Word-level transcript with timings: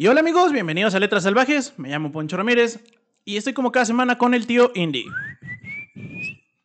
Y 0.00 0.08
hola 0.08 0.20
amigos, 0.20 0.50
bienvenidos 0.50 0.94
a 0.94 0.98
Letras 0.98 1.24
Salvajes. 1.24 1.74
Me 1.76 1.90
llamo 1.90 2.10
Poncho 2.10 2.34
Ramírez 2.38 2.80
y 3.26 3.36
estoy 3.36 3.52
como 3.52 3.70
cada 3.70 3.84
semana 3.84 4.16
con 4.16 4.32
el 4.32 4.46
tío 4.46 4.72
Indy. 4.74 5.04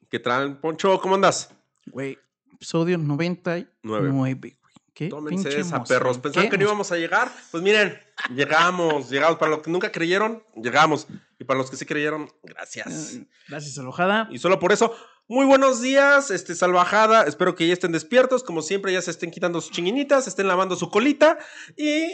¿Qué 0.10 0.20
tal, 0.20 0.58
Poncho? 0.62 1.02
¿Cómo 1.02 1.16
andas? 1.16 1.54
Güey, 1.88 2.18
episodio 2.54 2.98
99. 2.98 4.10
güey. 4.12 4.58
¿Qué 4.94 5.10
Tómense 5.10 5.60
esa, 5.60 5.84
perros. 5.84 6.18
¿Pensaban 6.20 6.48
¿Qué 6.48 6.52
que 6.52 6.58
no 6.60 6.64
íbamos 6.64 6.94
a 6.94 6.96
llegar? 6.96 7.30
Pues 7.52 7.62
miren, 7.62 8.00
llegamos, 8.34 9.10
llegamos. 9.12 9.38
Para 9.38 9.52
los 9.52 9.60
que 9.60 9.70
nunca 9.70 9.92
creyeron, 9.92 10.42
llegamos. 10.56 11.06
Y 11.38 11.44
para 11.44 11.58
los 11.58 11.70
que 11.70 11.76
sí 11.76 11.86
creyeron, 11.86 12.32
gracias. 12.42 13.16
Eh, 13.16 13.28
Gracias, 13.50 13.74
Salvajada. 13.74 14.30
Y 14.32 14.38
solo 14.38 14.60
por 14.60 14.72
eso, 14.72 14.96
muy 15.28 15.46
buenos 15.46 15.82
días, 15.82 16.32
este 16.32 16.56
salvajada. 16.56 17.24
Espero 17.24 17.54
que 17.54 17.68
ya 17.68 17.74
estén 17.74 17.92
despiertos. 17.92 18.46
Como 18.46 18.62
siempre, 18.62 18.94
ya 18.94 19.02
se 19.02 19.12
estén 19.12 19.30
quitando 19.30 19.60
sus 19.60 19.72
chinguinitas, 19.72 20.26
estén 20.26 20.48
lavando 20.48 20.78
su 20.78 20.90
colita 20.90 21.38
y 21.76 22.08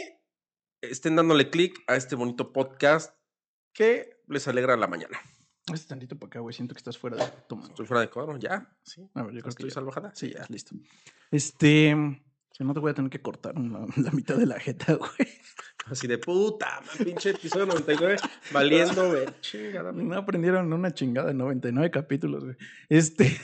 estén 0.82 1.16
dándole 1.16 1.48
clic 1.48 1.82
a 1.86 1.96
este 1.96 2.16
bonito 2.16 2.52
podcast 2.52 3.14
que 3.72 4.20
les 4.28 4.46
alegra 4.48 4.76
la 4.76 4.88
mañana. 4.88 5.18
Este 5.72 5.88
tantito 5.88 6.18
para 6.18 6.28
acá, 6.28 6.40
güey. 6.40 6.52
Siento 6.52 6.74
que 6.74 6.78
estás 6.78 6.98
fuera 6.98 7.16
de 7.16 7.24
toma. 7.48 7.66
Estoy 7.66 7.86
fuera 7.86 8.00
de 8.00 8.10
cuadro, 8.10 8.36
ya. 8.36 8.76
Sí. 8.82 9.08
A 9.14 9.22
ver, 9.22 9.32
yo 9.32 9.40
creo 9.40 9.50
Estoy 9.50 9.66
que 9.66 9.70
salvajada. 9.70 10.12
Sí, 10.14 10.32
ya, 10.32 10.44
listo. 10.48 10.74
Este. 11.30 11.94
Si 12.50 12.64
no 12.64 12.74
te 12.74 12.80
voy 12.80 12.90
a 12.90 12.94
tener 12.94 13.10
que 13.10 13.22
cortar 13.22 13.58
la, 13.58 13.86
la 13.96 14.10
mitad 14.10 14.36
de 14.36 14.44
la 14.44 14.58
jeta, 14.58 14.94
güey. 14.96 15.28
Así 15.86 16.06
de 16.06 16.18
puta, 16.18 16.80
man, 16.80 17.04
pinche 17.04 17.30
episodio 17.30 17.66
99, 17.66 18.16
valiendo, 18.52 19.08
güey. 19.08 19.26
Chingada. 19.40 19.92
No 19.92 20.16
aprendieron 20.16 20.72
una 20.72 20.92
chingada 20.92 21.28
de 21.28 21.34
99 21.34 21.90
capítulos, 21.90 22.44
güey. 22.44 22.56
Este. 22.88 23.40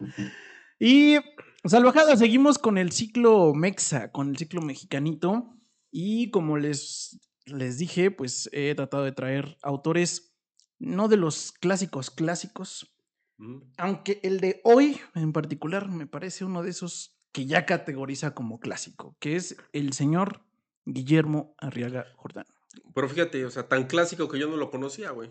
y. 0.78 1.16
Salvajada, 1.64 2.16
seguimos 2.16 2.56
con 2.56 2.78
el 2.78 2.92
ciclo 2.92 3.52
Mexa, 3.52 4.12
con 4.12 4.30
el 4.30 4.38
ciclo 4.38 4.62
mexicanito. 4.62 5.57
Y 5.90 6.30
como 6.30 6.58
les, 6.58 7.20
les 7.46 7.78
dije, 7.78 8.10
pues 8.10 8.48
he 8.52 8.74
tratado 8.74 9.04
de 9.04 9.12
traer 9.12 9.56
autores 9.62 10.36
no 10.78 11.08
de 11.08 11.16
los 11.16 11.52
clásicos 11.52 12.10
clásicos, 12.10 12.94
Mm. 13.38 13.60
aunque 13.76 14.18
el 14.24 14.40
de 14.40 14.60
hoy 14.64 15.00
en 15.14 15.32
particular 15.32 15.88
me 15.88 16.08
parece 16.08 16.44
uno 16.44 16.62
de 16.64 16.70
esos 16.70 17.20
que 17.30 17.46
ya 17.46 17.66
categoriza 17.66 18.34
como 18.34 18.58
clásico, 18.58 19.16
que 19.20 19.36
es 19.36 19.56
el 19.72 19.92
señor 19.92 20.42
Guillermo 20.84 21.54
Arriaga 21.58 22.06
Jordán. 22.16 22.46
Pero 22.94 23.08
fíjate, 23.08 23.44
o 23.44 23.50
sea, 23.50 23.68
tan 23.68 23.86
clásico 23.86 24.28
que 24.28 24.40
yo 24.40 24.48
no 24.48 24.56
lo 24.56 24.70
conocía, 24.70 25.10
güey. 25.10 25.30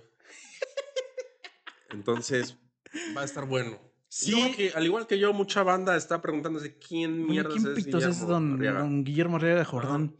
Entonces, 1.89 2.57
va 3.15 3.21
a 3.21 3.25
estar 3.25 3.45
bueno. 3.45 3.77
Sí. 4.07 4.31
Yo 4.31 4.37
creo 4.37 4.55
que, 4.55 4.71
al 4.77 4.85
igual 4.85 5.05
que 5.05 5.19
yo, 5.19 5.33
mucha 5.33 5.63
banda 5.63 5.97
está 5.97 6.21
preguntándose 6.21 6.77
quién 6.77 7.25
mierda 7.25 7.49
¿Quién 7.49 7.67
es 7.77 8.05
es 8.05 8.25
don, 8.25 8.57
don 8.57 9.03
Guillermo 9.03 9.35
Arriaga 9.35 9.65
Jordán? 9.65 10.15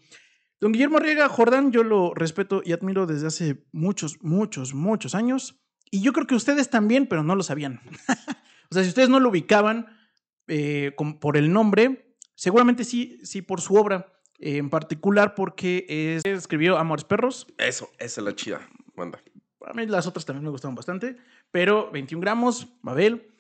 Don 0.60 0.72
Guillermo 0.72 0.98
Arriaga 0.98 1.30
Jordán 1.30 1.72
yo 1.72 1.84
lo 1.84 2.14
respeto 2.14 2.62
y 2.66 2.72
admiro 2.74 3.06
desde 3.06 3.28
hace 3.28 3.66
muchos, 3.72 4.18
muchos, 4.24 4.74
muchos 4.74 5.14
años. 5.16 5.60
Y 5.92 6.02
yo 6.02 6.14
creo 6.14 6.26
que 6.28 6.36
ustedes 6.36 6.70
también, 6.70 7.08
pero 7.08 7.24
no 7.24 7.36
lo 7.36 7.44
sabían. 7.44 7.80
o 8.70 8.74
sea, 8.74 8.84
si 8.84 8.90
ustedes 8.90 9.10
no 9.10 9.20
lo 9.20 9.30
ubicaban 9.30 9.88
eh, 10.48 10.94
con- 10.96 11.20
por 11.20 11.38
el 11.38 11.52
nombre, 11.54 12.16
seguramente 12.36 12.84
sí, 12.84 13.20
sí 13.24 13.42
por 13.42 13.62
su 13.62 13.76
obra. 13.76 14.14
eh, 14.40 14.58
en 14.58 14.70
particular 14.70 15.34
porque 15.36 15.86
es- 15.90 16.24
escribió 16.26 16.78
Amores 16.78 17.04
Perros. 17.06 17.48
Eso, 17.58 17.90
esa 18.00 18.22
es 18.22 18.26
la 18.26 18.36
chida, 18.36 18.62
banda. 18.96 19.20
A 19.66 19.74
mí 19.74 19.86
las 19.88 20.06
otras 20.08 20.26
también 20.26 20.44
me 20.44 20.50
gustaron 20.52 20.76
bastante, 20.76 21.18
pero 21.52 21.90
21 21.92 22.22
gramos, 22.22 22.68
Babel. 22.84 23.34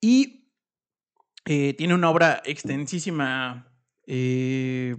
Y 0.00 0.48
eh, 1.46 1.74
tiene 1.74 1.94
una 1.94 2.10
obra 2.10 2.42
extensísima, 2.44 3.72
eh, 4.06 4.96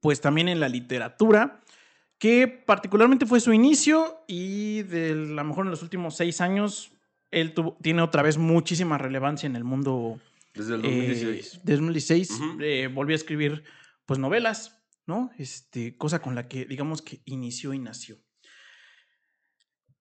pues 0.00 0.20
también 0.20 0.48
en 0.48 0.60
la 0.60 0.68
literatura, 0.68 1.60
que 2.18 2.48
particularmente 2.48 3.26
fue 3.26 3.40
su 3.40 3.52
inicio 3.52 4.24
y 4.26 4.82
de 4.82 5.10
a 5.12 5.14
lo 5.14 5.44
mejor 5.44 5.66
en 5.66 5.70
los 5.70 5.82
últimos 5.82 6.16
seis 6.16 6.40
años, 6.40 6.92
él 7.30 7.54
tuvo- 7.54 7.76
tiene 7.82 8.02
otra 8.02 8.22
vez 8.22 8.38
muchísima 8.38 8.98
relevancia 8.98 9.46
en 9.46 9.56
el 9.56 9.64
mundo 9.64 10.20
Desde 10.54 10.74
el 10.76 10.84
eh, 10.84 10.88
2016. 11.08 11.60
de 11.64 11.72
2016 11.72 12.30
Ujú. 12.32 12.60
eh, 12.60 12.88
volvió 12.88 13.14
a 13.14 13.16
escribir 13.16 13.64
pues 14.06 14.18
novelas, 14.18 14.82
¿no? 15.06 15.30
Este, 15.38 15.96
cosa 15.96 16.20
con 16.20 16.34
la 16.34 16.48
que 16.48 16.64
digamos 16.64 17.02
que 17.02 17.20
inició 17.24 17.72
y 17.74 17.78
nació. 17.78 18.16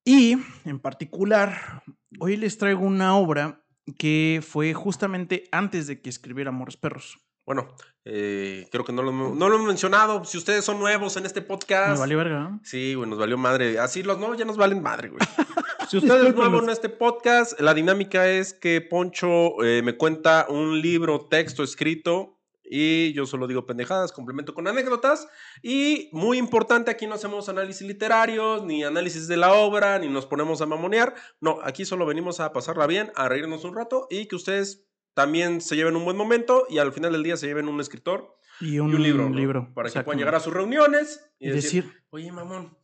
Y 0.06 0.38
en 0.66 0.80
particular, 0.80 1.84
hoy 2.20 2.38
les 2.38 2.58
traigo 2.58 2.82
una 2.86 3.16
obra 3.18 3.62
que 3.98 4.42
fue 4.46 4.74
justamente 4.74 5.48
antes 5.52 5.88
de 5.88 6.02
que 6.02 6.10
escribiera 6.10 6.50
Amores 6.50 6.78
Perros. 6.78 7.18
Bueno, 7.48 7.70
eh, 8.04 8.68
creo 8.74 8.84
que 8.84 8.92
no 8.92 9.02
lo, 9.02 9.14
no 9.14 9.48
lo 9.48 9.56
hemos 9.56 9.68
mencionado. 9.68 10.26
Si 10.26 10.38
ustedes 10.38 10.66
son 10.66 10.80
nuevos 10.80 11.16
en 11.16 11.26
este 11.26 11.42
podcast. 11.42 11.94
Me 11.94 12.00
valió 12.00 12.18
verga, 12.18 12.40
¿no? 12.40 12.60
Sí, 12.62 12.94
güey, 12.94 13.10
nos 13.10 13.18
valió 13.18 13.38
madre. 13.38 13.80
Así 13.80 14.04
los 14.04 14.20
nuevos 14.20 14.38
ya 14.38 14.44
nos 14.44 14.58
valen 14.58 14.84
madre, 14.84 15.10
güey. 15.10 15.22
Si 15.90 15.96
usted 15.96 16.22
es 16.28 16.36
nuevo 16.36 16.62
en 16.62 16.70
este 16.70 16.90
podcast, 16.90 17.58
la 17.62 17.74
dinámica 17.74 18.28
es 18.28 18.54
que 18.54 18.82
Poncho 18.82 19.64
eh, 19.64 19.82
me 19.82 19.96
cuenta 19.96 20.46
un 20.50 20.82
libro, 20.82 21.22
texto 21.30 21.64
escrito, 21.64 22.38
y 22.70 23.14
yo 23.14 23.26
solo 23.26 23.48
digo 23.48 23.66
pendejadas, 23.66 24.12
complemento 24.12 24.54
con 24.54 24.68
anécdotas. 24.68 25.30
Y 25.64 26.10
muy 26.12 26.38
importante, 26.40 26.92
aquí 26.92 27.08
no 27.08 27.16
hacemos 27.16 27.48
análisis 27.48 27.88
literarios, 27.88 28.66
ni 28.66 28.84
análisis 28.84 29.30
de 29.30 29.38
la 29.38 29.54
obra, 29.54 29.98
ni 29.98 30.10
nos 30.10 30.26
ponemos 30.26 30.60
a 30.60 30.66
mamonear. 30.66 31.16
No, 31.40 31.60
aquí 31.64 31.86
solo 31.86 32.06
venimos 32.06 32.42
a 32.42 32.52
pasarla 32.52 32.86
bien, 32.86 33.14
a 33.16 33.30
reírnos 33.30 33.64
un 33.64 33.74
rato 33.74 34.08
y 34.10 34.28
que 34.28 34.36
ustedes 34.36 34.87
también 35.18 35.62
se 35.62 35.76
lleven 35.76 35.96
un 35.96 36.06
buen 36.06 36.16
momento 36.16 36.68
y 36.70 36.78
al 36.78 36.94
final 36.94 37.12
del 37.12 37.24
día 37.24 37.38
se 37.38 37.48
lleven 37.48 37.68
un 37.68 37.82
escritor 37.82 38.38
Y 38.60 38.78
un, 38.78 38.92
y 38.92 38.94
un 38.94 39.36
libro. 39.36 39.74
Para 39.74 39.90
que 39.90 40.04
puedan 40.04 40.20
llegar 40.20 40.36
a 40.36 40.40
sus 40.40 40.54
reuniones 40.54 41.28
y, 41.40 41.48
y 41.48 41.52
decir, 41.54 41.86
decir, 41.86 42.04
Oye, 42.12 42.32
mamón, 42.32 42.78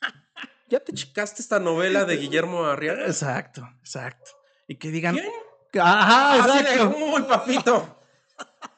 ¿ya 0.70 0.78
te 0.78 0.92
checaste 0.92 1.42
esta 1.42 1.58
novela 1.58 2.04
de 2.04 2.18
Guillermo 2.18 2.64
Arriaga? 2.66 3.04
exacto, 3.06 3.68
exacto. 3.80 4.30
Y 4.68 4.76
que 4.76 4.92
digan, 4.92 5.16
¿Quién? 5.16 5.82
ajá, 5.82 6.52
de, 6.54 6.60
exacto. 6.60 6.96
"Uy, 6.98 7.22
papito. 7.22 8.00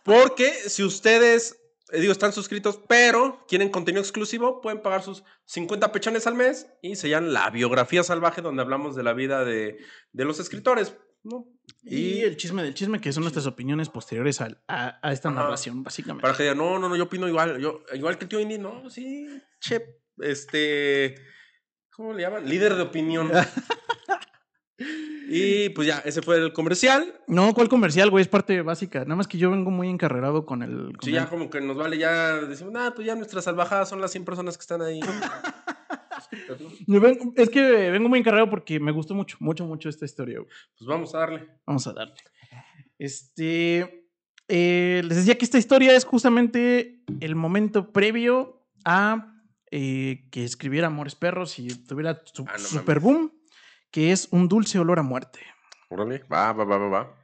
Porque 0.03 0.51
si 0.53 0.83
ustedes, 0.83 1.61
eh, 1.91 2.01
digo, 2.01 2.13
están 2.13 2.33
suscritos, 2.33 2.81
pero 2.89 3.45
quieren 3.47 3.69
contenido 3.69 4.01
exclusivo, 4.01 4.63
pueden 4.63 4.81
pagar 4.81 5.03
sus 5.03 5.25
50 5.45 5.93
pechones 5.93 6.27
al 6.27 6.37
mes 6.37 6.69
y 6.81 6.97
se 6.97 7.11
llaman 7.11 7.35
La 7.35 7.51
Biografía 7.51 8.03
Salvaje, 8.03 8.41
donde 8.41 8.63
hablamos 8.63 8.97
de 8.97 9.03
la 9.03 9.13
vida 9.13 9.45
de, 9.45 9.77
de 10.13 10.25
los 10.25 10.41
escritores. 10.41 10.95
¿No? 11.25 11.47
Y 11.83 12.21
el 12.21 12.37
chisme 12.37 12.63
del 12.63 12.75
chisme, 12.75 13.01
que 13.01 13.13
son 13.13 13.23
nuestras 13.23 13.47
opiniones 13.47 13.89
posteriores 13.89 14.41
al- 14.41 14.63
a, 14.69 14.99
a 15.03 15.13
esta 15.13 15.29
Ajá. 15.31 15.41
narración, 15.43 15.83
básicamente. 15.83 16.23
Para 16.23 16.37
que 16.37 16.43
digan, 16.45 16.59
no, 16.59 16.79
no, 16.79 16.89
no, 16.89 16.97
yo 16.97 17.05
opino 17.05 17.29
igual, 17.29 17.59
yo, 17.61 17.83
igual 17.95 18.19
que 18.19 18.25
el 18.25 18.29
tío 18.29 18.41
Indy, 18.41 18.59
no, 18.59 18.89
sí, 18.91 19.27
che, 19.61 20.01
este, 20.19 21.15
¿cómo 21.91 22.13
le 22.15 22.23
llaman? 22.23 22.49
Líder 22.49 22.75
de 22.77 22.83
opinión. 22.83 23.31
y 25.31 25.69
pues 25.71 25.87
ya, 25.89 25.99
ese 26.05 26.23
fue 26.23 26.37
el 26.37 26.53
comercial. 26.53 27.21
No, 27.27 27.53
¿cuál 27.53 27.69
comercial, 27.69 28.11
güey? 28.11 28.23
Es 28.23 28.29
parte 28.29 28.63
básica. 28.63 29.01
Nada 29.01 29.17
más 29.17 29.27
que 29.29 29.37
yo 29.39 29.51
vengo 29.51 29.71
muy 29.71 29.89
encarrerado 29.89 30.47
con 30.47 30.63
el. 30.63 30.93
con 30.97 31.03
Sí, 31.03 31.11
el- 31.11 31.17
ya 31.17 31.29
como 31.29 31.51
que 31.51 31.61
nos 31.61 31.77
vale, 31.77 31.99
ya 31.99 32.35
decimos, 32.37 32.73
ah, 32.77 32.93
pues 32.95 33.07
ya 33.07 33.15
nuestras 33.15 33.45
salvajadas 33.45 33.89
son 33.89 34.01
las 34.01 34.11
100 34.13 34.25
personas 34.25 34.57
que 34.57 34.63
están 34.63 34.83
ahí. 34.83 35.01
Es 37.37 37.51
que 37.51 37.91
vengo 37.91 38.09
muy 38.09 38.19
encargado 38.19 38.49
porque 38.51 38.79
me 38.81 38.93
gustó 38.93 39.15
mucho, 39.15 39.37
mucho, 39.41 39.65
mucho 39.65 39.89
esta 39.89 40.05
historia. 40.05 40.39
güey. 40.39 40.51
Pues 40.77 40.87
vamos 40.89 41.15
a 41.15 41.19
darle. 41.19 41.49
Vamos 41.67 41.87
a 41.87 41.93
darle. 41.93 42.15
Este. 42.99 44.07
eh, 44.49 45.03
les 45.05 45.17
decía 45.19 45.39
que 45.39 45.45
esta 45.45 45.59
historia 45.59 45.95
es 45.95 46.05
justamente 46.05 47.03
el 47.21 47.35
momento 47.35 47.93
previo 47.93 48.67
a 48.85 49.35
eh, 49.71 50.27
que 50.31 50.45
escribiera 50.45 50.87
Amores 50.87 51.15
Perros 51.15 51.59
y 51.59 51.69
tuviera 51.85 52.23
su 52.33 52.45
Ah, 52.49 52.55
no 52.55 52.59
super 52.59 53.01
boom, 53.01 53.33
que 53.91 54.13
es 54.13 54.29
un 54.31 54.49
dulce 54.49 54.79
olor 54.79 54.99
a 54.99 55.03
muerte. 55.03 55.41
Órale, 55.91 56.25
va, 56.33 56.53
va, 56.53 56.65
va, 56.65 56.79
va, 56.79 56.89
va. 56.89 57.15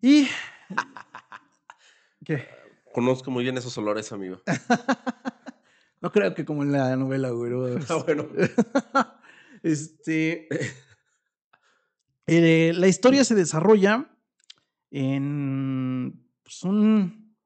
Y. 0.00 0.28
¿Qué? 2.24 2.48
Conozco 2.92 3.30
muy 3.30 3.44
bien 3.44 3.56
esos 3.58 3.76
olores, 3.78 4.10
amigo. 4.12 4.40
No 6.00 6.12
creo 6.12 6.34
que 6.34 6.44
como 6.44 6.62
en 6.62 6.72
la 6.72 6.94
novela, 6.96 7.30
güey. 7.30 7.52
Ah, 7.88 8.02
bueno. 8.04 8.28
este. 9.62 10.48
eh, 12.26 12.72
la 12.74 12.88
historia 12.88 13.24
se 13.24 13.34
desarrolla 13.34 14.10
en 14.90 16.28
pues, 16.42 16.62
un. 16.64 17.36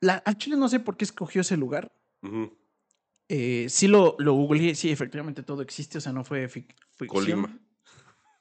La, 0.00 0.22
chile 0.36 0.56
no 0.56 0.68
sé 0.68 0.78
por 0.80 0.96
qué 0.96 1.04
escogió 1.04 1.40
ese 1.40 1.56
lugar. 1.56 1.92
Eh, 3.28 3.66
sí 3.68 3.88
lo, 3.88 4.14
lo 4.18 4.34
googleé, 4.34 4.74
sí, 4.74 4.90
efectivamente 4.90 5.42
todo 5.42 5.62
existe, 5.62 5.98
o 5.98 6.00
sea, 6.00 6.12
no 6.12 6.22
fue 6.22 6.46
fic- 6.48 6.74
ficción. 6.96 7.08
Colima. 7.08 7.58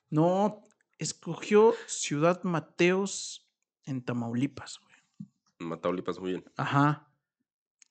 No, 0.09 0.61
escogió 0.99 1.73
Ciudad 1.87 2.43
Mateos 2.43 3.49
en 3.83 4.03
Tamaulipas, 4.03 4.79
güey. 4.79 5.29
Mataulipas, 5.59 6.19
muy 6.19 6.31
bien. 6.31 6.45
Ajá. 6.57 7.09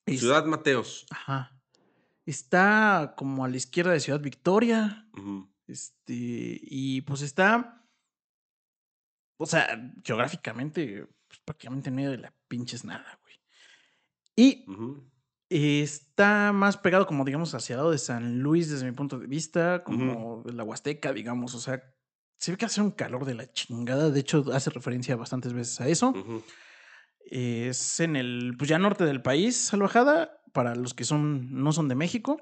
Es- 0.06 0.20
Ciudad 0.20 0.44
Mateos. 0.46 1.06
Ajá. 1.10 1.50
Está 2.26 3.14
como 3.16 3.44
a 3.44 3.48
la 3.48 3.56
izquierda 3.56 3.92
de 3.92 4.00
Ciudad 4.00 4.20
Victoria. 4.20 5.08
Este, 5.66 6.58
y 6.62 7.00
pues 7.02 7.22
está, 7.22 7.86
o 9.38 9.46
sea, 9.46 9.92
geográficamente, 10.04 11.06
pues, 11.26 11.40
prácticamente 11.44 11.88
en 11.88 11.94
medio 11.96 12.10
de 12.10 12.18
la 12.18 12.34
pinches 12.48 12.84
nada, 12.84 13.18
güey. 13.22 13.34
Y 14.36 14.64
está 15.48 16.52
más 16.52 16.76
pegado 16.76 17.06
como, 17.06 17.24
digamos, 17.24 17.54
hacia 17.54 17.74
el 17.74 17.78
lado 17.78 17.90
de 17.90 17.98
San 17.98 18.40
Luis 18.40 18.70
desde 18.70 18.84
mi 18.86 18.92
punto 18.92 19.18
de 19.18 19.26
vista, 19.26 19.84
como 19.84 20.42
de 20.44 20.52
la 20.52 20.64
Huasteca, 20.64 21.12
digamos. 21.12 21.54
O 21.54 21.60
sea, 21.60 21.82
se 22.38 22.50
ve 22.50 22.56
que 22.58 22.64
hace 22.66 22.80
un 22.82 22.90
calor 22.90 23.24
de 23.24 23.34
la 23.34 23.50
chingada. 23.52 24.10
De 24.10 24.20
hecho, 24.20 24.44
hace 24.52 24.70
referencia 24.70 25.16
bastantes 25.16 25.52
veces 25.52 25.80
a 25.80 25.88
eso. 25.88 26.12
Es 27.26 28.00
en 28.00 28.16
el, 28.16 28.54
pues 28.58 28.68
ya 28.68 28.78
norte 28.78 29.04
del 29.04 29.22
país, 29.22 29.56
Salvajada, 29.56 30.42
para 30.52 30.74
los 30.74 30.94
que 30.94 31.04
son, 31.04 31.62
no 31.62 31.72
son 31.72 31.88
de 31.88 31.94
México. 31.94 32.38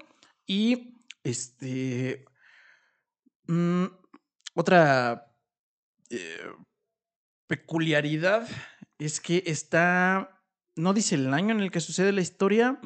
Y 0.46 1.02
este. 1.24 2.24
Mm, 3.46 3.86
otra 4.54 5.34
eh, 6.10 6.52
peculiaridad 7.46 8.48
es 8.98 9.20
que 9.20 9.42
está. 9.46 10.42
No 10.76 10.94
dice 10.94 11.16
el 11.16 11.32
año 11.34 11.54
en 11.54 11.60
el 11.60 11.70
que 11.70 11.80
sucede 11.80 12.12
la 12.12 12.22
historia, 12.22 12.80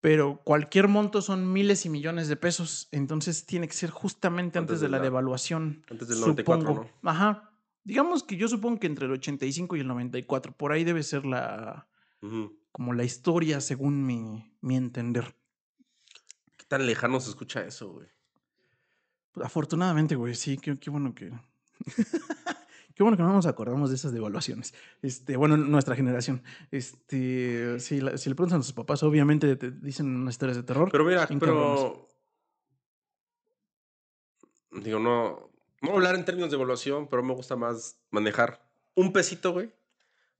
pero 0.00 0.40
cualquier 0.44 0.88
monto 0.88 1.20
son 1.20 1.52
miles 1.52 1.84
y 1.84 1.88
millones 1.88 2.28
de 2.28 2.36
pesos. 2.36 2.88
Entonces 2.92 3.44
tiene 3.44 3.66
que 3.66 3.74
ser 3.74 3.90
justamente 3.90 4.58
antes, 4.58 4.80
de, 4.80 4.88
la, 4.88 5.00
devaluación. 5.00 5.84
Antes 5.90 6.08
del 6.08 6.20
94, 6.20 6.88
Ajá. 7.02 7.51
Digamos 7.84 8.22
que 8.22 8.36
yo 8.36 8.48
supongo 8.48 8.78
que 8.78 8.86
entre 8.86 9.06
el 9.06 9.12
85 9.12 9.76
y 9.76 9.80
el 9.80 9.88
94, 9.88 10.52
por 10.56 10.72
ahí 10.72 10.84
debe 10.84 11.02
ser 11.02 11.24
la. 11.24 11.88
como 12.70 12.92
la 12.92 13.04
historia, 13.04 13.60
según 13.60 14.06
mi, 14.06 14.56
mi 14.60 14.76
entender. 14.76 15.34
¿Qué 16.56 16.64
tan 16.66 16.86
lejano 16.86 17.18
se 17.20 17.30
escucha 17.30 17.64
eso, 17.64 17.92
güey? 17.92 18.06
Pues, 19.32 19.46
afortunadamente, 19.46 20.14
güey, 20.14 20.34
sí, 20.34 20.58
qué, 20.58 20.90
bueno 20.90 21.14
que. 21.14 21.32
qué 22.94 23.02
bueno 23.02 23.16
que 23.16 23.22
no 23.22 23.32
nos 23.32 23.46
acordamos 23.46 23.90
de 23.90 23.96
esas 23.96 24.12
devaluaciones. 24.12 24.74
Este, 25.00 25.36
bueno, 25.36 25.56
nuestra 25.56 25.96
generación. 25.96 26.42
Este, 26.70 27.80
si, 27.80 28.00
si 28.16 28.28
le 28.28 28.34
preguntan 28.36 28.60
a 28.60 28.62
sus 28.62 28.74
papás, 28.74 29.02
obviamente 29.02 29.56
te 29.56 29.70
dicen 29.72 30.14
unas 30.14 30.34
historias 30.34 30.56
de 30.56 30.62
terror. 30.62 30.88
Pero 30.92 31.04
mira, 31.04 31.26
pero. 31.40 32.06
Digo, 34.70 34.98
no. 35.00 35.51
No 35.82 35.88
voy 35.88 35.90
a 35.90 35.96
hablar 35.96 36.14
en 36.14 36.24
términos 36.24 36.50
de 36.50 36.56
evaluación, 36.56 37.08
pero 37.08 37.22
me 37.22 37.34
gusta 37.34 37.56
más 37.56 37.98
manejar 38.10 38.64
un 38.94 39.12
pesito, 39.12 39.52
güey. 39.52 39.72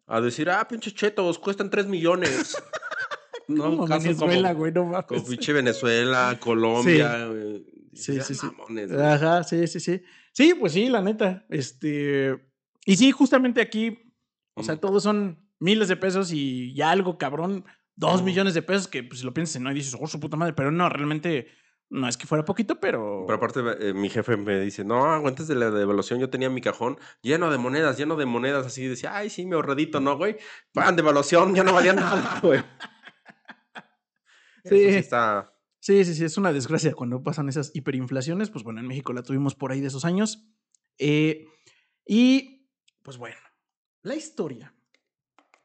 A 0.06 0.20
decir, 0.20 0.48
ah, 0.48 0.66
pinche 0.68 0.92
chetos, 0.92 1.38
cuestan 1.38 1.68
3 1.68 1.86
millones. 1.86 2.56
no, 3.48 3.64
como 3.64 3.86
Venezuela, 3.86 4.52
güey, 4.52 4.72
no 4.72 4.84
mames. 4.84 5.06
Como 5.06 5.24
pinche 5.24 5.52
Venezuela, 5.52 6.38
Colombia, 6.40 7.26
güey. 7.26 7.66
Sí, 7.92 8.20
sí, 8.20 8.34
sí. 8.34 8.46
Ajá, 8.98 9.42
sí, 9.42 9.66
sí, 9.66 9.80
sí. 9.80 10.02
Sí, 10.32 10.54
pues 10.54 10.72
sí, 10.72 10.88
la 10.88 11.02
neta. 11.02 11.44
Este. 11.50 12.40
Y 12.86 12.96
sí, 12.96 13.10
justamente 13.10 13.60
aquí, 13.60 14.14
o 14.54 14.62
sea, 14.62 14.76
todos 14.76 15.02
son 15.02 15.38
miles 15.58 15.88
de 15.88 15.96
pesos 15.96 16.32
y 16.32 16.74
ya 16.74 16.90
algo 16.90 17.18
cabrón, 17.18 17.64
dos 17.94 18.22
millones 18.22 18.54
de 18.54 18.62
pesos, 18.62 18.88
que 18.88 19.02
pues 19.02 19.20
si 19.20 19.26
lo 19.26 19.34
piensas, 19.34 19.60
no, 19.60 19.70
y 19.70 19.74
dices, 19.74 19.96
oh, 20.00 20.06
su 20.06 20.18
puta 20.18 20.36
madre, 20.36 20.54
pero 20.54 20.70
no, 20.70 20.88
realmente 20.88 21.48
no 21.92 22.08
es 22.08 22.16
que 22.16 22.26
fuera 22.26 22.42
poquito, 22.44 22.80
pero. 22.80 23.24
Pero 23.26 23.36
aparte, 23.36 23.60
eh, 23.80 23.92
mi 23.92 24.08
jefe 24.08 24.38
me 24.38 24.58
dice: 24.60 24.82
No, 24.82 25.04
antes 25.04 25.46
de 25.46 25.54
la 25.54 25.70
devaluación 25.70 26.20
yo 26.20 26.30
tenía 26.30 26.48
mi 26.48 26.62
cajón 26.62 26.98
lleno 27.20 27.50
de 27.50 27.58
monedas, 27.58 27.98
lleno 27.98 28.16
de 28.16 28.24
monedas, 28.24 28.66
así 28.66 28.86
decía, 28.86 29.14
ay, 29.14 29.28
sí, 29.28 29.44
mi 29.44 29.54
ahorradito, 29.54 30.00
¿no, 30.00 30.16
güey? 30.16 30.38
Pan 30.72 30.96
devaluación, 30.96 31.54
ya 31.54 31.62
no 31.62 31.74
valía 31.74 31.92
nada, 31.92 32.40
güey. 32.42 32.62
sí. 34.64 34.86
está. 34.86 35.52
Sí, 35.80 36.04
sí, 36.04 36.14
sí, 36.14 36.24
es 36.24 36.38
una 36.38 36.52
desgracia 36.52 36.94
cuando 36.94 37.22
pasan 37.22 37.50
esas 37.50 37.74
hiperinflaciones. 37.74 38.48
Pues 38.48 38.64
bueno, 38.64 38.80
en 38.80 38.86
México 38.86 39.12
la 39.12 39.22
tuvimos 39.22 39.54
por 39.54 39.70
ahí 39.70 39.80
de 39.80 39.88
esos 39.88 40.06
años. 40.06 40.48
Eh, 40.96 41.46
y 42.06 42.68
pues 43.02 43.18
bueno, 43.18 43.36
la 44.02 44.14
historia 44.14 44.74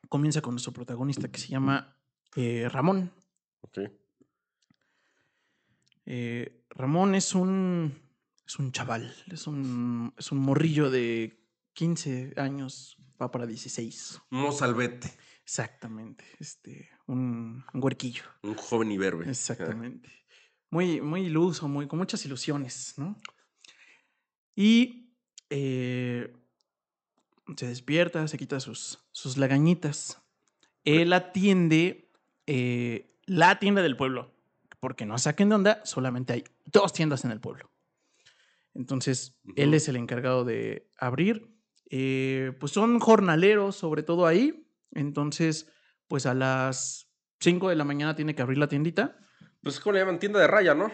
comienza 0.10 0.42
con 0.42 0.56
nuestro 0.56 0.74
protagonista 0.74 1.30
que 1.30 1.40
se 1.40 1.48
llama 1.48 1.96
eh, 2.36 2.68
Ramón. 2.70 3.14
Ok. 3.62 3.80
Eh, 6.10 6.64
Ramón 6.70 7.16
es 7.16 7.36
un, 7.36 7.94
es 8.46 8.58
un 8.60 8.72
chaval, 8.72 9.14
es 9.30 9.46
un, 9.46 10.14
es 10.18 10.32
un 10.32 10.38
morrillo 10.40 10.90
de 10.90 11.46
15 11.74 12.34
años, 12.38 12.98
va 13.22 13.30
para 13.30 13.46
16. 13.46 14.22
Un 14.32 14.40
mozalbete. 14.40 15.12
Exactamente, 15.44 16.24
este, 16.40 16.90
un, 17.08 17.66
un 17.74 17.84
huerquillo. 17.84 18.24
Un 18.42 18.56
joven 18.56 18.92
iberbe. 18.92 19.30
Exactamente. 19.30 20.10
Muy, 20.70 21.02
muy 21.02 21.26
iluso, 21.26 21.68
muy, 21.68 21.88
con 21.88 22.00
muchas 22.00 22.26
ilusiones, 22.26 22.94
¿no? 22.98 23.20
Y 24.56 25.14
eh, 25.50 26.34
se 27.58 27.68
despierta, 27.68 28.28
se 28.30 28.38
quita 28.38 28.62
sus, 28.62 29.00
sus 29.12 29.36
lagañitas. 29.36 30.22
Él 30.86 31.12
atiende 31.12 32.12
eh, 32.46 33.20
la 33.26 33.60
tienda 33.60 33.82
del 33.82 33.98
pueblo, 33.98 34.37
porque 34.80 35.06
no 35.06 35.18
saquen 35.18 35.50
de 35.50 35.56
onda, 35.56 35.82
solamente 35.86 36.34
hay 36.34 36.44
dos 36.66 36.94
tiendas 36.94 37.26
en 37.26 37.32
el 37.32 37.40
pueblo. 37.40 37.72
Entonces, 38.74 39.36
él 39.56 39.74
es 39.74 39.88
el 39.88 39.96
encargado 39.96 40.46
de 40.46 40.90
abrir. 41.00 41.52
Eh, 41.90 42.54
pues 42.60 42.72
son 42.72 43.00
jornaleros, 43.00 43.76
sobre 43.76 44.04
todo 44.04 44.28
ahí, 44.28 44.68
entonces, 44.92 45.72
pues 46.08 46.26
a 46.26 46.34
las 46.34 47.10
5 47.40 47.70
de 47.70 47.76
la 47.76 47.86
mañana 47.86 48.16
tiene 48.16 48.36
que 48.36 48.42
abrir 48.42 48.58
la 48.58 48.68
tiendita. 48.68 49.18
Pues 49.64 49.80
¿cómo 49.80 49.94
le 49.94 50.00
llaman? 50.00 50.20
Tienda 50.20 50.40
de 50.40 50.48
raya, 50.48 50.74
¿no? 50.74 50.92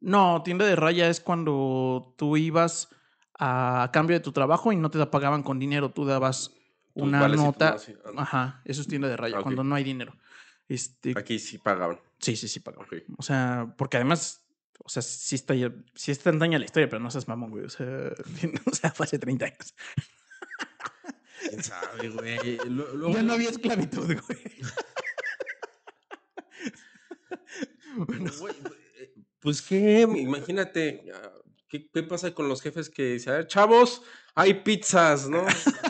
No, 0.00 0.42
tienda 0.42 0.64
de 0.66 0.76
raya 0.76 1.08
es 1.08 1.20
cuando 1.20 2.14
tú 2.16 2.36
ibas 2.36 2.88
a 3.38 3.90
cambio 3.92 4.16
de 4.16 4.20
tu 4.20 4.32
trabajo 4.32 4.72
y 4.72 4.76
no 4.76 4.90
te 4.90 5.04
pagaban 5.06 5.42
con 5.42 5.58
dinero, 5.58 5.90
tú 5.90 6.04
dabas 6.04 6.54
una 6.94 7.28
nota. 7.28 7.76
Ah, 8.04 8.10
Ajá, 8.16 8.62
eso 8.64 8.80
es 8.80 8.88
tienda 8.88 9.08
de 9.08 9.16
raya, 9.16 9.42
cuando 9.42 9.64
no 9.64 9.74
hay 9.74 9.84
dinero. 9.84 10.14
Este, 10.68 11.14
Aquí 11.16 11.38
sí 11.38 11.58
pagaban. 11.58 12.00
Sí, 12.20 12.36
sí, 12.36 12.48
sí 12.48 12.60
pagaban. 12.60 12.88
O 13.16 13.22
sea, 13.22 13.74
porque 13.76 13.96
además, 13.96 14.44
o 14.84 14.88
sea, 14.88 15.02
sí 15.02 15.34
está, 15.34 15.54
sí 15.94 16.10
está 16.10 16.30
tan 16.30 16.38
daña 16.38 16.58
la 16.58 16.64
historia, 16.64 16.88
pero 16.88 17.00
no 17.00 17.10
seas 17.10 17.28
mamón, 17.28 17.50
güey. 17.50 17.64
O 17.64 17.70
sea, 17.70 17.86
o 18.66 18.74
sea 18.74 18.90
fue 18.90 19.04
hace 19.04 19.18
30 19.18 19.44
años. 19.46 19.74
¿Quién 21.48 21.62
sabe, 21.62 22.08
güey? 22.10 22.58
Ya 23.14 23.22
no 23.22 23.32
había 23.32 23.50
esclavitud, 23.50 24.06
güey. 24.26 24.38
Eh, 28.96 29.14
pues 29.40 29.62
qué, 29.62 30.02
imagínate, 30.02 31.04
ah, 31.14 31.32
¿qué, 31.68 31.80
pasa 32.02 32.34
con 32.34 32.48
los 32.48 32.62
jefes 32.62 32.90
que 32.90 33.14
dicen, 33.14 33.32
a 33.32 33.36
ver, 33.38 33.46
chavos, 33.46 34.02
hay 34.38 34.54
pizzas, 34.54 35.28
¿no? 35.28 35.42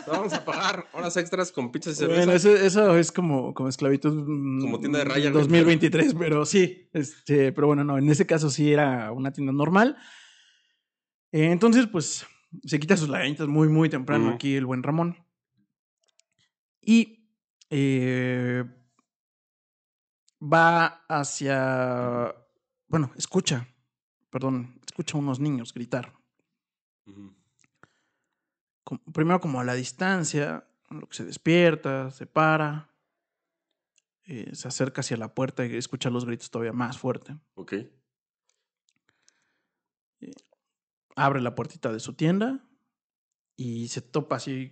Vamos 0.07 0.33
a 0.33 0.43
pagar 0.43 0.87
horas 0.93 1.15
extras 1.17 1.51
con 1.51 1.71
pizzas 1.71 1.93
y 1.93 1.97
cerveza. 1.97 2.25
Bueno, 2.25 2.33
eso, 2.33 2.97
es 2.97 3.11
como, 3.11 3.53
como 3.53 3.69
esclavitud. 3.69 4.11
Mm, 4.11 4.61
como 4.61 4.79
tienda 4.79 4.99
de 4.99 5.05
raya. 5.05 5.29
2023, 5.29 6.15
pero 6.15 6.45
sí. 6.45 6.89
Este, 6.91 7.51
pero 7.51 7.67
bueno, 7.67 7.83
no, 7.83 7.99
en 7.99 8.09
ese 8.09 8.25
caso 8.25 8.49
sí 8.49 8.73
era 8.73 9.11
una 9.11 9.31
tienda 9.31 9.53
normal. 9.53 9.97
entonces, 11.31 11.85
pues, 11.85 12.25
se 12.63 12.79
quita 12.79 12.97
sus 12.97 13.09
lagañitas 13.09 13.47
muy, 13.47 13.69
muy 13.69 13.87
temprano 13.87 14.29
aquí 14.29 14.55
el 14.55 14.65
buen 14.65 14.81
Ramón. 14.81 15.15
Y 16.81 17.29
eh, 17.69 18.63
va 20.41 21.05
hacia, 21.07 22.33
bueno, 22.87 23.11
escucha, 23.15 23.67
perdón, 24.31 24.81
escucha 24.87 25.17
a 25.17 25.21
unos 25.21 25.39
niños 25.39 25.71
gritar. 25.71 26.13
Primero 29.13 29.39
como 29.39 29.59
a 29.59 29.63
la 29.63 29.73
distancia, 29.73 30.67
lo 30.89 31.07
que 31.07 31.15
se 31.15 31.25
despierta, 31.25 32.11
se 32.11 32.25
para, 32.25 32.89
eh, 34.23 34.49
se 34.53 34.67
acerca 34.67 35.01
hacia 35.01 35.17
la 35.17 35.33
puerta 35.33 35.65
y 35.65 35.75
escucha 35.75 36.09
los 36.09 36.25
gritos 36.25 36.51
todavía 36.51 36.73
más 36.73 36.97
fuerte. 36.97 37.37
Ok. 37.55 37.73
Eh, 37.73 37.91
abre 41.15 41.41
la 41.41 41.55
puertita 41.55 41.91
de 41.91 41.99
su 41.99 42.13
tienda 42.13 42.65
y 43.55 43.87
se 43.89 44.01
topa 44.01 44.37
así 44.37 44.69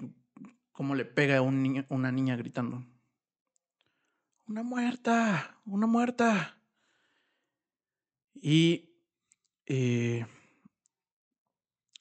como 0.72 0.96
le 0.96 1.06
pega 1.06 1.38
a 1.38 1.42
un 1.42 1.64
niño, 1.64 1.86
una 1.90 2.12
niña 2.12 2.36
gritando. 2.36 2.86
Una 4.46 4.64
muerta, 4.64 5.60
una 5.66 5.88
muerta. 5.88 6.62
Y 8.36 9.02
eh, 9.66 10.26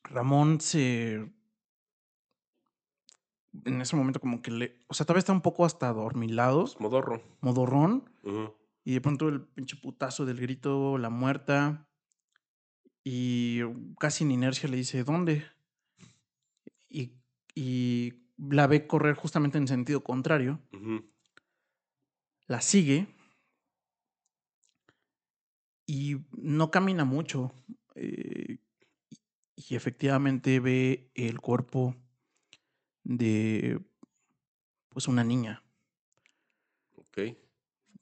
Ramón 0.04 0.60
se... 0.60 1.35
En 3.64 3.80
ese 3.80 3.96
momento 3.96 4.20
como 4.20 4.42
que 4.42 4.50
le... 4.50 4.84
O 4.88 4.94
sea, 4.94 5.06
todavía 5.06 5.20
está 5.20 5.32
un 5.32 5.42
poco 5.42 5.64
hasta 5.64 5.88
adormilado. 5.88 6.66
Modorro. 6.78 7.22
Modorrón. 7.40 8.10
Y 8.84 8.94
de 8.94 9.00
pronto 9.00 9.28
el 9.28 9.42
pinche 9.42 9.76
putazo 9.76 10.24
del 10.26 10.40
grito, 10.40 10.98
la 10.98 11.10
muerta. 11.10 11.88
Y 13.02 13.60
casi 13.98 14.24
en 14.24 14.32
inercia 14.32 14.68
le 14.68 14.76
dice, 14.76 15.04
¿dónde? 15.04 15.44
Y, 16.88 17.12
y 17.54 18.14
la 18.38 18.66
ve 18.66 18.86
correr 18.86 19.14
justamente 19.14 19.58
en 19.58 19.68
sentido 19.68 20.02
contrario, 20.02 20.60
la 22.46 22.60
sigue 22.60 23.06
y 25.86 26.16
no 26.32 26.70
camina 26.70 27.04
mucho. 27.04 27.52
Eh, 27.94 28.58
y 29.56 29.74
efectivamente 29.74 30.60
ve 30.60 31.10
el 31.14 31.40
cuerpo 31.40 31.96
de 33.06 33.80
pues 34.88 35.08
una 35.08 35.22
niña. 35.24 35.62
Ok. 36.94 37.18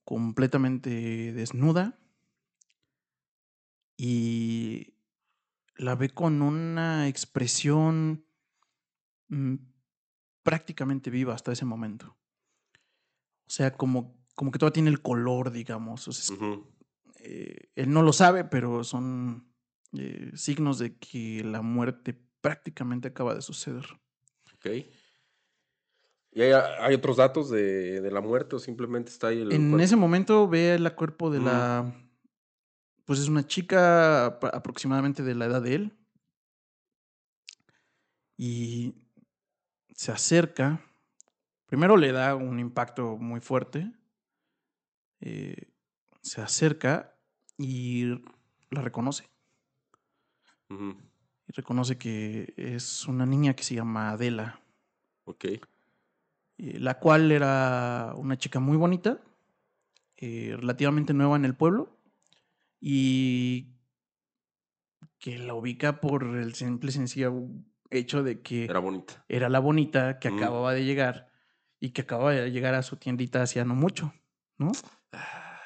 completamente 0.05 1.33
desnuda 1.33 1.99
y 3.97 4.95
la 5.77 5.95
ve 5.95 6.11
con 6.11 6.43
una 6.43 7.09
expresión 7.09 8.27
mm, 9.29 9.55
prácticamente 10.43 11.11
viva 11.11 11.35
hasta 11.35 11.53
ese 11.53 11.65
momento. 11.65 12.17
O 13.47 13.51
sea, 13.51 13.77
como, 13.77 14.17
como 14.35 14.51
que 14.51 14.59
todavía 14.59 14.75
tiene 14.75 14.91
el 14.91 15.03
color, 15.03 15.51
digamos. 15.53 16.09
O 16.09 16.13
sea, 16.13 16.37
eh, 17.21 17.71
él 17.75 17.93
no 17.93 18.03
lo 18.03 18.13
sabe, 18.13 18.45
pero 18.45 18.85
son 18.85 19.53
eh, 19.93 20.33
signos 20.35 20.79
de 20.79 20.97
que 20.97 21.45
la 21.45 21.63
muerte 21.63 22.15
prácticamente 22.41 23.09
acaba 23.09 23.35
de 23.35 23.43
suceder. 23.43 23.85
Ok. 24.65 24.87
¿Y 26.33 26.43
hay, 26.43 26.95
otros 26.95 27.19
datos 27.19 27.49
de, 27.51 28.11
la 28.11 28.21
muerte 28.21 28.57
o 28.57 28.59
simplemente 28.59 29.11
está 29.11 29.29
ahí 29.29 29.43
el 29.43 29.53
En 29.53 29.79
ese 29.79 29.95
momento 29.95 30.49
ve 30.49 30.75
el 30.75 30.93
cuerpo 30.95 31.31
de 31.31 31.39
la... 31.39 31.95
Pues 33.05 33.21
es 33.21 33.29
una 33.29 33.47
chica 33.47 34.27
aproximadamente 34.27 35.23
de 35.23 35.35
la 35.35 35.45
edad 35.45 35.63
de 35.63 35.75
él. 35.75 35.93
Y 38.37 38.95
se 39.95 40.11
acerca. 40.11 40.81
Primero 41.67 41.97
le 41.97 42.11
da 42.11 42.35
un 42.35 42.59
impacto 42.59 43.17
muy 43.17 43.41
fuerte. 43.41 43.93
Eh, 45.21 45.71
se 46.21 46.41
acerca 46.41 47.17
y 47.57 48.07
la 48.71 48.81
reconoce. 48.81 49.29
Y 50.69 51.14
reconoce 51.55 51.97
que 51.97 52.53
es 52.57 53.07
una 53.07 53.27
niña 53.27 53.55
que 53.55 53.65
se 53.65 53.75
llama 53.75 54.11
Adela. 54.11 54.61
Ok. 55.25 55.45
Eh, 55.45 55.61
la 56.59 56.99
cual 56.99 57.33
era 57.33 58.13
una 58.17 58.37
chica 58.37 58.61
muy 58.61 58.77
bonita, 58.77 59.21
eh, 60.17 60.55
relativamente 60.57 61.15
nueva 61.15 61.37
en 61.37 61.45
el 61.45 61.55
pueblo, 61.55 61.97
y 62.81 63.75
que 65.19 65.39
la 65.39 65.55
ubica 65.55 66.01
por 66.01 66.25
el 66.25 66.55
simple 66.55 66.91
y 66.91 66.93
sencillo 66.93 67.49
hecho 67.91 68.23
de 68.23 68.43
que 68.43 68.65
era 68.65 68.81
bonita. 68.81 69.25
Era 69.29 69.49
la 69.49 69.59
bonita 69.59 70.19
que 70.19 70.29
acababa 70.29 70.73
de 70.75 70.85
llegar 70.85 71.31
y 71.81 71.91
que 71.91 72.03
acababa 72.03 72.33
de 72.33 72.51
llegar 72.51 72.75
a 72.75 72.83
su 72.83 72.97
tiendita 72.97 73.43
hacía 73.43 73.65
no 73.65 73.75
mucho, 73.75 74.13
¿no? 74.59 74.73
Ah, 75.13 75.61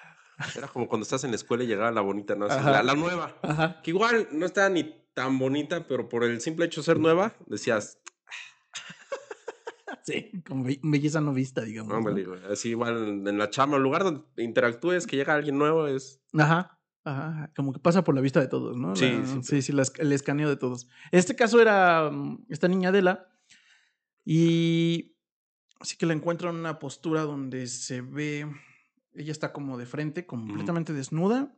era 0.56 0.68
como 0.68 0.86
cuando 0.86 1.02
estás 1.02 1.24
en 1.24 1.30
la 1.30 1.36
escuela 1.36 1.64
y 1.64 1.66
llegaba 1.66 1.90
la 1.90 2.00
bonita, 2.00 2.34
¿no? 2.36 2.46
La, 2.46 2.82
la, 2.82 2.94
nueva. 2.94 3.36
Ajá. 3.42 3.82
Que 3.82 3.90
igual 3.90 4.28
no 4.30 4.46
estaba 4.46 4.68
ni 4.68 4.84
tan 5.18 5.36
bonita, 5.36 5.84
pero 5.88 6.08
por 6.08 6.22
el 6.22 6.40
simple 6.40 6.66
hecho 6.66 6.80
de 6.80 6.84
ser 6.84 7.00
nueva, 7.00 7.34
decías, 7.48 7.98
Sí, 10.04 10.30
con 10.46 10.62
belleza 10.62 11.20
no 11.20 11.34
vista, 11.34 11.62
digamos. 11.62 11.92
No, 11.92 12.32
Así 12.50 12.70
igual 12.70 13.26
en 13.26 13.36
la 13.36 13.50
chama, 13.50 13.78
el 13.78 13.82
lugar 13.82 14.04
donde 14.04 14.22
interactúes, 14.38 15.08
que 15.08 15.16
llega 15.16 15.34
alguien 15.34 15.58
nuevo 15.58 15.88
es. 15.88 16.22
Ajá, 16.34 16.78
ajá. 17.02 17.52
Como 17.56 17.72
que 17.72 17.80
pasa 17.80 18.04
por 18.04 18.14
la 18.14 18.20
vista 18.20 18.38
de 18.38 18.46
todos, 18.46 18.76
¿no? 18.76 18.94
Sí, 18.94 19.20
sí, 19.42 19.60
sí, 19.60 19.72
el 19.98 20.12
escaneo 20.12 20.48
de 20.48 20.56
todos. 20.56 20.88
Este 21.10 21.34
caso 21.34 21.60
era 21.60 22.10
mm, 22.12 22.46
esta 22.48 22.68
niña 22.68 22.90
Adela. 22.90 23.28
Y 24.24 25.16
así 25.80 25.96
que 25.96 26.06
la 26.06 26.14
encuentro 26.14 26.48
en 26.50 26.56
una 26.56 26.78
postura 26.78 27.22
donde 27.22 27.66
se 27.66 28.00
ve. 28.02 28.46
Ella 29.14 29.32
está 29.32 29.52
como 29.52 29.76
de 29.78 29.86
frente, 29.86 30.26
completamente 30.26 30.92
desnuda, 30.92 31.57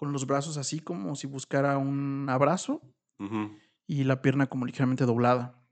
con 0.00 0.12
los 0.12 0.26
brazos 0.26 0.56
así 0.56 0.80
como 0.80 1.14
si 1.14 1.26
buscara 1.26 1.76
un 1.76 2.26
abrazo. 2.30 2.80
Y 3.86 4.04
la 4.04 4.22
pierna 4.22 4.46
como 4.46 4.64
ligeramente 4.64 5.04
doblada. 5.04 5.62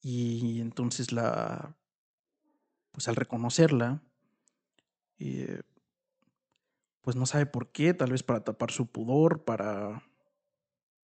Y 0.00 0.62
entonces 0.62 1.12
la, 1.12 1.76
pues 2.92 3.08
al 3.08 3.16
reconocerla, 3.16 4.02
eh, 5.18 5.60
pues 7.02 7.14
no 7.14 7.26
sabe 7.26 7.44
por 7.44 7.72
qué, 7.72 7.92
tal 7.92 8.12
vez 8.12 8.22
para 8.22 8.42
tapar 8.42 8.70
su 8.70 8.86
pudor, 8.86 9.44
para 9.44 10.02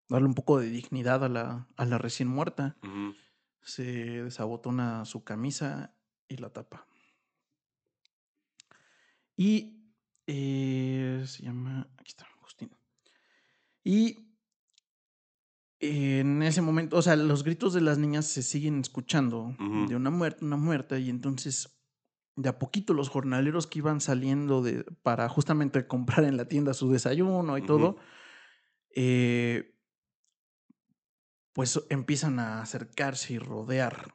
darle 0.09 0.29
un 0.29 0.35
poco 0.35 0.59
de 0.59 0.71
dignidad 0.71 1.23
a 1.23 1.29
la, 1.29 1.69
a 1.77 1.85
la 1.85 1.99
recién 1.99 2.29
muerta, 2.29 2.79
se 3.61 4.23
desabotona 4.23 5.05
su 5.05 5.23
camisa 5.23 5.95
y 6.29 6.39
la 6.39 6.49
tapa. 6.49 6.87
Y 9.37 9.76
eh, 10.27 11.23
se 11.27 11.43
llama, 11.43 11.89
aquí 11.99 12.11
está, 12.11 12.27
Agustín. 12.39 12.71
Y 13.85 14.27
en 15.81 16.43
ese 16.43 16.63
momento, 16.63 16.97
o 16.97 17.03
sea, 17.03 17.17
los 17.17 17.45
gritos 17.45 17.75
de 17.75 17.81
las 17.81 17.99
niñas 17.99 18.27
se 18.27 18.43
siguen 18.43 18.81
escuchando 18.81 19.55
de 19.89 19.95
una 19.95 20.11
muerte, 20.11 20.45
una 20.45 20.57
muerta, 20.57 20.99
y 20.99 21.11
entonces 21.11 21.77
de 22.37 22.51
a 22.51 22.59
poquito 22.59 22.93
los 22.93 23.09
jornaleros 23.09 23.67
que 23.67 23.79
iban 23.79 24.01
saliendo 24.01 24.63
de, 24.63 24.85
para 25.03 25.29
justamente 25.29 25.87
comprar 25.87 26.25
en 26.25 26.37
la 26.37 26.47
tienda 26.47 26.75
su 26.75 26.91
desayuno 26.91 27.57
y 27.57 27.63
todo, 27.63 27.97
eh, 28.95 29.75
pues 31.53 31.83
empiezan 31.89 32.39
a 32.39 32.61
acercarse 32.61 33.35
y 33.35 33.39
rodear 33.39 34.15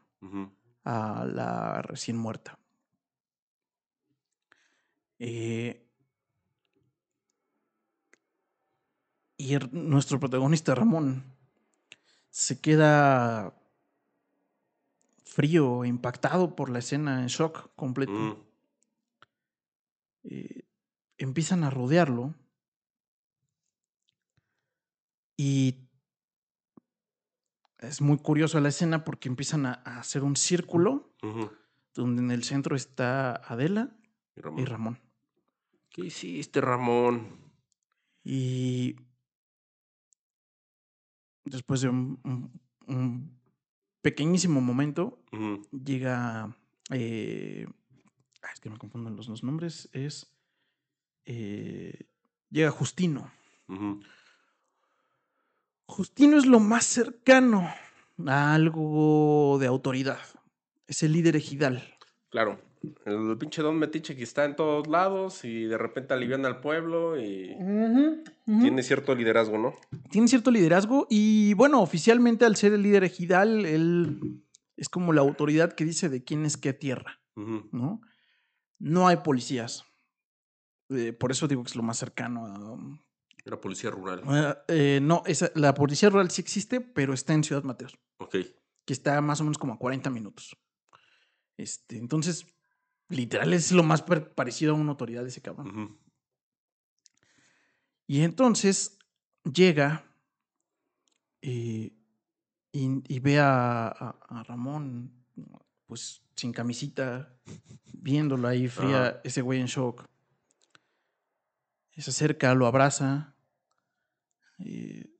a 0.83 1.25
la 1.25 1.81
recién 1.81 2.17
muerta. 2.17 2.59
Eh, 5.17 5.90
y 9.41 9.57
nuestro 9.71 10.19
protagonista 10.19 10.75
Ramón 10.75 11.23
se 12.29 12.61
queda 12.61 13.55
frío, 15.25 15.83
impactado 15.83 16.55
por 16.55 16.69
la 16.69 16.77
escena, 16.77 17.21
en 17.21 17.27
shock 17.27 17.71
completo. 17.75 18.11
Mm. 18.11 18.35
Eh, 20.25 20.61
empiezan 21.17 21.63
a 21.63 21.71
rodearlo 21.71 22.35
y 25.35 25.75
es 27.79 27.99
muy 27.99 28.19
curioso 28.19 28.59
la 28.59 28.69
escena 28.69 29.03
porque 29.03 29.27
empiezan 29.27 29.65
a, 29.65 29.73
hacer 29.73 30.21
un 30.21 30.35
círculo 30.35 31.15
donde 31.95 32.21
en 32.21 32.29
el 32.29 32.43
centro 32.43 32.75
está 32.75 33.37
Adela 33.37 33.89
y 34.35 34.65
Ramón. 34.65 34.99
¿Qué 35.89 36.05
hiciste, 36.05 36.61
Ramón? 36.61 37.41
Y 38.23 38.95
después 41.45 41.81
de 41.81 41.89
un, 41.89 43.39
pequeñísimo 44.01 44.61
momento, 44.61 45.23
llega. 45.71 46.55
Eh, 46.89 47.67
es 48.53 48.59
que 48.59 48.69
me 48.69 48.77
confunden 48.77 49.15
los 49.15 49.27
dos 49.27 49.43
nombres. 49.43 49.89
Es. 49.93 50.31
Eh, 51.25 52.07
llega 52.49 52.71
Justino. 52.71 53.31
Justino 55.85 56.37
es 56.37 56.45
lo 56.45 56.59
más 56.59 56.85
cercano 56.85 57.69
a 58.27 58.53
algo 58.53 59.57
de 59.59 59.67
autoridad. 59.67 60.19
Es 60.87 61.03
el 61.03 61.13
líder 61.13 61.35
ejidal. 61.35 61.83
Claro. 62.29 62.59
El 63.05 63.37
pinche 63.37 63.61
Don 63.61 63.77
Metiche 63.77 64.15
que 64.15 64.23
está 64.23 64.45
en 64.45 64.55
todos 64.55 64.87
lados 64.87 65.45
y 65.45 65.65
de 65.65 65.77
repente 65.77 66.13
alivian 66.13 66.45
al 66.45 66.61
pueblo 66.61 67.19
y 67.19 67.55
tiene 68.45 68.81
cierto 68.81 69.13
liderazgo, 69.13 69.57
¿no? 69.57 69.75
Tiene 70.09 70.27
cierto 70.27 70.49
liderazgo 70.49 71.05
y 71.09 71.53
bueno, 71.53 71.81
oficialmente 71.81 72.45
al 72.45 72.55
ser 72.55 72.73
el 72.73 72.81
líder 72.81 73.03
ejidal, 73.03 73.65
él 73.65 74.43
es 74.77 74.89
como 74.89 75.13
la 75.13 75.21
autoridad 75.21 75.73
que 75.73 75.85
dice 75.85 76.09
de 76.09 76.23
quién 76.23 76.43
es 76.45 76.57
qué 76.57 76.73
tierra, 76.73 77.21
¿no? 77.35 78.01
No 78.79 79.07
hay 79.07 79.17
policías. 79.17 79.85
Eh, 80.89 81.13
por 81.13 81.31
eso 81.31 81.47
digo 81.47 81.63
que 81.63 81.69
es 81.69 81.75
lo 81.75 81.83
más 81.83 81.97
cercano 81.97 82.45
a... 82.47 82.99
La 83.45 83.59
policía 83.59 83.91
rural. 83.91 84.23
Eh, 84.67 84.99
no, 85.01 85.23
la 85.55 85.73
policía 85.73 86.09
rural 86.09 86.29
sí 86.31 86.41
existe, 86.41 86.81
pero 86.81 87.13
está 87.13 87.33
en 87.33 87.43
Ciudad 87.43 87.63
Mateos. 87.63 87.97
Ok. 88.17 88.37
Que 88.85 88.93
está 88.93 89.19
más 89.21 89.39
o 89.41 89.43
menos 89.43 89.57
como 89.57 89.73
a 89.73 89.79
40 89.79 90.09
minutos. 90.09 90.55
Este, 91.57 91.97
entonces, 91.97 92.45
Literal 93.11 93.53
es 93.53 93.71
lo 93.71 93.83
más 93.83 94.01
parecido 94.01 94.73
a 94.73 94.77
una 94.77 94.91
autoridad 94.91 95.21
de 95.21 95.29
ese 95.29 95.41
cabrón. 95.41 95.97
Y 98.07 98.21
entonces 98.21 98.97
llega 99.43 100.05
eh, 101.41 101.93
y, 102.71 103.19
ve 103.19 103.39
a, 103.39 104.15
Ramón, 104.47 105.11
pues 105.85 106.21
sin 106.35 106.53
camisita, 106.53 107.35
viéndolo 107.93 108.47
ahí 108.47 108.67
fría, 108.67 109.19
ese 109.23 109.41
güey 109.41 109.59
en 109.59 109.67
shock. 109.67 110.07
se 111.97 112.09
acerca, 112.09 112.55
lo 112.55 112.65
abraza. 112.65 113.35
Eh, 114.59 115.11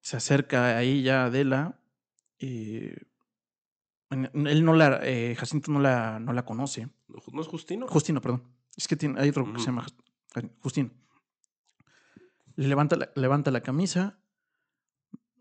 se 0.00 0.16
acerca 0.16 0.76
ahí 0.76 1.02
ya 1.02 1.26
Adela. 1.26 1.80
Eh, 2.38 2.96
él 4.10 4.64
no 4.64 4.74
la, 4.74 5.00
eh, 5.02 5.34
Jacinto 5.36 5.70
no 5.70 5.78
la, 5.80 6.18
no 6.18 6.32
la 6.32 6.44
conoce. 6.44 6.88
¿No 7.32 7.40
es 7.42 7.46
Justino? 7.48 7.86
Justino, 7.88 8.20
perdón. 8.20 8.42
Es 8.76 8.88
que 8.88 8.96
tiene, 8.96 9.20
hay 9.20 9.28
otro 9.28 9.44
que 9.52 9.60
se 9.60 9.66
llama 9.66 9.86
Justino. 10.60 10.90
Le 12.56 12.68
levanta 12.68 12.96
la, 12.96 13.10
levanta 13.14 13.50
la 13.50 13.62
camisa, 13.62 14.18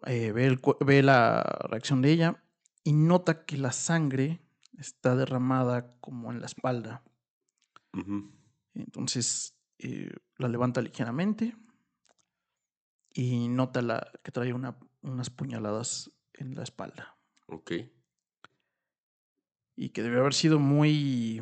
eh, 0.06 0.32
ve, 0.32 0.46
el, 0.46 0.60
ve 0.86 1.04
la 1.04 1.42
reacción 1.70 2.02
de 2.02 2.12
ella 2.12 2.44
y 2.84 2.94
nota 2.94 3.46
que 3.46 3.58
la 3.58 3.72
sangre 3.72 4.40
está 4.78 5.16
derramada 5.16 5.90
como 6.00 6.32
en 6.32 6.40
la 6.40 6.46
espalda. 6.46 7.04
Entonces 8.74 9.56
eh, 9.80 10.12
la 10.38 10.48
levanta 10.48 10.82
ligeramente 10.82 11.56
y 13.14 13.48
nota 13.50 13.82
la, 13.82 14.12
que 14.24 14.32
trae 14.32 14.54
una- 14.54 14.78
unas 15.02 15.30
puñaladas 15.30 16.12
en 16.34 16.56
la 16.56 16.64
espalda. 16.64 17.18
Ok. 17.48 17.72
Y 19.82 19.92
que 19.92 20.04
debe 20.04 20.20
haber 20.20 20.34
sido 20.34 20.60
muy 20.60 21.42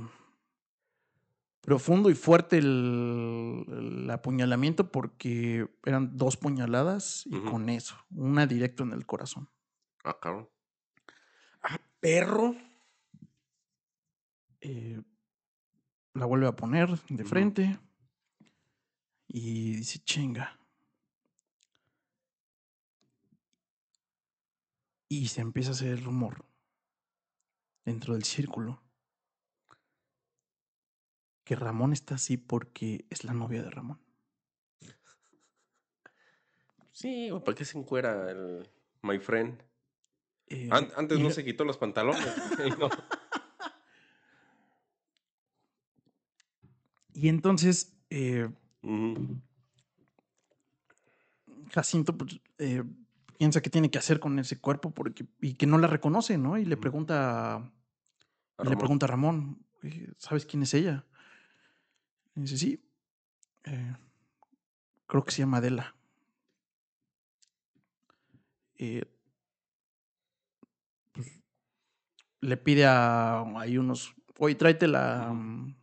profundo 1.62 2.12
y 2.12 2.14
fuerte 2.14 2.60
el, 2.60 3.66
el 3.68 4.10
apuñalamiento 4.12 4.92
porque 4.92 5.68
eran 5.84 6.16
dos 6.18 6.38
puñaladas 6.38 7.26
y 7.26 7.40
con 7.40 7.68
eso, 7.70 7.96
una 8.12 8.46
directo 8.46 8.84
en 8.84 8.92
el 8.92 9.08
corazón. 9.08 9.50
Ah, 10.04 10.20
cabrón. 10.22 10.48
Ah, 11.64 11.80
perro. 12.00 12.56
Eh, 14.62 15.02
la 16.14 16.26
vuelve 16.28 16.46
a 16.46 16.56
poner 16.56 16.90
de 17.10 17.26
frente 17.26 17.80
y 19.28 19.78
dice, 19.78 19.98
chinga. 19.98 20.60
Y 25.10 25.28
se 25.30 25.42
empieza 25.42 25.72
a 25.72 25.74
hacer 25.74 25.88
el 25.88 26.04
rumor 26.04 26.46
dentro 27.88 28.14
del 28.16 28.24
círculo 28.26 28.84
que 31.46 31.56
Ramón 31.56 31.94
está 31.94 32.16
así 32.16 32.36
porque 32.36 33.06
es 33.10 33.24
la 33.24 33.34
novia 33.34 33.64
de 33.64 33.70
Ramón. 33.70 34.02
Sí, 36.92 37.30
¿para 37.46 37.56
qué 37.56 37.64
se 37.64 37.78
encuera 37.78 38.30
el 38.30 38.70
my 39.04 39.18
friend? 39.20 39.64
Eh, 40.48 40.68
An- 40.70 40.90
antes 40.98 41.18
no 41.20 41.30
la- 41.30 41.34
se 41.34 41.46
quitó 41.46 41.64
los 41.64 41.78
pantalones. 41.78 42.20
no. 42.80 42.90
Y 47.14 47.30
entonces 47.30 47.98
eh. 48.10 48.50
Jacinto 51.72 52.18
pues, 52.18 52.42
eh, 52.58 52.84
piensa 53.38 53.62
que 53.62 53.70
tiene 53.70 53.90
que 53.90 53.98
hacer 54.00 54.20
con 54.20 54.38
ese 54.40 54.60
cuerpo 54.60 54.92
porque, 54.92 55.26
y 55.40 55.54
que 55.54 55.68
no 55.68 55.78
la 55.78 55.88
reconoce, 55.88 56.38
¿no? 56.38 56.58
Y 56.58 56.66
le 56.66 56.76
pregunta, 56.76 57.72
Y 58.64 58.68
le 58.70 58.78
pregunta 58.78 59.06
a 59.06 59.10
Ramón, 59.10 59.66
"Oye, 59.84 60.10
¿sabes 60.18 60.46
quién 60.46 60.64
es 60.64 60.74
ella? 60.74 61.06
Y 62.36 62.42
dice, 62.42 62.58
sí, 62.58 62.88
eh, 63.64 63.96
creo 65.08 65.24
que 65.24 65.32
se 65.32 65.40
llama 65.40 65.58
Adela. 65.58 65.96
Eh, 68.78 69.04
pues, 71.12 71.42
le 72.42 72.58
pide 72.58 72.86
a 72.86 73.42
hay 73.60 73.78
unos, 73.78 74.14
oye, 74.38 74.56
tráete 74.56 74.88
la, 74.88 75.34
mm, 75.34 75.76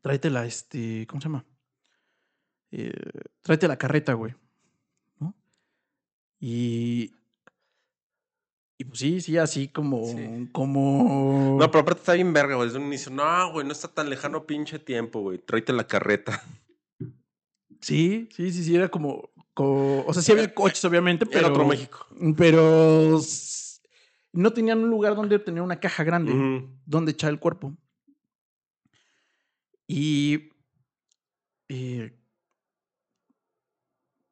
tráete 0.00 0.30
la, 0.30 0.46
este, 0.46 1.06
¿cómo 1.06 1.20
se 1.20 1.28
llama? 1.28 1.44
Eh, 2.70 2.92
tráete 3.42 3.68
la 3.68 3.76
carreta, 3.76 4.14
güey. 4.14 4.34
¿No? 5.20 5.34
Y, 6.40 7.14
y 8.76 8.84
pues 8.84 8.98
sí, 8.98 9.20
sí, 9.20 9.36
así 9.38 9.68
como, 9.68 10.04
Sí. 10.06 10.48
como... 10.52 11.56
No, 11.58 11.70
pero 11.70 11.82
aparte 11.82 12.00
está 12.00 12.14
bien 12.14 12.32
verga, 12.32 12.56
güey. 12.56 12.68
Desde 12.68 12.78
un 12.80 12.86
inicio, 12.86 13.12
no, 13.12 13.52
güey, 13.52 13.64
no 13.66 13.72
está 13.72 13.88
tan 13.88 14.10
lejano 14.10 14.46
pinche 14.46 14.78
tiempo, 14.78 15.20
güey. 15.20 15.38
Tráete 15.38 15.72
la 15.72 15.86
carreta. 15.86 16.42
Sí, 17.80 18.28
sí, 18.32 18.50
sí, 18.50 18.64
sí, 18.64 18.74
era 18.74 18.88
como, 18.88 19.30
co- 19.52 20.04
o 20.06 20.12
sea, 20.12 20.22
sí 20.22 20.32
había 20.32 20.52
coches, 20.54 20.84
obviamente, 20.84 21.26
pero... 21.26 21.40
Era 21.40 21.48
otro 21.50 21.64
México. 21.66 22.06
Pero 22.36 23.20
no 24.32 24.52
tenían 24.52 24.78
un 24.82 24.90
lugar 24.90 25.14
donde 25.14 25.38
tener 25.38 25.62
una 25.62 25.78
caja 25.78 26.02
grande, 26.02 26.66
donde 26.86 27.12
echar 27.12 27.30
el 27.30 27.38
cuerpo. 27.38 27.76
Y 29.86 30.50
eh, 31.68 32.18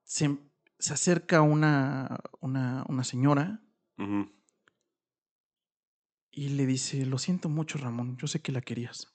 se, 0.02 0.36
se 0.78 0.92
acerca 0.94 1.42
una, 1.42 2.18
una, 2.40 2.84
una 2.88 3.04
señora 3.04 3.61
Ujú. 3.98 4.30
y 6.34 6.48
le 6.50 6.64
dice, 6.66 7.04
lo 7.04 7.18
siento 7.18 7.48
mucho, 7.50 7.76
Ramón, 7.78 8.16
yo 8.16 8.26
sé 8.26 8.40
que 8.40 8.52
la 8.52 8.62
querías. 8.62 9.12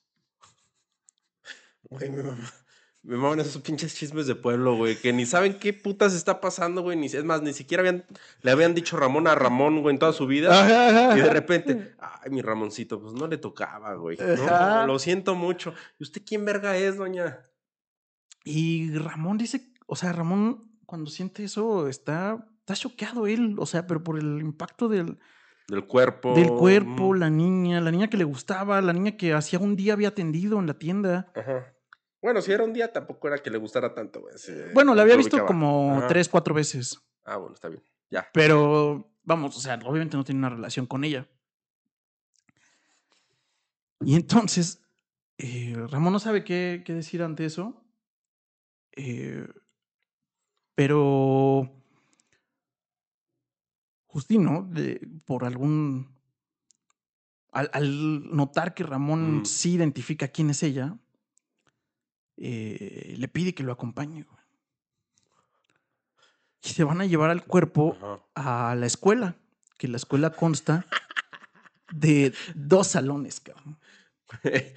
Güey, 1.82 2.10
me 2.10 2.22
mama- 2.22 2.52
me 3.02 3.16
maman 3.16 3.40
esos 3.40 3.62
pinches 3.62 3.94
chismes 3.94 4.26
de 4.26 4.34
pueblo, 4.34 4.76
güey, 4.76 4.96
que 4.96 5.12
ni 5.12 5.24
saben 5.26 5.58
qué 5.58 5.72
putas 5.72 6.14
está 6.14 6.40
pasando, 6.40 6.82
güey, 6.82 6.96
ni 6.96 7.06
es 7.06 7.24
más, 7.24 7.42
ni 7.42 7.52
siquiera 7.52 7.80
habían, 7.80 8.04
le 8.42 8.50
habían 8.50 8.74
dicho 8.74 8.96
Ramón 8.96 9.26
a 9.26 9.34
Ramón, 9.34 9.80
güey, 9.82 9.94
en 9.94 9.98
toda 9.98 10.12
su 10.12 10.26
vida. 10.26 11.16
Y 11.16 11.20
de 11.20 11.30
repente, 11.30 11.94
ay, 11.98 12.30
mi 12.30 12.42
Ramoncito, 12.42 13.00
pues 13.00 13.14
no 13.14 13.26
le 13.26 13.38
tocaba, 13.38 13.94
güey. 13.94 14.16
No, 14.18 14.86
lo 14.86 14.98
siento 14.98 15.34
mucho. 15.34 15.74
¿Y 15.98 16.02
usted 16.04 16.22
quién 16.26 16.44
verga 16.44 16.76
es, 16.76 16.96
doña? 16.98 17.40
Y 18.44 18.92
Ramón 18.96 19.38
dice, 19.38 19.72
o 19.86 19.96
sea, 19.96 20.12
Ramón 20.12 20.70
cuando 20.86 21.10
siente 21.10 21.44
eso 21.44 21.88
está, 21.88 22.46
está 22.68 22.74
choqueado 22.74 23.26
él, 23.26 23.56
o 23.58 23.64
sea, 23.66 23.86
pero 23.86 24.04
por 24.04 24.18
el 24.18 24.40
impacto 24.40 24.88
del, 24.88 25.18
Del 25.68 25.86
cuerpo. 25.86 26.34
del 26.34 26.52
cuerpo, 26.52 27.04
ujú. 27.04 27.14
la 27.14 27.30
niña, 27.30 27.80
la 27.80 27.90
niña 27.90 28.08
que 28.08 28.18
le 28.18 28.24
gustaba, 28.24 28.82
la 28.82 28.92
niña 28.92 29.16
que 29.16 29.32
hacía 29.32 29.58
un 29.58 29.74
día 29.74 29.94
había 29.94 30.08
atendido 30.08 30.58
en 30.58 30.66
la 30.66 30.74
tienda. 30.74 31.32
Ajá. 31.34 31.74
Bueno, 32.20 32.42
si 32.42 32.52
era 32.52 32.64
un 32.64 32.72
día, 32.74 32.92
tampoco 32.92 33.28
era 33.28 33.38
que 33.38 33.50
le 33.50 33.58
gustara 33.58 33.94
tanto, 33.94 34.22
Bueno, 34.74 34.94
la 34.94 35.02
había 35.02 35.16
visto 35.16 35.36
ubicaba. 35.36 35.46
como 35.46 35.98
Ajá. 35.98 36.08
tres, 36.08 36.28
cuatro 36.28 36.54
veces, 36.54 36.98
Ah, 37.24 37.36
bueno, 37.36 37.54
está 37.54 37.68
bien. 37.68 37.82
Ya. 38.10 38.26
pero 38.32 39.10
vamos, 39.22 39.56
o 39.56 39.60
sea, 39.60 39.78
obviamente 39.84 40.16
no 40.16 40.24
tiene 40.24 40.38
una 40.40 40.48
relación 40.50 40.86
con 40.86 41.04
ella. 41.04 41.28
Y 44.00 44.14
entonces, 44.14 44.82
eh, 45.38 45.74
Ramón 45.90 46.12
no 46.12 46.18
sabe 46.18 46.44
qué, 46.44 46.82
qué 46.84 46.92
decir 46.94 47.22
ante 47.22 47.44
eso, 47.44 47.84
eh, 48.96 49.46
pero 50.74 51.77
Justino, 54.22 54.66
de- 54.68 55.00
por 55.26 55.44
algún... 55.44 56.08
Al, 57.52 57.70
al 57.72 58.34
notar 58.36 58.74
que 58.74 58.82
Ramón 58.82 59.38
Mm. 59.42 59.44
sí 59.46 59.74
identifica 59.74 60.26
quién 60.26 60.50
es 60.50 60.62
ella, 60.64 60.96
eh, 62.36 63.14
le 63.16 63.28
pide 63.28 63.54
que 63.54 63.62
lo 63.62 63.70
acompañe. 63.72 64.24
güey. 64.24 64.38
Y 66.64 66.70
se 66.70 66.82
van 66.82 67.00
a 67.00 67.06
llevar 67.06 67.30
al 67.30 67.44
cuerpo 67.44 67.96
Ajá. 68.34 68.70
a 68.70 68.74
la 68.74 68.86
escuela, 68.86 69.36
que 69.78 69.86
la 69.86 69.96
escuela 69.98 70.30
consta 70.30 70.84
de 71.92 72.34
dos 72.56 72.88
salones, 72.88 73.38
cabrón. 73.40 73.78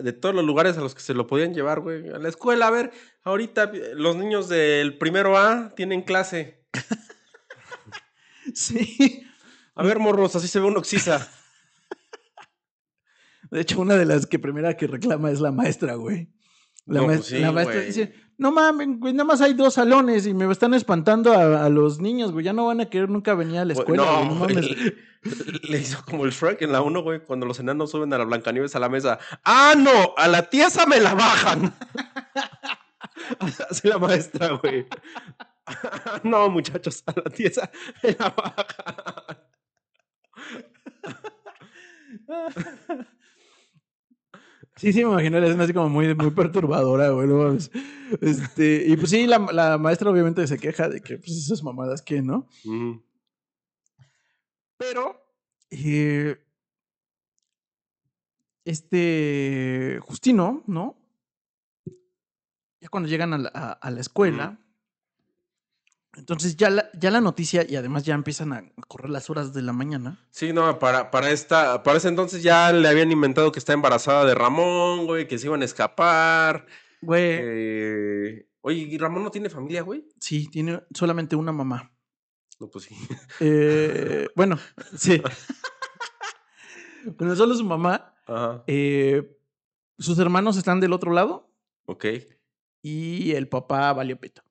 De 0.00 0.12
todos 0.12 0.32
los 0.32 0.44
lugares 0.44 0.76
a 0.78 0.80
los 0.80 0.94
que 0.94 1.00
se 1.00 1.12
lo 1.14 1.26
podían 1.26 1.54
llevar, 1.54 1.80
güey. 1.80 2.08
A 2.10 2.18
la 2.18 2.28
escuela, 2.28 2.68
a 2.68 2.70
ver, 2.70 2.92
ahorita 3.24 3.64
eh, 3.74 3.94
los 3.96 4.14
niños 4.16 4.48
del 4.48 4.96
primero 4.98 5.36
A 5.36 5.74
tienen 5.74 6.02
clase. 6.02 6.62
Sí. 8.54 9.24
A 9.74 9.82
ver, 9.82 9.98
morros, 9.98 10.36
así 10.36 10.48
se 10.48 10.60
ve 10.60 10.66
un 10.66 10.76
oxisa. 10.76 11.28
De 13.50 13.60
hecho, 13.60 13.80
una 13.80 13.94
de 13.94 14.06
las 14.06 14.26
que 14.26 14.38
primera 14.38 14.76
que 14.76 14.86
reclama 14.86 15.30
es 15.30 15.40
la 15.40 15.52
maestra, 15.52 15.94
güey. 15.94 16.28
La, 16.86 17.00
No, 17.00 17.06
pues 17.06 17.26
sí, 17.26 17.38
la 17.38 17.52
maestra 17.52 17.76
güey. 17.76 17.86
dice, 17.86 18.12
no 18.38 18.50
mames, 18.50 18.88
güey, 18.98 19.12
nada 19.12 19.24
más 19.24 19.40
hay 19.40 19.54
dos 19.54 19.74
salones 19.74 20.26
y 20.26 20.34
me 20.34 20.50
están 20.50 20.74
espantando 20.74 21.32
a, 21.32 21.64
a 21.64 21.68
los 21.68 22.00
niños, 22.00 22.32
güey. 22.32 22.44
Ya 22.44 22.52
no 22.52 22.66
van 22.66 22.80
a 22.80 22.90
querer 22.90 23.08
nunca 23.08 23.34
venir 23.34 23.58
a 23.58 23.64
la 23.64 23.74
escuela, 23.74 24.02
güey. 24.02 24.28
No, 24.28 24.34
mames. 24.34 24.66
Le 25.68 25.78
hizo 25.78 26.02
como 26.04 26.24
el 26.24 26.32
Shrek 26.32 26.62
en 26.62 26.72
la 26.72 26.80
1, 26.80 27.02
güey, 27.02 27.20
cuando 27.20 27.46
los 27.46 27.60
enanos 27.60 27.92
suben 27.92 28.12
a 28.12 28.18
la 28.18 28.24
Blancanieves 28.24 28.74
a 28.74 28.80
la 28.80 28.88
mesa. 28.88 29.20
¡Ah, 29.44 29.74
no! 29.78 30.14
A 30.16 30.26
la 30.26 30.50
tiesa 30.50 30.84
me 30.86 30.98
la 30.98 31.14
bajan. 31.14 31.72
Así 33.70 33.86
la 33.86 33.98
maestra, 33.98 34.58
güey. 34.60 34.86
no, 36.24 36.48
muchachos, 36.50 37.02
a 37.06 37.12
la 37.16 37.30
tiesa 37.30 37.70
la 38.02 38.28
bajan. 38.30 39.38
Sí, 44.76 44.92
sí, 44.92 45.04
me 45.04 45.10
imagino, 45.12 45.38
la 45.38 45.46
escena 45.46 45.64
así 45.64 45.72
como 45.74 45.88
muy, 45.90 46.14
muy 46.14 46.30
perturbadora, 46.30 47.10
güey. 47.10 47.28
no. 47.28 47.52
Este, 48.20 48.84
y 48.86 48.96
pues 48.96 49.10
sí, 49.10 49.26
la, 49.26 49.38
la 49.52 49.78
maestra 49.78 50.10
obviamente 50.10 50.46
se 50.46 50.58
queja 50.58 50.88
de 50.88 51.00
que, 51.02 51.18
pues, 51.18 51.30
esas 51.30 51.62
mamadas 51.62 52.02
que, 52.02 52.22
¿no? 52.22 52.48
Pero, 54.78 55.24
eh, 55.70 56.36
este 58.64 59.98
Justino, 60.02 60.62
¿no? 60.66 60.96
Ya 62.80 62.88
cuando 62.88 63.08
llegan 63.08 63.34
a 63.34 63.38
la, 63.38 63.50
a- 63.54 63.72
a 63.72 63.90
la 63.90 64.00
escuela, 64.00 64.58
entonces 66.16 66.56
ya 66.56 66.68
la, 66.70 66.90
ya 66.92 67.10
la 67.10 67.20
noticia 67.20 67.64
y 67.68 67.76
además 67.76 68.04
ya 68.04 68.14
empiezan 68.14 68.52
a 68.52 68.64
correr 68.88 69.10
las 69.10 69.30
horas 69.30 69.52
de 69.54 69.62
la 69.62 69.72
mañana. 69.72 70.18
Sí, 70.30 70.52
no, 70.52 70.78
para, 70.78 71.10
para 71.10 71.30
esta, 71.30 71.82
para 71.82 71.98
ese 71.98 72.08
entonces 72.08 72.42
ya 72.42 72.72
le 72.72 72.86
habían 72.88 73.10
inventado 73.12 73.50
que 73.52 73.58
está 73.58 73.72
embarazada 73.72 74.24
de 74.24 74.34
Ramón, 74.34 75.06
güey, 75.06 75.26
que 75.26 75.38
se 75.38 75.46
iban 75.46 75.62
a 75.62 75.64
escapar. 75.64 76.66
Güey, 77.00 77.38
Eh, 77.42 78.48
oye, 78.60 78.78
¿y 78.78 78.98
Ramón 78.98 79.22
no 79.24 79.30
tiene 79.30 79.48
familia, 79.50 79.82
güey? 79.82 80.06
sí, 80.18 80.48
tiene 80.48 80.82
solamente 80.94 81.34
una 81.36 81.52
mamá. 81.52 81.92
No, 82.60 82.68
pues 82.70 82.84
sí. 82.84 82.94
Eh, 83.40 84.28
bueno, 84.36 84.58
sí. 84.96 85.20
Bueno, 87.16 87.34
solo 87.34 87.54
su 87.54 87.64
mamá. 87.64 88.14
Ajá. 88.26 88.62
eh, 88.68 89.36
sus 89.98 90.16
hermanos 90.20 90.56
están 90.56 90.78
del 90.80 90.92
otro 90.92 91.12
lado 91.12 91.50
Ok. 91.86 92.06
y 92.82 93.32
el 93.32 93.48
papá 93.48 93.92
valió 93.92 94.18
pito. 94.20 94.42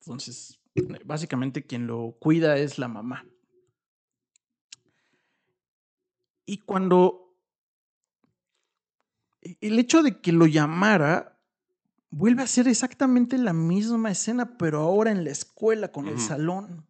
Entonces, 0.00 0.60
básicamente 1.04 1.64
quien 1.66 1.86
lo 1.86 2.16
cuida 2.18 2.56
es 2.58 2.78
la 2.78 2.88
mamá. 2.88 3.26
Y 6.46 6.58
cuando 6.58 7.36
e- 9.42 9.56
el 9.60 9.78
hecho 9.78 10.02
de 10.02 10.20
que 10.20 10.32
lo 10.32 10.46
llamara 10.46 11.38
vuelve 12.10 12.42
a 12.42 12.46
ser 12.46 12.68
exactamente 12.68 13.36
la 13.38 13.52
misma 13.52 14.10
escena, 14.10 14.56
pero 14.56 14.80
ahora 14.80 15.10
en 15.10 15.24
la 15.24 15.30
escuela 15.30 15.92
con 15.92 16.08
el 16.08 16.18
salón. 16.18 16.86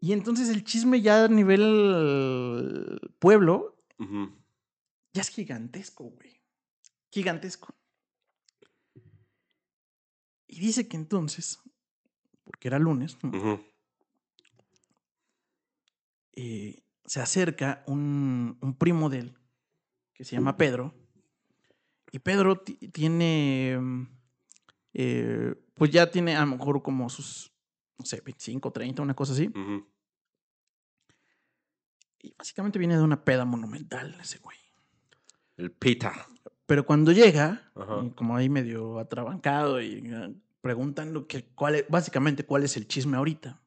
Y 0.00 0.12
entonces 0.12 0.48
el 0.50 0.62
chisme 0.64 1.00
ya 1.00 1.24
a 1.24 1.28
nivel 1.28 3.00
pueblo 3.18 3.76
ya 5.12 5.22
es 5.22 5.28
gigantesco, 5.30 6.04
güey. 6.04 6.40
Gigantesco. 7.10 7.74
Y 10.46 10.60
dice 10.60 10.86
que 10.86 10.96
entonces, 10.96 11.58
porque 12.50 12.68
era 12.68 12.78
lunes, 12.78 13.16
¿no? 13.22 13.30
Eh, 16.32 16.82
se 17.04 17.20
acerca 17.20 17.82
un, 17.86 18.58
un 18.60 18.74
primo 18.76 19.08
de 19.10 19.18
él, 19.20 19.38
que 20.14 20.24
se 20.24 20.36
llama 20.36 20.56
Pedro. 20.56 20.94
Y 22.12 22.18
Pedro 22.20 22.60
ti- 22.60 22.76
tiene, 22.88 23.76
mm, 23.80 24.06
eh, 24.94 25.54
pues 25.74 25.90
ya 25.90 26.10
tiene 26.10 26.36
a 26.36 26.40
lo 26.40 26.56
mejor 26.56 26.82
como 26.82 27.08
sus, 27.08 27.52
no 27.98 28.04
sé, 28.04 28.20
25, 28.20 28.70
30, 28.72 29.02
una 29.02 29.14
cosa 29.14 29.32
así. 29.32 29.50
Y 32.20 32.34
básicamente 32.36 32.78
viene 32.78 32.96
de 32.96 33.02
una 33.02 33.24
peda 33.24 33.44
monumental 33.44 34.16
ese 34.20 34.38
güey. 34.38 34.58
El 35.56 35.72
pita. 35.72 36.26
Pero 36.66 36.84
cuando 36.84 37.12
llega, 37.12 37.70
Ajá. 37.74 38.04
como 38.14 38.36
ahí 38.36 38.48
medio 38.48 38.98
atrabancado 38.98 39.80
y 39.80 40.02
eh, 40.58 40.60
preguntando 40.60 41.26
que 41.26 41.44
cuál 41.54 41.76
es- 41.76 41.88
básicamente 41.88 42.44
cuál 42.44 42.64
es 42.64 42.76
el 42.76 42.86
chisme 42.86 43.16
ahorita, 43.16 43.62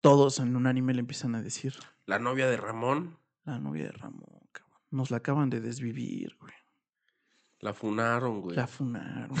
todos 0.00 0.38
en 0.38 0.54
un 0.56 0.66
anime 0.66 0.94
le 0.94 1.00
empiezan 1.00 1.34
a 1.34 1.42
decir, 1.42 1.74
La 2.06 2.18
novia 2.18 2.48
de 2.48 2.56
Ramón 2.56 3.18
la 3.44 3.58
novia 3.60 3.84
de 3.84 3.92
Ramón, 3.92 4.40
cabrón, 4.50 4.80
nos 4.90 5.10
la 5.12 5.18
acaban 5.18 5.50
de 5.50 5.60
desvivir, 5.60 6.36
güey. 6.40 6.52
la 7.60 7.72
funaron, 7.72 8.40
güey. 8.40 8.56
La 8.56 8.66
funaron. 8.66 9.36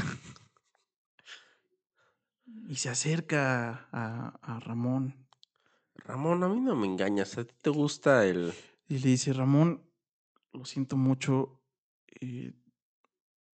y 2.68 2.76
se 2.76 2.88
acerca 2.88 3.88
a, 3.90 4.28
a 4.42 4.60
Ramón 4.60 5.26
Ramón, 5.96 6.44
a 6.44 6.48
mí 6.48 6.60
no 6.60 6.76
me 6.76 6.86
engañas. 6.86 7.36
¿A 7.36 7.44
ti 7.44 7.54
te 7.60 7.70
gusta 7.70 8.24
el. 8.26 8.52
y 8.86 8.98
le 8.98 9.08
dice, 9.08 9.32
Ramón, 9.32 9.82
lo 10.52 10.64
siento 10.64 10.96
mucho, 10.96 11.60
eh, 12.20 12.52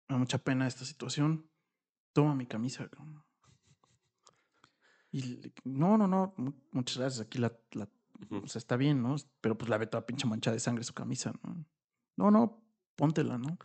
me 0.08 0.14
da 0.14 0.18
mucha 0.18 0.38
pena 0.38 0.66
esta 0.66 0.84
situación, 0.84 1.48
toma 2.12 2.34
mi 2.34 2.46
camisa. 2.46 2.88
cabrón". 2.88 3.24
Y 5.10 5.22
le- 5.22 5.52
no, 5.64 5.98
no, 5.98 6.06
no, 6.06 6.34
mu- 6.36 6.52
muchas 6.70 6.98
gracias, 6.98 7.26
aquí 7.26 7.38
la, 7.38 7.52
o 8.30 8.46
sea, 8.48 8.58
está 8.58 8.76
bien, 8.76 9.02
¿no? 9.02 9.16
Pero 9.40 9.58
pues 9.58 9.68
la 9.68 9.78
ve 9.78 9.86
toda 9.86 10.06
pinche 10.06 10.26
manchada 10.26 10.54
de 10.54 10.60
sangre 10.60 10.84
su 10.84 10.94
camisa, 10.94 11.32
¿no? 11.42 11.64
No, 12.16 12.30
no, 12.30 12.62
póntela, 12.96 13.36
¿no? 13.38 13.58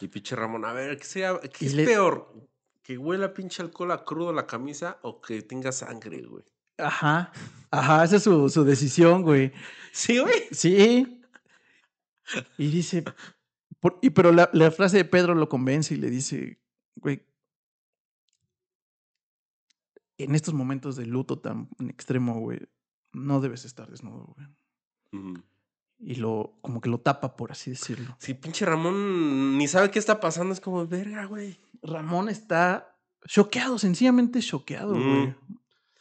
Y 0.00 0.08
pinche 0.08 0.34
Ramón, 0.36 0.64
a 0.64 0.72
ver, 0.72 0.96
¿qué, 0.98 1.04
sea, 1.04 1.40
qué 1.40 1.66
es 1.66 1.74
le- 1.74 1.84
peor? 1.84 2.48
¿Que 2.82 2.98
huela 2.98 3.32
pinche 3.32 3.62
alcohol 3.62 3.92
a 3.92 4.04
crudo 4.04 4.32
la 4.32 4.46
camisa 4.46 4.98
o 5.02 5.20
que 5.20 5.42
tenga 5.42 5.70
sangre, 5.70 6.22
güey? 6.22 6.44
Ajá, 6.78 7.30
ajá, 7.70 8.02
esa 8.04 8.16
es 8.16 8.22
su, 8.24 8.48
su 8.48 8.64
decisión, 8.64 9.22
güey. 9.22 9.52
Sí, 9.92 10.18
güey. 10.18 10.48
Sí. 10.50 11.20
Y 12.58 12.70
dice, 12.70 13.04
por- 13.82 13.98
y 14.00 14.10
pero 14.10 14.30
la, 14.30 14.48
la 14.52 14.70
frase 14.70 14.96
de 14.96 15.04
Pedro 15.04 15.34
lo 15.34 15.48
convence 15.48 15.92
y 15.94 15.96
le 15.98 16.08
dice, 16.08 16.62
güey, 16.94 17.26
en 20.18 20.34
estos 20.34 20.54
momentos 20.54 20.94
de 20.96 21.04
luto 21.06 21.40
tan 21.40 21.68
extremo, 21.88 22.38
güey, 22.40 22.60
no 23.12 23.40
debes 23.40 23.64
estar 23.64 23.90
desnudo, 23.90 24.34
güey. 24.36 25.34
Y 25.98 26.14
lo, 26.16 26.58
como 26.62 26.80
que 26.80 26.88
lo 26.88 26.98
tapa, 27.00 27.36
por 27.36 27.52
así 27.52 27.70
decirlo. 27.70 28.16
Sí, 28.20 28.34
pinche 28.34 28.64
Ramón 28.64 29.58
ni 29.58 29.68
sabe 29.68 29.90
qué 29.90 29.98
está 29.98 30.20
pasando. 30.20 30.52
Es 30.52 30.60
como, 30.60 30.86
verga, 30.86 31.26
güey. 31.26 31.58
Ramón 31.82 32.28
está 32.28 32.96
choqueado, 33.26 33.78
sencillamente 33.78 34.40
choqueado, 34.40 34.94
güey. 34.94 35.34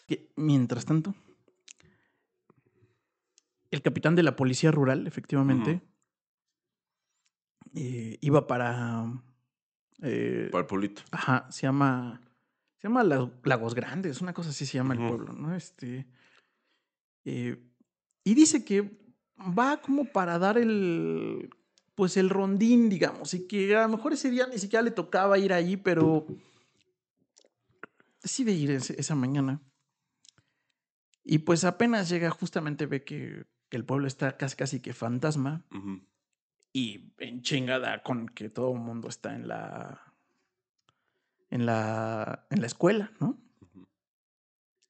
Que, 0.08 0.32
Mientras 0.36 0.86
tanto, 0.86 1.13
el 3.70 3.82
capitán 3.82 4.15
de 4.15 4.24
la 4.24 4.36
policía 4.36 4.72
rural, 4.72 5.08
efectivamente, 5.08 5.82
eh, 7.76 8.18
iba 8.22 8.48
para... 8.48 9.06
eh, 10.02 10.50
Para 10.52 10.62
el 10.62 10.68
polito. 10.68 11.02
Ajá, 11.12 11.48
se 11.52 11.64
llama. 11.64 12.22
Se 12.78 12.88
llama 12.88 13.04
La- 13.04 13.30
Lagos 13.44 13.76
Grandes, 13.76 14.22
una 14.22 14.34
cosa 14.34 14.50
así 14.50 14.66
se 14.66 14.74
llama 14.78 14.94
el 14.96 15.00
pueblo, 15.08 15.34
¿no? 15.34 15.56
Este. 15.56 16.08
eh, 17.26 17.58
y 18.24 18.34
dice 18.34 18.66
que 18.66 19.00
va 19.38 19.82
como 19.82 20.06
para 20.06 20.38
dar 20.40 20.58
el. 20.58 21.50
Pues 21.96 22.18
el 22.18 22.30
rondín, 22.30 22.90
digamos, 22.90 23.34
y 23.36 23.48
que 23.48 23.76
a 23.76 23.84
lo 23.84 23.90
mejor 23.98 24.14
ese 24.14 24.32
día 24.32 24.48
ni 24.48 24.58
siquiera 24.58 24.82
le 24.82 24.92
tocaba 24.92 25.38
ir 25.38 25.54
allí, 25.54 25.78
pero. 25.78 26.26
Decide 28.24 28.52
ir 28.52 28.72
ese- 28.72 29.00
esa 29.00 29.16
mañana. 29.16 29.62
Y 31.24 31.40
pues 31.40 31.64
apenas 31.64 32.10
llega, 32.10 32.30
justamente 32.32 32.86
ve 32.88 33.04
que, 33.04 33.46
que 33.70 33.78
el 33.78 33.86
pueblo 33.86 34.08
está 34.08 34.38
casi 34.38 34.56
casi 34.56 34.80
que 34.80 34.94
fantasma 34.94 35.66
Ujú. 35.72 36.02
Y 36.74 37.12
en 37.18 37.42
chingada 37.42 38.02
con 38.02 38.30
que 38.30 38.50
todo 38.50 38.74
el 38.74 38.80
mundo 38.80 39.10
está 39.10 39.36
en 39.36 39.48
la 39.48 40.14
en 41.50 41.66
la 41.66 42.46
en 42.50 42.62
la 42.62 42.68
escuela, 42.68 43.12
¿no? 43.20 43.38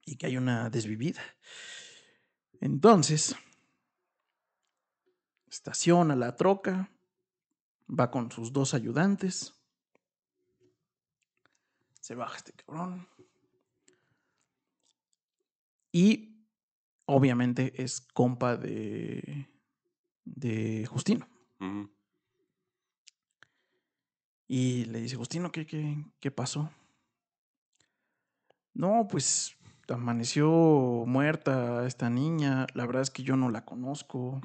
Y 0.06 0.16
que 0.16 0.28
hay 0.28 0.38
una 0.38 0.70
desvivida. 0.70 1.22
Entonces 2.60 3.36
estaciona 5.50 6.16
la 6.16 6.36
troca, 6.36 6.92
va 7.88 8.12
con 8.12 8.32
sus 8.32 8.54
dos 8.54 8.74
ayudantes. 8.74 9.56
Se 12.00 12.16
baja 12.16 12.38
este 12.38 12.54
cabrón. 12.54 13.08
Y 15.92 16.46
obviamente 17.06 17.82
es 17.82 18.02
compa 18.02 18.56
de 18.56 19.48
de 20.26 20.86
Justino. 20.86 21.31
Y 24.48 24.86
le 24.86 25.00
dice, 25.02 25.16
Justino, 25.16 25.52
¿qué, 25.52 25.66
qué, 25.66 26.04
qué 26.20 26.32
pasó? 26.32 26.70
No, 28.74 29.08
pues 29.10 29.56
amaneció 29.88 30.50
muerta 31.06 31.86
esta 31.86 32.10
niña. 32.10 32.68
La 32.74 32.86
verdad 32.86 33.02
es 33.02 33.12
que 33.12 33.24
yo 33.24 33.36
no 33.38 33.50
la 33.50 33.64
conozco. 33.66 34.42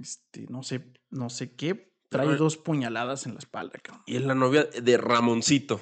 Este, 0.00 0.46
no 0.48 0.62
sé, 0.62 0.92
no 1.10 1.30
sé 1.30 1.54
qué. 1.54 1.92
Trae 2.08 2.26
Pero- 2.26 2.38
dos 2.38 2.56
puñaladas 2.56 3.26
en 3.26 3.34
la 3.34 3.38
espalda, 3.38 3.78
cabrón. 3.80 4.02
Y 4.06 4.16
es 4.16 4.22
la 4.22 4.34
novia 4.34 4.64
de 4.64 4.96
Ramoncito. 4.96 5.80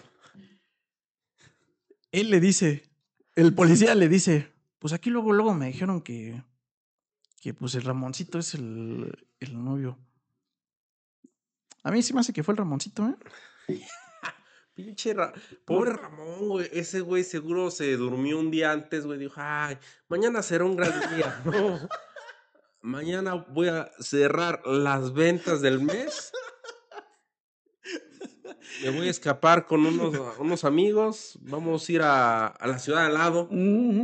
Él 2.10 2.30
le 2.30 2.40
dice, 2.40 2.90
el 3.36 3.54
policía 3.54 3.94
le 3.94 4.08
dice, 4.08 4.52
pues 4.78 4.92
aquí 4.92 5.08
luego, 5.08 5.32
luego 5.32 5.54
me 5.54 5.66
dijeron 5.66 6.02
que, 6.02 6.42
que 7.40 7.54
pues 7.54 7.74
el 7.74 7.82
Ramoncito 7.82 8.38
es 8.38 8.54
el, 8.54 9.26
el 9.40 9.64
novio. 9.64 9.98
A 11.82 11.90
mí 11.90 12.02
sí 12.02 12.12
me 12.14 12.20
hace 12.20 12.32
que 12.32 12.42
fue 12.42 12.52
el 12.52 12.58
Ramoncito, 12.58 13.06
¿eh? 13.08 13.16
Pinche 14.74 15.12
Ra- 15.12 15.32
Pobre 15.66 15.92
Ramón, 15.92 16.48
güey. 16.48 16.68
Ese 16.72 17.00
güey 17.00 17.24
seguro 17.24 17.70
se 17.70 17.94
durmió 17.96 18.38
un 18.38 18.50
día 18.50 18.72
antes, 18.72 19.04
güey. 19.04 19.18
Dijo, 19.18 19.34
ay, 19.36 19.76
mañana 20.08 20.42
será 20.42 20.64
un 20.64 20.76
gran 20.76 20.92
día. 21.16 21.42
No. 21.44 21.88
Mañana 22.84 23.34
voy 23.34 23.68
a 23.68 23.92
cerrar 24.00 24.60
las 24.66 25.12
ventas 25.12 25.60
del 25.60 25.80
mes. 25.80 26.32
Me 28.82 28.90
voy 28.90 29.06
a 29.06 29.10
escapar 29.10 29.66
con 29.66 29.86
unos, 29.86 30.16
unos 30.40 30.64
amigos. 30.64 31.38
Vamos 31.42 31.88
a 31.88 31.92
ir 31.92 32.02
a, 32.02 32.46
a 32.48 32.66
la 32.66 32.80
ciudad 32.80 33.06
al 33.06 33.14
lado, 33.14 33.48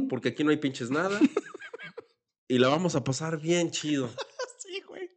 porque 0.08 0.28
aquí 0.28 0.44
no 0.44 0.50
hay 0.50 0.58
pinches 0.58 0.90
nada. 0.90 1.18
Y 2.46 2.58
la 2.58 2.68
vamos 2.68 2.94
a 2.94 3.02
pasar 3.02 3.40
bien 3.40 3.72
chido. 3.72 4.10
Sí, 4.58 4.80
güey. 4.86 5.10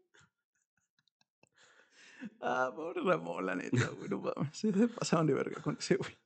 Ah, 2.41 2.71
pobre 2.75 3.01
Ramón, 3.01 3.45
la 3.45 3.55
neta, 3.55 3.89
güey. 3.97 4.09
No 4.09 4.19
mames. 4.19 4.57
Se 4.57 4.71
pasaron 4.87 5.27
de 5.27 5.33
verga 5.33 5.61
con 5.61 5.77
ese, 5.77 5.95
güey. 5.95 6.17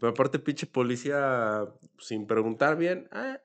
Pero 0.00 0.08
aparte, 0.12 0.38
pinche 0.38 0.66
policía, 0.66 1.64
sin 1.98 2.26
preguntar 2.26 2.76
bien, 2.76 3.08
ah, 3.12 3.38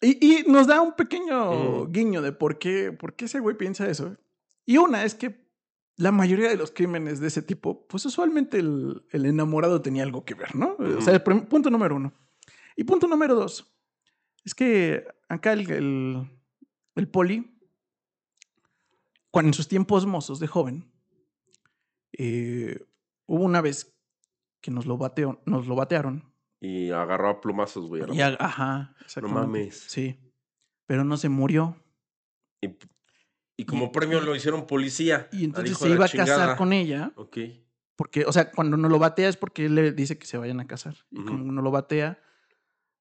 Y, 0.00 0.18
y 0.24 0.42
nos 0.44 0.66
da 0.66 0.80
un 0.80 0.94
pequeño 0.94 1.80
Ujú. 1.82 1.92
guiño 1.92 2.22
de 2.22 2.32
por 2.32 2.58
qué, 2.58 2.92
por 2.92 3.14
qué 3.14 3.24
ese 3.26 3.40
güey 3.40 3.56
piensa 3.56 3.88
eso. 3.88 4.16
Y 4.66 4.76
una 4.78 5.04
es 5.04 5.14
que 5.14 5.44
la 5.96 6.10
mayoría 6.10 6.48
de 6.48 6.56
los 6.56 6.70
crímenes 6.70 7.20
de 7.20 7.28
ese 7.28 7.42
tipo, 7.42 7.86
pues 7.86 8.04
usualmente 8.06 8.58
el, 8.58 9.04
el 9.10 9.26
enamorado 9.26 9.80
tenía 9.82 10.02
algo 10.02 10.24
que 10.24 10.34
ver, 10.34 10.54
¿no? 10.56 10.76
O 10.78 11.00
sea, 11.00 11.22
punto 11.22 11.70
número 11.70 11.96
uno. 11.96 12.12
Y 12.76 12.84
punto 12.84 13.06
número 13.06 13.34
dos, 13.34 13.72
es 14.44 14.54
que 14.54 15.06
acá 15.28 15.52
el, 15.52 15.70
el, 15.70 16.30
el 16.96 17.08
poli 17.08 17.53
cuando 19.34 19.48
en 19.48 19.54
sus 19.54 19.66
tiempos 19.66 20.06
mozos 20.06 20.38
de 20.38 20.46
joven, 20.46 20.88
eh, 22.12 22.78
hubo 23.26 23.42
una 23.42 23.60
vez 23.60 23.92
que 24.60 24.70
nos 24.70 24.86
lo, 24.86 24.96
bateó, 24.96 25.42
nos 25.44 25.66
lo 25.66 25.74
batearon. 25.74 26.32
Y 26.60 26.90
agarró 26.90 27.28
a 27.30 27.40
plumazos, 27.40 27.88
güey. 27.88 28.02
Y 28.16 28.20
a- 28.20 28.36
ajá. 28.38 28.94
No 29.20 29.28
mames. 29.28 29.76
Sí. 29.88 30.18
Pero 30.86 31.02
no 31.02 31.16
se 31.16 31.28
murió. 31.28 31.76
Y, 32.62 32.76
y 33.56 33.64
como 33.64 33.90
premio 33.90 34.20
lo 34.20 34.36
hicieron 34.36 34.66
policía. 34.68 35.28
Y 35.32 35.44
entonces 35.44 35.76
se 35.78 35.90
iba 35.90 36.04
a 36.06 36.08
casar 36.08 36.56
con 36.56 36.72
ella. 36.72 37.12
Ok. 37.16 37.38
Porque, 37.96 38.24
o 38.24 38.32
sea, 38.32 38.52
cuando 38.52 38.76
no 38.76 38.88
lo 38.88 38.98
batea 39.00 39.28
es 39.28 39.36
porque 39.36 39.66
él 39.66 39.74
le 39.74 39.90
dice 39.92 40.16
que 40.16 40.26
se 40.26 40.38
vayan 40.38 40.60
a 40.60 40.66
casar. 40.68 40.94
Y 41.10 41.18
Ujú. 41.18 41.26
como 41.28 41.52
no 41.52 41.60
lo 41.60 41.72
batea, 41.72 42.22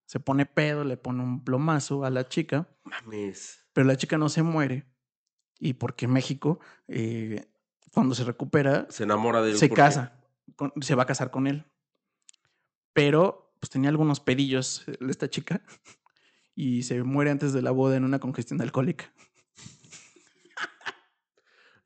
se 0.07 0.19
pone 0.19 0.45
pedo, 0.47 0.83
le 0.83 0.97
pone 0.97 1.21
un 1.23 1.43
plomazo 1.43 2.03
a 2.05 2.09
la 2.09 2.27
chica. 2.27 2.67
Mames. 2.83 3.65
Pero 3.73 3.85
la 3.87 3.95
chica 3.97 4.17
no 4.17 4.29
se 4.29 4.41
muere. 4.43 4.85
Y 5.65 5.75
porque 5.75 6.09
México, 6.09 6.59
eh, 6.89 7.45
cuando 7.93 8.15
se 8.15 8.25
recupera, 8.25 8.85
Se 8.89 9.03
enamora 9.03 9.41
de 9.41 9.51
él. 9.51 9.57
se 9.57 9.69
casa. 9.69 10.19
con- 10.57 10.73
se 10.81 10.93
va 10.93 11.03
a 11.03 11.05
casar 11.05 11.31
con 11.31 11.47
él. 11.47 11.63
Pero, 12.91 13.55
pues 13.61 13.69
tenía 13.69 13.89
algunos 13.89 14.19
pedillos 14.19 14.83
eh, 14.87 14.97
esta 15.09 15.29
chica. 15.29 15.61
Y 16.55 16.83
se 16.83 17.01
muere 17.01 17.31
antes 17.31 17.51
de 17.53 17.61
la 17.63 17.71
boda 17.71 17.95
en 17.95 18.03
una 18.03 18.19
congestión 18.19 18.59
alcohólica. 18.61 19.11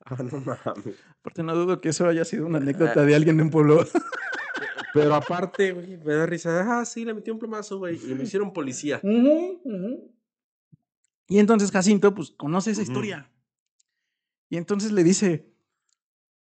Ah, 0.10 0.24
no 0.24 0.40
mames. 0.40 0.96
Aparte, 1.20 1.44
no 1.44 1.54
dudo 1.56 1.82
que 1.82 1.90
eso 1.90 2.08
haya 2.08 2.24
sido 2.26 2.46
una 2.46 2.60
anécdota 2.60 3.04
de 3.06 3.14
alguien 3.14 3.38
de 3.38 3.44
un 3.44 3.50
pueblo. 3.50 3.86
Pero 4.94 5.14
aparte, 5.14 5.74
güey, 5.74 5.98
me 5.98 6.14
da 6.14 6.26
risa. 6.26 6.80
Ah, 6.80 6.86
sí, 6.86 7.04
le 7.06 7.14
metí 7.14 7.30
un 7.30 7.40
plomazo, 7.40 7.78
güey. 7.78 8.00
Y 8.04 8.16
me 8.16 8.24
hicieron 8.24 8.54
policía. 8.54 9.00
Y 11.28 11.40
entonces 11.40 11.72
Jacinto, 11.72 12.16
pues, 12.16 12.32
conoce 12.32 12.72
esa 12.72 12.82
historia. 12.82 13.30
Y 14.50 14.58
entonces 14.58 14.92
le 14.92 15.04
dice, 15.04 15.52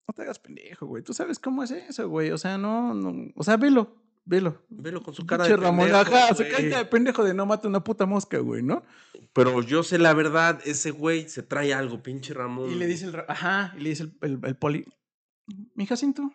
no 0.08 0.14
te 0.14 0.22
hagas 0.24 0.40
pendejo, 0.40 0.86
güey. 0.86 1.04
Tú 1.04 1.14
sabes 1.14 1.40
cómo 1.40 1.64
es 1.64 1.72
eso, 1.72 2.08
güey. 2.10 2.32
O 2.32 2.38
sea, 2.38 2.58
no, 2.58 2.94
no. 2.94 3.32
O 3.36 3.44
sea, 3.44 3.58
velo, 3.58 3.96
velo. 4.26 4.64
Velo 4.70 5.02
con 5.04 5.14
su 5.14 5.26
cara 5.26 5.44
Pinche 5.46 5.58
de 5.60 5.64
Ramón, 5.66 5.86
pendejo, 5.90 6.16
ajá, 6.16 6.36
su 6.36 6.44
carita 6.44 6.78
de 6.78 6.86
pendejo 6.86 7.24
de 7.24 7.34
no 7.34 7.46
mata 7.46 7.68
una 7.68 7.84
puta 7.84 8.06
mosca, 8.06 8.38
güey, 8.40 8.62
¿no? 8.64 8.84
Pero 9.34 9.62
yo 9.62 9.84
sé 9.84 9.98
la 9.98 10.14
verdad, 10.14 10.60
ese 10.66 10.92
güey 10.92 11.28
se 11.30 11.44
trae 11.44 11.74
algo, 11.74 12.02
pinche 12.04 12.34
Ramón. 12.34 12.70
Y 12.72 12.76
le 12.76 12.86
dice 12.88 13.06
el, 13.06 13.16
ajá, 13.28 13.74
y 13.78 13.82
le 13.82 13.90
dice 13.90 14.04
el, 14.04 14.18
el- 14.22 14.40
el 14.44 14.56
poli, 14.56 14.86
mi 15.76 15.86
Jacinto, 15.86 16.32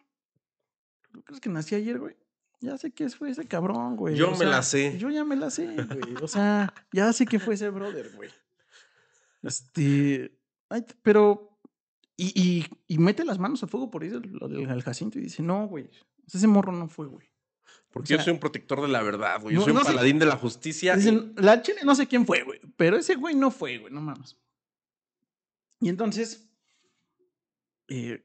¿tú 1.13 1.23
crees 1.23 1.41
que 1.41 1.49
nací 1.49 1.75
ayer, 1.75 1.99
güey? 1.99 2.17
Ya 2.61 2.79
sé 2.79 2.93
que 2.93 3.09
fue 3.11 3.31
ese 3.31 3.45
cabrón, 3.47 3.97
güey. 3.97 4.15
Yo 4.15 4.29
o 4.29 4.31
me 4.33 4.37
sea, 4.39 4.49
la 4.49 4.63
sé. 4.63 4.97
Yo 4.99 5.11
ya 5.11 5.25
me 5.25 5.35
la 5.37 5.51
sé, 5.51 5.67
güey. 5.67 6.15
O 6.23 6.29
sea, 6.29 6.73
ya 6.93 7.13
sé 7.13 7.27
que 7.27 7.41
fue 7.41 7.55
ese 7.55 7.69
brother, 7.71 8.11
güey. 8.15 8.31
Este, 9.43 10.39
ay, 10.69 10.85
pero, 11.03 11.52
y, 12.17 12.33
y, 12.41 12.67
y 12.87 12.99
mete 12.99 13.25
las 13.25 13.39
manos 13.39 13.63
al 13.63 13.69
fuego 13.69 13.91
por 13.91 14.05
eso, 14.05 14.21
lo 14.21 14.49
del 14.49 14.69
al 14.71 14.83
Jacinto, 14.83 15.19
y 15.19 15.23
dice, 15.23 15.43
no, 15.43 15.67
güey, 15.67 15.89
ese 16.33 16.47
morro 16.47 16.73
no 16.73 16.89
fue, 16.89 17.07
güey. 17.07 17.29
Porque 17.91 18.15
o 18.15 18.17
yo 18.19 18.23
soy 18.23 18.33
un 18.33 18.39
protector 18.41 18.81
de 18.83 18.89
la 18.89 19.03
verdad, 19.03 19.41
güey. 19.41 19.55
Yo 19.55 19.61
no- 19.61 19.65
soy 19.65 19.73
un 19.73 19.79
no 19.79 19.85
sé- 19.85 19.91
paladín 19.93 20.19
de 20.19 20.27
la 20.27 20.37
justicia. 20.37 20.95
y- 20.95 20.97
Dicen, 20.99 21.33
la 21.37 21.63
chile 21.63 21.81
no 21.85 21.95
sé 21.95 22.07
quién 22.07 22.27
fue, 22.27 22.43
güey, 22.43 22.61
pero 22.77 22.97
ese 22.97 23.15
güey 23.17 23.35
no 23.35 23.51
fue, 23.51 23.79
güey, 23.79 23.93
no 23.93 24.01
mames. 24.01 24.37
Y 25.81 25.89
entonces, 25.89 26.49
eh, 27.89 28.25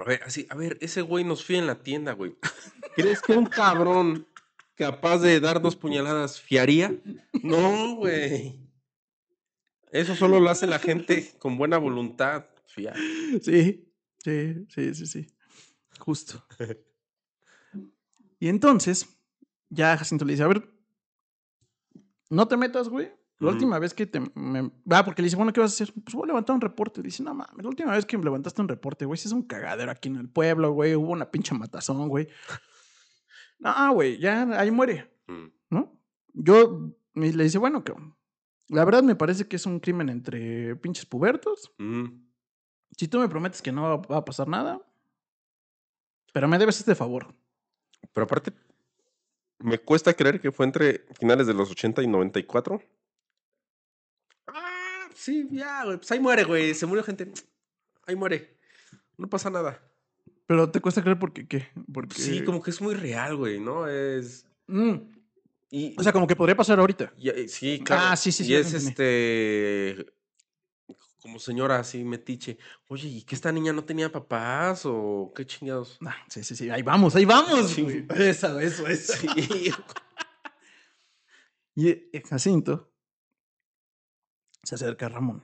A 0.00 0.04
ver, 0.04 0.22
así, 0.24 0.46
a 0.48 0.54
ver, 0.54 0.78
ese 0.80 1.02
güey 1.02 1.22
nos 1.24 1.44
fía 1.44 1.58
en 1.58 1.66
la 1.66 1.82
tienda, 1.82 2.12
güey. 2.12 2.34
¿Crees 2.96 3.20
que 3.20 3.32
un 3.36 3.44
cabrón 3.46 4.26
capaz 4.74 5.18
de 5.18 5.38
dar 5.40 5.60
dos 5.60 5.76
puñaladas 5.76 6.40
fiaría? 6.40 6.94
No, 7.42 7.94
güey. 7.96 8.58
Eso 9.92 10.14
solo 10.16 10.40
lo 10.40 10.48
hace 10.50 10.66
la 10.66 10.78
gente 10.78 11.32
con 11.38 11.58
buena 11.58 11.76
voluntad. 11.78 12.46
Sí, 13.42 13.92
sí, 14.22 14.66
sí, 14.68 14.94
sí, 14.94 15.06
sí. 15.06 15.26
Justo. 15.98 16.44
Y 18.38 18.48
entonces, 18.48 19.08
ya 19.70 19.96
Jacinto 19.96 20.24
le 20.24 20.32
dice, 20.34 20.42
a 20.42 20.48
ver, 20.48 20.68
no 22.30 22.46
te 22.48 22.56
metas, 22.56 22.88
güey. 22.88 23.10
La 23.38 23.50
última 23.50 23.78
vez 23.78 23.92
que 23.92 24.06
te... 24.06 24.18
Me... 24.34 24.70
Ah, 24.90 25.04
porque 25.04 25.20
le 25.20 25.26
dice, 25.26 25.36
bueno, 25.36 25.52
¿qué 25.52 25.60
vas 25.60 25.72
a 25.72 25.74
hacer? 25.84 25.92
Pues 26.02 26.14
voy 26.14 26.24
a 26.24 26.28
levantar 26.28 26.54
un 26.54 26.60
reporte. 26.62 27.02
Dice, 27.02 27.22
no 27.22 27.34
mames, 27.34 27.62
la 27.62 27.68
última 27.68 27.92
vez 27.92 28.06
que 28.06 28.16
me 28.16 28.24
levantaste 28.24 28.62
un 28.62 28.68
reporte, 28.68 29.04
güey, 29.04 29.18
si 29.18 29.28
es 29.28 29.32
un 29.32 29.42
cagadero 29.42 29.90
aquí 29.90 30.08
en 30.08 30.16
el 30.16 30.28
pueblo, 30.30 30.72
güey, 30.72 30.94
hubo 30.94 31.12
una 31.12 31.30
pinche 31.30 31.54
matazón, 31.54 32.08
güey. 32.08 32.28
No, 33.58 33.92
güey, 33.92 34.18
ya 34.18 34.42
ahí 34.58 34.70
muere, 34.70 35.12
Mm. 35.28 35.46
¿no? 35.70 36.00
Yo 36.32 36.94
le 37.14 37.42
dice, 37.44 37.58
bueno, 37.58 37.82
que 37.82 37.92
la 38.68 38.84
verdad 38.84 39.02
me 39.02 39.16
parece 39.16 39.48
que 39.48 39.56
es 39.56 39.66
un 39.66 39.80
crimen 39.80 40.08
entre 40.08 40.76
pinches 40.76 41.04
pubertos. 41.06 41.72
Si 42.96 43.08
tú 43.08 43.18
me 43.18 43.28
prometes 43.28 43.60
que 43.62 43.72
no 43.72 44.02
va 44.02 44.16
a 44.18 44.24
pasar 44.24 44.48
nada, 44.48 44.80
pero 46.32 46.48
me 46.48 46.58
debes 46.58 46.78
este 46.78 46.94
favor. 46.94 47.34
Pero 48.12 48.24
aparte, 48.24 48.52
me 49.58 49.78
cuesta 49.78 50.14
creer 50.14 50.40
que 50.40 50.52
fue 50.52 50.66
entre 50.66 51.06
finales 51.18 51.46
de 51.46 51.54
los 51.54 51.70
80 51.70 52.02
y 52.02 52.06
94. 52.06 52.82
Ah, 54.46 55.08
sí, 55.14 55.48
ya, 55.50 55.84
güey. 55.84 55.96
Pues 55.98 56.10
ahí 56.12 56.20
muere, 56.20 56.44
güey. 56.44 56.74
Se 56.74 56.86
murió 56.86 57.02
gente. 57.04 57.32
Ahí 58.06 58.16
muere. 58.16 58.56
No 59.16 59.28
pasa 59.28 59.50
nada. 59.50 59.80
Pero 60.46 60.70
te 60.70 60.80
cuesta 60.80 61.02
creer 61.02 61.18
porque 61.18 61.46
qué? 61.46 61.68
Porque... 61.92 62.14
Sí, 62.20 62.44
como 62.44 62.62
que 62.62 62.70
es 62.70 62.80
muy 62.80 62.94
real, 62.94 63.36
güey, 63.36 63.58
¿no? 63.58 63.88
Es. 63.88 64.46
Mm, 64.68 64.94
Y, 65.70 65.96
O 65.98 66.02
sea, 66.02 66.12
como 66.12 66.26
que 66.28 66.36
podría 66.36 66.54
pasar 66.56 66.78
ahorita. 66.78 67.12
y- 67.16 67.30
y- 67.30 67.48
sí, 67.48 67.80
claro. 67.84 68.02
Ah, 68.06 68.16
sí, 68.16 68.30
sí, 68.30 68.44
sí, 68.44 68.52
Y 68.52 68.54
es 68.54 68.66
entendí. 68.72 68.88
este. 68.90 70.15
Como 71.26 71.40
señora 71.40 71.80
así, 71.80 72.04
metiche. 72.04 72.56
Oye, 72.86 73.08
¿y 73.08 73.22
que 73.22 73.34
esta 73.34 73.50
niña 73.50 73.72
no 73.72 73.84
tenía 73.84 74.12
papás 74.12 74.82
o 74.84 75.32
qué 75.34 75.44
chingados? 75.44 75.98
Ah, 76.06 76.14
sí, 76.28 76.44
sí, 76.44 76.54
sí. 76.54 76.70
Ahí 76.70 76.82
vamos, 76.82 77.16
ahí 77.16 77.24
vamos. 77.24 77.70
Sí. 77.70 78.06
Eso, 78.14 78.60
eso, 78.60 78.86
eso. 78.86 79.12
Sí. 79.14 79.72
Y 81.74 81.88
eh, 81.88 82.22
Jacinto 82.28 82.92
se 84.62 84.76
acerca 84.76 85.06
a 85.06 85.08
Ramón 85.08 85.42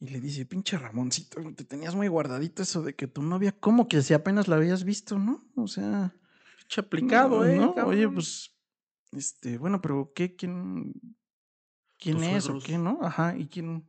y 0.00 0.08
le 0.08 0.20
dice, 0.20 0.46
pinche 0.46 0.78
Ramoncito, 0.78 1.40
te 1.54 1.64
tenías 1.64 1.94
muy 1.94 2.08
guardadito 2.08 2.62
eso 2.62 2.82
de 2.82 2.94
que 2.94 3.06
tu 3.06 3.20
novia, 3.20 3.52
como 3.52 3.86
que 3.86 4.00
si 4.02 4.14
apenas 4.14 4.48
la 4.48 4.56
habías 4.56 4.84
visto, 4.84 5.18
¿no? 5.18 5.44
O 5.56 5.66
sea... 5.66 6.14
Pinche 6.60 6.80
aplicado, 6.80 7.44
¿eh? 7.44 7.58
¿no? 7.58 7.74
Oye, 7.84 8.08
pues, 8.08 8.56
este, 9.12 9.58
bueno, 9.58 9.82
pero 9.82 10.12
¿qué? 10.14 10.36
¿Quién? 10.36 10.94
¿Quién 11.98 12.22
es 12.22 12.48
o 12.48 12.58
qué, 12.60 12.78
no? 12.78 12.98
Ajá, 13.02 13.36
¿y 13.36 13.46
quién? 13.48 13.88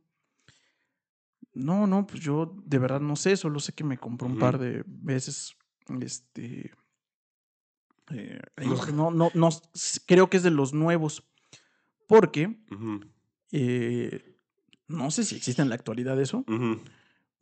No, 1.52 1.86
no, 1.86 2.06
pues 2.06 2.20
yo 2.20 2.54
de 2.64 2.78
verdad 2.78 3.00
no 3.00 3.16
sé, 3.16 3.36
solo 3.36 3.60
sé 3.60 3.72
que 3.72 3.84
me 3.84 3.98
compró 3.98 4.28
un 4.28 4.38
par 4.38 4.58
de 4.58 4.84
veces, 4.86 5.56
este, 6.00 6.72
eh, 8.10 8.40
Los- 8.56 8.92
no, 8.92 9.10
no, 9.10 9.30
no, 9.34 9.48
creo 10.06 10.30
que 10.30 10.36
es 10.36 10.42
de 10.42 10.50
los 10.50 10.72
nuevos, 10.72 11.28
porque 12.06 12.56
eh, 13.52 14.36
no 14.88 15.10
sé 15.10 15.24
si 15.24 15.36
existe 15.36 15.62
en 15.62 15.68
la 15.68 15.74
actualidad 15.76 16.20
eso, 16.20 16.44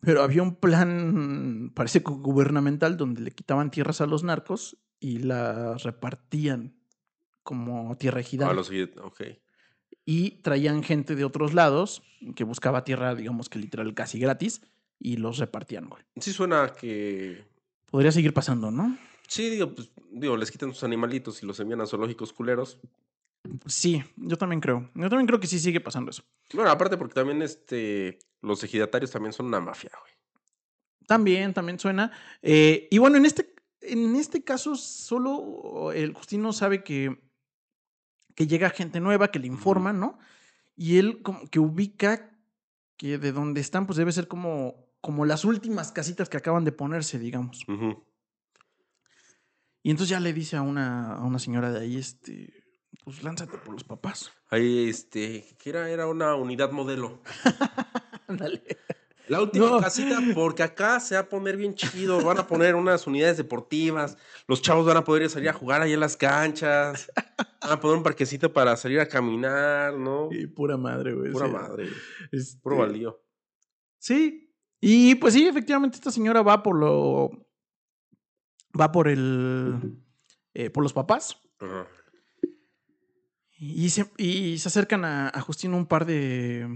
pero 0.00 0.22
había 0.22 0.42
un 0.42 0.56
plan, 0.56 1.72
parece 1.74 2.02
que 2.02 2.12
gubernamental, 2.12 2.96
donde 2.96 3.20
le 3.22 3.30
quitaban 3.32 3.70
tierras 3.70 4.00
a 4.00 4.06
los 4.06 4.22
narcos 4.24 4.78
y 5.00 5.18
las 5.18 5.82
repartían 5.82 6.76
como 7.42 7.96
tierra 7.96 8.18
Ah, 8.18 8.20
ejidal. 8.20 8.56
los 8.56 8.68
siguientes, 8.68 8.98
ok. 9.02 9.22
Y 10.10 10.30
traían 10.40 10.82
gente 10.82 11.16
de 11.16 11.24
otros 11.26 11.52
lados 11.52 12.02
que 12.34 12.42
buscaba 12.42 12.82
tierra, 12.82 13.14
digamos 13.14 13.50
que 13.50 13.58
literal 13.58 13.92
casi 13.92 14.18
gratis, 14.18 14.62
y 14.98 15.18
los 15.18 15.36
repartían, 15.36 15.86
güey. 15.86 16.02
Sí 16.16 16.32
suena 16.32 16.72
que... 16.72 17.44
Podría 17.90 18.10
seguir 18.10 18.32
pasando, 18.32 18.70
¿no? 18.70 18.96
Sí, 19.26 19.50
digo, 19.50 19.74
pues, 19.74 19.90
digo, 20.10 20.38
les 20.38 20.50
quitan 20.50 20.72
sus 20.72 20.82
animalitos 20.82 21.42
y 21.42 21.46
los 21.46 21.60
envían 21.60 21.82
a 21.82 21.86
zoológicos 21.86 22.32
culeros. 22.32 22.78
Sí, 23.66 24.02
yo 24.16 24.38
también 24.38 24.62
creo. 24.62 24.90
Yo 24.94 25.10
también 25.10 25.26
creo 25.26 25.40
que 25.40 25.46
sí 25.46 25.58
sigue 25.58 25.78
pasando 25.78 26.10
eso. 26.10 26.22
Bueno, 26.54 26.70
aparte 26.70 26.96
porque 26.96 27.12
también 27.12 27.42
este, 27.42 28.18
los 28.40 28.64
ejidatarios 28.64 29.10
también 29.10 29.34
son 29.34 29.44
una 29.44 29.60
mafia, 29.60 29.90
güey. 30.00 30.12
También, 31.06 31.52
también 31.52 31.78
suena. 31.78 32.12
Eh, 32.40 32.88
y 32.90 32.96
bueno, 32.96 33.18
en 33.18 33.26
este, 33.26 33.54
en 33.82 34.16
este 34.16 34.42
caso, 34.42 34.74
solo 34.74 35.92
el 35.92 36.14
Justino 36.14 36.54
sabe 36.54 36.82
que, 36.82 37.27
que 38.38 38.46
llega 38.46 38.70
gente 38.70 39.00
nueva, 39.00 39.32
que 39.32 39.40
le 39.40 39.48
informan, 39.48 39.98
¿no? 39.98 40.16
Y 40.76 40.98
él 40.98 41.22
como 41.22 41.50
que 41.50 41.58
ubica 41.58 42.30
que 42.96 43.18
de 43.18 43.32
donde 43.32 43.60
están, 43.60 43.84
pues 43.84 43.96
debe 43.96 44.12
ser 44.12 44.28
como, 44.28 44.76
como 45.00 45.26
las 45.26 45.44
últimas 45.44 45.90
casitas 45.90 46.28
que 46.28 46.36
acaban 46.36 46.62
de 46.62 46.70
ponerse, 46.70 47.18
digamos. 47.18 47.64
Y 49.82 49.90
entonces 49.90 50.10
ya 50.10 50.20
le 50.20 50.32
dice 50.32 50.56
a 50.56 50.62
una, 50.62 51.14
a 51.14 51.24
una 51.24 51.40
señora 51.40 51.72
de 51.72 51.80
ahí, 51.80 51.96
este, 51.96 52.54
pues 53.02 53.24
lánzate 53.24 53.58
por 53.58 53.72
los 53.74 53.82
papás. 53.82 54.30
Ahí, 54.50 54.88
este, 54.88 55.56
que 55.58 55.70
era, 55.70 55.90
era 55.90 56.06
una 56.06 56.36
unidad 56.36 56.70
modelo. 56.70 57.20
Ándale. 58.28 58.62
La 59.28 59.40
última 59.42 59.66
No. 59.66 59.80
casita, 59.80 60.18
porque 60.34 60.62
acá 60.62 60.98
se 61.00 61.14
va 61.14 61.20
a 61.22 61.28
poner 61.28 61.56
bien 61.56 61.74
chido. 61.74 62.20
Van 62.24 62.38
a 62.38 62.46
poner 62.46 62.74
unas 62.74 63.06
unidades 63.06 63.36
deportivas. 63.36 64.16
Los 64.46 64.62
chavos 64.62 64.86
van 64.86 64.96
a 64.96 65.04
poder 65.04 65.28
salir 65.28 65.48
a 65.48 65.52
jugar 65.52 65.82
ahí 65.82 65.92
en 65.92 66.00
las 66.00 66.16
canchas. 66.16 67.10
Van 67.60 67.72
a 67.72 67.80
poner 67.80 67.96
un 67.98 68.02
parquecito 68.02 68.52
para 68.52 68.76
salir 68.76 69.00
a 69.00 69.08
caminar, 69.08 69.94
¿no? 69.94 70.28
Y 70.32 70.46
pura 70.46 70.76
madre, 70.76 71.12
güey. 71.14 71.30
Pura 71.32 71.46
sí. 71.46 71.52
madre. 71.52 71.88
Este, 72.32 72.58
Puro 72.62 72.78
valío. 72.78 73.22
Sí. 73.98 74.52
Y 74.80 75.14
pues 75.16 75.34
sí, 75.34 75.46
efectivamente, 75.46 75.96
esta 75.96 76.10
señora 76.10 76.42
va 76.42 76.62
por 76.62 76.76
lo. 76.76 77.30
Va 78.80 78.92
por 78.92 79.08
el. 79.08 79.98
eh, 80.54 80.70
por 80.70 80.82
los 80.82 80.92
papás. 80.92 81.36
Y 83.60 83.90
se, 83.90 84.08
y 84.16 84.56
se 84.58 84.68
acercan 84.68 85.04
a, 85.04 85.28
a 85.28 85.40
Justino 85.40 85.76
un 85.76 85.86
par 85.86 86.06
de. 86.06 86.66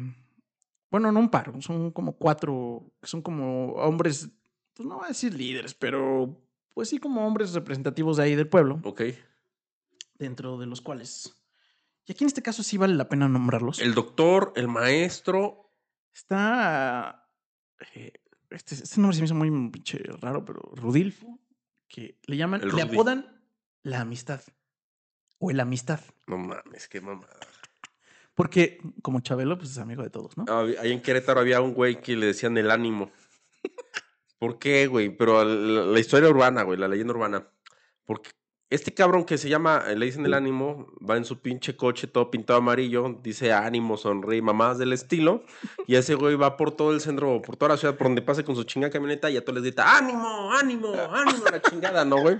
Bueno, 0.93 1.11
no 1.11 1.19
un 1.21 1.31
par, 1.31 1.51
son 1.63 1.91
como 1.91 2.17
cuatro. 2.17 2.85
que 3.01 3.09
Son 3.09 3.23
como 3.23 3.73
hombres. 3.73 4.29
Pues 4.75 4.87
no 4.89 4.97
voy 4.97 5.07
a 5.07 5.09
decir 5.09 5.35
líderes, 5.35 5.75
pero. 5.75 6.39
Pues 6.75 6.89
sí, 6.91 6.99
como 6.99 7.27
hombres 7.27 7.53
representativos 7.55 8.17
de 8.19 8.23
ahí 8.25 8.35
del 8.37 8.49
pueblo. 8.49 8.81
Ok. 8.85 9.03
Dentro 10.19 10.59
de 10.59 10.67
los 10.67 10.81
cuales. 10.81 11.35
Y 12.05 12.13
aquí 12.13 12.25
en 12.25 12.29
este 12.29 12.43
caso 12.43 12.63
sí 12.63 12.77
vale 12.77 12.95
la 12.95 13.09
pena 13.09 13.29
nombrarlos. 13.29 13.81
El 13.81 13.95
doctor, 13.95 14.53
el 14.55 14.69
maestro. 14.69 15.71
Está. 16.15 17.29
eh, 17.95 18.13
este, 18.51 18.75
este 18.75 19.01
nombre 19.01 19.17
se 19.17 19.23
me 19.23 19.27
hizo 19.27 19.35
muy 19.35 19.71
pinche 19.71 19.99
raro, 20.21 20.45
pero 20.45 20.61
Rudilfo. 20.75 21.39
Que 21.89 22.19
le 22.27 22.37
llaman. 22.37 22.61
El 22.63 22.69
Le 22.69 22.83
Rudy. 22.85 22.95
apodan 22.95 23.43
la 23.83 24.01
amistad. 24.01 24.43
O 25.39 25.51
el 25.51 25.59
amistad. 25.61 26.01
No 26.27 26.39
mames, 26.39 26.87
qué 26.89 27.01
mamada. 27.01 27.41
Porque, 28.35 28.81
como 29.03 29.21
Chabelo, 29.21 29.59
pues 29.59 29.71
es 29.71 29.79
amigo 29.79 30.03
de 30.03 30.11
todos, 30.11 30.37
¿no? 30.37 30.45
Ah, 30.49 30.65
Ahí 30.81 30.93
en 30.93 31.03
Querétaro 31.03 31.41
había 31.41 31.61
un 31.61 31.75
güey 31.75 32.01
que 32.01 32.17
le 32.17 32.27
decían 32.27 32.57
el 32.57 32.71
ánimo. 32.71 33.11
¿Por 34.39 34.59
qué, 34.59 34.87
güey? 34.87 35.11
Pero 35.11 35.45
la, 35.45 35.85
la 35.85 36.01
historia 36.01 36.29
urbana, 36.29 36.63
güey, 36.63 36.79
la 36.79 36.89
leyenda 36.89 37.13
urbana. 37.13 37.47
Porque 38.05 38.31
este 38.73 38.95
cabrón 38.95 39.25
que 39.25 39.37
se 39.37 39.51
llama, 39.51 39.85
eh, 39.87 39.97
le 39.97 40.07
dicen 40.07 40.25
el 40.25 40.33
ánimo, 40.33 40.87
va 41.09 41.19
en 41.19 41.27
su 41.27 41.41
pinche 41.43 41.77
coche 41.77 42.07
todo 42.07 42.31
pintado 42.31 42.59
amarillo, 42.59 43.21
dice 43.23 43.53
ánimo, 43.53 43.99
sonríe, 43.99 44.41
mamadas 44.41 44.79
del 44.79 44.93
estilo. 44.93 45.45
Y 45.87 45.97
ese 45.97 46.15
güey 46.15 46.37
va 46.37 46.57
por 46.57 46.71
todo 46.73 46.93
el 46.93 47.01
centro, 47.01 47.43
por 47.43 47.57
toda 47.57 47.71
la 47.71 47.77
ciudad, 47.77 47.97
por 47.97 48.07
donde 48.07 48.23
pase 48.23 48.45
con 48.45 48.57
su 48.57 48.65
chingada 48.65 48.91
camioneta 48.91 49.31
y 49.31 49.37
a 49.37 49.45
todos 49.45 49.57
les 49.57 49.65
grita, 49.65 49.97
ánimo, 49.97 50.53
ánimo, 50.53 50.93
ánimo, 51.11 51.45
la 51.51 51.61
chingada, 51.61 52.05
¿no, 52.05 52.17
güey? 52.17 52.39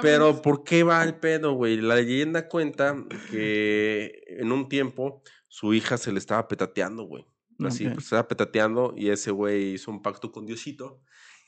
Pero 0.00 0.40
¿por 0.42 0.64
qué 0.64 0.82
va 0.84 1.02
el 1.04 1.14
pedo, 1.16 1.52
güey? 1.52 1.76
La 1.80 1.96
leyenda 1.96 2.48
cuenta 2.48 2.96
que 3.30 4.22
en 4.28 4.52
un 4.52 4.68
tiempo 4.68 5.22
su 5.48 5.74
hija 5.74 5.98
se 5.98 6.12
le 6.12 6.18
estaba 6.18 6.48
petateando, 6.48 7.02
güey. 7.04 7.26
Así, 7.64 7.86
Ok. 7.86 7.92
pues, 7.94 8.04
se 8.04 8.14
estaba 8.14 8.28
petateando 8.28 8.94
y 8.96 9.10
ese 9.10 9.30
güey 9.30 9.74
hizo 9.74 9.90
un 9.90 10.02
pacto 10.02 10.32
con 10.32 10.46
Diosito 10.46 11.00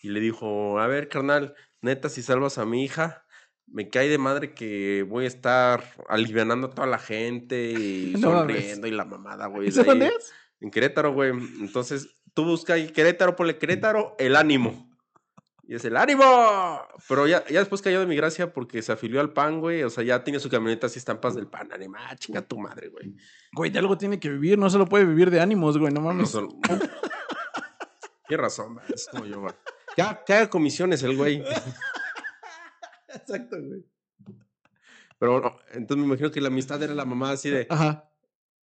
y 0.03 0.11
le 0.11 0.21
dijo, 0.21 0.79
a 0.79 0.87
ver, 0.87 1.09
carnal, 1.09 1.55
neta, 1.81 2.09
si 2.09 2.23
salvas 2.23 2.59
a 2.59 2.67
mi 2.67 2.85
hija, 2.85 3.25
me 3.67 3.89
cae 3.89 4.09
de 4.09 4.19
madre 4.19 4.53
que 4.55 5.05
voy 5.09 5.25
a 5.25 5.29
estar 5.29 5.83
alivianando 6.09 6.67
a 6.67 6.71
toda 6.71 6.87
la 6.87 6.99
gente 6.99 7.73
y 7.73 8.13
No 8.21 8.31
mames. 8.33 8.57
sonriendo 8.57 8.87
y 8.87 8.91
la 8.91 9.05
mamada, 9.07 9.47
güey. 9.47 9.69
¿Ese 9.69 9.81
de 9.81 9.87
dónde 9.87 10.07
ahí". 10.07 10.13
es? 10.19 10.33
En 10.61 10.71
Querétaro, 10.71 11.13
güey. 11.13 11.31
Entonces, 11.61 12.09
tú 12.35 12.45
busca 12.45 12.75
ahí 12.75 12.89
Querétaro, 12.89 13.35
ponle 13.37 13.59
Querétaro, 13.59 14.15
el 14.19 14.37
ánimo. 14.37 14.94
Y 15.66 15.74
es 15.77 15.85
el 15.85 15.96
ánimo. 15.96 16.22
Pero 17.09 17.27
ya, 17.27 17.44
ya 17.46 17.61
después 17.61 17.81
cayó 17.81 18.00
de 18.00 18.07
mi 18.07 18.16
gracia 18.16 18.53
porque 18.53 18.83
se 18.83 18.92
afilió 18.92 19.20
al 19.20 19.33
pan, 19.33 19.61
güey. 19.61 19.83
O 19.83 19.90
sea, 19.90 20.05
ya 20.05 20.22
tiene 20.22 20.38
su 20.40 20.50
camioneta 20.50 20.87
así 20.88 20.98
estampas 20.98 21.35
del 21.35 21.46
pan. 21.46 21.72
Anima, 21.72 22.14
chinga 22.16 22.42
tu 22.42 22.59
madre, 22.59 22.88
güey. 22.88 23.16
Güey, 23.53 23.70
de 23.70 23.79
algo 23.79 23.96
tiene 23.96 24.20
que 24.20 24.29
vivir, 24.29 24.59
no 24.59 24.68
solo 24.68 24.85
puede 24.87 25.05
vivir 25.07 25.31
de 25.31 25.40
ánimos, 25.40 25.79
güey, 25.79 25.92
no 25.92 26.00
No 26.00 26.09
mames. 26.09 26.31
son- 26.31 26.61
Tienes 28.29 28.42
razón, 28.42 28.74
güey. 28.74 28.87
Es 28.94 29.07
como 29.11 29.24
yo, 29.27 29.40
güey. 29.40 29.55
Ya, 29.96 30.22
que 30.24 30.35
haga 30.35 30.50
comisiones 30.50 31.03
el 31.03 31.16
güey. 31.16 31.42
Exacto, 33.09 33.57
güey. 33.62 33.85
Pero 35.18 35.40
no, 35.40 35.57
entonces 35.72 35.96
me 35.98 36.05
imagino 36.07 36.31
que 36.31 36.40
la 36.40 36.48
amistad 36.48 36.83
era 36.83 36.94
la 36.94 37.05
mamá 37.05 37.31
así 37.31 37.48
de. 37.50 37.66
Ajá. 37.70 38.11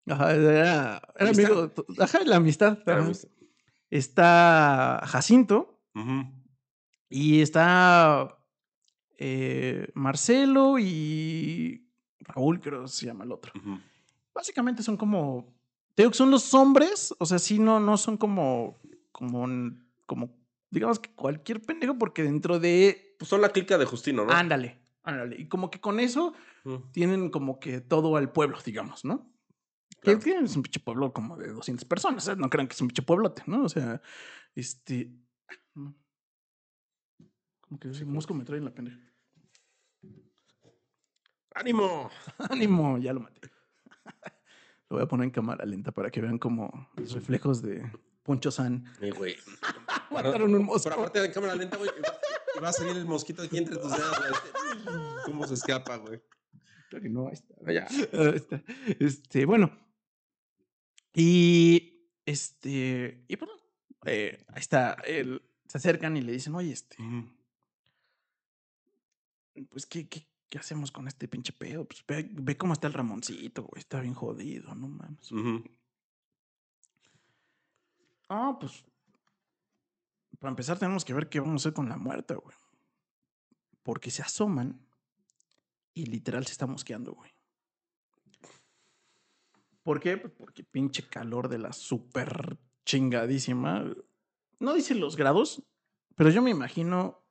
Ajá, 0.08 0.34
era, 0.34 1.02
era 1.16 1.30
amigo. 1.30 1.70
Ajá, 1.98 2.20
la 2.24 2.36
amistad. 2.36 2.78
Era 2.86 2.96
ajá. 2.96 3.04
amistad. 3.06 3.28
Está 3.90 5.00
Jacinto 5.06 5.80
Ujú. 5.94 6.32
Y 7.08 7.40
está 7.40 8.38
eh, 9.16 9.88
Marcelo 9.94 10.78
y 10.78 11.88
Raúl, 12.20 12.60
creo 12.60 12.82
que 12.82 12.88
se 12.88 13.06
llama 13.06 13.24
el 13.24 13.32
otro. 13.32 13.52
Básicamente 14.34 14.82
son 14.82 14.96
como. 14.96 15.54
Te 15.94 16.02
digo 16.02 16.12
que 16.12 16.18
son 16.18 16.30
los 16.30 16.54
hombres, 16.54 17.14
o 17.18 17.26
sea, 17.26 17.38
sí, 17.38 17.58
no, 17.58 17.80
no 17.80 17.96
son 17.96 18.16
como. 18.16 18.78
Como. 19.12 19.46
como 20.06 20.36
digamos 20.70 20.98
que 20.98 21.10
cualquier 21.14 21.62
pendejo, 21.62 21.98
porque 21.98 22.22
dentro 22.22 22.58
de. 22.58 23.16
Pues 23.18 23.28
son 23.28 23.40
la 23.40 23.48
clica 23.48 23.78
de 23.78 23.84
Justino, 23.84 24.24
¿no? 24.24 24.32
Ándale, 24.32 24.78
ándale. 25.02 25.36
Y 25.40 25.48
como 25.48 25.70
que 25.70 25.80
con 25.80 25.98
eso 25.98 26.34
tienen 26.92 27.30
como 27.30 27.58
que 27.58 27.80
todo 27.80 28.16
al 28.16 28.30
pueblo, 28.30 28.58
digamos, 28.64 29.04
¿no? 29.04 29.32
Claro. 30.00 30.20
Que 30.20 30.30
es 30.30 30.54
un 30.54 30.62
pinche 30.62 30.80
pueblo 30.80 31.12
como 31.12 31.36
de 31.36 31.48
200 31.48 31.84
personas, 31.86 32.28
¿eh? 32.28 32.36
no 32.36 32.48
crean 32.50 32.68
que 32.68 32.74
es 32.74 32.80
un 32.80 32.88
pinche 32.88 33.02
pueblote, 33.02 33.42
¿no? 33.46 33.64
O 33.64 33.68
sea, 33.68 34.00
este... 34.54 35.10
Como 37.68 37.78
que 37.80 37.90
ese 37.90 38.04
mosco 38.04 38.34
me 38.34 38.44
trae 38.44 38.58
en 38.58 38.64
la 38.64 38.74
pendeja. 38.74 38.98
¡Ánimo! 41.54 42.10
¡Ánimo! 42.50 42.98
Ya 42.98 43.12
lo 43.12 43.20
maté. 43.20 43.50
Lo 44.90 44.96
voy 44.96 45.04
a 45.04 45.08
poner 45.08 45.24
en 45.24 45.30
cámara 45.30 45.66
lenta 45.66 45.92
para 45.92 46.10
que 46.10 46.22
vean 46.22 46.38
como 46.38 46.88
los 46.96 47.12
reflejos 47.12 47.60
de 47.60 47.92
Poncho 48.22 48.50
San. 48.50 48.86
Eh, 49.02 49.10
güey. 49.10 49.36
Mataron 50.10 50.54
un 50.54 50.64
mosco. 50.64 50.84
Pero 50.88 50.96
aparte 51.02 51.20
de 51.20 51.30
cámara 51.30 51.54
lenta, 51.54 51.76
güey, 51.76 51.90
va- 52.02 52.60
va 52.62 52.68
a 52.70 52.72
salir 52.72 52.96
el 52.96 53.04
mosquito 53.04 53.42
aquí 53.42 53.58
entre 53.58 53.76
tus 53.76 53.90
dedos, 53.94 54.16
güey. 54.18 54.32
¿Cómo 55.26 55.46
se 55.46 55.52
escapa, 55.54 55.96
güey? 55.98 56.22
Claro 56.88 57.02
que 57.02 57.10
no, 57.10 57.26
ahí 57.26 57.34
está. 57.34 57.54
Allá. 57.66 57.86
Ahí 58.14 58.36
está. 58.36 58.62
Este, 58.98 59.44
bueno. 59.44 59.70
Y 61.12 62.08
este. 62.24 63.26
Y 63.28 63.36
bueno, 63.36 63.52
eh, 64.06 64.42
ahí 64.48 64.60
está. 64.60 64.94
el- 65.04 65.42
se 65.68 65.76
acercan 65.76 66.16
y 66.16 66.22
le 66.22 66.32
dicen, 66.32 66.54
oye, 66.54 66.72
este. 66.72 66.96
Pues, 69.64 69.86
¿qué, 69.86 70.08
qué, 70.08 70.26
qué 70.48 70.58
hacemos 70.58 70.90
con 70.92 71.08
este 71.08 71.28
pinche 71.28 71.52
pedo? 71.52 71.84
Pues 71.86 72.04
ve, 72.06 72.28
ve 72.30 72.56
cómo 72.56 72.72
está 72.72 72.86
el 72.86 72.92
Ramoncito, 72.94 73.62
güey. 73.64 73.80
Está 73.80 74.00
bien 74.00 74.14
jodido, 74.14 74.74
no 74.74 74.88
mames. 74.88 75.30
Ah, 78.28 78.56
pues. 78.60 78.84
Para 80.38 80.50
empezar, 80.50 80.78
tenemos 80.78 81.04
que 81.04 81.14
ver 81.14 81.28
qué 81.28 81.40
vamos 81.40 81.54
a 81.54 81.68
hacer 81.68 81.74
con 81.74 81.88
la 81.88 81.96
muerta, 81.96 82.34
güey. 82.34 82.56
Porque 83.82 84.10
se 84.10 84.22
asoman 84.22 84.80
y 85.94 86.06
literal 86.06 86.46
se 86.46 86.52
está 86.52 86.66
mosqueando, 86.66 87.12
güey. 87.12 87.32
¿Por 89.82 90.00
qué? 90.00 90.18
Pues 90.18 90.32
porque 90.34 90.62
pinche 90.64 91.08
calor 91.08 91.48
de 91.48 91.58
la 91.58 91.72
super 91.72 92.58
chingadísima. 92.84 93.84
No 94.60 94.74
dice 94.74 94.94
los 94.94 95.16
grados, 95.16 95.62
pero 96.14 96.30
yo 96.30 96.42
me 96.42 96.50
imagino 96.50 97.22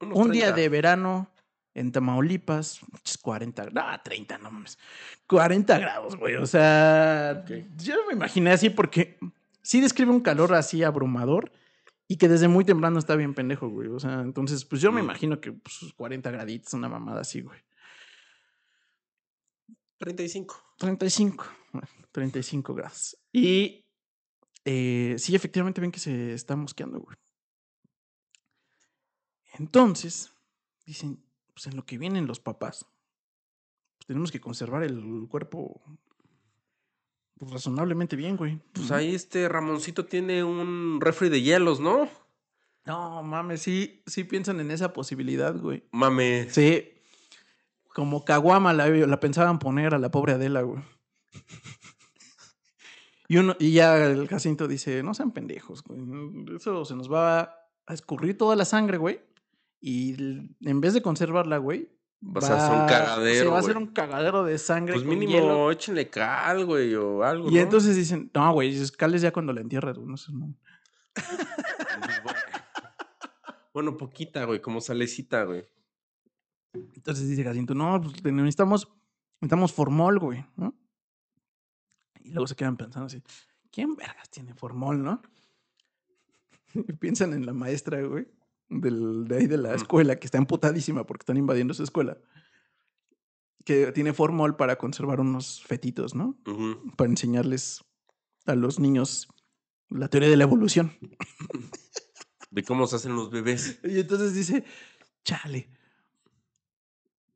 Unos 0.00 0.18
un 0.18 0.30
día 0.30 0.52
30. 0.54 0.60
de 0.60 0.68
verano 0.68 1.30
en 1.76 1.92
Tamaulipas, 1.92 2.80
pinches 2.90 3.18
40, 3.18 3.68
ah, 3.76 4.02
30, 4.02 4.38
no 4.38 4.50
mames. 4.50 4.78
40 5.28 5.78
grados, 5.78 6.16
güey. 6.16 6.36
O 6.36 6.46
sea, 6.46 7.44
yo 7.76 7.94
me 8.08 8.14
imaginé 8.14 8.50
así 8.52 8.70
porque 8.70 9.18
sí 9.60 9.80
describe 9.82 10.10
un 10.10 10.20
calor 10.20 10.54
así 10.54 10.82
abrumador 10.82 11.52
y 12.08 12.16
que 12.16 12.28
desde 12.28 12.48
muy 12.48 12.64
temprano 12.64 12.98
está 12.98 13.14
bien 13.14 13.34
pendejo, 13.34 13.68
güey. 13.68 13.88
O 13.88 14.00
sea, 14.00 14.20
entonces, 14.22 14.64
pues 14.64 14.80
yo 14.80 14.90
me 14.90 15.02
Mm. 15.02 15.04
imagino 15.04 15.40
que 15.40 15.52
pues, 15.52 15.80
40 15.96 16.30
graditos, 16.30 16.72
una 16.72 16.88
mamada 16.88 17.20
así, 17.20 17.42
güey. 17.42 17.60
35. 19.98 20.56
35, 20.78 21.44
bueno, 21.72 21.88
35 22.12 22.74
grados. 22.74 23.18
Y 23.32 23.84
eh, 24.64 25.16
sí, 25.18 25.34
efectivamente 25.34 25.80
ven 25.80 25.92
que 25.92 26.00
se 26.00 26.32
está 26.32 26.56
mosqueando, 26.56 27.00
güey. 27.00 27.16
Entonces, 29.58 30.32
dicen, 30.84 31.25
pues 31.56 31.68
en 31.68 31.76
lo 31.76 31.86
que 31.86 31.96
vienen 31.96 32.26
los 32.26 32.38
papás, 32.38 32.86
pues 33.96 34.06
tenemos 34.06 34.30
que 34.30 34.42
conservar 34.42 34.82
el 34.82 35.26
cuerpo 35.30 35.80
pues, 37.38 37.50
razonablemente 37.50 38.14
bien, 38.14 38.36
güey. 38.36 38.60
Pues 38.74 38.90
ahí 38.90 39.14
este 39.14 39.48
Ramoncito 39.48 40.04
tiene 40.04 40.44
un 40.44 41.00
refri 41.00 41.30
de 41.30 41.40
hielos, 41.40 41.80
¿no? 41.80 42.10
No, 42.84 43.22
mames, 43.22 43.62
sí, 43.62 44.02
sí 44.06 44.24
piensan 44.24 44.60
en 44.60 44.70
esa 44.70 44.92
posibilidad, 44.92 45.56
güey. 45.56 45.82
Mames. 45.92 46.52
Sí. 46.52 46.92
Como 47.94 48.26
caguama 48.26 48.74
la, 48.74 48.88
la 48.88 49.18
pensaban 49.18 49.58
poner 49.58 49.94
a 49.94 49.98
la 49.98 50.10
pobre 50.10 50.34
Adela, 50.34 50.60
güey. 50.60 50.82
Y, 53.28 53.38
uno, 53.38 53.56
y 53.58 53.72
ya 53.72 54.06
el 54.06 54.28
Jacinto 54.28 54.68
dice, 54.68 55.02
no 55.02 55.12
sean 55.12 55.32
pendejos, 55.32 55.82
güey. 55.82 56.00
Eso 56.54 56.84
se 56.84 56.94
nos 56.94 57.12
va 57.12 57.40
a 57.84 57.92
escurrir 57.92 58.38
toda 58.38 58.54
la 58.54 58.64
sangre, 58.64 58.98
güey. 58.98 59.20
Y 59.80 60.14
en 60.60 60.80
vez 60.80 60.94
de 60.94 61.02
conservarla, 61.02 61.58
güey. 61.58 61.90
Va 62.22 62.40
a 62.40 62.42
ser 62.42 62.80
un 62.80 62.86
cagadero, 62.88 63.44
Se 63.44 63.46
va 63.46 63.56
a 63.56 63.60
hacer 63.60 63.76
un 63.76 63.86
cagadero 63.88 64.44
de 64.44 64.58
sangre. 64.58 64.94
Pues 64.94 65.04
con 65.04 65.10
mínimo 65.10 65.32
hielo. 65.32 65.70
échenle 65.70 66.08
cal, 66.08 66.64
güey, 66.64 66.94
o 66.94 67.22
algo. 67.22 67.50
Y 67.50 67.54
¿no? 67.54 67.60
entonces 67.60 67.94
dicen, 67.94 68.30
no, 68.34 68.52
güey, 68.52 68.74
escales 68.74 69.22
ya 69.22 69.32
cuando 69.32 69.52
la 69.52 69.60
entierras, 69.60 69.96
güey. 69.96 70.08
No 70.08 70.16
sé, 70.16 70.32
no. 70.32 70.54
Bueno, 73.72 73.96
poquita, 73.98 74.44
güey, 74.46 74.60
como 74.62 74.80
salecita, 74.80 75.44
güey. 75.44 75.64
Entonces 76.94 77.28
dice 77.28 77.44
Jacinto, 77.44 77.74
no, 77.74 78.00
pues 78.00 78.32
necesitamos, 78.32 78.88
necesitamos 79.40 79.72
formol, 79.72 80.18
güey, 80.18 80.44
¿no? 80.56 80.74
Y 82.20 82.30
luego 82.30 82.46
se 82.46 82.56
quedan 82.56 82.76
pensando 82.76 83.06
así, 83.06 83.22
¿quién 83.70 83.94
vergas 83.94 84.30
tiene 84.30 84.54
formol, 84.54 85.02
no? 85.02 85.22
Y 86.74 86.80
piensan 87.00 87.32
en 87.32 87.46
la 87.46 87.52
maestra, 87.52 88.02
güey, 88.02 88.26
del, 88.68 89.26
de 89.26 89.36
ahí 89.36 89.46
de 89.46 89.56
la 89.56 89.74
escuela, 89.74 90.16
que 90.16 90.26
está 90.26 90.38
emputadísima 90.38 91.04
porque 91.04 91.22
están 91.22 91.36
invadiendo 91.36 91.74
su 91.74 91.82
escuela. 91.82 92.18
Que 93.64 93.92
tiene 93.92 94.12
formol 94.12 94.56
para 94.56 94.76
conservar 94.76 95.20
unos 95.20 95.62
fetitos, 95.64 96.14
¿no? 96.14 96.38
Para 96.96 97.10
enseñarles 97.10 97.84
a 98.46 98.54
los 98.54 98.78
niños 98.78 99.28
la 99.88 100.08
teoría 100.08 100.28
de 100.30 100.36
la 100.36 100.44
evolución. 100.44 100.92
De 102.50 102.62
cómo 102.62 102.86
se 102.86 102.96
hacen 102.96 103.16
los 103.16 103.30
bebés. 103.30 103.80
Y 103.82 104.00
entonces 104.00 104.34
dice, 104.34 104.64
chale. 105.24 105.70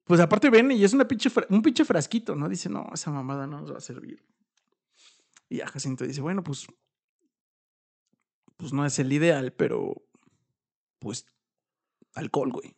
Pues 0.05 0.21
aparte 0.21 0.51
ven 0.51 0.71
y 0.73 0.83
es 0.83 0.93
una 0.93 1.07
pinche 1.07 1.31
un 1.51 1.63
pinche 1.63 1.85
frasquito, 1.85 2.35
¿no? 2.35 2.49
Dice, 2.49 2.69
no, 2.69 2.89
esa 2.93 3.11
mamada 3.11 3.47
no 3.47 3.61
nos 3.61 3.73
va 3.73 3.79
a 3.79 3.81
servir. 3.81 4.25
Y 5.49 5.61
a 5.61 5.67
Jacinto 5.67 6.05
dice, 6.05 6.21
bueno, 6.21 6.43
pues, 6.45 6.67
pues 8.57 8.73
no 8.73 8.87
es 8.87 8.99
el 9.01 9.13
ideal, 9.13 9.53
pero 9.53 9.95
pues 11.01 11.27
alcohol, 12.15 12.53
güey. 12.53 12.77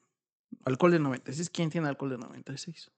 Alcohol 0.64 0.92
de 0.92 0.98
96. 0.98 1.50
¿Quién 1.50 1.68
tiene 1.68 1.88
alcohol 1.88 2.10
de 2.10 2.18
96? 2.18 2.90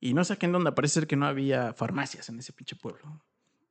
Y 0.00 0.14
no 0.14 0.24
sé 0.24 0.36
en 0.40 0.52
dónde 0.52 0.70
aparece 0.70 1.06
que 1.06 1.16
no 1.16 1.26
había 1.26 1.72
farmacias 1.72 2.28
en 2.28 2.38
ese 2.38 2.52
pinche 2.52 2.74
pueblo. 2.76 3.22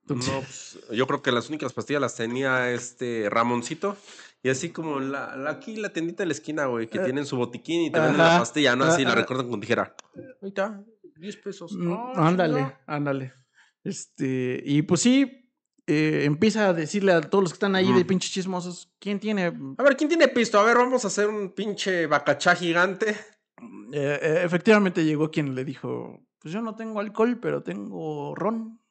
No, 0.08 0.16
pues, 0.16 0.80
yo 0.91 1.08
creo 1.08 1.22
que 1.24 1.32
las 1.32 1.49
únicas 1.49 1.74
pastillas 1.74 2.01
las 2.01 2.16
tenía 2.16 2.72
este 2.72 3.28
Ramoncito. 3.30 3.97
Y 4.43 4.49
así 4.49 4.70
como 4.70 4.99
la, 4.99 5.49
aquí 5.49 5.76
la 5.76 5.89
tendita 5.89 6.22
de 6.22 6.28
la 6.28 6.34
esquina, 6.34 6.68
güey, 6.68 6.88
que 6.88 6.99
eh, 6.99 7.03
tienen 7.03 7.26
su 7.26 7.36
botiquín 7.36 7.82
y 7.82 7.91
te 7.91 7.99
venden 7.99 8.20
la 8.20 8.38
pastilla, 8.38 8.76
¿no? 8.76 8.86
Así 8.86 9.03
la 9.03 9.16
recuerdan 9.16 9.49
con 9.49 9.60
tijera. 9.60 9.95
Ahí 10.41 10.49
está, 10.49 10.84
10 11.16 11.38
pesos. 11.38 11.72
Mm, 11.74 11.93
ándale, 12.16 12.76
ándale. 12.86 13.34
Este, 13.84 14.62
y 14.64 14.84
pues 14.84 15.01
sí, 15.01 15.44
eh, 15.88 16.23
empieza 16.25 16.69
a 16.69 16.73
decirle 16.73 17.13
a 17.13 17.21
todos 17.21 17.43
los 17.43 17.51
que 17.51 17.57
están 17.57 17.75
ahí 17.75 17.91
de 17.93 18.05
pinches 18.05 18.31
chismosos, 18.31 18.91
¿quién 18.99 19.19
tiene? 19.19 19.45
A 19.77 19.83
ver, 19.83 19.95
¿quién 19.95 20.09
tiene 20.09 20.27
pisto? 20.27 20.59
A 20.59 20.63
ver, 20.63 20.77
vamos 20.77 21.03
a 21.05 21.07
hacer 21.07 21.27
un 21.27 21.51
pinche 21.51 22.07
bacachá 22.07 22.55
gigante. 22.55 23.15
Eh, 23.91 24.41
efectivamente 24.43 25.05
llegó 25.05 25.29
quien 25.29 25.53
le 25.53 25.63
dijo, 25.63 26.25
pues 26.39 26.53
yo 26.53 26.61
no 26.61 26.75
tengo 26.75 26.99
alcohol, 26.99 27.39
pero 27.39 27.61
tengo 27.61 28.33
ron. 28.36 28.81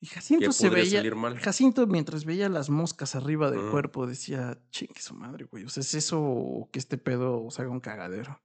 Y 0.00 0.06
Jacinto 0.06 0.50
se 0.50 0.68
veía. 0.68 1.02
Jacinto, 1.40 1.86
mientras 1.86 2.24
veía 2.24 2.48
las 2.48 2.70
moscas 2.70 3.14
arriba 3.14 3.50
del 3.50 3.70
cuerpo, 3.70 4.06
decía, 4.06 4.58
chingue 4.70 5.00
su 5.00 5.14
madre, 5.14 5.44
güey. 5.44 5.64
O 5.64 5.68
sea, 5.68 5.82
¿es 5.82 5.94
eso 5.94 6.68
que 6.72 6.80
este 6.80 6.98
pedo 6.98 7.48
se 7.50 7.62
haga 7.62 7.70
un 7.70 7.78
cagadero? 7.78 8.42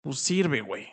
Pues 0.00 0.18
sirve, 0.18 0.60
güey. 0.60 0.88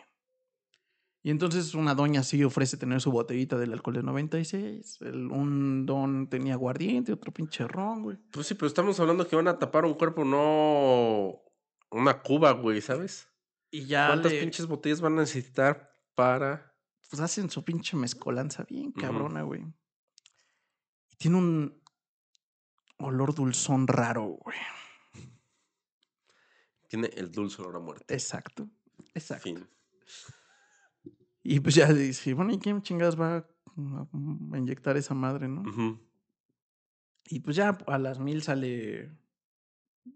Y 1.22 1.30
entonces 1.30 1.74
una 1.74 1.94
doña 1.94 2.22
sí 2.22 2.42
ofrece 2.44 2.78
tener 2.78 3.00
su 3.00 3.12
botellita 3.12 3.58
del 3.58 3.72
alcohol 3.72 3.96
de 3.96 4.02
96. 4.02 5.02
El, 5.02 5.26
un 5.26 5.84
don 5.84 6.28
tenía 6.28 6.54
aguardiente, 6.54 7.12
otro 7.12 7.32
pinche 7.32 7.68
ron, 7.68 8.02
güey. 8.02 8.16
Pues 8.30 8.46
sí, 8.46 8.54
pero 8.54 8.66
estamos 8.66 8.98
hablando 9.00 9.28
que 9.28 9.36
van 9.36 9.48
a 9.48 9.58
tapar 9.58 9.84
un 9.84 9.94
cuerpo, 9.94 10.24
no 10.24 11.42
una 11.90 12.22
cuba, 12.22 12.52
güey, 12.52 12.80
¿sabes? 12.80 13.28
Y 13.70 13.84
ya. 13.84 14.08
¿Cuántas 14.08 14.32
pinches 14.32 14.66
botellas 14.66 15.00
van 15.00 15.18
a 15.18 15.22
necesitar 15.22 15.92
para.? 16.14 16.74
Pues 17.10 17.20
hacen 17.20 17.50
su 17.50 17.64
pinche 17.64 17.96
mezcolanza 17.96 18.64
bien 18.64 18.92
cabrona, 18.92 19.42
güey. 19.42 19.64
Tiene 21.18 21.36
un 21.36 21.82
olor 22.98 23.34
dulzón 23.34 23.88
raro, 23.88 24.22
güey. 24.24 24.56
Tiene 26.88 27.08
el 27.14 27.30
dulce 27.30 27.60
olor 27.62 27.76
a 27.76 27.80
muerte. 27.80 28.14
Exacto. 28.14 28.68
Exacto. 29.14 29.42
Fin. 29.42 29.68
Y 31.42 31.60
pues 31.60 31.74
ya 31.74 31.92
dice, 31.92 32.34
bueno, 32.34 32.52
¿y 32.52 32.58
quién 32.58 32.82
chingadas 32.82 33.18
va 33.18 33.36
a 33.36 34.58
inyectar 34.58 34.96
esa 34.96 35.14
madre, 35.14 35.48
no? 35.48 35.62
Y 37.28 37.40
pues 37.40 37.56
ya 37.56 37.78
a 37.86 37.98
las 37.98 38.18
mil 38.18 38.42
sale 38.42 39.10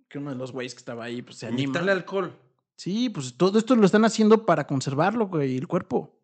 que 0.08 0.18
uno 0.18 0.30
de 0.30 0.36
los 0.36 0.52
güeyes 0.52 0.74
que 0.74 0.78
estaba 0.78 1.04
ahí, 1.04 1.22
pues 1.22 1.36
se 1.38 1.46
anima. 1.46 1.62
Inyectarle 1.62 1.92
alcohol. 1.92 2.36
Sí, 2.76 3.08
pues 3.08 3.36
todo 3.36 3.58
esto 3.58 3.76
lo 3.76 3.86
están 3.86 4.04
haciendo 4.04 4.44
para 4.44 4.66
conservarlo, 4.66 5.28
güey, 5.28 5.56
el 5.56 5.68
cuerpo. 5.68 6.20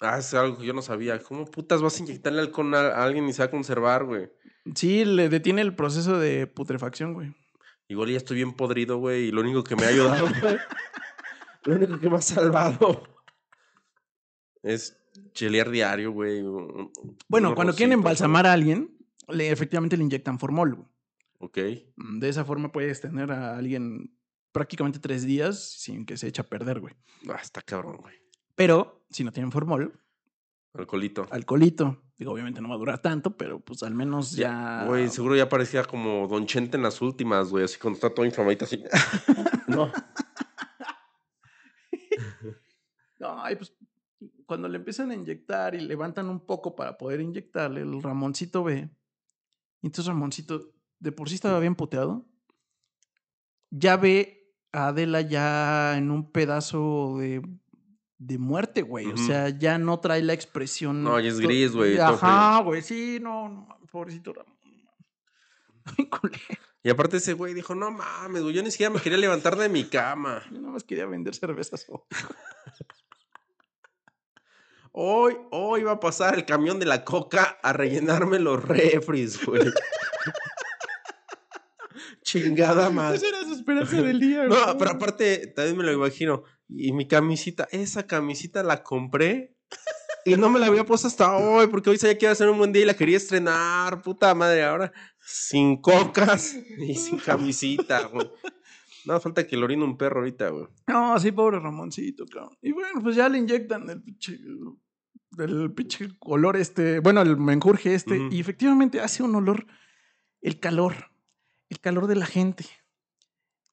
Ah, 0.00 0.18
es 0.18 0.32
algo 0.34 0.58
que 0.58 0.66
yo 0.66 0.72
no 0.72 0.82
sabía. 0.82 1.22
¿Cómo 1.22 1.44
putas 1.44 1.82
vas 1.82 1.98
a 1.98 2.02
inyectarle 2.02 2.40
alcohol 2.40 2.74
a 2.74 3.04
alguien 3.04 3.28
y 3.28 3.32
se 3.32 3.42
va 3.42 3.46
a 3.46 3.50
conservar, 3.50 4.04
güey? 4.04 4.30
Sí, 4.74 5.04
le 5.04 5.28
detiene 5.28 5.60
el 5.60 5.74
proceso 5.76 6.18
de 6.18 6.46
putrefacción, 6.46 7.12
güey. 7.12 7.34
Igual 7.86 8.10
ya 8.10 8.16
estoy 8.16 8.36
bien 8.36 8.54
podrido, 8.54 8.96
güey, 8.96 9.26
y 9.26 9.30
lo 9.30 9.42
único 9.42 9.62
que 9.62 9.76
me 9.76 9.84
ha 9.84 9.88
ayudado, 9.88 10.26
güey, 10.42 10.56
lo 11.64 11.74
único 11.74 12.00
que 12.00 12.08
me 12.08 12.16
ha 12.16 12.22
salvado 12.22 13.13
es 14.64 14.98
chelear 15.32 15.70
diario, 15.70 16.10
güey. 16.12 16.42
Bueno, 17.28 17.54
cuando 17.54 17.74
quieren 17.74 17.92
embalsamar 17.92 18.46
a 18.46 18.52
alguien, 18.52 18.96
le, 19.28 19.50
efectivamente 19.50 19.96
le 19.96 20.04
inyectan 20.04 20.38
formol, 20.38 20.74
güey. 20.74 20.88
Ok. 21.38 21.58
Mm, 21.96 22.18
de 22.18 22.28
esa 22.28 22.44
forma 22.44 22.72
puedes 22.72 23.00
tener 23.00 23.30
a 23.30 23.56
alguien 23.56 24.16
prácticamente 24.50 24.98
tres 24.98 25.24
días 25.24 25.72
sin 25.78 26.06
que 26.06 26.16
se 26.16 26.28
eche 26.28 26.40
a 26.40 26.46
perder, 26.46 26.80
güey. 26.80 26.94
Ah, 27.28 27.38
está 27.42 27.60
cabrón, 27.60 27.98
güey. 27.98 28.14
Pero 28.54 29.06
si 29.10 29.22
no 29.24 29.32
tienen 29.32 29.52
formol. 29.52 30.00
Alcoholito. 30.72 31.26
Alcoholito. 31.30 32.02
Digo, 32.16 32.32
obviamente 32.32 32.60
no 32.60 32.68
va 32.68 32.76
a 32.76 32.78
durar 32.78 33.00
tanto, 33.00 33.36
pero 33.36 33.60
pues 33.60 33.82
al 33.82 33.94
menos 33.94 34.32
ya. 34.32 34.84
Güey, 34.86 35.08
seguro 35.08 35.36
ya 35.36 35.48
parecía 35.48 35.84
como 35.84 36.28
Don 36.28 36.46
Chente 36.46 36.76
en 36.76 36.82
las 36.82 37.02
últimas, 37.02 37.50
güey, 37.50 37.64
así 37.64 37.78
cuando 37.78 37.96
está 37.96 38.10
todo 38.10 38.24
inflamadito 38.24 38.64
así. 38.64 38.82
no. 39.66 39.92
no, 43.18 43.42
ay, 43.42 43.56
pues 43.56 43.74
cuando 44.46 44.68
le 44.68 44.78
empiezan 44.78 45.10
a 45.10 45.14
inyectar 45.14 45.74
y 45.74 45.80
levantan 45.80 46.28
un 46.28 46.40
poco 46.40 46.74
para 46.74 46.98
poder 46.98 47.20
inyectarle, 47.20 47.82
el 47.82 48.02
Ramoncito 48.02 48.64
ve. 48.64 48.90
Y 49.82 49.86
entonces 49.86 50.06
Ramoncito, 50.06 50.72
de 50.98 51.12
por 51.12 51.28
sí 51.28 51.34
estaba 51.34 51.60
bien 51.60 51.74
puteado. 51.74 52.26
Ya 53.70 53.96
ve 53.96 54.54
a 54.72 54.88
Adela 54.88 55.20
ya 55.20 55.96
en 55.96 56.10
un 56.10 56.30
pedazo 56.30 57.16
de 57.18 57.42
de 58.26 58.38
muerte, 58.38 58.82
güey. 58.82 59.06
O 59.06 59.16
sea, 59.16 59.48
ya 59.50 59.78
no 59.78 60.00
trae 60.00 60.22
la 60.22 60.32
expresión. 60.32 61.02
No, 61.02 61.20
y 61.20 61.26
es 61.26 61.40
gris, 61.40 61.72
güey. 61.72 61.98
Ajá, 61.98 62.60
güey. 62.60 62.82
Sí, 62.82 63.18
no, 63.20 63.48
no, 63.48 63.68
pobrecito 63.90 64.32
Ramón. 64.32 64.54
y 66.82 66.88
aparte 66.88 67.18
ese 67.18 67.34
güey 67.34 67.52
dijo, 67.52 67.74
no 67.74 67.90
mames, 67.90 68.42
güey, 68.42 68.54
yo 68.54 68.62
ni 68.62 68.70
siquiera 68.70 68.92
me 68.92 69.00
quería 69.00 69.18
levantar 69.18 69.56
de 69.56 69.68
mi 69.68 69.84
cama. 69.84 70.42
Yo 70.50 70.58
nada 70.58 70.72
más 70.72 70.84
quería 70.84 71.06
vender 71.06 71.34
cervezas. 71.34 71.86
Hoy, 74.96 75.36
hoy 75.50 75.82
va 75.82 75.92
a 75.92 76.00
pasar 76.00 76.34
el 76.34 76.44
camión 76.44 76.78
de 76.78 76.86
la 76.86 77.04
coca 77.04 77.58
a 77.62 77.72
rellenarme 77.72 78.38
los 78.38 78.64
refris, 78.64 79.44
güey. 79.44 79.62
Chingada 82.22 82.90
más. 82.90 83.14
Esa 83.14 83.28
era 83.28 83.44
su 83.44 83.52
esperanza 83.52 84.00
del 84.00 84.20
día, 84.20 84.46
güey. 84.46 84.58
No, 84.58 84.78
pero 84.78 84.92
aparte, 84.92 85.48
también 85.48 85.76
me 85.76 85.84
lo 85.84 85.92
imagino. 85.92 86.44
Y 86.68 86.92
mi 86.92 87.06
camisita, 87.06 87.68
esa 87.70 88.06
camisita 88.06 88.62
la 88.62 88.82
compré 88.82 89.56
y 90.24 90.36
no 90.36 90.48
me 90.48 90.58
la 90.58 90.66
había 90.66 90.86
puesto 90.86 91.06
hasta 91.06 91.36
hoy 91.36 91.66
porque 91.66 91.90
hoy 91.90 91.98
sabía 91.98 92.16
que 92.16 92.24
iba 92.24 92.32
a 92.32 92.36
ser 92.36 92.48
un 92.48 92.56
buen 92.56 92.72
día 92.72 92.82
y 92.82 92.86
la 92.86 92.94
quería 92.94 93.18
estrenar. 93.18 94.00
Puta 94.00 94.34
madre, 94.34 94.64
ahora 94.64 94.92
sin 95.20 95.80
cocas 95.80 96.56
y 96.78 96.94
sin 96.94 97.18
camisita, 97.18 98.06
güey. 98.06 98.30
No, 99.04 99.20
falta 99.20 99.46
que 99.46 99.56
lo 99.56 99.64
orine 99.64 99.84
un 99.84 99.98
perro 99.98 100.20
ahorita, 100.20 100.48
güey. 100.48 100.66
No, 100.86 101.18
sí, 101.20 101.30
pobre 101.30 101.58
Ramoncito, 101.58 102.24
cabrón. 102.24 102.56
Y 102.62 102.72
bueno, 102.72 103.02
pues 103.02 103.16
ya 103.16 103.28
le 103.28 103.38
inyectan 103.38 103.88
el 103.90 104.02
pinche, 104.02 104.38
el 105.38 105.72
pinche 105.72 106.08
olor 106.20 106.56
este, 106.56 107.00
bueno, 107.00 107.22
el 107.22 107.36
menjurje 107.36 107.94
este, 107.94 108.28
y 108.30 108.40
efectivamente 108.40 109.00
hace 109.00 109.22
un 109.22 109.34
olor, 109.34 109.66
el 110.40 110.60
calor, 110.60 111.10
el 111.68 111.80
calor 111.80 112.06
de 112.06 112.16
la 112.16 112.26
gente, 112.26 112.66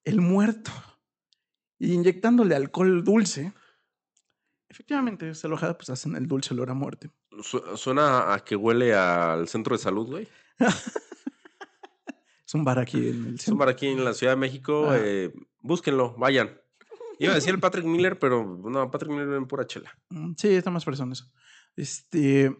el 0.04 0.22
muerto 0.22 0.72
y 1.80 1.94
inyectándole 1.94 2.56
alcohol 2.56 3.04
dulce, 3.04 3.54
efectivamente, 4.70 5.30
esa 5.30 5.48
alojada 5.48 5.78
pues 5.78 5.90
hacen 5.90 6.16
el 6.16 6.28
dulce 6.28 6.54
olor 6.54 6.70
a 6.70 6.74
muerte. 6.74 7.10
suena 7.76 8.34
a 8.34 8.44
que 8.44 8.56
huele 8.56 8.94
al 8.94 9.48
centro 9.48 9.76
de 9.76 9.82
salud, 9.82 10.08
güey. 10.08 10.28
es 12.46 12.54
un 12.54 12.64
bar 12.64 12.80
aquí 12.80 12.98
en 12.98 13.04
el 13.06 13.14
centro. 13.14 13.36
Es 13.36 13.48
un 13.48 13.58
bar 13.58 13.70
aquí 13.70 13.88
en 13.88 14.06
la 14.06 14.14
Ciudad 14.14 14.34
de 14.34 14.38
México. 14.38 14.90
Ah. 14.90 14.98
Eh, 15.00 15.34
búsquenlo, 15.60 16.16
vayan. 16.18 16.62
Iba 17.22 17.34
a 17.34 17.36
decir 17.36 17.54
el 17.54 17.60
Patrick 17.60 17.86
Miller, 17.86 18.18
pero 18.18 18.44
no, 18.44 18.90
Patrick 18.90 19.12
Miller 19.12 19.34
en 19.34 19.46
pura 19.46 19.68
chela. 19.68 19.96
Mm, 20.10 20.34
sí, 20.38 20.50
está 20.50 20.72
más 20.72 20.84
persona 20.84 21.14
eso. 21.14 21.32
Este. 21.76 22.56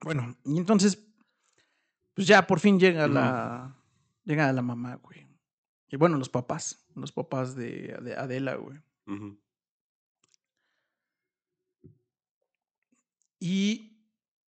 Bueno, 0.00 0.36
y 0.44 0.58
entonces, 0.58 1.06
pues 2.14 2.26
ya 2.26 2.46
por 2.46 2.60
fin 2.60 2.78
llega 2.78 3.08
la. 3.08 3.76
Llega 4.24 4.52
la 4.52 4.62
mamá, 4.62 4.96
güey. 4.96 5.26
Y 5.90 5.96
bueno, 5.96 6.18
los 6.18 6.28
papás 6.28 6.88
los 6.98 7.12
papás 7.12 7.54
de, 7.54 8.14
Adela, 8.16 8.56
güey. 8.56 8.78
Y 13.40 14.02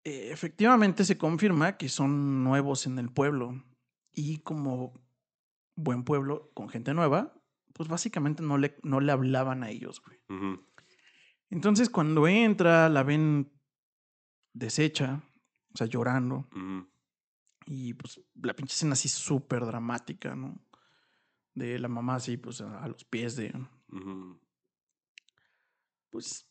eh, 0.05 0.30
efectivamente 0.32 1.05
se 1.05 1.16
confirma 1.16 1.76
que 1.76 1.88
son 1.88 2.44
nuevos 2.44 2.86
en 2.86 2.98
el 2.98 3.11
pueblo. 3.11 3.64
Y 4.12 4.38
como 4.38 4.92
buen 5.76 6.05
pueblo 6.05 6.51
con 6.53 6.68
gente 6.68 6.92
nueva, 6.92 7.32
pues 7.72 7.88
básicamente 7.88 8.42
no 8.42 8.59
le, 8.59 8.76
no 8.82 9.01
le 9.01 9.12
hablaban 9.12 9.62
a 9.62 9.70
ellos, 9.70 10.03
güey. 10.03 10.18
Entonces 11.51 11.90
cuando 11.90 12.26
entra, 12.28 12.88
la 12.88 13.03
ven 13.03 13.53
deshecha, 14.53 15.22
o 15.74 15.76
sea, 15.76 15.86
llorando. 15.86 16.48
Y 17.66 17.94
pues 17.94 18.20
la 18.34 18.55
pinche 18.55 18.74
escena 18.74 18.94
así 18.94 19.09
súper 19.09 19.64
dramática, 19.66 20.34
¿no? 20.34 20.61
De 21.55 21.78
la 21.78 21.88
mamá 21.88 22.16
así, 22.16 22.36
pues 22.36 22.61
a, 22.61 22.86
los 22.88 23.05
pies 23.05 23.36
de, 23.36 23.53
pues, 26.11 26.48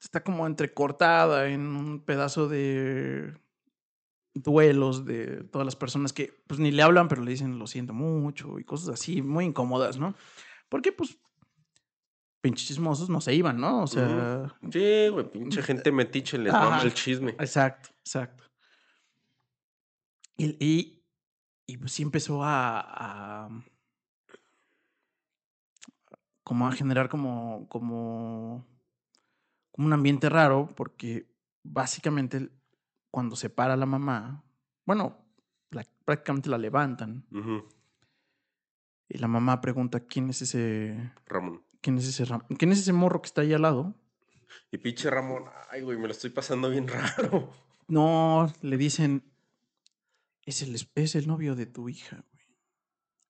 está 0.00 0.22
como 0.22 0.46
entrecortada 0.46 1.48
en 1.48 1.62
un 1.62 2.04
pedazo 2.04 2.48
de 2.48 3.34
duelos 4.34 5.04
de 5.04 5.44
todas 5.44 5.64
las 5.64 5.76
personas 5.76 6.12
que 6.12 6.42
pues 6.46 6.60
ni 6.60 6.70
le 6.70 6.82
hablan, 6.82 7.08
pero 7.08 7.22
le 7.22 7.32
dicen 7.32 7.58
lo 7.58 7.66
siento 7.66 7.92
mucho 7.92 8.58
y 8.58 8.64
cosas 8.64 8.90
así 8.90 9.22
muy 9.22 9.46
incómodas, 9.46 9.98
¿no? 9.98 10.14
Porque 10.68 10.92
pues 10.92 11.18
pinches 12.40 12.66
chismosos 12.68 13.08
no 13.10 13.20
se 13.20 13.34
iban, 13.34 13.58
¿no? 13.60 13.82
O 13.82 13.86
sea, 13.86 14.54
Sí, 14.70 15.08
güey, 15.08 15.30
pinche 15.30 15.62
gente 15.62 15.92
metiche, 15.92 16.38
les 16.38 16.52
Ajá. 16.54 16.64
mama 16.70 16.82
el 16.82 16.94
chisme. 16.94 17.30
exacto, 17.38 17.90
exacto. 18.04 18.44
Y, 20.36 20.56
y, 20.64 21.04
y, 21.66 21.76
pues 21.76 21.92
sí 21.92 22.02
empezó 22.02 22.42
a, 22.42 22.80
a 23.44 23.48
como 26.42 26.66
a 26.66 26.72
generar 26.72 27.08
como, 27.08 27.66
como, 27.68 28.66
como 29.70 29.86
un 29.86 29.92
ambiente 29.92 30.28
raro, 30.28 30.68
porque 30.74 31.30
básicamente 31.62 32.50
cuando 33.10 33.36
se 33.36 33.50
para 33.50 33.76
la 33.76 33.86
mamá, 33.86 34.42
bueno, 34.86 35.18
la- 35.70 35.86
prácticamente 36.04 36.48
la 36.48 36.58
levantan 36.58 37.26
y 39.08 39.18
la 39.18 39.28
mamá 39.28 39.60
pregunta 39.60 40.00
quién 40.00 40.30
es 40.30 40.42
ese, 40.42 41.12
Ramón. 41.26 41.62
Quién 41.80 41.98
es 41.98 42.06
ese, 42.06 42.24
ram- 42.26 42.44
quién 42.58 42.72
es 42.72 42.78
ese 42.80 42.92
morro 42.92 43.22
que 43.22 43.26
está 43.26 43.42
ahí 43.42 43.52
al 43.52 43.62
lado. 43.62 43.94
Y 44.72 44.78
pinche 44.78 45.10
Ramón, 45.10 45.44
ay, 45.70 45.82
güey, 45.82 45.98
me 45.98 46.06
lo 46.06 46.12
estoy 46.12 46.30
pasando 46.30 46.70
bien 46.70 46.88
raro. 46.88 47.52
No, 47.88 48.52
le 48.62 48.76
dicen, 48.76 49.24
es 50.44 50.62
el, 50.62 50.76
es- 50.94 51.14
el 51.14 51.26
novio 51.26 51.54
de 51.56 51.66
tu 51.66 51.88
hija, 51.88 52.16
güey. 52.32 52.44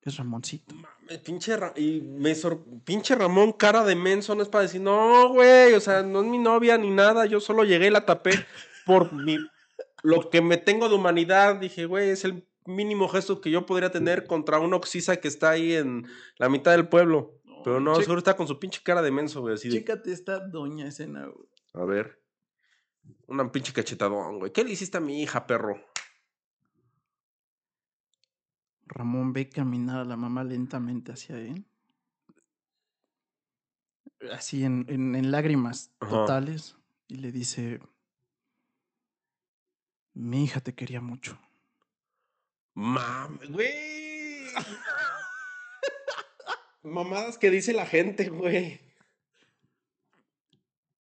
Es 0.03 0.17
Ramoncito. 0.17 0.75
Mames, 0.75 1.19
pinche 1.19 1.57
Ra- 1.57 1.75
y 1.77 2.01
me 2.01 2.35
sor- 2.35 2.65
pinche 2.85 3.15
Ramón, 3.15 3.53
cara 3.53 3.85
de 3.85 3.95
menso, 3.97 4.35
no 4.35 4.43
es 4.43 4.49
para 4.49 4.63
decir, 4.63 4.81
no, 4.81 5.29
güey, 5.29 5.75
o 5.75 5.81
sea, 5.81 6.03
no 6.03 6.21
es 6.23 6.27
mi 6.27 6.39
novia 6.39 6.79
ni 6.79 6.91
nada, 6.91 7.27
yo 7.27 7.39
solo 7.41 7.65
llegué 7.65 7.89
y 7.89 7.91
la 7.91 8.07
tapé 8.07 8.31
por 8.87 9.13
mi, 9.13 9.37
lo 10.03 10.31
que 10.31 10.41
me 10.41 10.57
tengo 10.57 10.89
de 10.89 10.95
humanidad. 10.95 11.57
Dije, 11.57 11.85
güey, 11.85 12.09
es 12.11 12.25
el 12.25 12.47
mínimo 12.65 13.09
gesto 13.09 13.43
que 13.43 13.51
yo 13.51 13.67
podría 13.67 13.91
tener 13.91 14.27
contra 14.27 14.59
una 14.59 14.77
oxisa 14.77 15.17
que 15.17 15.29
está 15.29 15.51
ahí 15.51 15.75
en 15.75 16.07
la 16.39 16.49
mitad 16.49 16.71
del 16.73 16.89
pueblo. 16.89 17.40
Pero 17.65 17.81
no, 17.81 17.95
Che- 17.97 18.03
seguro 18.03 18.19
está 18.19 18.37
con 18.37 18.47
su 18.47 18.59
pinche 18.59 18.81
cara 18.83 19.03
de 19.03 19.11
menso, 19.11 19.41
güey, 19.41 19.55
así 19.55 19.69
de, 19.69 19.79
Chécate 19.79 20.13
esta 20.13 20.41
doña 20.41 20.87
escena, 20.87 21.27
güey. 21.27 21.49
a 21.75 21.85
ver, 21.85 22.23
una 23.27 23.51
pinche 23.51 23.73
cachetadón, 23.73 24.39
güey, 24.39 24.53
¿qué 24.53 24.65
le 24.65 24.73
hiciste 24.73 24.99
a 24.99 25.01
mi 25.01 25.23
hija, 25.23 25.47
perro? 25.47 25.77
Ramón 28.87 29.33
ve 29.33 29.49
caminar 29.49 30.01
a 30.01 30.05
la 30.05 30.17
mamá 30.17 30.43
lentamente 30.45 31.13
hacia 31.13 31.39
él. 31.39 31.65
Así 34.33 34.65
en, 34.65 34.85
en- 34.89 35.15
en 35.15 35.31
lágrimas 35.31 35.93
Ajá. 36.01 36.11
totales. 36.11 36.77
Y 37.09 37.17
le 37.17 37.33
dice, 37.33 37.81
mi 40.15 40.45
hija 40.45 40.61
te 40.61 40.75
quería 40.75 41.01
mucho. 41.01 41.39
Mames, 42.75 43.51
güey. 43.51 43.71
Mamadas 46.83 47.39
que 47.39 47.51
dice 47.51 47.73
la 47.73 47.87
gente, 47.87 48.29
güey. 48.29 48.81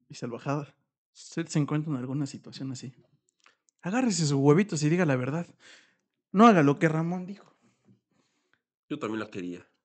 Y 0.10 0.16
salvajada. 0.16 0.76
Usted 1.14 1.48
se 1.48 1.60
encuentra 1.60 1.92
en 1.92 1.98
alguna 1.98 2.26
situación 2.26 2.72
así. 2.72 2.94
Agárrese 3.82 4.26
sus 4.26 4.34
huevitos 4.34 4.84
y 4.84 4.90
diga 4.90 5.06
la 5.06 5.16
verdad. 5.16 5.48
No 6.32 6.48
haga 6.48 6.64
lo 6.64 6.80
que 6.80 6.90
Ramón 6.90 7.26
dijo. 7.26 7.56
Yo 8.90 9.00
también 9.00 9.20
la 9.20 9.30
quería. 9.30 9.66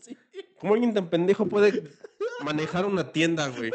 Sí. 0.00 0.16
¿Cómo 0.58 0.74
alguien 0.74 0.94
tan 0.94 1.08
pendejo 1.08 1.46
puede 1.46 1.88
manejar 2.42 2.84
una 2.86 3.12
tienda, 3.12 3.46
güey? 3.48 3.70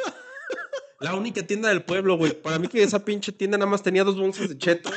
La 0.99 1.15
única 1.15 1.45
tienda 1.45 1.69
del 1.69 1.83
pueblo, 1.83 2.17
güey. 2.17 2.33
Para 2.33 2.59
mí 2.59 2.67
que 2.67 2.83
esa 2.83 3.05
pinche 3.05 3.31
tienda 3.31 3.57
nada 3.57 3.69
más 3.69 3.83
tenía 3.83 4.03
dos 4.03 4.17
bolsas 4.17 4.49
de 4.49 4.57
cheto. 4.57 4.89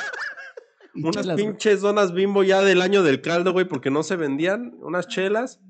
Unas 0.97 1.17
chelas, 1.17 1.37
pinches 1.37 1.81
donas 1.81 2.13
bimbo 2.13 2.43
ya 2.43 2.63
del 2.63 2.83
año 2.83 3.03
del 3.03 3.21
caldo, 3.21 3.53
güey, 3.53 3.67
porque 3.67 3.91
no 3.91 4.03
se 4.03 4.17
vendían. 4.17 4.75
Unas 4.81 5.09
chelas. 5.09 5.61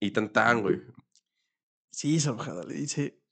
Y 0.00 0.10
tan 0.10 0.32
tan, 0.32 0.62
güey. 0.62 0.80
Sí, 1.90 2.20
salvajada. 2.20 2.64
Le 2.64 2.74
dice, 2.74 3.22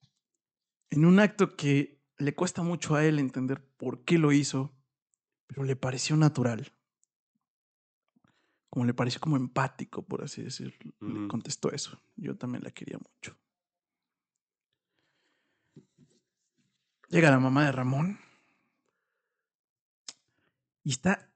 en 0.91 1.05
un 1.05 1.19
acto 1.19 1.57
que 1.57 2.03
le 2.19 2.35
cuesta 2.35 2.63
mucho 2.63 2.95
a 2.95 3.05
él 3.05 3.19
entender 3.19 3.67
por 3.77 4.05
qué 4.05 4.19
lo 4.19 4.33
hizo, 4.33 4.75
pero 5.47 5.65
le 5.65 5.77
pareció 5.77 6.17
natural. 6.17 6.73
Como 8.71 8.87
le 8.87 8.95
pareció 8.95 9.21
como 9.21 9.37
empático, 9.37 10.05
por 10.05 10.23
así 10.23 10.43
decirlo. 10.43 10.93
Le 11.01 11.29
contestó 11.29 11.71
eso. 11.71 12.01
Yo 12.17 12.37
también 12.37 12.65
la 12.65 12.71
quería 12.71 12.99
mucho. 12.99 13.37
Llega 17.09 17.31
la 17.31 17.39
mamá 17.39 17.67
de 17.67 17.73
Ramón. 17.73 18.19
Y 20.85 20.91
está 20.91 21.29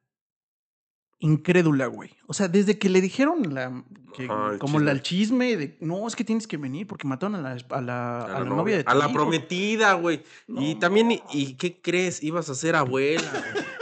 incrédula, 1.20 1.86
güey. 1.86 2.10
O 2.28 2.32
sea, 2.34 2.46
desde 2.46 2.78
que 2.78 2.88
le 2.88 3.00
dijeron 3.00 3.52
la, 3.52 3.82
que, 4.14 4.26
Ajá, 4.26 4.52
el 4.52 4.58
como 4.60 4.78
la- 4.78 4.92
el 4.92 5.02
chisme. 5.02 5.56
de, 5.56 5.76
no, 5.80 6.06
es 6.06 6.14
que 6.14 6.22
tienes 6.22 6.46
que 6.46 6.56
venir 6.58 6.86
porque 6.86 7.08
mataron 7.08 7.34
a 7.34 7.40
la, 7.40 7.50
a 7.70 7.80
la, 7.80 8.20
a 8.24 8.40
la 8.40 8.44
novia 8.44 8.76
de 8.76 8.84
tu 8.84 8.90
A 8.90 8.94
la 8.94 9.06
hijo". 9.06 9.14
prometida, 9.14 9.94
güey. 9.94 10.22
y 10.46 10.76
también, 10.76 11.10
y, 11.10 11.20
y 11.32 11.54
qué 11.54 11.80
crees? 11.80 12.22
Ibas 12.22 12.48
a 12.50 12.54
ser 12.54 12.76
abuela. 12.76 13.22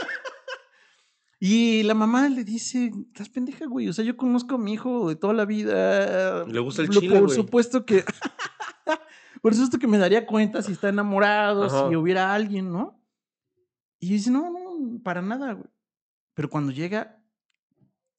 Y 1.39 1.83
la 1.83 1.93
mamá 1.93 2.29
le 2.29 2.43
dice, 2.43 2.91
estás 3.09 3.29
pendeja, 3.29 3.67
güey. 3.67 3.87
O 3.87 3.93
sea, 3.93 4.03
yo 4.03 4.17
conozco 4.17 4.55
a 4.55 4.57
mi 4.57 4.73
hijo 4.73 5.07
de 5.07 5.15
toda 5.15 5.33
la 5.35 5.45
vida. 5.45 6.43
Le 6.45 6.59
gusta 6.59 6.81
el 6.81 6.87
Lo- 6.87 6.99
chile, 6.99 7.15
Por 7.19 7.25
güey. 7.27 7.35
supuesto 7.35 7.85
que... 7.85 8.03
por 9.43 9.53
supuesto 9.53 9.77
que 9.77 9.85
me 9.85 9.99
daría 9.99 10.25
cuenta 10.25 10.63
si 10.63 10.71
está 10.71 10.89
enamorado, 10.89 11.65
Ajá. 11.65 11.89
si 11.89 11.95
hubiera 11.95 12.33
alguien, 12.33 12.71
¿no? 12.71 12.99
Y 13.99 14.09
dice, 14.13 14.31
no, 14.31 14.49
no, 14.49 14.66
para 15.03 15.21
nada, 15.21 15.53
güey. 15.53 15.69
Pero 16.33 16.49
cuando 16.49 16.71
llega 16.71 17.23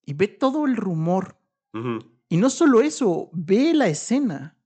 y 0.04 0.14
ve 0.14 0.28
todo 0.28 0.66
el 0.66 0.76
rumor, 0.76 1.36
y 2.28 2.36
no 2.36 2.50
solo 2.50 2.80
eso, 2.80 3.30
ve 3.32 3.72
la 3.74 3.88
escena 3.88 4.58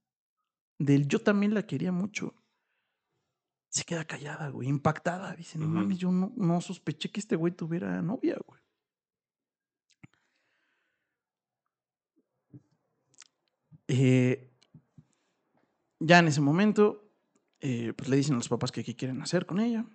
del 0.78 1.06
yo 1.06 1.20
también 1.20 1.54
la 1.54 1.66
quería 1.66 1.92
mucho. 1.92 2.34
Se 3.68 3.84
queda 3.84 4.04
callada, 4.04 4.48
güey, 4.48 4.68
impactada. 4.68 5.34
Dice, 5.34 5.58
no 5.58 5.68
mames, 5.68 5.98
yo 5.98 6.10
no, 6.10 6.32
no 6.36 6.60
sospeché 6.60 7.10
que 7.10 7.20
este 7.20 7.36
güey 7.36 7.52
tuviera 7.52 8.00
novia, 8.02 8.38
güey. 8.46 8.60
Eh, 13.88 14.50
ya 16.00 16.18
en 16.18 16.28
ese 16.28 16.40
momento, 16.40 17.12
eh, 17.60 17.92
pues 17.94 18.08
le 18.08 18.16
dicen 18.16 18.34
a 18.34 18.38
los 18.38 18.48
papás 18.48 18.72
que 18.72 18.82
qué 18.82 18.96
quieren 18.96 19.20
hacer 19.22 19.46
con 19.46 19.60
ella. 19.60 19.86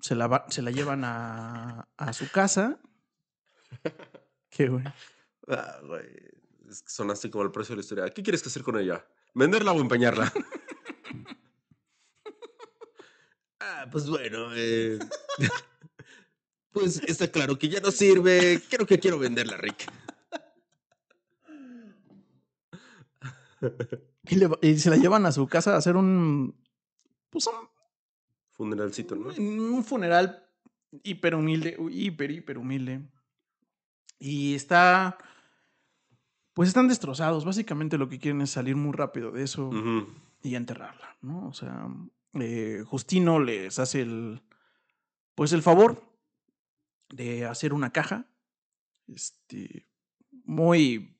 Se 0.00 0.14
la, 0.14 0.26
va- 0.26 0.46
se 0.48 0.62
la 0.62 0.70
llevan 0.70 1.04
a, 1.04 1.88
a 1.96 2.12
su 2.12 2.30
casa. 2.30 2.78
Qué 4.50 4.68
güey. 4.68 4.84
Ah, 5.48 5.78
güey. 5.84 6.06
Es 6.68 6.82
que 6.82 6.90
sonaste 6.90 7.30
como 7.30 7.44
el 7.44 7.50
precio 7.50 7.74
de 7.74 7.78
la 7.78 7.82
historia. 7.82 8.08
¿Qué 8.10 8.22
quieres 8.22 8.42
que 8.42 8.48
hacer 8.48 8.62
con 8.62 8.78
ella? 8.78 9.04
¿Venderla 9.34 9.72
o 9.72 9.80
empeñarla? 9.80 10.32
ah, 13.60 13.86
pues 13.90 14.08
bueno, 14.08 14.48
eh, 14.54 14.98
pues 16.72 17.02
está 17.04 17.30
claro 17.30 17.58
que 17.58 17.68
ya 17.68 17.80
no 17.80 17.90
sirve. 17.90 18.62
Creo 18.70 18.86
que 18.86 18.98
quiero 18.98 19.18
venderla, 19.18 19.56
Rick. 19.56 19.90
Y, 24.30 24.36
le 24.36 24.48
y 24.62 24.78
se 24.78 24.90
la 24.90 24.96
llevan 24.96 25.26
a 25.26 25.32
su 25.32 25.46
casa 25.48 25.74
a 25.74 25.78
hacer 25.78 25.96
un. 25.96 26.54
Pues 27.30 27.46
un, 27.46 27.54
Funeralcito, 28.58 29.14
¿no? 29.14 29.28
un 29.28 29.84
funeral 29.84 30.44
hiper 31.04 31.36
humilde, 31.36 31.76
hiper, 31.90 32.30
hiper 32.32 32.58
humilde. 32.58 33.00
Y 34.18 34.54
está. 34.56 35.16
Pues 36.54 36.68
están 36.68 36.88
destrozados. 36.88 37.44
Básicamente 37.44 37.98
lo 37.98 38.08
que 38.08 38.18
quieren 38.18 38.40
es 38.40 38.50
salir 38.50 38.74
muy 38.74 38.92
rápido 38.92 39.30
de 39.30 39.44
eso 39.44 39.70
y 40.42 40.56
enterrarla, 40.56 41.16
¿no? 41.22 41.46
O 41.46 41.52
sea, 41.52 41.86
eh, 42.34 42.82
Justino 42.84 43.38
les 43.38 43.78
hace 43.78 44.00
el. 44.02 44.42
Pues 45.36 45.52
el 45.52 45.62
favor 45.62 46.02
de 47.10 47.46
hacer 47.46 47.72
una 47.72 47.92
caja. 47.92 48.26
Este. 49.06 49.86
Muy 50.44 51.16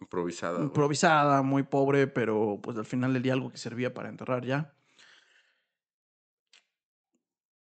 Improvisada. 0.00 0.60
improvisada, 0.60 1.42
muy 1.42 1.62
pobre, 1.62 2.08
pero 2.08 2.58
pues 2.60 2.76
al 2.76 2.86
final 2.86 3.12
le 3.12 3.20
di 3.20 3.30
algo 3.30 3.50
que 3.52 3.58
servía 3.58 3.94
para 3.94 4.08
enterrar 4.08 4.44
ya. 4.44 4.74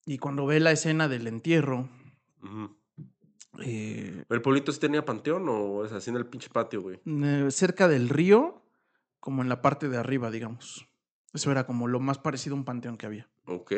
Y 0.09 0.17
cuando 0.17 0.47
ve 0.47 0.59
la 0.59 0.73
escena 0.73 1.07
del 1.07 1.27
entierro, 1.27 1.87
eh, 3.61 4.25
¿El 4.31 4.41
pueblito 4.41 4.73
sí 4.73 4.81
tenía 4.81 5.05
panteón 5.05 5.47
o 5.51 5.85
es 5.85 5.93
así 5.93 6.09
en 6.09 6.17
el 6.17 6.25
pinche 6.25 6.49
patio, 6.49 6.81
güey? 6.81 6.99
eh, 7.05 7.51
cerca 7.51 7.89
del 7.89 8.09
río 8.09 8.63
como 9.21 9.43
en 9.43 9.51
la 9.51 9.61
parte 9.61 9.91
de 9.91 9.99
arriba, 9.99 10.31
digamos. 10.31 10.89
Eso 11.35 11.51
era 11.51 11.67
como 11.67 11.89
lo 11.89 12.01
más 12.01 12.17
parecido 12.17 12.57
a 12.57 12.59
un 12.59 12.65
panteón 12.65 12.97
que 12.97 13.05
había. 13.05 13.29
Ok. 13.45 13.73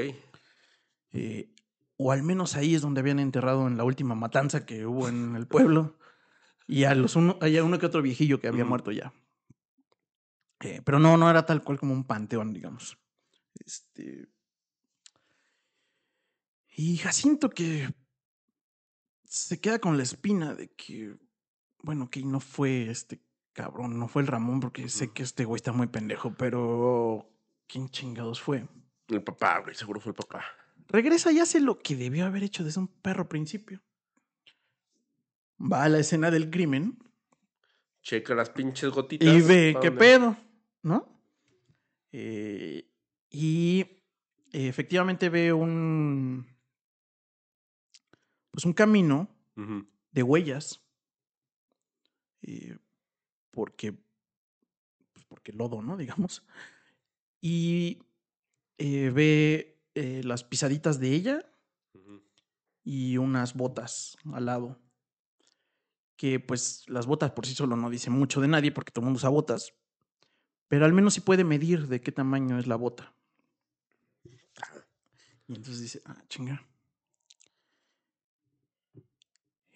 Eh, 1.14 1.52
o 1.96 2.12
al 2.12 2.22
menos 2.22 2.54
ahí 2.54 2.76
es 2.76 2.82
donde 2.82 3.00
habían 3.00 3.18
enterrado 3.18 3.66
en 3.66 3.76
la 3.76 3.82
última 3.82 4.14
matanza 4.14 4.64
que 4.64 4.86
hubo 4.86 5.08
en 5.08 5.34
el 5.34 5.48
pueblo. 5.48 5.96
Y 6.68 6.84
a 6.84 6.94
los 6.94 7.16
uno, 7.16 7.36
había 7.40 7.64
uno 7.64 7.80
que 7.80 7.86
otro 7.86 8.00
viejillo 8.00 8.38
que 8.38 8.46
había 8.46 8.64
muerto 8.64 8.92
ya. 8.92 9.12
Eh, 10.60 10.80
pero 10.84 11.00
no, 11.00 11.16
no 11.16 11.28
era 11.28 11.44
tal 11.44 11.64
cual 11.64 11.80
como 11.80 11.92
un 11.92 12.04
panteón, 12.04 12.52
digamos. 12.52 12.96
Este. 13.66 14.28
Y 16.82 16.96
Jacinto 16.96 17.50
que 17.50 17.92
se 19.26 19.60
queda 19.60 19.80
con 19.80 19.98
la 19.98 20.02
espina 20.02 20.54
de 20.54 20.70
que, 20.70 21.14
bueno, 21.82 22.08
que 22.08 22.22
no 22.22 22.40
fue 22.40 22.88
este 22.88 23.20
cabrón, 23.52 23.98
no 23.98 24.08
fue 24.08 24.22
el 24.22 24.28
Ramón, 24.28 24.60
porque 24.60 24.88
sé 24.88 25.12
que 25.12 25.22
este 25.22 25.44
güey 25.44 25.56
está 25.56 25.72
muy 25.72 25.88
pendejo, 25.88 26.32
pero 26.38 27.30
¿quién 27.66 27.90
chingados 27.90 28.40
fue? 28.40 28.66
El 29.08 29.22
papá, 29.22 29.58
güey, 29.58 29.74
seguro 29.74 30.00
fue 30.00 30.12
el 30.12 30.16
papá. 30.16 30.42
Regresa 30.88 31.30
y 31.32 31.38
hace 31.38 31.60
lo 31.60 31.78
que 31.80 31.96
debió 31.96 32.24
haber 32.24 32.44
hecho 32.44 32.64
desde 32.64 32.80
un 32.80 32.88
perro 32.88 33.28
principio. 33.28 33.82
Va 35.60 35.84
a 35.84 35.90
la 35.90 35.98
escena 35.98 36.30
del 36.30 36.48
crimen 36.48 36.96
Checa 38.02 38.34
las 38.34 38.48
pinches 38.48 38.88
gotitas. 38.90 39.28
y 39.28 39.42
ve 39.42 39.72
¿pa' 39.74 39.80
qué 39.80 39.90
dónde? 39.90 39.98
pedo, 40.00 40.36
¿no? 40.82 41.22
Eh, 42.12 42.90
y 43.28 43.84
efectivamente 44.50 45.28
ve 45.28 45.52
un. 45.52 46.49
Pues 48.51 48.64
un 48.64 48.72
camino 48.72 49.28
de 50.12 50.22
huellas. 50.22 50.80
eh, 52.42 52.78
porque. 53.51 53.92
Pues 55.12 55.24
porque 55.26 55.53
lodo, 55.53 55.82
¿no? 55.82 55.96
Digamos. 55.96 56.44
Y 57.40 58.03
eh, 58.78 59.11
ve 59.11 59.82
eh, 59.94 60.22
las 60.24 60.44
pisaditas 60.44 61.01
de 61.01 61.14
ella 61.14 61.46
y 62.82 63.18
unas 63.18 63.55
botas 63.55 64.16
al 64.32 64.46
lado. 64.46 64.80
Que 66.16 66.38
pues 66.38 66.84
las 66.88 67.07
botas 67.07 67.30
por 67.32 67.46
sí 67.46 67.55
solo 67.55 67.76
no 67.76 67.88
dicen 67.88 68.12
mucho 68.12 68.40
de 68.40 68.48
nadie 68.48 68.72
porque 68.72 68.92
todo 68.92 69.03
el 69.03 69.07
mundo 69.07 69.18
usa 69.18 69.30
botas. 69.30 69.74
Pero 70.68 70.84
al 70.84 70.92
menos 70.92 71.14
sí 71.14 71.20
puede 71.20 71.44
medir 71.44 71.88
de 71.88 72.01
qué 72.01 72.12
tamaño 72.12 72.59
es 72.59 72.66
la 72.66 72.76
bota. 72.76 73.14
Y 75.48 75.55
entonces 75.55 75.80
dice, 75.80 76.03
ah, 76.05 76.22
chinga. 76.28 76.64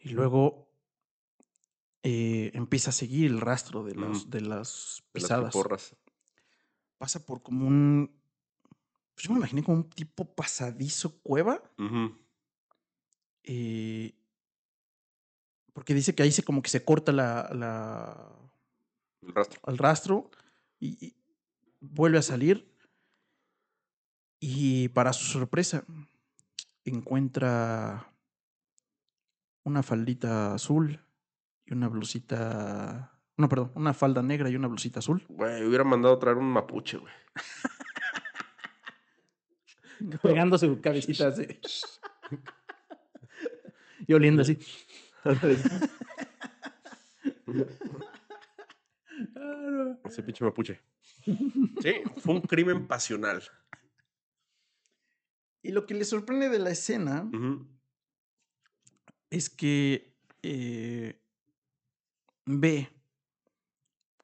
Y 0.04 0.10
luego 0.10 0.68
eh, 2.02 2.50
empieza 2.54 2.90
a 2.90 2.92
seguir 2.92 3.30
el 3.30 3.40
rastro 3.40 3.82
de, 3.82 3.94
los, 3.94 4.22
Ujú. 4.22 4.30
de 4.30 4.40
las 4.42 5.02
De 5.14 5.20
las 5.20 5.30
pisadas. 5.30 5.54
Pasa 6.98 7.24
por 7.24 7.42
como 7.42 7.66
un. 7.66 8.14
Pues 9.14 9.26
yo 9.26 9.32
me 9.32 9.38
imaginé 9.38 9.62
como 9.62 9.78
un 9.78 9.88
tipo 9.90 10.26
pasadizo 10.34 11.18
cueva. 11.22 11.62
Eh, 13.44 14.14
porque 15.72 15.94
dice 15.94 16.14
que 16.14 16.22
ahí 16.22 16.32
se 16.32 16.42
como 16.42 16.62
que 16.62 16.70
se 16.70 16.84
corta 16.84 17.12
la, 17.12 17.50
la, 17.52 18.30
El 19.22 19.34
rastro. 19.34 19.60
al 19.64 19.78
rastro 19.78 20.30
y, 20.78 21.04
y 21.06 21.16
vuelve 21.80 22.18
a 22.18 22.22
salir. 22.22 22.70
Y 24.40 24.88
para 24.90 25.12
su 25.14 25.24
sorpresa, 25.24 25.84
encuentra 26.84 28.13
una 29.64 29.82
faldita 29.82 30.54
azul 30.54 31.00
y 31.66 31.72
una 31.72 31.88
blusita. 31.88 33.18
No, 33.36 33.48
perdón, 33.48 33.72
una 33.74 33.94
falda 33.94 34.22
negra 34.22 34.48
y 34.48 34.56
una 34.56 34.68
blusita 34.68 35.00
azul. 35.00 35.24
Güey, 35.28 35.64
hubiera 35.64 35.84
mandado 35.84 36.18
traer 36.18 36.36
un 36.36 36.46
mapuche, 36.46 36.98
güey. 36.98 37.12
Pegando 40.22 40.58
su 40.58 40.80
cabecita 40.80 41.28
así. 41.28 41.46
y 44.06 44.12
oliendo 44.12 44.42
así. 44.42 44.58
Ese 50.04 50.22
pinche 50.22 50.44
mapuche. 50.44 50.80
Sí, 51.24 51.94
fue 52.18 52.34
un 52.34 52.42
crimen 52.42 52.86
pasional. 52.86 53.42
Y 55.62 55.72
lo 55.72 55.86
que 55.86 55.94
le 55.94 56.04
sorprende 56.04 56.50
de 56.50 56.58
la 56.58 56.70
escena. 56.70 57.28
Es 59.34 59.50
que 59.50 60.16
eh, 60.42 61.20
ve 62.46 62.88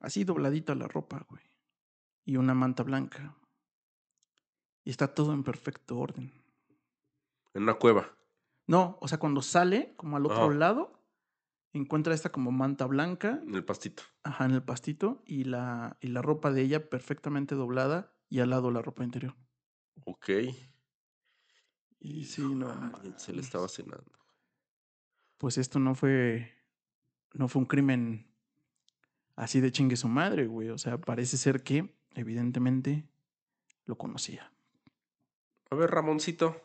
así 0.01 0.23
dobladita 0.25 0.75
la 0.75 0.87
ropa, 0.87 1.27
güey. 1.29 1.43
Y 2.25 2.37
una 2.37 2.55
manta 2.55 2.85
blanca. 2.85 3.37
Y 4.85 4.91
está 4.91 5.15
todo 5.15 5.33
en 5.33 5.43
perfecto 5.43 5.99
orden. 5.99 6.33
En 7.55 7.65
una 7.65 7.75
cueva. 7.75 8.17
No, 8.69 8.99
o 9.01 9.09
sea, 9.09 9.19
cuando 9.19 9.43
sale, 9.43 9.95
como 9.97 10.17
al 10.17 10.27
otro 10.27 10.45
Ajá. 10.45 10.55
lado, 10.55 11.03
encuentra 11.73 12.15
esta 12.15 12.31
como 12.31 12.53
manta 12.53 12.87
blanca, 12.87 13.41
En 13.45 13.55
el 13.57 13.65
pastito. 13.65 14.05
ajá, 14.23 14.45
en 14.45 14.53
el 14.53 14.63
pastito, 14.63 15.23
y 15.27 15.43
la, 15.45 15.97
y 16.01 16.07
la 16.09 16.23
ropa 16.23 16.53
de 16.53 16.63
ella 16.63 16.89
perfectamente 16.89 17.57
doblada, 17.57 18.15
y 18.29 18.39
al 18.39 18.51
lado 18.51 18.71
la 18.71 18.81
ropa 18.81 19.03
interior. 19.03 19.35
Ok. 20.07 20.31
Y 21.99 22.25
sí, 22.25 22.43
no. 22.43 22.71
Alguien 22.71 23.19
se 23.19 23.33
le 23.33 23.41
estaba 23.41 23.67
cenando. 23.69 24.20
Pues 25.41 25.57
esto 25.57 25.79
no 25.79 25.95
fue. 25.95 26.53
No 27.33 27.49
fue 27.49 27.61
un 27.63 27.67
crimen 27.67 28.27
así 29.37 29.61
de 29.61 29.73
chingue 29.73 29.97
su 29.97 30.07
madre, 30.07 30.47
güey. 30.47 30.69
O 30.69 30.77
sea, 30.77 30.99
parece 30.99 31.39
ser 31.39 31.63
que, 31.63 31.97
evidentemente, 32.15 33.09
lo 33.87 33.97
conocía. 33.97 34.53
A 35.71 35.77
ver, 35.77 35.91
Ramoncito. 35.91 36.61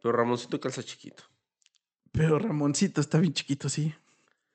Pero 0.00 0.12
Ramoncito 0.12 0.58
calza 0.60 0.82
chiquito. 0.82 1.24
Pero 2.10 2.38
Ramoncito 2.38 3.02
está 3.02 3.18
bien 3.18 3.34
chiquito, 3.34 3.68
sí. 3.68 3.94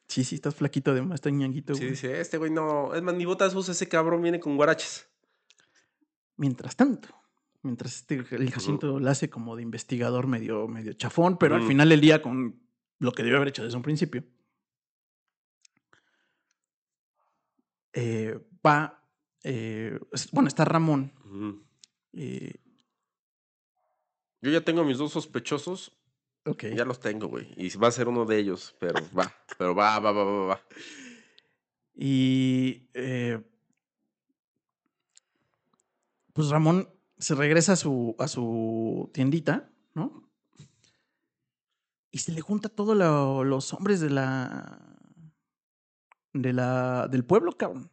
Sí, 0.07 0.23
sí, 0.23 0.33
estás 0.35 0.55
flaquito 0.55 0.89
además, 0.89 1.15
está 1.15 1.29
ñanguito, 1.29 1.75
Sí, 1.75 1.81
güey. 1.81 1.91
dice, 1.91 2.19
este 2.19 2.39
güey 2.39 2.49
no. 2.49 2.95
Es 2.95 3.03
más, 3.03 3.13
ni 3.13 3.25
botas 3.25 3.53
usa 3.53 3.73
ese 3.73 3.87
cabrón, 3.87 4.23
viene 4.23 4.39
con 4.39 4.55
guaraches. 4.57 5.07
Mientras 6.35 6.75
tanto, 6.75 7.09
mientras 7.63 7.95
este, 7.95 8.15
el 8.35 8.51
Jacinto 8.51 8.99
la 8.99 9.11
hace 9.11 9.29
como 9.29 9.55
de 9.55 9.63
investigador 9.63 10.27
medio, 10.27 10.67
medio 10.67 10.93
chafón, 10.93 11.37
pero 11.37 11.55
al 11.55 11.61
Ujú. 11.61 11.69
final 11.69 11.89
del 11.89 12.01
día 12.01 12.21
con 12.21 12.61
lo 12.99 13.11
que 13.11 13.23
debió 13.23 13.37
haber 13.37 13.49
hecho 13.49 13.63
desde 13.63 13.77
un 13.77 13.83
principio. 13.83 14.23
eh, 17.93 18.39
va. 18.65 19.03
eh, 19.43 19.99
bueno, 20.31 20.47
está 20.47 20.65
Ramón. 20.65 21.11
Eh, 22.13 22.55
Yo 24.41 24.51
ya 24.51 24.61
tengo 24.61 24.83
mis 24.83 24.97
dos 24.97 25.11
sospechosos. 25.11 25.91
Ya 26.75 26.83
los 26.85 26.99
tengo, 26.99 27.27
güey. 27.27 27.53
Y 27.55 27.69
va 27.77 27.87
a 27.87 27.91
ser 27.91 28.07
uno 28.09 28.25
de 28.25 28.37
ellos, 28.39 28.75
pero 28.79 28.99
va. 29.17 29.31
Pero 29.57 29.73
va, 29.75 29.99
va, 29.99 30.11
va, 30.11 30.23
va, 30.23 30.45
va. 30.47 30.61
Y 31.95 32.89
eh, 32.95 33.39
pues 36.33 36.49
Ramón 36.49 36.89
se 37.17 37.35
regresa 37.35 37.73
a 37.73 37.75
su, 37.75 38.15
a 38.19 38.27
su 38.27 39.09
tiendita, 39.13 39.69
¿no? 39.93 40.29
Y 42.11 42.19
se 42.19 42.31
le 42.31 42.41
junta 42.41 42.69
todos 42.69 42.95
los 42.95 43.73
hombres 43.73 43.99
de 43.99 44.09
la, 44.09 44.79
de 46.33 46.53
la 46.53 47.07
del 47.07 47.25
pueblo, 47.25 47.53
cabrón. 47.53 47.91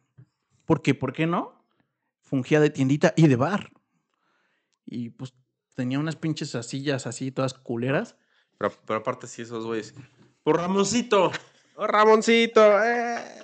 ¿Por 0.65 0.81
qué? 0.81 0.93
¿Por 0.93 1.13
qué 1.13 1.25
no? 1.25 1.65
Fungía 2.21 2.59
de 2.59 2.69
tiendita 2.69 3.13
y 3.15 3.27
de 3.27 3.35
bar. 3.35 3.71
Y 4.85 5.09
pues 5.09 5.33
tenía 5.75 5.99
unas 5.99 6.15
pinches 6.15 6.51
sillas 6.65 7.07
así, 7.07 7.31
todas 7.31 7.53
culeras. 7.53 8.15
Pero, 8.57 8.71
pero 8.85 8.99
aparte, 8.99 9.25
sí, 9.27 9.41
esos 9.41 9.65
güeyes. 9.65 9.95
Por 10.43 10.57
Ramoncito. 10.57 11.31
¡Oh, 11.75 11.87
Ramoncito! 11.87 12.61
¡Eh! 12.83 13.41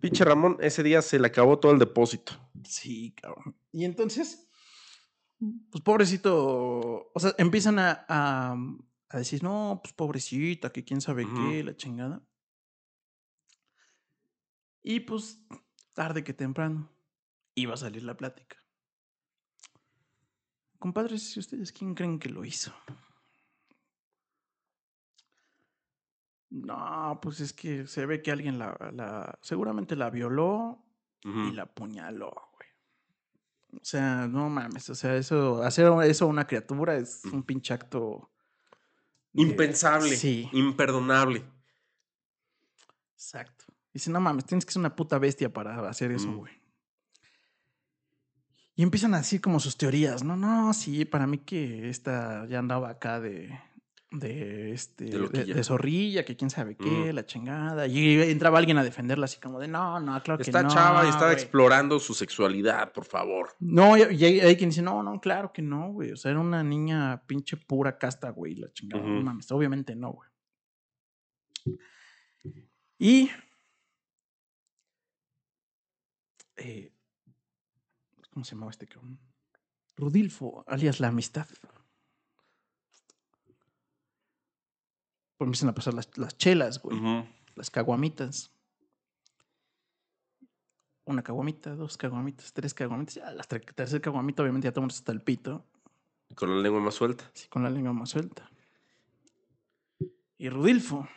Pinche 0.00 0.24
Ramón, 0.24 0.56
ese 0.60 0.82
día 0.82 1.02
se 1.02 1.18
le 1.18 1.26
acabó 1.26 1.58
todo 1.58 1.72
el 1.72 1.78
depósito. 1.78 2.32
Sí, 2.64 3.12
cabrón. 3.20 3.56
Y 3.72 3.84
entonces, 3.84 4.41
pues 5.70 5.82
pobrecito, 5.82 7.10
o 7.12 7.20
sea, 7.20 7.34
empiezan 7.38 7.78
a, 7.78 8.04
a, 8.08 8.56
a 9.08 9.18
decir, 9.18 9.42
no, 9.42 9.80
pues 9.82 9.92
pobrecita, 9.92 10.72
que 10.72 10.84
quién 10.84 11.00
sabe 11.00 11.26
qué, 11.34 11.64
la 11.64 11.76
chingada. 11.76 12.22
Y 14.82 15.00
pues, 15.00 15.44
tarde 15.94 16.24
que 16.24 16.34
temprano, 16.34 16.90
iba 17.54 17.74
a 17.74 17.76
salir 17.76 18.02
la 18.02 18.16
plática. 18.16 18.56
Compadres, 20.78 21.36
¿y 21.36 21.40
ustedes 21.40 21.72
quién 21.72 21.94
creen 21.94 22.18
que 22.18 22.28
lo 22.28 22.44
hizo? 22.44 22.72
No, 26.50 27.18
pues 27.22 27.40
es 27.40 27.52
que 27.52 27.86
se 27.86 28.04
ve 28.04 28.20
que 28.20 28.30
alguien 28.30 28.58
la, 28.58 28.76
la 28.92 29.38
seguramente 29.42 29.96
la 29.96 30.10
violó 30.10 30.84
y 31.24 31.52
la 31.52 31.62
apuñaló. 31.62 32.51
O 33.74 33.84
sea, 33.84 34.26
no 34.28 34.48
mames, 34.50 34.88
o 34.90 34.94
sea, 34.94 35.16
eso, 35.16 35.62
hacer 35.62 35.90
eso 36.04 36.24
a 36.26 36.28
una 36.28 36.46
criatura 36.46 36.96
es 36.96 37.22
un 37.32 37.42
pinche 37.42 37.72
acto. 37.74 38.30
Impensable. 39.34 40.14
Sí, 40.16 40.48
Imperdonable. 40.52 41.42
exacto. 43.14 43.64
Dice, 43.92 44.10
no 44.10 44.20
mames, 44.20 44.44
tienes 44.44 44.64
que 44.66 44.72
ser 44.72 44.80
una 44.80 44.94
puta 44.94 45.18
bestia 45.18 45.52
para 45.52 45.88
hacer 45.88 46.12
eso, 46.12 46.28
Mm. 46.28 46.36
güey. 46.36 46.52
Y 48.74 48.82
empiezan 48.82 49.14
a 49.14 49.18
decir 49.18 49.40
como 49.40 49.60
sus 49.60 49.76
teorías, 49.76 50.22
no, 50.24 50.34
no, 50.36 50.72
sí, 50.72 51.04
para 51.04 51.26
mí 51.26 51.38
que 51.38 51.88
esta 51.90 52.46
ya 52.46 52.58
andaba 52.58 52.88
acá 52.88 53.20
de, 53.20 53.58
de 54.12 54.72
este, 54.72 55.04
De 55.04 55.10
de, 55.12 55.18
loquilla. 55.18 55.54
de 55.54 55.64
zorrilla, 55.64 56.24
que 56.24 56.36
quién 56.36 56.50
sabe 56.50 56.76
qué, 56.76 57.12
Mm. 57.12 57.14
la 57.14 57.24
chingada. 57.26 57.86
Y 57.86 58.20
entraba 58.22 58.58
alguien 58.58 58.76
a 58.78 58.84
defenderla 58.84 59.24
así 59.24 59.40
como 59.40 59.58
de, 59.58 59.68
no, 59.68 59.98
no, 60.00 60.22
claro 60.22 60.36
que 60.38 60.42
Está 60.42 60.62
no. 60.62 60.68
chava 60.68 61.06
y 61.06 61.08
está 61.08 61.22
güey". 61.24 61.32
explorando 61.34 61.98
su 61.98 62.12
sexualidad, 62.14 62.92
por 62.92 63.04
favor. 63.06 63.50
No, 63.58 63.96
y 63.96 64.02
y 64.14 64.24
hay, 64.24 64.40
hay 64.40 64.56
quien 64.56 64.70
dice, 64.70 64.82
no, 64.82 65.02
no, 65.02 65.18
claro 65.20 65.52
que 65.52 65.62
no, 65.62 65.92
güey. 65.92 66.12
O 66.12 66.16
sea, 66.16 66.30
era 66.30 66.40
una 66.40 66.62
niña 66.62 67.22
pinche 67.26 67.56
pura 67.56 67.96
casta, 67.98 68.30
güey, 68.30 68.54
la 68.56 68.70
chingada. 68.72 69.02
No 69.02 69.22
mames, 69.22 69.50
obviamente 69.50 69.96
no, 69.96 70.12
güey. 70.12 70.28
Y. 72.98 73.30
eh, 76.56 76.92
¿Cómo 78.30 78.44
se 78.44 78.52
llamaba 78.54 78.70
este 78.70 78.86
cabrón? 78.86 79.18
Rudilfo, 79.96 80.64
alias 80.66 81.00
la 81.00 81.08
amistad. 81.08 81.46
Pues 85.42 85.48
empiezan 85.48 85.70
a 85.70 85.74
pasar 85.74 85.94
las, 85.94 86.16
las 86.18 86.38
chelas, 86.38 86.80
güey. 86.80 87.00
Las 87.56 87.68
caguamitas. 87.68 88.52
Una 91.04 91.24
caguamita, 91.24 91.74
dos 91.74 91.96
caguamitas, 91.96 92.52
tres 92.52 92.72
caguamitas. 92.74 93.16
Ya, 93.16 93.32
la 93.32 93.42
ter- 93.42 93.64
tercera 93.74 94.00
caguamita, 94.00 94.42
obviamente, 94.42 94.66
ya 94.68 94.72
tomamos 94.72 94.94
hasta 94.94 95.10
el 95.10 95.20
pito. 95.20 95.66
Con 96.36 96.48
la 96.54 96.62
lengua 96.62 96.80
más 96.80 96.94
suelta. 96.94 97.28
Así 97.34 97.48
con 97.48 97.64
la 97.64 97.70
lengua 97.70 97.92
más 97.92 98.10
suelta. 98.10 98.48
Y 100.38 100.48
Rudilfo, 100.48 101.08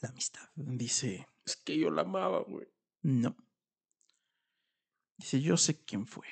la 0.00 0.10
amistad, 0.10 0.48
dice: 0.54 1.26
Es 1.44 1.56
que 1.56 1.76
yo 1.76 1.90
la 1.90 2.02
amaba, 2.02 2.44
güey. 2.44 2.68
No. 3.02 3.34
Dice: 5.16 5.40
Yo 5.40 5.56
sé 5.56 5.84
quién 5.84 6.06
fue. 6.06 6.28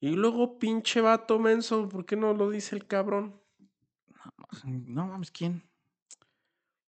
Y 0.00 0.10
luego, 0.16 0.58
pinche 0.58 1.00
vato 1.00 1.38
menso, 1.38 1.88
¿por 1.88 2.04
qué 2.04 2.16
no 2.16 2.34
lo 2.34 2.50
dice 2.50 2.74
el 2.74 2.88
cabrón? 2.88 3.39
No 4.64 5.06
mames, 5.06 5.30
¿quién? 5.30 5.62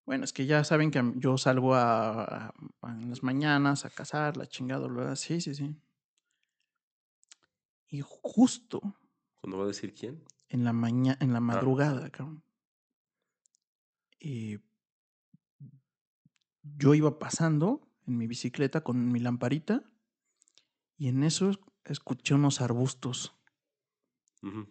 Bueno, 0.05 0.25
es 0.25 0.33
que 0.33 0.47
ya 0.47 0.65
saben 0.65 0.91
que 0.91 1.01
yo 1.17 1.39
salgo 1.39 1.75
a, 1.75 2.25
a- 2.25 2.55
a- 2.83 2.91
en 2.91 3.09
las 3.11 3.23
mañanas 3.23 3.85
a 3.85 3.91
cazar, 3.91 4.37
la 4.37 4.47
chingada, 4.49 4.87
bla, 4.89 5.15
sí, 5.17 5.41
sí, 5.41 5.55
sí. 5.55 5.77
Y 7.89 8.01
justo 8.03 8.81
¿Cuándo 9.41 9.59
va 9.59 9.65
a 9.65 9.69
decir 9.69 9.95
quién? 9.95 10.23
en 10.49 10.65
la 10.65 10.73
mañana, 10.73 11.17
en 11.21 11.33
la 11.33 11.41
madrugada, 11.41 12.11
cabrón. 12.11 12.43
eh, 14.21 14.59
yo 16.63 16.95
iba 16.95 17.19
pasando 17.19 17.81
en 18.07 18.19
mi 18.19 18.27
bicicleta 18.27 18.83
con 18.83 19.11
mi 19.11 19.19
lamparita 19.21 19.83
y 20.97 21.09
en 21.09 21.25
eso 21.25 21.51
es- 21.51 21.59
escuché 21.85 22.35
unos 22.35 22.61
arbustos 22.61 23.35
Ujú. 24.43 24.67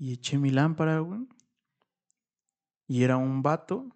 Y 0.00 0.14
eché 0.14 0.38
mi 0.38 0.48
lámpara, 0.48 0.98
güey. 1.00 1.28
Y 2.86 3.04
era 3.04 3.18
un 3.18 3.42
vato 3.42 3.94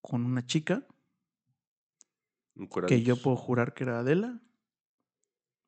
con 0.00 0.24
una 0.24 0.46
chica 0.46 0.86
que 2.86 3.02
yo 3.02 3.20
puedo 3.20 3.36
jurar 3.36 3.74
que 3.74 3.84
era 3.84 3.98
Adela. 3.98 4.40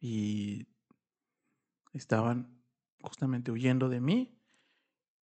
Y 0.00 0.66
estaban 1.92 2.64
justamente 3.02 3.52
huyendo 3.52 3.90
de 3.90 4.00
mí. 4.00 4.40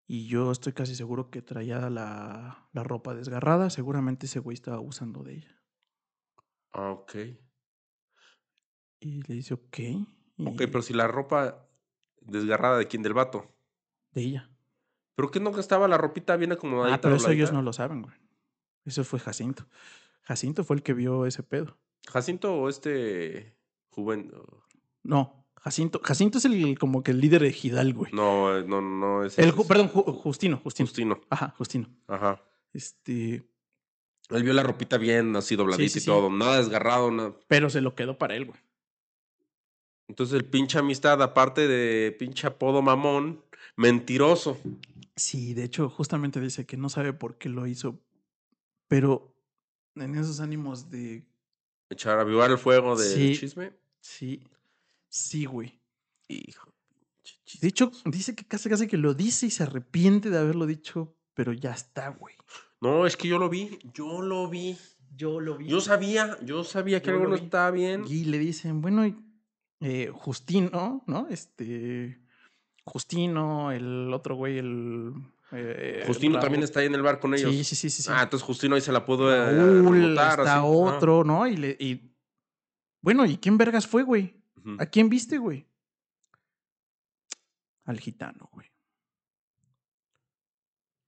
Y 0.07 0.29
yo 0.29 0.51
estoy 0.51 0.73
casi 0.73 0.95
seguro 0.95 1.31
que 1.31 1.43
traía 1.43 1.91
la, 1.91 2.71
la 2.73 2.83
ropa 2.83 3.15
desgarrada. 3.15 3.69
Seguramente 3.69 4.25
ese 4.25 4.39
güey 4.39 4.55
estaba 4.55 4.79
abusando 4.79 5.23
de 5.23 5.35
ella. 5.35 5.63
Ah, 6.73 6.91
ok. 6.91 7.17
Y 8.99 9.23
le 9.25 9.35
dice, 9.35 9.53
ok. 9.53 9.79
Y 10.39 10.49
Ok, 10.49 10.57
pero 10.57 10.81
si 10.81 10.95
la 10.95 11.07
ropa 11.07 11.69
desgarrada 12.27 12.79
de 12.79 12.87
quién, 12.89 13.03
del 13.03 13.15
vato. 13.15 13.51
De 14.13 14.23
ella. 14.23 14.51
¿Pero 15.15 15.31
qué 15.31 15.41
no 15.41 15.59
estaba 15.59 15.89
la 15.89 15.99
ropita 15.99 16.37
bien 16.37 16.53
acomodadita? 16.53 16.95
Ah, 16.97 17.01
pero 17.01 17.17
eso 17.17 17.31
ellos 17.31 17.53
no 17.53 17.63
lo 17.63 17.73
saben, 17.73 18.03
güey. 18.03 18.15
Eso 18.85 19.05
fue 19.05 19.19
Jacinto. 19.21 19.67
Jacinto 20.23 20.65
fue 20.65 20.77
el 20.77 20.83
que 20.83 20.95
vio 20.95 21.27
ese 21.27 21.43
pedo. 21.43 21.77
¿Jacinto 22.09 22.55
o 22.55 22.69
este 22.69 23.55
joven? 23.91 24.33
No, 25.03 25.47
Jacinto. 25.57 26.01
Jacinto 26.03 26.39
es 26.39 26.45
el 26.47 26.79
como 26.79 27.03
que 27.03 27.13
el 27.13 27.21
líder 27.21 27.43
de 27.43 27.53
Gidal, 27.53 27.93
güey. 27.95 28.11
No, 28.13 28.61
no, 28.63 28.81
no 28.81 29.25
es. 29.25 29.39
El, 29.39 29.53
perdón, 29.69 29.91
Ju- 29.91 30.05
Justino, 30.17 30.57
Justino. 30.59 30.87
Justino. 30.89 31.21
Ajá, 31.31 31.55
Justino. 31.59 31.89
Ajá. 32.09 32.43
Este, 32.73 33.47
Él 34.31 34.43
vio 34.43 34.53
la 34.55 34.63
ropita 34.63 34.97
bien 34.99 35.37
así 35.37 35.55
dobladita 35.57 35.93
sí, 35.93 35.99
y 35.99 36.01
sí. 36.01 36.07
todo. 36.07 36.31
Nada 36.31 36.57
desgarrado, 36.59 37.11
nada. 37.11 37.35
pero 37.49 37.71
se 37.71 37.81
lo 37.81 37.95
quedó 37.95 38.19
para 38.19 38.35
él, 38.35 38.47
güey. 38.47 38.59
Entonces 40.09 40.35
el 40.37 40.45
pinche 40.45 40.79
amistad, 40.79 41.23
aparte 41.23 41.67
de 41.69 42.13
pinche 42.13 42.47
apodo 42.47 42.83
mamón, 42.83 43.43
mentiroso. 43.77 44.59
Sí, 45.17 45.55
de 45.55 45.65
hecho, 45.65 45.89
justamente 45.89 46.41
dice 46.41 46.67
que 46.67 46.77
no 46.77 46.89
sabe 46.89 47.13
por 47.13 47.39
qué 47.39 47.49
lo 47.49 47.67
hizo, 47.67 48.01
pero 48.89 49.35
en 49.95 50.15
esos 50.17 50.41
ánimos 50.41 50.91
de 50.91 51.25
Echar 51.91 52.19
a 52.19 52.23
avivar 52.23 52.51
el 52.51 52.57
fuego 52.59 52.97
del 52.97 53.09
Sí. 53.09 53.39
chisme. 53.39 53.73
sí, 54.01 54.43
sí, 55.09 55.45
güey. 55.45 55.79
Hijo. 56.29 56.73
De 57.61 57.69
hecho, 57.69 57.93
dice 58.07 58.35
que 58.35 58.47
casi 58.47 58.71
casi 58.71 58.87
que 58.87 58.97
lo 58.97 59.13
dice 59.13 59.47
y 59.47 59.51
se 59.51 59.63
arrepiente 59.65 60.31
de 60.31 60.39
haberlo 60.39 60.65
dicho, 60.67 61.15
pero 61.35 61.53
ya 61.53 61.73
está, 61.73 62.09
güey. 62.09 62.35
No, 62.81 63.07
es 63.07 63.17
que 63.19 63.29
yo 63.29 63.39
lo 63.39 63.51
vi. 63.51 63.79
Yo 63.93 64.23
lo 64.23 64.49
vi. 64.49 64.79
Yo 65.15 65.39
lo 65.41 65.59
vi. 65.59 65.69
Yo 65.69 65.83
sabía, 65.83 66.39
yo 66.43 66.65
sabía 66.65 67.03
que 67.03 67.09
Yo 67.11 67.17
algo 67.17 67.29
no 67.29 67.35
estaba 67.35 67.71
bien. 67.71 68.05
Y 68.09 68.25
le 68.25 68.39
dicen, 68.39 68.81
bueno, 68.81 69.07
y, 69.07 69.15
eh, 69.83 70.11
Justino, 70.13 71.03
¿no? 71.07 71.27
Este. 71.29 72.21
Justino, 72.85 73.73
el 73.73 74.13
otro 74.13 74.37
güey, 74.37 74.59
el. 74.59 75.13
eh, 75.53 76.05
Justino 76.07 76.39
también 76.39 76.63
está 76.63 76.81
ahí 76.81 76.87
en 76.87 76.95
el 76.95 77.03
bar 77.03 77.19
con 77.21 77.35
ellos. 77.35 77.51
Sí, 77.51 77.65
sí, 77.65 77.75
sí, 77.75 77.91
sí. 77.91 78.03
sí. 78.03 78.09
Ah, 78.13 78.23
entonces 78.23 78.47
Justino 78.47 78.77
ahí 78.77 78.81
se 78.81 78.93
la 78.93 79.05
pudo 79.05 79.33
eh, 79.35 79.83
Raúl, 79.83 80.11
está 80.11 80.33
así. 80.35 80.43
Ah. 80.47 80.65
otro, 80.65 81.25
¿no? 81.25 81.47
Y, 81.47 81.57
le, 81.57 81.77
y. 81.79 82.15
Bueno, 83.01 83.27
¿y 83.27 83.37
quién 83.39 83.59
vergas 83.59 83.87
fue, 83.87 84.05
güey? 84.05 84.41
¿A 84.79 84.87
quién 84.87 85.09
viste, 85.09 85.39
güey? 85.39 85.67
Al 87.85 87.99
gitano, 87.99 88.49
güey. 88.53 88.69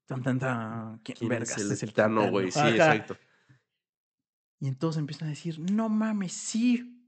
Tan, 0.07 0.23
tan, 0.23 0.41
tan. 0.41 0.99
¿Quién, 0.99 1.17
¿Quién 1.17 1.29
vergas 1.29 1.53
es 1.53 1.65
el 1.65 1.73
es 1.73 1.83
el 1.85 1.89
gitano, 1.91 2.29
güey? 2.31 2.51
Sí, 2.51 2.59
Ajá. 2.59 2.71
exacto. 2.71 3.17
Y 4.59 4.67
entonces 4.67 4.99
empiezan 4.99 5.29
a 5.29 5.31
decir, 5.31 5.61
no 5.61 5.89
mames, 5.89 6.33
sí. 6.33 7.04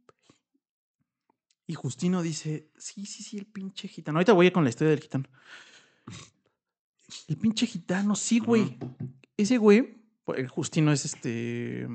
Y 1.66 1.74
Justino 1.74 2.22
dice, 2.22 2.70
sí, 2.76 3.06
sí, 3.06 3.22
sí, 3.22 3.38
el 3.38 3.46
pinche 3.46 3.88
gitano. 3.88 4.18
Ahorita 4.18 4.32
voy 4.32 4.46
a 4.46 4.48
ir 4.48 4.52
con 4.52 4.62
la 4.64 4.70
historia 4.70 4.90
del 4.90 5.00
gitano. 5.00 5.24
El 7.28 7.36
pinche 7.36 7.66
gitano, 7.66 8.14
sí, 8.16 8.38
güey. 8.38 8.78
Ese 9.36 9.58
güey, 9.58 10.02
pues, 10.24 10.38
el 10.38 10.48
Justino 10.48 10.92
es 10.92 11.04
este, 11.04 11.86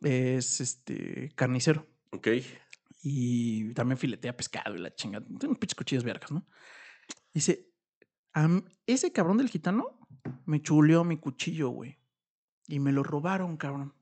es 0.00 0.60
este 0.60 1.30
carnicero. 1.34 1.86
Ok. 2.10 2.28
Y 3.02 3.72
también 3.74 3.98
filetea 3.98 4.36
pescado 4.36 4.74
y 4.74 4.78
la 4.78 4.94
chingada. 4.94 5.26
Unos 5.28 5.58
pinches 5.58 5.74
cuchillos 5.74 6.04
vergas, 6.04 6.30
¿no? 6.30 6.46
Dice, 7.34 7.70
"Am- 8.32 8.64
ese 8.86 9.12
cabrón 9.12 9.38
del 9.38 9.48
gitano 9.48 9.98
me 10.46 10.62
chuleó 10.62 11.02
mi 11.04 11.16
cuchillo, 11.18 11.70
güey. 11.70 11.98
Y 12.68 12.78
me 12.78 12.92
lo 12.92 13.02
robaron, 13.02 13.56
cabrón. 13.56 13.92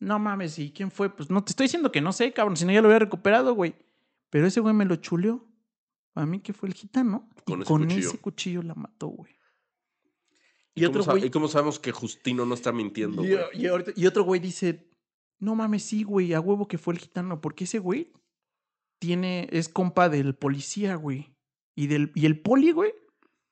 No 0.00 0.18
mames, 0.18 0.58
¿y 0.58 0.72
quién 0.72 0.90
fue? 0.90 1.08
Pues 1.14 1.30
no, 1.30 1.42
te 1.42 1.50
estoy 1.52 1.64
diciendo 1.64 1.90
que 1.90 2.00
no 2.00 2.12
sé, 2.12 2.32
cabrón, 2.32 2.56
si 2.56 2.64
no 2.64 2.72
ya 2.72 2.82
lo 2.82 2.88
hubiera 2.88 3.04
recuperado, 3.04 3.54
güey. 3.54 3.74
Pero 4.30 4.46
ese 4.46 4.60
güey 4.60 4.74
me 4.74 4.84
lo 4.84 4.96
chuleó. 4.96 5.44
A 6.14 6.26
mí 6.26 6.40
que 6.40 6.52
fue 6.52 6.68
el 6.68 6.74
gitano. 6.74 7.28
Con 7.44 7.60
y 7.60 7.62
ese 7.62 7.68
con 7.68 7.82
cuchillo. 7.82 8.08
ese 8.08 8.18
cuchillo 8.18 8.62
la 8.62 8.74
mató, 8.74 9.08
güey. 9.08 9.32
¿Y, 10.74 10.82
Y 10.82 10.86
cómo 10.86 10.90
otro 10.90 11.02
sa- 11.04 11.12
güey- 11.12 11.26
¿Y 11.26 11.30
cómo 11.30 11.48
sabemos 11.48 11.78
que 11.78 11.92
Justino 11.92 12.44
no 12.44 12.54
está 12.54 12.72
mintiendo, 12.72 13.24
Y, 13.24 13.28
güey? 13.32 13.44
y 13.54 13.66
ahorita- 13.66 13.92
y 13.96 14.06
otro 14.06 14.24
güey 14.24 14.40
dice, 14.40 14.90
no 15.38 15.54
mames, 15.54 15.82
sí, 15.84 16.02
güey, 16.02 16.34
a 16.34 16.40
huevo 16.40 16.68
que 16.68 16.76
fue 16.78 16.94
el 16.94 17.00
gitano, 17.00 17.40
porque 17.40 17.64
ese 17.64 17.78
güey 17.78 18.12
tiene, 18.98 19.48
es 19.52 19.68
compa 19.68 20.08
del 20.08 20.34
policía, 20.34 20.96
güey. 20.96 21.34
Y, 21.74 21.86
del, 21.86 22.12
y 22.14 22.26
el 22.26 22.40
poli, 22.40 22.72
güey, 22.72 22.92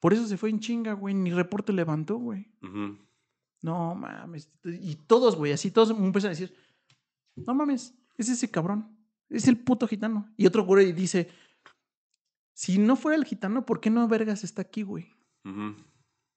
por 0.01 0.13
eso 0.13 0.27
se 0.27 0.37
fue 0.37 0.51
en 0.51 0.61
chinga, 0.61 0.93
güey, 0.95 1.15
ni 1.15 1.31
reporte 1.33 1.73
levantó, 1.73 2.17
güey. 2.17 2.51
Ujú. 2.63 2.99
No 3.65 3.95
mames. 3.95 4.51
Y 4.63 4.97
todos, 4.97 5.37
güey, 5.37 5.53
así 5.53 5.71
todos 5.71 5.89
empiezan 5.89 6.29
a 6.29 6.35
decir, 6.35 6.55
no 7.35 7.55
mames, 7.55 7.95
es 8.19 8.29
ese 8.29 8.51
cabrón, 8.51 8.95
es 9.31 9.49
el 9.49 9.57
puto 9.57 9.89
gitano. 9.89 10.31
Y 10.37 10.45
otro 10.45 10.65
güey 10.65 10.93
dice, 10.93 11.31
si 12.53 12.77
no 12.77 12.95
fuera 12.95 13.17
el 13.17 13.25
gitano, 13.25 13.65
¿por 13.65 13.81
qué 13.81 13.89
no 13.89 14.07
vergas 14.07 14.45
está 14.45 14.61
aquí, 14.61 14.83
güey? 14.83 15.11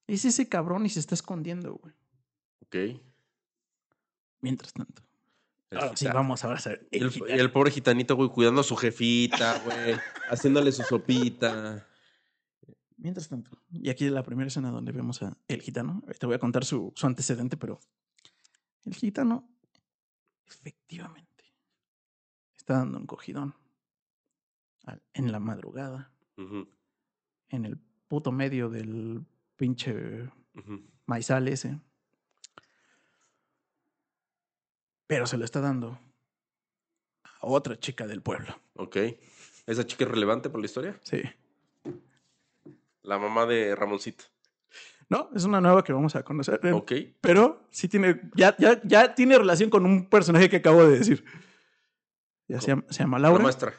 Es 0.07 0.23
ese 0.23 0.47
cabrón 0.47 0.86
y 0.86 0.89
se 0.89 1.01
está 1.01 1.15
escondiendo, 1.15 1.73
güey. 1.73 1.93
Ok. 2.61 3.01
Mientras 4.39 4.71
tanto. 4.71 5.01
Ahora 5.71 5.97
sí, 5.97 6.05
vamos 6.05 6.45
ahora 6.45 6.55
a 6.55 6.59
hacer 6.59 6.88
Y 6.91 6.99
el 6.99 7.11
el 7.28 7.51
pobre 7.51 7.71
gitanito, 7.71 8.15
güey, 8.15 8.30
cuidando 8.30 8.61
a 8.61 8.63
su 8.63 8.78
jefita, 8.78 9.59
güey. 9.65 9.99
haciéndole 10.30 10.71
su 10.71 10.84
sopita. 10.84 11.86
Mientras 12.97 13.29
tanto, 13.29 13.51
y 13.69 13.89
aquí 13.89 14.05
es 14.05 14.11
la 14.11 14.23
primera 14.23 14.47
escena 14.47 14.71
donde 14.71 14.91
vemos 14.91 15.21
a 15.21 15.37
el 15.47 15.61
gitano. 15.61 16.01
Te 16.19 16.25
voy 16.25 16.35
a 16.35 16.39
contar 16.39 16.65
su, 16.65 16.91
su 16.95 17.05
antecedente, 17.05 17.55
pero 17.55 17.79
el 18.85 18.95
gitano 18.95 19.47
efectivamente 20.47 21.45
está 22.55 22.75
dando 22.79 22.97
un 22.97 23.05
cogidón 23.05 23.53
al- 24.85 25.03
en 25.13 25.31
la 25.31 25.39
madrugada, 25.39 26.11
en 27.49 27.65
el 27.65 27.77
puto 28.07 28.31
medio 28.31 28.69
del 28.69 29.23
pinche 29.57 30.23
ujú. 30.55 30.81
maizal 31.05 31.47
ese. 31.47 31.79
Pero 35.07 35.25
se 35.27 35.37
lo 35.37 35.45
está 35.45 35.61
dando 35.61 35.99
a 37.23 37.47
otra 37.47 37.79
chica 37.79 38.07
del 38.07 38.21
pueblo. 38.21 38.59
Ok. 38.73 38.97
¿Esa 39.65 39.85
chica 39.85 40.03
es 40.05 40.11
relevante 40.11 40.49
por 40.49 40.59
la 40.59 40.65
historia? 40.65 40.99
Sí. 41.03 41.21
La 43.07 43.17
mamá 43.17 43.45
de 43.45 43.73
Ramoncito. 43.75 44.25
No, 45.09 45.29
es 45.33 45.45
una 45.45 45.61
nueva 45.61 45.81
que 45.83 45.93
vamos 45.93 46.15
a 46.17 46.23
conocer. 46.23 46.59
eh, 46.63 46.73
Ok. 46.73 46.91
Pero 47.21 47.65
sí 47.71 47.87
tiene, 47.87 48.19
ya, 48.35 48.53
ya, 48.57 48.81
ya 48.83 49.15
tiene 49.15 49.37
relación 49.37 49.69
con 49.69 49.85
un 49.85 50.09
personaje 50.09 50.49
que 50.49 50.57
acabo 50.57 50.83
de 50.85 50.99
decir. 50.99 51.23
Ya 52.49 52.59
se 52.59 52.67
llama, 52.67 52.83
se 52.89 52.99
llama 52.99 53.17
La 53.17 53.29
Laura. 53.29 53.43
maestra. 53.43 53.73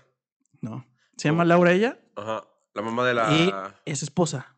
No. 0.63 0.87
Se 1.19 1.29
llama 1.29 1.45
Laura 1.45 1.73
ella 1.73 2.01
Ajá. 2.17 2.45
La 2.73 2.81
mamá 2.83 3.07
de 3.07 3.15
la. 3.15 3.35
y 3.35 3.53
es 3.91 4.03
esposa 4.03 4.57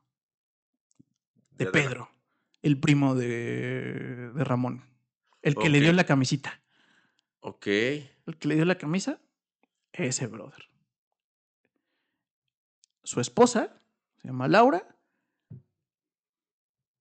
de 1.50 1.64
de- 1.64 1.70
Pedro, 1.72 2.10
el 2.62 2.78
primo 2.78 3.14
de, 3.16 4.30
de 4.32 4.44
Ramón. 4.44 4.84
El 5.42 5.56
que 5.56 5.68
le 5.70 5.80
dio 5.80 5.92
la 5.92 6.04
camisita. 6.04 6.62
Ok. 7.40 7.66
El 7.66 8.36
que 8.38 8.46
le 8.48 8.54
dio 8.54 8.64
la 8.66 8.76
camisa, 8.76 9.20
ese 9.92 10.26
brother. 10.28 10.68
Su 13.02 13.20
esposa 13.20 13.80
se 14.20 14.28
llama 14.28 14.48
Laura. 14.48 14.96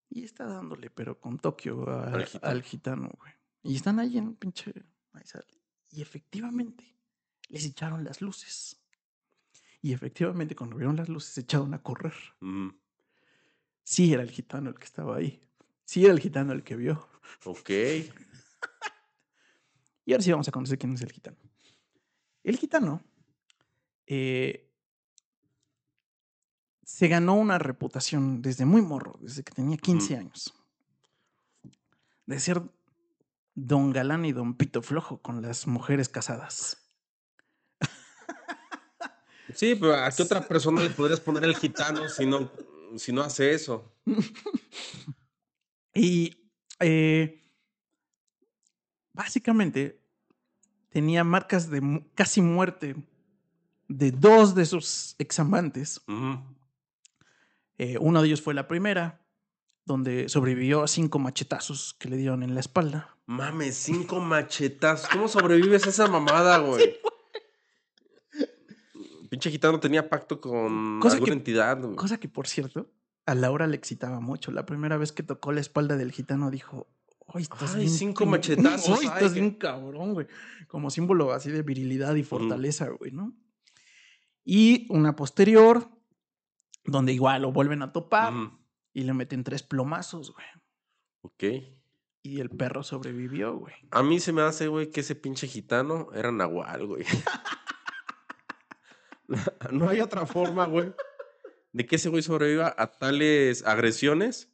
Y 0.09 0.23
está 0.23 0.45
dándole, 0.45 0.89
pero 0.89 1.19
con 1.19 1.37
Tokio 1.37 1.87
a- 1.89 2.05
Al 2.13 2.25
gitano. 2.25 2.51
al 2.51 2.63
gitano, 2.63 3.09
güey. 3.17 3.33
Y 3.63 3.75
están 3.75 3.99
ahí 3.99 4.17
en 4.17 4.35
pinche. 4.35 4.73
maizal. 5.11 5.45
Y 5.91 6.01
efectivamente, 6.01 6.95
les 7.47 7.65
echaron 7.65 8.03
las 8.03 8.21
luces. 8.21 8.79
Y 9.81 9.91
efectivamente, 9.93 10.55
cuando 10.55 10.75
vieron 10.77 10.95
las 10.95 11.09
luces, 11.09 11.33
se 11.33 11.41
echaron 11.41 11.73
a 11.73 11.81
correr. 11.81 12.13
Sí, 13.83 14.13
era 14.13 14.21
el 14.23 14.29
gitano 14.31 14.69
el 14.69 14.75
que 14.75 14.83
estaba 14.85 15.15
ahí. 15.17 15.41
Sí, 15.85 16.03
era 16.05 16.13
el 16.13 16.19
gitano 16.19 16.53
el 16.53 16.63
que 16.63 16.75
vio. 16.75 17.07
Ok. 17.45 17.69
Y 20.05 20.11
ahora 20.13 20.23
sí 20.23 20.31
vamos 20.31 20.47
a 20.47 20.51
conocer 20.51 20.79
quién 20.79 20.93
es 20.93 21.01
el 21.01 21.11
gitano. 21.11 21.37
El 22.43 22.57
gitano 22.57 23.03
eh, 24.07 24.68
se 26.89 27.07
ganó 27.07 27.35
una 27.35 27.59
reputación 27.59 28.41
desde 28.41 28.65
muy 28.65 28.81
morro, 28.81 29.19
desde 29.21 29.43
que 29.43 29.53
tenía 29.53 29.77
15 29.77 30.17
años, 30.17 30.55
de 32.25 32.39
ser 32.39 32.63
don 33.53 33.93
galán 33.93 34.25
y 34.25 34.31
don 34.31 34.55
pito 34.55 34.81
flojo 34.81 35.21
con 35.21 35.43
las 35.43 35.67
mujeres 35.67 36.09
casadas. 36.09 36.91
Sí, 39.53 39.75
pero 39.75 39.93
¿a 39.95 40.09
qué 40.09 40.23
otra 40.23 40.47
persona 40.47 40.81
le 40.81 40.89
podrías 40.89 41.19
poner 41.19 41.43
el 41.43 41.55
gitano 41.55 42.09
si 42.09 42.25
no, 42.25 42.51
si 42.97 43.13
no 43.13 43.21
hace 43.21 43.53
eso? 43.53 43.93
Y 45.91 46.51
eh, 46.79 47.43
básicamente 49.11 49.99
tenía 50.89 51.23
marcas 51.23 51.69
de 51.69 52.05
casi 52.13 52.41
muerte 52.41 52.95
de 53.87 54.11
dos 54.11 54.53
de 54.53 54.65
sus 54.65 55.15
examantes. 55.17 55.99
Ujú. 56.07 56.58
Eh, 57.79 57.97
uno 57.99 58.21
de 58.21 58.27
ellos 58.27 58.41
fue 58.41 58.53
la 58.53 58.67
primera, 58.67 59.25
donde 59.85 60.29
sobrevivió 60.29 60.83
a 60.83 60.87
cinco 60.87 61.17
machetazos 61.17 61.95
que 61.97 62.09
le 62.09 62.17
dieron 62.17 62.43
en 62.43 62.53
la 62.53 62.59
espalda. 62.59 63.17
Mames, 63.25 63.75
cinco 63.75 64.19
machetazos. 64.19 65.09
¿Cómo 65.09 65.27
sobrevives 65.27 65.87
a 65.87 65.89
esa 65.89 66.07
mamada, 66.07 66.57
güey? 66.59 66.97
Pinche 69.29 69.51
gitano 69.51 69.79
tenía 69.79 70.09
pacto 70.09 70.41
con 70.41 70.99
Cosa 70.99 71.15
alguna 71.15 71.31
que- 71.33 71.37
entidad, 71.37 71.81
güey. 71.81 71.95
Cosa 71.95 72.19
que, 72.19 72.27
por 72.27 72.47
cierto, 72.47 72.91
a 73.25 73.35
Laura 73.35 73.67
le 73.67 73.75
excitaba 73.75 74.19
mucho. 74.19 74.51
La 74.51 74.65
primera 74.65 74.97
vez 74.97 75.11
que 75.11 75.21
tocó 75.23 75.51
la 75.51 75.61
espalda 75.61 75.97
del 75.97 76.11
gitano 76.11 76.49
dijo, 76.49 76.87
hoy 77.27 77.43
estás 77.43 77.75
Ay, 77.75 77.81
bien 77.81 77.91
cinco 77.91 78.25
machetazos, 78.25 78.99
ay, 79.01 79.07
estás 79.07 79.33
bien 79.35 79.51
cabrón, 79.51 80.13
güey. 80.13 80.27
Como 80.67 80.89
símbolo 80.89 81.31
así 81.31 81.51
de 81.51 81.61
virilidad 81.61 82.15
y 82.15 82.23
fortaleza, 82.23 82.89
güey, 82.89 83.11
¿no? 83.11 83.33
Y 84.43 84.87
una 84.89 85.15
posterior, 85.15 85.87
donde 86.89 87.13
igual 87.13 87.43
lo 87.43 87.51
vuelven 87.51 87.81
a 87.81 87.91
topar 87.91 88.33
y 88.93 89.03
le 89.03 89.13
meten 89.13 89.43
tres 89.43 89.63
plomazos, 89.63 90.33
güey. 90.33 90.45
Ok. 91.21 91.43
Y 92.21 92.41
el 92.41 92.49
perro 92.49 92.83
sobrevivió, 92.83 93.55
güey. 93.55 93.73
A 93.91 94.03
mí 94.03 94.19
se 94.19 94.33
me 94.33 94.41
hace, 94.41 94.67
güey, 94.67 94.91
que 94.91 94.99
ese 95.01 95.15
pinche 95.15 95.47
gitano 95.47 96.09
era 96.13 96.31
Nahual, 96.31 96.85
güey. 96.85 97.05
no 99.71 99.89
hay 99.89 100.01
otra 100.01 100.25
forma, 100.25 100.65
güey, 100.65 100.93
de 101.71 101.85
que 101.85 101.95
ese 101.95 102.09
güey 102.09 102.23
sobreviva 102.23 102.73
a 102.77 102.87
tales 102.87 103.65
agresiones. 103.65 104.51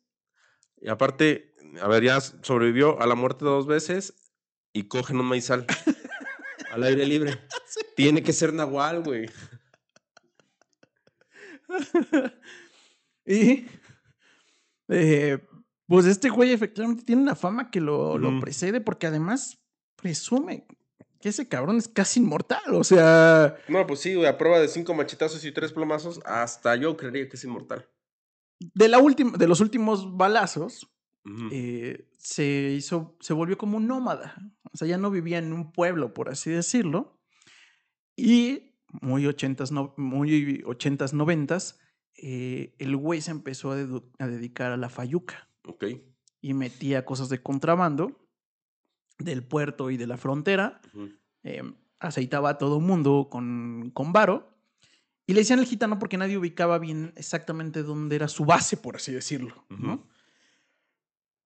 Y 0.78 0.90
aparte, 0.90 1.56
a 1.82 1.88
ver, 1.88 2.04
ya 2.04 2.20
sobrevivió 2.22 3.02
a 3.02 3.08
la 3.08 3.16
muerte 3.16 3.46
dos 3.46 3.66
veces 3.66 4.32
y 4.74 4.88
cogen 4.88 5.20
un 5.20 5.26
maizal 5.26 5.66
al 6.72 6.84
aire 6.84 7.06
libre. 7.06 7.40
Tiene 7.96 8.22
que 8.22 8.34
ser 8.34 8.54
Nahual, 8.54 9.02
güey. 9.04 9.30
y 13.26 13.66
eh, 14.90 15.40
pues 15.88 16.06
este 16.06 16.30
güey 16.30 16.52
efectivamente 16.52 17.04
tiene 17.04 17.22
una 17.22 17.36
fama 17.36 17.70
que 17.72 17.82
lo, 17.82 18.18
lo 18.18 18.40
precede 18.40 18.82
porque 18.82 19.08
además 19.08 19.60
presume 19.96 20.68
que 21.26 21.30
ese 21.30 21.48
cabrón 21.48 21.78
es 21.78 21.88
casi 21.88 22.20
inmortal. 22.20 22.76
O 22.76 22.84
sea, 22.84 23.56
No, 23.68 23.88
pues 23.88 24.00
sí, 24.00 24.14
güey, 24.14 24.28
a 24.28 24.38
prueba 24.38 24.60
de 24.60 24.68
cinco 24.68 24.94
machetazos 24.94 25.44
y 25.44 25.52
tres 25.52 25.74
plomazos, 25.74 26.20
hasta 26.26 26.76
yo 26.76 26.96
creería 26.98 27.28
que 27.28 27.36
es 27.36 27.44
inmortal. 27.44 27.90
de, 28.60 28.88
la 28.88 29.00
última, 29.00 29.38
de 29.38 29.48
los 29.48 29.60
últimos 29.60 30.16
balazos, 30.16 30.92
eh, 31.52 32.08
se 32.20 32.46
hizo, 32.78 33.18
se 33.20 33.34
volvió 33.34 33.58
como 33.58 33.78
un 33.78 33.88
nómada. 33.88 34.36
O 34.72 34.78
sea, 34.78 34.88
ya 34.88 35.00
no 35.00 35.10
vivía 35.10 35.40
en 35.40 35.52
un 35.52 35.72
pueblo, 35.72 36.14
por 36.14 36.30
así 36.30 36.52
decirlo. 36.52 37.20
Y 38.16 38.75
muy 39.02 39.26
ochentas, 39.28 39.72
no, 39.72 39.94
muy 39.98 40.64
eh, 42.18 42.76
el 42.80 42.96
güey 42.96 43.22
se 43.22 43.32
empezó 43.32 43.72
a, 43.72 44.28
dedicar 44.28 44.72
a 44.72 44.78
la 44.78 44.90
fayuca 44.90 45.50
Ok. 45.66 45.86
y 46.42 46.54
metía 46.54 47.06
cosas 47.06 47.30
de 47.30 47.42
contrabando 47.42 48.28
del 49.18 49.44
puerto 49.44 49.92
y 49.92 49.98
de 49.98 50.08
la 50.08 50.18
frontera. 50.18 50.82
Eh, 51.44 51.62
aceitaba 52.00 52.52
a 52.52 52.58
todo 52.58 52.80
mundo 52.80 53.28
con, 53.30 53.92
con 53.94 54.14
varo. 54.14 54.54
Y 55.28 55.34
le 55.34 55.40
decían 55.40 55.60
el 55.60 55.66
gitano 55.66 55.98
porque 55.98 56.18
nadie 56.18 56.38
ubicaba 56.38 56.78
bien 56.78 57.12
exactamente 57.16 57.82
dónde 57.82 58.16
era 58.16 58.28
su 58.28 58.46
base, 58.46 58.78
por 58.78 58.98
así 58.98 59.12
decirlo. 59.12 59.66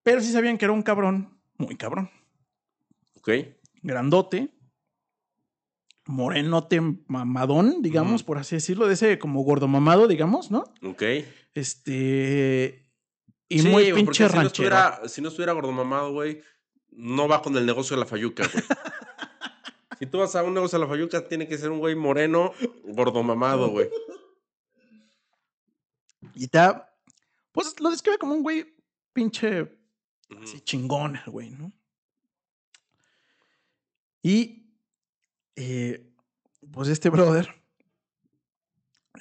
Pero 0.04 0.22
sí 0.22 0.32
sabían 0.32 0.58
que 0.58 0.66
era 0.66 0.74
un 0.74 0.82
cabrón, 0.84 1.40
muy 1.58 1.76
cabrón. 1.76 2.10
Ok. 3.16 3.30
Grandote, 3.82 4.50
morenote, 6.10 6.82
mamadón, 7.08 7.84
digamos, 7.84 8.24
por 8.24 8.40
así 8.40 8.56
decirlo, 8.56 8.88
de 8.88 8.96
ese 8.96 9.20
como 9.20 9.44
gordo 9.44 9.68
mamado, 9.68 10.08
digamos, 10.08 10.50
¿no? 10.50 10.64
Ok. 10.82 11.04
Este. 11.54 12.92
Y 13.48 13.60
Sí, 13.60 13.68
muy 13.68 13.94
pinche 13.94 14.28
si 14.28 14.36
no, 14.36 14.42
estuviera, 14.42 15.02
si 15.08 15.22
no 15.22 15.30
estuviera 15.30 15.54
gordomamado, 15.54 16.12
güey, 16.12 16.42
no 16.92 17.28
va 17.28 17.44
con 17.44 17.56
el 17.58 17.66
negocio 17.66 17.96
de 17.96 18.02
la 18.02 18.08
fayuca, 18.08 18.48
güey. 18.52 18.64
si 20.00 20.08
tú 20.08 20.18
vas 20.18 20.36
a 20.36 20.44
un 20.44 20.56
negocio 20.56 20.80
de 20.80 20.86
la 20.86 20.90
fayuca, 20.90 21.28
tiene 21.28 21.48
que 21.48 21.58
ser 21.60 21.70
un 21.70 21.78
güey 21.78 21.96
moreno, 21.96 22.54
gordomamado, 22.86 23.70
güey. 23.70 23.90
Y 26.34 26.46
está. 26.46 26.92
Pues 27.52 27.80
lo 27.80 27.92
describe 27.92 28.18
como 28.18 28.34
un 28.34 28.42
güey 28.42 28.66
pinche 29.14 29.78
así 30.42 30.60
chingón, 30.62 31.20
güey, 31.28 31.52
¿no? 31.52 31.72
Y. 34.24 34.69
eh, 35.62 36.10
pues 36.72 36.88
este 36.88 37.10
brother. 37.10 37.50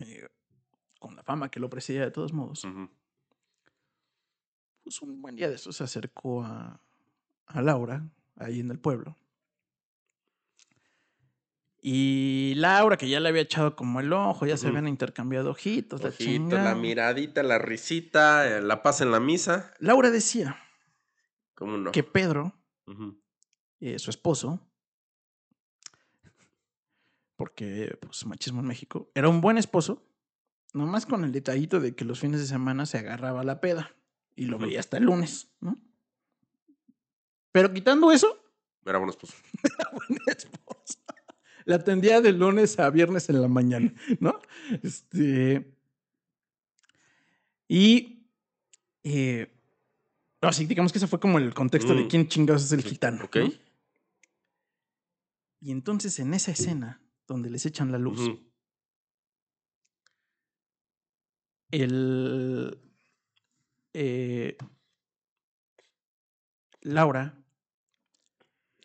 eh, 0.01 0.29
con 1.01 1.17
la 1.17 1.23
fama 1.25 1.51
que 1.51 1.59
lo 1.61 1.69
precedía 1.69 2.03
de 2.03 2.11
todos 2.11 2.33
modos. 2.33 2.67
Pues 4.83 5.03
un 5.03 5.21
buen 5.21 5.35
día 5.37 5.49
de 5.49 5.57
eso 5.57 5.73
se 5.73 5.85
acercó 5.85 6.43
a, 6.45 6.81
a 7.47 7.63
Laura, 7.63 8.09
ahí 8.37 8.61
en 8.61 8.71
el 8.71 8.79
pueblo. 8.79 9.17
Y 11.81 12.55
Laura, 12.57 12.97
que 12.97 13.09
ya 13.09 13.21
le 13.21 13.29
había 13.29 13.43
echado 13.43 13.77
como 13.77 14.01
el 14.01 14.13
ojo, 14.13 14.47
ya 14.47 14.57
se 14.57 14.67
habían 14.67 14.89
intercambiado 14.89 15.51
ojitos, 15.53 16.03
la 16.03 16.13
chingada. 16.13 16.65
la 16.65 16.75
miradita, 16.75 17.43
la 17.45 17.59
risita, 17.59 18.49
eh, 18.49 18.61
la 18.61 18.83
paz 18.83 19.01
en 19.01 19.13
la 19.13 19.21
misa. 19.21 19.73
Laura 19.79 20.11
decía 20.11 20.59
que 21.93 22.03
Pedro, 22.03 22.53
eh, 23.81 23.99
su 24.01 24.11
esposo, 24.11 24.68
porque 27.39 27.97
pues 28.01 28.27
machismo 28.27 28.61
en 28.61 28.67
México, 28.67 29.11
era 29.15 29.29
un 29.31 29.41
buen 29.41 29.57
esposo, 29.57 30.05
Nomás 30.75 31.07
con 31.07 31.25
el 31.25 31.33
detallito 31.33 31.81
de 31.81 31.95
que 31.95 32.05
los 32.05 32.21
fines 32.21 32.41
de 32.41 32.47
semana 32.47 32.85
se 32.85 32.99
agarraba 32.99 33.43
la 33.43 33.59
peda 33.59 33.97
y 34.37 34.45
lo 34.45 34.59
veía 34.59 34.81
hasta 34.81 34.99
el 34.99 35.05
lunes, 35.05 35.49
¿no? 35.61 35.79
Pero 37.53 37.73
quitando 37.73 38.13
eso, 38.13 38.39
Era 38.85 38.99
buen 38.99 39.09
esposo. 39.09 39.33
buena 39.93 40.25
esposa. 40.27 40.99
La 41.65 41.77
atendía 41.77 42.21
de 42.21 42.33
lunes 42.33 42.79
a 42.79 42.91
viernes 42.91 43.31
en 43.31 43.41
la 43.41 43.49
mañana, 43.49 43.95
¿no? 44.21 44.39
Este. 44.83 45.75
Y. 47.67 48.27
Eh, 49.05 49.51
no, 50.43 50.53
sí, 50.53 50.67
digamos 50.67 50.93
que 50.93 50.99
ese 50.99 51.07
fue 51.07 51.19
como 51.19 51.39
el 51.39 51.55
contexto 51.55 51.95
de 51.95 52.05
Mm. 52.05 52.09
quién 52.09 52.29
chingados 52.29 52.65
es 52.65 52.73
el 52.73 52.83
gitano. 52.83 53.25
ok. 53.25 53.37
¿no? 53.37 53.53
Y 55.61 55.71
entonces 55.73 56.19
en 56.19 56.35
esa 56.35 56.51
escena 56.53 57.01
donde 57.29 57.51
les 57.51 57.65
echan 57.67 57.93
la 57.93 57.99
luz, 57.99 58.19
el. 61.71 62.81
eh, 63.93 64.57
Laura 66.81 67.35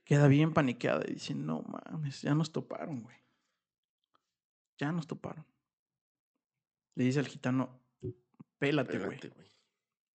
queda 0.03 0.27
bien 0.27 0.53
paniqueada 0.53 1.03
y 1.07 1.13
dice: 1.13 1.33
No 1.33 1.61
mames, 1.63 2.21
ya 2.21 2.35
nos 2.35 2.51
toparon, 2.51 3.01
güey. 3.01 3.17
Ya 4.77 4.91
nos 4.91 5.07
toparon. 5.07 5.45
Le 6.95 7.05
dice 7.05 7.19
al 7.19 7.27
gitano: 7.27 7.79
Pélate, 8.59 8.99
güey. 8.99 9.19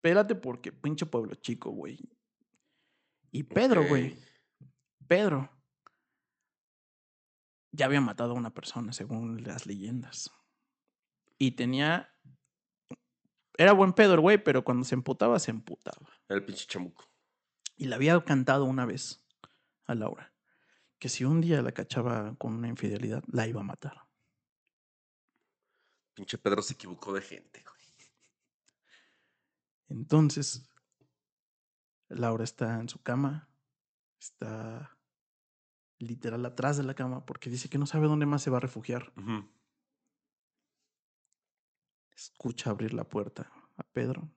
Pélate 0.01 0.35
porque 0.35 0.71
pinche 0.73 1.07
pueblo 1.07 1.35
chico, 1.37 1.71
güey. 1.71 1.99
Y 3.31 3.43
Pedro, 3.45 3.87
güey. 3.89 4.17
Pedro. 5.07 5.51
Ya 7.73 7.87
había 7.87 8.01
matado 8.01 8.33
a 8.33 8.37
una 8.37 8.55
persona, 8.55 8.93
según 8.93 9.43
las 9.45 9.67
leyendas. 9.67 10.31
Y 11.39 11.53
tenía. 11.53 12.15
Era 13.57 13.73
buen 13.73 13.93
Pedro, 13.93 14.23
güey, 14.23 14.43
pero 14.43 14.65
cuando 14.65 14.85
se 14.85 14.95
emputaba, 14.95 15.39
se 15.39 15.51
emputaba. 15.51 16.09
Era 16.29 16.39
el 16.39 16.45
pinche 16.45 16.67
chamuco. 16.67 17.05
Y 17.77 17.87
le 17.87 17.95
había 17.95 18.21
cantado 18.25 18.65
una 18.65 18.87
vez 18.87 19.25
a 19.87 19.95
Laura 19.95 20.33
que 20.99 21.09
si 21.09 21.25
un 21.25 21.41
día 21.41 21.63
la 21.63 21.73
cachaba 21.73 22.35
con 22.37 22.55
una 22.55 22.69
infidelidad, 22.69 23.23
la 23.29 23.47
iba 23.47 23.61
a 23.61 23.65
matar. 23.65 24.09
Pinche 26.15 26.39
Pedro 26.39 26.63
se 26.63 26.75
equivocó 26.75 27.13
de 27.13 27.21
gente, 27.21 27.63
güey. 27.63 27.79
Entonces, 29.89 30.69
Laura 32.09 32.45
está 32.45 32.81
en 32.81 32.89
su 32.89 33.01
cama, 33.01 33.49
está 34.19 34.98
literal 35.99 36.45
atrás 36.47 36.77
de 36.77 36.85
la 36.85 36.95
cama 36.95 37.25
porque 37.27 37.51
dice 37.51 37.69
que 37.69 37.79
no 37.79 37.87
sabe 37.87 38.07
dónde 38.07 38.27
más 38.27 38.43
se 38.43 38.51
va 38.51 38.59
a 38.59 38.61
refugiar. 38.61 39.13
Escucha 42.15 42.71
abrir 42.71 42.95
la 42.95 43.05
puerta 43.05 43.51
a 43.77 43.83
Pedro. 43.85 44.29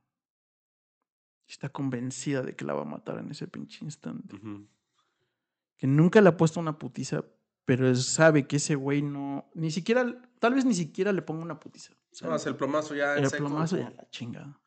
Está 1.47 1.69
convencida 1.69 2.43
de 2.43 2.55
que 2.55 2.63
la 2.63 2.73
va 2.73 2.83
a 2.83 2.85
matar 2.85 3.17
en 3.19 3.31
ese 3.31 3.47
pinche 3.47 3.83
instante. 3.83 4.39
Que 5.77 5.87
nunca 5.87 6.21
le 6.21 6.29
ha 6.29 6.37
puesto 6.37 6.59
una 6.59 6.77
putiza, 6.77 7.25
pero 7.65 7.87
él 7.87 7.97
sabe 7.97 8.47
que 8.47 8.57
ese 8.57 8.75
güey 8.75 9.01
no. 9.01 9.49
Ni 9.55 9.71
siquiera. 9.71 10.05
Tal 10.39 10.53
vez 10.53 10.63
ni 10.63 10.73
siquiera 10.73 11.11
le 11.11 11.21
ponga 11.21 11.41
una 11.43 11.59
putiza. 11.59 11.93
No, 12.21 12.35
el 12.35 12.55
plomazo 12.55 12.93
ya 12.93 13.17
el 13.17 13.29
seco, 13.29 13.45
plomazo 13.45 13.77
ya 13.77 13.89
la 13.89 14.09
chingada. 14.09 14.61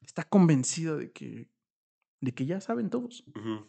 Está 0.00 0.24
convencida 0.24 0.96
de 0.96 1.10
que. 1.10 1.50
de 2.20 2.34
que 2.34 2.46
ya 2.46 2.60
saben 2.60 2.90
todos. 2.90 3.24
Ujú. 3.34 3.66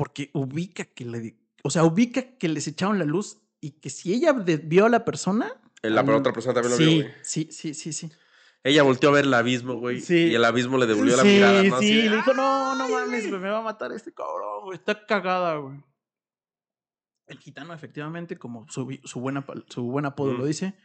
Porque 0.00 0.30
ubica 0.32 0.86
que 0.86 1.04
le. 1.04 1.36
O 1.62 1.68
sea, 1.68 1.84
ubica 1.84 2.38
que 2.38 2.48
les 2.48 2.66
echaron 2.66 2.98
la 2.98 3.04
luz 3.04 3.36
y 3.60 3.72
que 3.72 3.90
si 3.90 4.14
ella 4.14 4.32
vio 4.32 4.86
a 4.86 4.88
la 4.88 5.04
persona. 5.04 5.52
Eh, 5.82 5.90
La 5.90 6.00
otra 6.00 6.32
persona 6.32 6.54
también 6.54 6.70
lo 6.70 6.76
sí, 6.78 6.84
vio, 6.86 7.02
güey. 7.02 7.14
Sí, 7.20 7.48
sí, 7.52 7.74
sí, 7.74 7.92
sí. 7.92 8.10
Ella 8.64 8.82
volteó 8.82 9.10
a 9.10 9.12
ver 9.12 9.26
el 9.26 9.34
abismo, 9.34 9.74
güey. 9.74 10.00
Sí. 10.00 10.28
Y 10.28 10.34
el 10.34 10.44
abismo 10.46 10.78
le 10.78 10.86
devolvió 10.86 11.18
la 11.18 11.22
mirada, 11.24 11.62
¿no? 11.64 11.78
Sí, 11.80 12.08
le 12.08 12.16
dijo, 12.16 12.32
no, 12.32 12.74
no 12.76 12.84
"Ay, 12.84 12.92
mames, 12.92 13.08
güey". 13.24 13.28
güey, 13.28 13.42
me 13.42 13.50
va 13.50 13.58
a 13.58 13.62
matar 13.62 13.92
este 13.92 14.14
cabrón, 14.14 14.64
güey. 14.64 14.78
Está 14.78 15.04
cagada, 15.04 15.56
güey. 15.56 15.84
El 17.26 17.38
gitano, 17.38 17.74
efectivamente, 17.74 18.38
como 18.38 18.66
su, 18.70 18.98
su, 19.04 19.20
buena, 19.20 19.44
su 19.68 19.82
buen 19.82 20.06
apodo 20.06 20.32
lo 20.32 20.46
dice, 20.46 20.78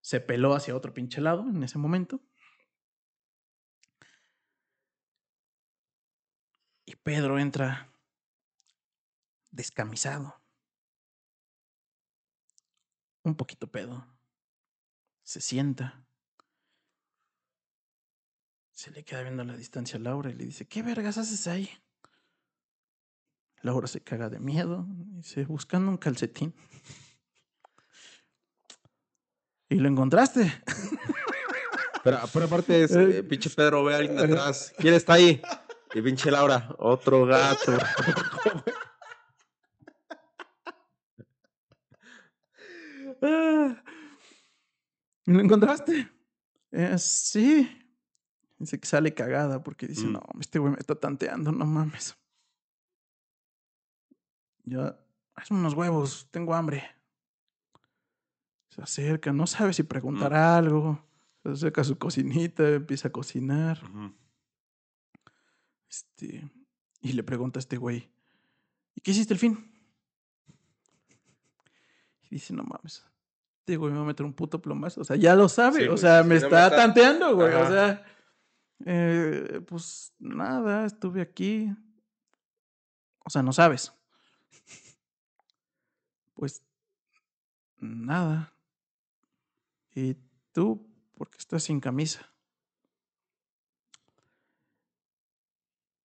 se 0.00 0.20
peló 0.20 0.54
hacia 0.54 0.76
otro 0.76 0.94
pinche 0.94 1.20
lado 1.20 1.42
en 1.48 1.64
ese 1.64 1.78
momento. 1.78 2.20
Y 6.86 6.94
Pedro 6.94 7.36
entra 7.40 7.89
descamisado. 9.50 10.40
Un 13.22 13.34
poquito 13.34 13.70
pedo. 13.70 14.06
Se 15.22 15.40
sienta. 15.40 16.04
Se 18.72 18.90
le 18.90 19.04
queda 19.04 19.22
viendo 19.22 19.42
a 19.42 19.46
la 19.46 19.56
distancia 19.56 19.98
a 19.98 20.00
Laura 20.00 20.30
y 20.30 20.34
le 20.34 20.44
dice, 20.44 20.66
¿qué 20.66 20.82
vergas 20.82 21.18
haces 21.18 21.46
ahí? 21.46 21.70
Laura 23.62 23.86
se 23.86 24.00
caga 24.00 24.30
de 24.30 24.40
miedo. 24.40 24.86
y 24.88 25.16
Dice, 25.18 25.44
buscando 25.44 25.90
un 25.90 25.98
calcetín. 25.98 26.54
Y 29.68 29.76
lo 29.76 29.88
encontraste. 29.88 30.62
Pero, 32.02 32.18
pero 32.32 32.46
aparte 32.46 32.84
es, 32.84 32.90
eh, 32.96 33.22
pinche 33.22 33.50
Pedro 33.50 33.84
ve 33.84 33.94
a 33.94 33.98
alguien 33.98 34.18
atrás. 34.18 34.72
¿Quién 34.78 34.94
está 34.94 35.14
ahí? 35.14 35.42
Y 35.94 36.00
pinche 36.00 36.30
Laura, 36.30 36.74
otro 36.78 37.26
gato. 37.26 37.76
Ah. 43.22 43.82
¿Y 45.26 45.32
¿Lo 45.32 45.40
encontraste? 45.40 46.10
"Eh, 46.72 46.96
sí. 46.98 47.76
Dice 48.58 48.78
que 48.78 48.86
sale 48.86 49.14
cagada 49.14 49.62
porque 49.62 49.86
dice, 49.86 50.06
Mm. 50.06 50.12
no, 50.12 50.22
este 50.40 50.58
güey 50.58 50.72
me 50.72 50.78
está 50.78 50.94
tanteando, 50.94 51.50
no 51.52 51.64
mames. 51.66 52.16
Ya, 54.64 54.98
haz 55.34 55.50
unos 55.50 55.74
huevos, 55.74 56.28
tengo 56.30 56.54
hambre. 56.54 56.84
Se 58.68 58.82
acerca, 58.82 59.32
no 59.32 59.46
sabe 59.46 59.72
si 59.72 59.82
preguntar 59.82 60.34
algo. 60.34 61.02
Se 61.42 61.48
acerca 61.48 61.80
a 61.80 61.84
su 61.84 61.98
cocinita, 61.98 62.68
empieza 62.68 63.08
a 63.08 63.12
cocinar. 63.12 63.80
Este, 65.88 66.48
y 67.00 67.12
le 67.14 67.22
pregunta 67.24 67.58
a 67.58 67.60
este 67.62 67.78
güey, 67.78 68.10
¿y 68.94 69.00
qué 69.00 69.10
hiciste 69.10 69.32
el 69.32 69.40
fin? 69.40 69.72
Y 72.24 72.34
dice, 72.36 72.52
no 72.52 72.62
mames, 72.62 73.04
este 73.70 73.76
güey 73.76 73.92
me 73.92 73.98
va 73.98 74.04
a 74.04 74.08
meter 74.08 74.26
un 74.26 74.32
puto 74.32 74.60
plomazo. 74.60 75.02
O 75.02 75.04
sea, 75.04 75.14
ya 75.14 75.36
lo 75.36 75.48
sabe, 75.48 75.82
Sí, 75.82 75.88
o 75.88 75.96
sea, 75.96 76.24
me 76.24 76.34
está 76.34 76.68
tanteando, 76.70 77.36
güey. 77.36 77.54
O 77.54 77.68
sea, 77.68 78.04
eh, 78.84 79.60
pues 79.64 80.12
nada, 80.18 80.86
estuve 80.86 81.20
aquí. 81.20 81.70
O 83.24 83.30
sea, 83.30 83.44
no 83.44 83.52
sabes. 83.52 83.92
Pues 86.34 86.64
nada. 87.78 88.52
¿Y 89.94 90.16
tú 90.52 90.90
por 91.16 91.30
qué 91.30 91.38
estás 91.38 91.62
sin 91.62 91.78
camisa? 91.78 92.28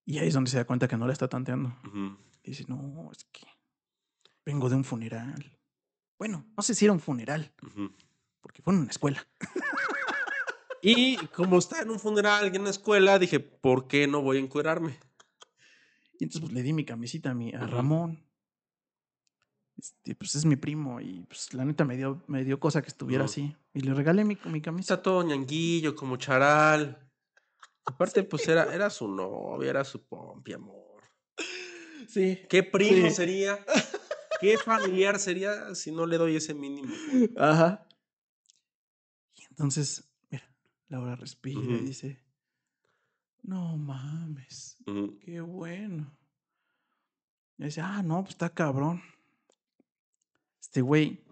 Y 0.05 0.19
ahí 0.19 0.27
es 0.27 0.35
donde 0.35 0.51
se 0.51 0.57
da 0.57 0.65
cuenta 0.65 0.87
que 0.87 0.97
no 0.97 1.07
le 1.07 1.13
está 1.13 1.27
tanteando. 1.27 1.73
Y 2.43 2.49
dice, 2.51 2.65
no, 2.67 3.09
es 3.11 3.23
que 3.31 3.47
vengo 4.45 4.69
de 4.69 4.75
un 4.75 4.83
funeral. 4.83 5.57
Bueno, 6.17 6.45
no 6.55 6.63
sé 6.63 6.73
si 6.73 6.85
era 6.85 6.93
un 6.93 6.99
funeral, 6.99 7.51
porque 8.41 8.61
fue 8.61 8.73
en 8.73 8.81
una 8.81 8.91
escuela. 8.91 9.25
Y 10.87 11.17
como 11.29 11.57
está 11.57 11.81
en 11.81 11.89
un 11.89 11.99
funeral 11.99 12.43
y 12.45 12.55
en 12.55 12.61
una 12.61 12.69
escuela, 12.69 13.17
dije, 13.17 13.39
¿por 13.39 13.87
qué 13.87 14.05
no 14.05 14.21
voy 14.21 14.37
a 14.37 14.39
encuerarme? 14.39 14.99
Y 16.19 16.25
entonces 16.25 16.41
pues, 16.41 16.53
le 16.53 16.61
di 16.61 16.73
mi 16.73 16.85
camisita 16.85 17.31
a, 17.31 17.33
mi, 17.33 17.51
a. 17.55 17.65
Ramón. 17.65 18.23
Este, 19.75 20.13
pues 20.13 20.35
es 20.35 20.45
mi 20.45 20.57
primo 20.57 21.01
y 21.01 21.25
pues 21.27 21.55
la 21.55 21.65
neta 21.65 21.85
me 21.85 21.97
dio, 21.97 22.23
me 22.27 22.43
dio 22.43 22.59
cosa 22.59 22.83
que 22.83 22.89
estuviera 22.89 23.25
así. 23.25 23.55
Y 23.73 23.79
le 23.79 23.95
regalé 23.95 24.25
mi, 24.25 24.37
mi 24.45 24.61
camisa. 24.61 24.93
Está 24.93 25.01
todo 25.01 25.23
ñanguillo, 25.23 25.95
como 25.95 26.17
charal. 26.17 27.09
Aparte, 27.85 28.21
pues 28.21 28.47
era, 28.47 28.71
era 28.71 28.91
su 28.91 29.07
novia, 29.07 29.71
era 29.71 29.83
su 29.83 30.05
pompi, 30.05 30.53
amor. 30.53 31.01
Sí. 32.07 32.41
¿Qué 32.47 32.61
primo 32.61 33.09
Sí. 33.09 33.15
sería? 33.15 33.65
¿Qué 34.39 34.57
familiar 34.57 35.19
sería 35.19 35.75
si 35.75 35.91
no 35.91 36.05
le 36.05 36.17
doy 36.17 36.35
ese 36.35 36.53
mínimo? 36.53 36.93
güey? 37.11 37.29
Ajá. 37.37 37.87
Y 39.35 39.43
entonces, 39.49 40.03
mira, 40.29 40.49
Laura 40.87 41.15
respira 41.15 41.59
y 41.59 41.85
dice, 41.85 42.19
no 43.43 43.77
mames, 43.77 44.77
qué 45.21 45.41
bueno. 45.41 46.17
Y 47.57 47.65
dice, 47.65 47.81
ah, 47.81 48.01
no, 48.03 48.23
pues 48.23 48.31
está 48.35 48.49
cabrón. 48.49 49.01
Este 50.59 50.81
güey, 50.81 51.23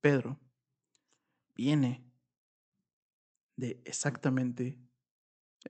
Pedro, 0.00 0.38
viene 1.54 2.04
de 3.56 3.82
exactamente 3.84 4.78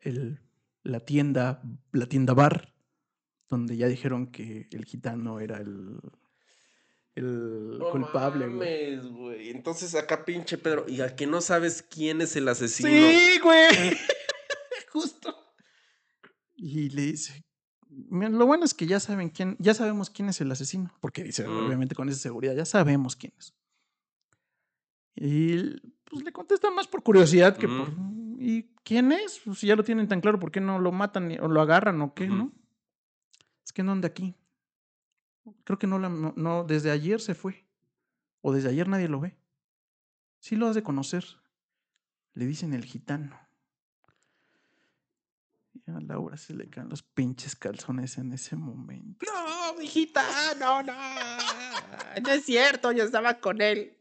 el, 0.02 0.40
la 0.82 1.00
tienda, 1.00 1.62
la 1.92 2.06
tienda 2.06 2.34
bar, 2.34 2.74
donde 3.48 3.76
ya 3.76 3.88
dijeron 3.88 4.28
que 4.28 4.68
el 4.70 4.84
gitano 4.84 5.40
era 5.40 5.58
el... 5.58 5.98
el 7.18 7.78
No 7.78 7.90
culpable, 7.90 8.48
güey. 8.48 9.50
Entonces 9.50 9.94
acá 9.94 10.24
pinche 10.24 10.58
Pedro. 10.58 10.84
Y 10.88 11.00
al 11.00 11.14
que 11.14 11.26
no 11.26 11.40
sabes 11.40 11.82
quién 11.82 12.20
es 12.20 12.34
el 12.36 12.48
asesino. 12.48 12.88
Sí, 12.88 13.38
güey. 13.42 13.68
Justo. 14.92 15.34
Y 16.56 16.90
le 16.90 17.02
dice, 17.02 17.44
"Mira, 17.88 18.28
lo 18.30 18.46
bueno 18.46 18.64
es 18.64 18.74
que 18.74 18.86
ya 18.86 18.98
saben 19.00 19.28
quién, 19.30 19.56
ya 19.58 19.74
sabemos 19.74 20.10
quién 20.10 20.28
es 20.28 20.40
el 20.40 20.50
asesino, 20.50 20.92
porque 21.00 21.22
dice, 21.22 21.46
Mm. 21.46 21.66
obviamente 21.66 21.94
con 21.94 22.08
esa 22.08 22.18
seguridad, 22.18 22.54
ya 22.56 22.64
sabemos 22.64 23.14
quién 23.16 23.32
es. 23.38 23.54
Y 25.14 25.76
pues 26.04 26.24
le 26.24 26.32
contestan 26.32 26.74
más 26.74 26.86
por 26.86 27.02
curiosidad 27.02 27.56
que 27.56 27.66
por 27.68 27.88
¿y 28.40 28.64
quién 28.84 29.10
es? 29.12 29.40
Pues 29.44 29.58
si 29.58 29.66
ya 29.66 29.76
lo 29.76 29.82
tienen 29.84 30.06
tan 30.08 30.20
claro, 30.20 30.38
¿por 30.38 30.50
qué 30.50 30.60
no 30.60 30.78
lo 30.78 30.92
matan 30.92 31.36
o 31.40 31.48
lo 31.48 31.60
agarran 31.60 32.00
o 32.02 32.14
qué, 32.14 32.28
no? 32.28 32.52
Es 33.64 33.72
que 33.72 33.82
no 33.82 33.92
anda 33.92 34.08
aquí. 34.08 34.34
Creo 35.64 35.78
que 35.78 35.86
no, 35.86 35.98
la, 35.98 36.08
no, 36.08 36.32
no, 36.36 36.64
desde 36.64 36.90
ayer 36.90 37.20
se 37.20 37.34
fue. 37.34 37.66
O 38.40 38.52
desde 38.52 38.68
ayer 38.70 38.88
nadie 38.88 39.08
lo 39.08 39.20
ve. 39.20 39.36
Sí 40.40 40.56
lo 40.56 40.66
has 40.68 40.74
de 40.74 40.82
conocer. 40.82 41.24
Le 42.34 42.46
dicen 42.46 42.72
el 42.74 42.84
gitano. 42.84 43.36
Y 45.74 45.90
a 45.90 46.00
Laura 46.00 46.36
se 46.36 46.54
le 46.54 46.68
caen 46.68 46.88
los 46.88 47.02
pinches 47.02 47.56
calzones 47.56 48.18
en 48.18 48.32
ese 48.32 48.56
momento. 48.56 49.26
No, 49.32 49.74
mijita, 49.78 50.22
no, 50.58 50.82
no. 50.82 50.92
No 52.22 52.30
es 52.30 52.44
cierto, 52.44 52.92
yo 52.92 53.04
estaba 53.04 53.34
con 53.34 53.60
él. 53.60 53.96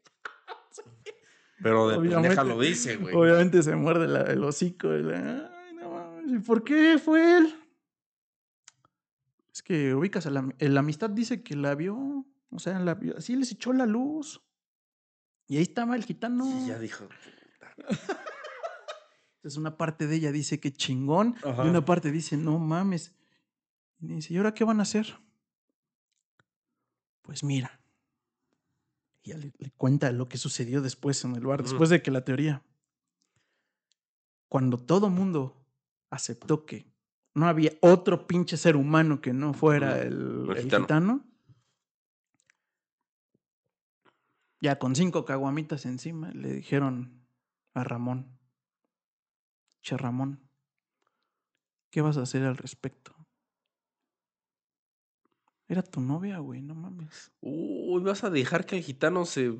Pero 1.62 1.90
de 1.90 1.98
Obviamente- 1.98 2.30
pendeja 2.30 2.44
lo 2.44 2.60
dice, 2.60 2.98
güey. 2.98 3.16
Obviamente 3.16 3.64
se 3.64 3.76
muerde 3.76 4.08
la- 4.08 4.22
el 4.32 4.44
hocico. 4.44 4.94
y 4.94 5.02
la- 5.04 5.52
Ay, 5.68 5.74
no 5.76 5.90
mames, 5.92 6.32
¿y 6.34 6.40
por 6.40 6.64
qué 6.64 7.00
fue 7.04 7.38
él? 7.38 7.57
Es 9.58 9.64
que 9.64 9.96
ubicas 9.96 10.28
a 10.28 10.30
la, 10.30 10.48
la 10.60 10.80
amistad 10.82 11.10
dice 11.10 11.42
que 11.42 11.56
la 11.56 11.74
vio. 11.74 12.28
O 12.52 12.60
sea, 12.60 12.78
la 12.78 12.94
vio, 12.94 13.18
así 13.18 13.36
les 13.36 13.52
echó 13.52 13.74
la 13.74 13.88
luz. 13.88 14.40
Y 15.48 15.58
ahí 15.58 15.64
estaba 15.64 15.96
el 15.96 16.06
gitano. 16.06 16.46
Y 16.64 16.68
ya 16.68 16.78
dijo. 16.78 17.10
Entonces 19.38 19.58
una 19.58 19.76
parte 19.76 20.06
de 20.06 20.16
ella 20.16 20.32
dice 20.32 20.60
que 20.60 20.72
chingón. 20.72 21.38
Ajá. 21.44 21.66
Y 21.66 21.70
una 21.70 21.84
parte 21.84 22.12
dice, 22.12 22.38
no 22.38 22.60
mames. 22.60 23.16
Y 24.00 24.06
dice, 24.10 24.32
¿y 24.36 24.38
ahora 24.38 24.54
qué 24.54 24.64
van 24.64 24.80
a 24.80 24.84
hacer? 24.84 25.18
Pues 27.24 27.44
mira. 27.44 27.82
Y 29.24 29.32
ya 29.32 29.38
le, 29.38 29.54
le 29.58 29.72
cuenta 29.72 30.12
lo 30.12 30.30
que 30.30 30.38
sucedió 30.38 30.84
después 30.84 31.26
en 31.26 31.36
el 31.36 31.48
bar, 31.48 31.64
después 31.64 31.90
de 31.90 32.04
que 32.04 32.12
la 32.12 32.24
teoría. 32.24 32.62
Cuando 34.50 34.78
todo 34.78 35.10
mundo 35.10 35.66
aceptó 36.12 36.68
que 36.68 36.96
no 37.38 37.48
había 37.48 37.72
otro 37.82 38.26
pinche 38.26 38.58
ser 38.58 38.76
humano 38.76 39.22
que 39.22 39.32
no 39.32 39.54
fuera 39.54 40.02
el, 40.02 40.48
El 40.50 40.58
el 40.58 40.64
gitano. 40.64 40.84
gitano. 40.86 41.26
Ya 44.60 44.80
con 44.80 44.96
cinco 44.96 45.24
caguamitas 45.24 45.86
encima 45.86 46.32
le 46.32 46.52
dijeron 46.52 47.28
a 47.76 47.84
Ramón, 47.84 48.40
che 49.84 49.96
Ramón, 49.98 50.50
¿qué 51.92 52.02
vas 52.02 52.18
a 52.18 52.24
hacer 52.24 52.44
al 52.44 52.58
respecto? 52.58 53.14
Era 55.68 55.84
tu 55.84 56.02
novia, 56.02 56.40
güey, 56.40 56.64
no 56.64 56.74
mames. 56.74 57.32
Uy, 57.42 58.02
¿vas 58.02 58.24
a 58.24 58.32
dejar 58.32 58.66
que 58.66 58.78
el 58.78 58.84
gitano 58.84 59.26
se 59.26 59.54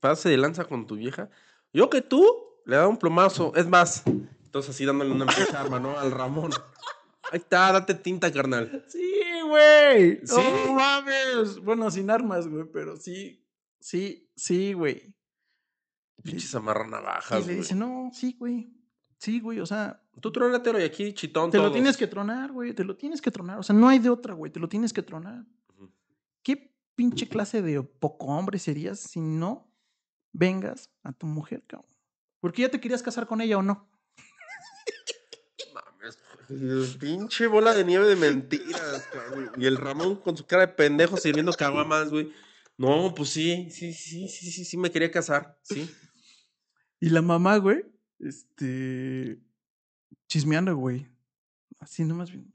pase 0.00 0.30
de 0.30 0.38
lanza 0.38 0.64
con 0.64 0.86
tu 0.86 0.96
vieja? 0.96 1.28
Yo 1.74 1.90
que 1.90 2.00
tú 2.00 2.24
le 2.64 2.76
da 2.76 2.88
un 2.88 2.96
plomazo. 2.96 3.54
Es 3.54 3.68
más, 3.68 4.02
entonces 4.06 4.70
así 4.74 4.86
dándole 4.86 5.10
una 5.10 5.26
pinche 5.26 5.54
arma, 5.54 5.78
¿no? 5.78 5.98
Al 5.98 6.10
Ramón. 6.10 6.52
Ahí 7.30 7.38
está, 7.38 7.72
date 7.72 7.94
tinta, 7.94 8.32
carnal. 8.32 8.84
Sí, 8.88 9.22
güey. 9.46 10.20
¿Sí? 10.24 10.34
No 10.66 10.72
mames. 10.74 11.58
Bueno, 11.60 11.90
sin 11.90 12.10
armas, 12.10 12.48
güey, 12.48 12.64
pero 12.72 12.96
sí, 12.96 13.44
sí, 13.80 14.30
sí, 14.36 14.72
güey. 14.72 15.14
Pinches 16.22 16.54
amarra 16.54 16.86
Y 16.86 16.90
navajas, 16.90 17.40
le 17.40 17.44
güey. 17.44 17.56
dice, 17.58 17.74
no, 17.74 18.10
sí, 18.12 18.36
güey. 18.38 18.72
Sí, 19.18 19.40
güey, 19.40 19.60
o 19.60 19.66
sea, 19.66 20.02
Tú 20.20 20.32
trónatelo 20.32 20.80
y 20.80 20.84
aquí 20.84 21.12
chitón 21.12 21.50
te 21.50 21.58
lo 21.58 21.70
tienes 21.70 21.96
que 21.96 22.06
tronar, 22.06 22.50
güey, 22.52 22.72
te 22.72 22.84
lo 22.84 22.96
tienes 22.96 23.20
que 23.22 23.30
tronar. 23.30 23.58
O 23.58 23.62
sea, 23.62 23.74
no 23.74 23.88
hay 23.88 23.98
de 23.98 24.10
otra, 24.10 24.34
güey, 24.34 24.50
te 24.50 24.60
lo 24.60 24.68
tienes 24.68 24.92
que 24.92 25.02
tronar. 25.02 25.44
¿Qué 26.42 26.74
pinche 26.94 27.28
clase 27.28 27.62
de 27.62 27.82
poco 27.82 28.26
hombre 28.26 28.58
serías 28.58 28.98
si 28.98 29.20
no 29.20 29.70
vengas 30.32 30.90
a 31.02 31.12
tu 31.12 31.26
mujer, 31.26 31.62
cabrón? 31.66 31.90
Porque 32.40 32.62
ya 32.62 32.70
te 32.70 32.80
querías 32.80 33.02
casar 33.02 33.26
con 33.26 33.40
ella 33.40 33.58
o 33.58 33.62
no. 33.62 33.88
Güey, 36.48 36.98
Pinche 36.98 37.46
bola 37.46 37.74
de 37.74 37.84
nieve 37.84 38.06
de 38.06 38.16
mentiras, 38.16 39.08
cabrón. 39.12 39.52
Y 39.56 39.66
el 39.66 39.76
Ramón 39.76 40.16
con 40.16 40.36
su 40.36 40.46
cara 40.46 40.66
de 40.66 40.72
pendejo 40.72 41.16
sirviendo 41.16 41.52
caguamas, 41.52 42.10
güey. 42.10 42.32
No, 42.76 43.12
pues 43.14 43.30
sí, 43.30 43.70
sí, 43.70 43.92
sí, 43.92 44.28
sí, 44.28 44.50
sí, 44.50 44.64
sí, 44.64 44.76
me 44.76 44.90
quería 44.90 45.10
casar, 45.10 45.58
sí. 45.62 45.90
Y 47.00 47.10
la 47.10 47.22
mamá, 47.22 47.56
güey, 47.58 47.84
este. 48.18 49.40
chismeando, 50.28 50.76
güey. 50.76 51.08
Así 51.80 52.04
nomás 52.04 52.30
bien. 52.30 52.52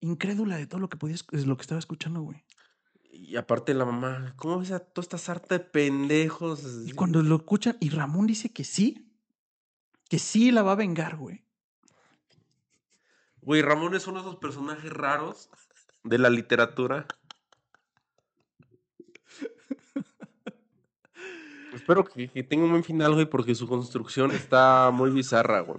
Incrédula 0.00 0.56
de 0.56 0.66
todo 0.66 0.80
lo 0.80 0.88
que 0.88 0.96
podía, 0.96 1.14
es 1.14 1.46
lo 1.46 1.56
que 1.56 1.62
estaba 1.62 1.78
escuchando, 1.78 2.22
güey. 2.22 2.44
Y 3.12 3.36
aparte 3.36 3.74
la 3.74 3.84
mamá, 3.84 4.34
¿cómo 4.36 4.58
ves 4.58 4.72
a 4.72 4.80
toda 4.80 5.02
esta 5.02 5.18
sarta 5.18 5.58
de 5.58 5.64
pendejos? 5.64 6.64
Y 6.86 6.92
cuando 6.92 7.22
lo 7.22 7.36
escuchan, 7.36 7.76
y 7.78 7.90
Ramón 7.90 8.26
dice 8.26 8.50
que 8.50 8.64
sí, 8.64 9.12
que 10.08 10.18
sí 10.18 10.50
la 10.50 10.62
va 10.62 10.72
a 10.72 10.76
vengar, 10.76 11.16
güey. 11.16 11.44
Güey, 13.42 13.60
Ramón 13.60 13.94
es 13.96 14.06
uno 14.06 14.22
de 14.22 14.28
esos 14.28 14.38
personajes 14.38 14.92
raros 14.92 15.50
de 16.04 16.18
la 16.18 16.30
literatura. 16.30 17.06
Espero 21.74 22.04
que, 22.04 22.28
que 22.28 22.44
tenga 22.44 22.64
un 22.64 22.70
buen 22.70 22.84
final, 22.84 23.14
güey, 23.14 23.26
porque 23.26 23.56
su 23.56 23.66
construcción 23.66 24.30
está 24.30 24.92
muy 24.92 25.10
bizarra, 25.10 25.60
güey. 25.60 25.78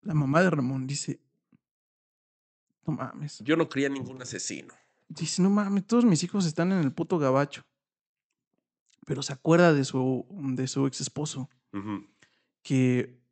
La 0.00 0.14
mamá 0.14 0.40
de 0.40 0.50
Ramón 0.50 0.86
dice: 0.86 1.20
No 2.86 2.94
mames. 2.94 3.40
Yo 3.40 3.56
no 3.56 3.68
quería 3.68 3.90
ningún 3.90 4.22
asesino. 4.22 4.72
Dice: 5.08 5.42
No 5.42 5.50
mames, 5.50 5.86
todos 5.86 6.06
mis 6.06 6.22
hijos 6.22 6.46
están 6.46 6.72
en 6.72 6.78
el 6.78 6.92
puto 6.92 7.18
gabacho. 7.18 7.66
Pero 9.04 9.22
se 9.22 9.34
acuerda 9.34 9.74
de 9.74 9.84
su, 9.84 10.26
de 10.30 10.66
su 10.68 10.86
ex 10.86 11.02
esposo. 11.02 11.50
Que 12.62 13.23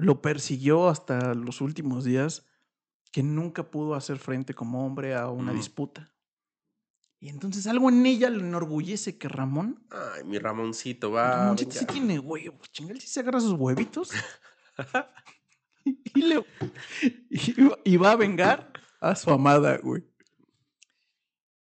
lo 0.00 0.20
persiguió 0.22 0.88
hasta 0.88 1.34
los 1.34 1.60
últimos 1.60 2.04
días, 2.04 2.46
que 3.12 3.22
nunca 3.22 3.70
pudo 3.70 3.94
hacer 3.94 4.18
frente 4.18 4.54
como 4.54 4.84
hombre 4.86 5.14
a 5.14 5.28
una 5.28 5.52
disputa. 5.52 6.12
Y 7.18 7.28
entonces 7.28 7.66
algo 7.66 7.90
en 7.90 8.06
ella 8.06 8.30
le 8.30 8.40
enorgullece 8.40 9.18
que 9.18 9.28
Ramón, 9.28 9.86
Ay, 9.90 10.24
mi 10.24 10.38
Ramoncito, 10.38 11.10
va. 11.10 11.36
Ramoncito 11.40 11.72
sí 11.72 11.84
tiene 11.86 12.18
huevos, 12.18 12.70
chinga, 12.72 12.92
él 12.92 13.00
sí 13.00 13.08
se 13.08 13.20
agarra 13.20 13.40
sus 13.40 13.52
huevitos 13.52 14.10
y, 15.84 16.22
le- 16.22 16.46
y 17.30 17.62
va- 17.62 17.78
y 17.84 17.96
va 17.96 18.12
a 18.12 18.16
vengar 18.16 18.72
a 19.00 19.14
su 19.16 19.30
amada, 19.30 19.78
güey. 19.82 20.04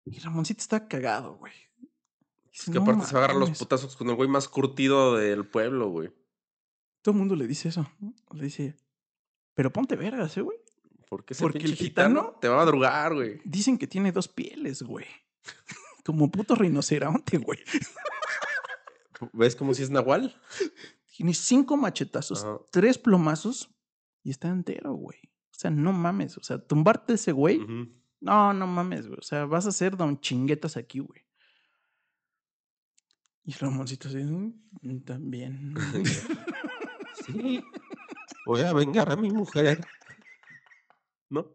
Y 0.05 0.19
Ramoncito 0.19 0.61
está 0.61 0.87
cagado, 0.87 1.37
güey. 1.37 1.53
Es 2.53 2.65
que 2.65 2.71
"No 2.71 2.81
aparte 2.83 3.05
se 3.05 3.13
va 3.13 3.21
a 3.21 3.23
agarrar 3.25 3.37
los 3.39 3.49
mames". 3.49 3.59
putazos 3.59 3.95
con 3.95 4.09
el 4.09 4.15
güey 4.15 4.29
más 4.29 4.47
curtido 4.47 5.15
del 5.15 5.45
pueblo, 5.47 5.89
güey. 5.89 6.11
Todo 7.07 7.13
el 7.13 7.19
mundo 7.19 7.37
le 7.37 7.47
dice 7.47 7.69
eso. 7.69 7.89
¿no? 8.01 8.13
Le 8.33 8.43
dice, 8.43 8.75
pero 9.53 9.71
ponte 9.71 9.95
vergas, 9.95 10.35
¿eh, 10.35 10.41
güey? 10.41 10.57
Porque 11.09 11.33
ese 11.35 11.41
Porque 11.41 11.59
el 11.59 11.73
gitano, 11.75 12.19
gitano- 12.33 12.39
te 12.41 12.49
va 12.49 12.55
a 12.55 12.57
madrugar, 12.57 13.13
güey. 13.15 13.39
Dicen 13.45 13.77
que 13.77 13.87
tiene 13.87 14.11
dos 14.11 14.27
pieles, 14.27 14.81
güey. 14.83 15.05
Como 16.05 16.29
puto 16.29 16.53
rinoceronte, 16.53 17.37
güey. 17.37 17.59
¿Ves 19.31 19.55
como 19.55 19.73
si 19.73 19.83
es 19.83 19.89
Nahual? 19.89 20.35
Tiene 21.15 21.33
cinco 21.33 21.77
machetazos, 21.77 22.43
Ajá. 22.43 22.59
tres 22.71 22.97
plomazos 22.97 23.73
y 24.21 24.31
está 24.31 24.49
entero, 24.49 24.91
güey. 24.93 25.17
O 25.51 25.53
sea, 25.57 25.71
no 25.71 25.93
mames. 25.93 26.37
O 26.37 26.43
sea, 26.43 26.59
tumbarte 26.59 27.13
ese 27.13 27.31
güey. 27.31 27.59
No, 28.19 28.51
no 28.53 28.67
mames, 28.67 29.07
güey. 29.07 29.17
O 29.17 29.23
sea, 29.23 29.45
vas 29.45 29.65
a 29.65 29.71
ser 29.71 29.95
don 29.95 30.19
chinguetas 30.19 30.75
aquí, 30.75 30.99
güey. 30.99 31.21
Y 33.45 33.53
Ramoncito 33.53 34.09
así, 34.09 34.17
"Mm, 34.17 34.99
también. 35.05 35.73
Sí. 37.27 37.63
Voy 38.45 38.61
a 38.61 38.73
vengar 38.73 39.11
a 39.11 39.15
mi 39.15 39.29
mujer. 39.29 39.81
¿No? 41.29 41.45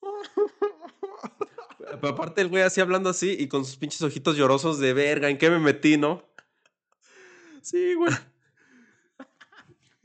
Pero 2.00 2.08
aparte 2.08 2.40
el 2.40 2.48
güey 2.48 2.62
así 2.62 2.80
hablando 2.80 3.10
así 3.10 3.36
y 3.38 3.48
con 3.48 3.64
sus 3.64 3.76
pinches 3.76 4.02
ojitos 4.02 4.36
llorosos 4.36 4.78
de 4.78 4.94
verga, 4.94 5.28
¿en 5.28 5.38
qué 5.38 5.50
me 5.50 5.58
metí, 5.58 5.96
no? 5.96 6.22
Sí, 7.62 7.94
güey. 7.94 8.12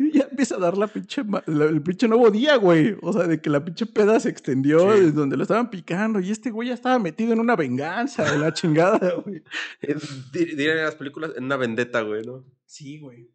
Y 0.01 0.11
ya 0.13 0.23
empieza 0.31 0.55
a 0.55 0.59
dar 0.59 0.77
la 0.77 0.87
pinche, 0.87 1.23
la- 1.45 1.65
el 1.65 1.81
pinche 1.81 2.07
nuevo 2.07 2.31
día, 2.31 2.55
güey. 2.55 2.95
O 3.01 3.11
sea, 3.11 3.27
de 3.27 3.41
que 3.41 3.49
la 3.49 3.63
pinche 3.65 3.85
peda 3.85 4.17
se 4.19 4.29
extendió 4.29 4.93
Sí. 4.93 4.99
desde 5.01 5.11
donde 5.11 5.35
lo 5.35 5.43
estaban 5.43 5.69
picando. 5.69 6.21
Y 6.21 6.31
este 6.31 6.51
güey 6.51 6.69
ya 6.69 6.73
estaba 6.73 6.97
metido 6.99 7.33
en 7.33 7.39
una 7.41 7.55
venganza 7.57 8.23
de 8.31 8.37
la 8.39 8.53
chingada, 8.53 9.13
güey. 9.25 9.43
Dirían 10.31 10.77
en 10.77 10.85
las 10.85 10.95
películas, 10.95 11.31
en 11.35 11.43
una 11.43 11.57
vendetta, 11.57 12.01
güey, 12.01 12.25
¿no? 12.25 12.45
Sí, 12.65 12.97
güey. 12.99 13.29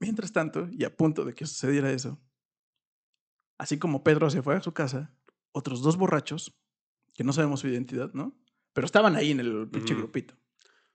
Mientras 0.00 0.32
tanto, 0.32 0.66
y 0.72 0.84
a 0.84 0.96
punto 0.96 1.24
de 1.26 1.34
que 1.34 1.46
sucediera 1.46 1.90
eso, 1.92 2.18
así 3.58 3.78
como 3.78 4.02
Pedro 4.02 4.30
se 4.30 4.42
fue 4.42 4.56
a 4.56 4.62
su 4.62 4.72
casa, 4.72 5.14
otros 5.52 5.82
dos 5.82 5.96
borrachos, 5.96 6.58
que 7.12 7.22
no 7.22 7.32
sabemos 7.32 7.60
su 7.60 7.68
identidad, 7.68 8.12
¿no? 8.14 8.34
Pero 8.72 8.86
estaban 8.86 9.14
ahí 9.14 9.30
en 9.30 9.40
el 9.40 9.68
pinche 9.70 9.94
grupito. 9.94 10.34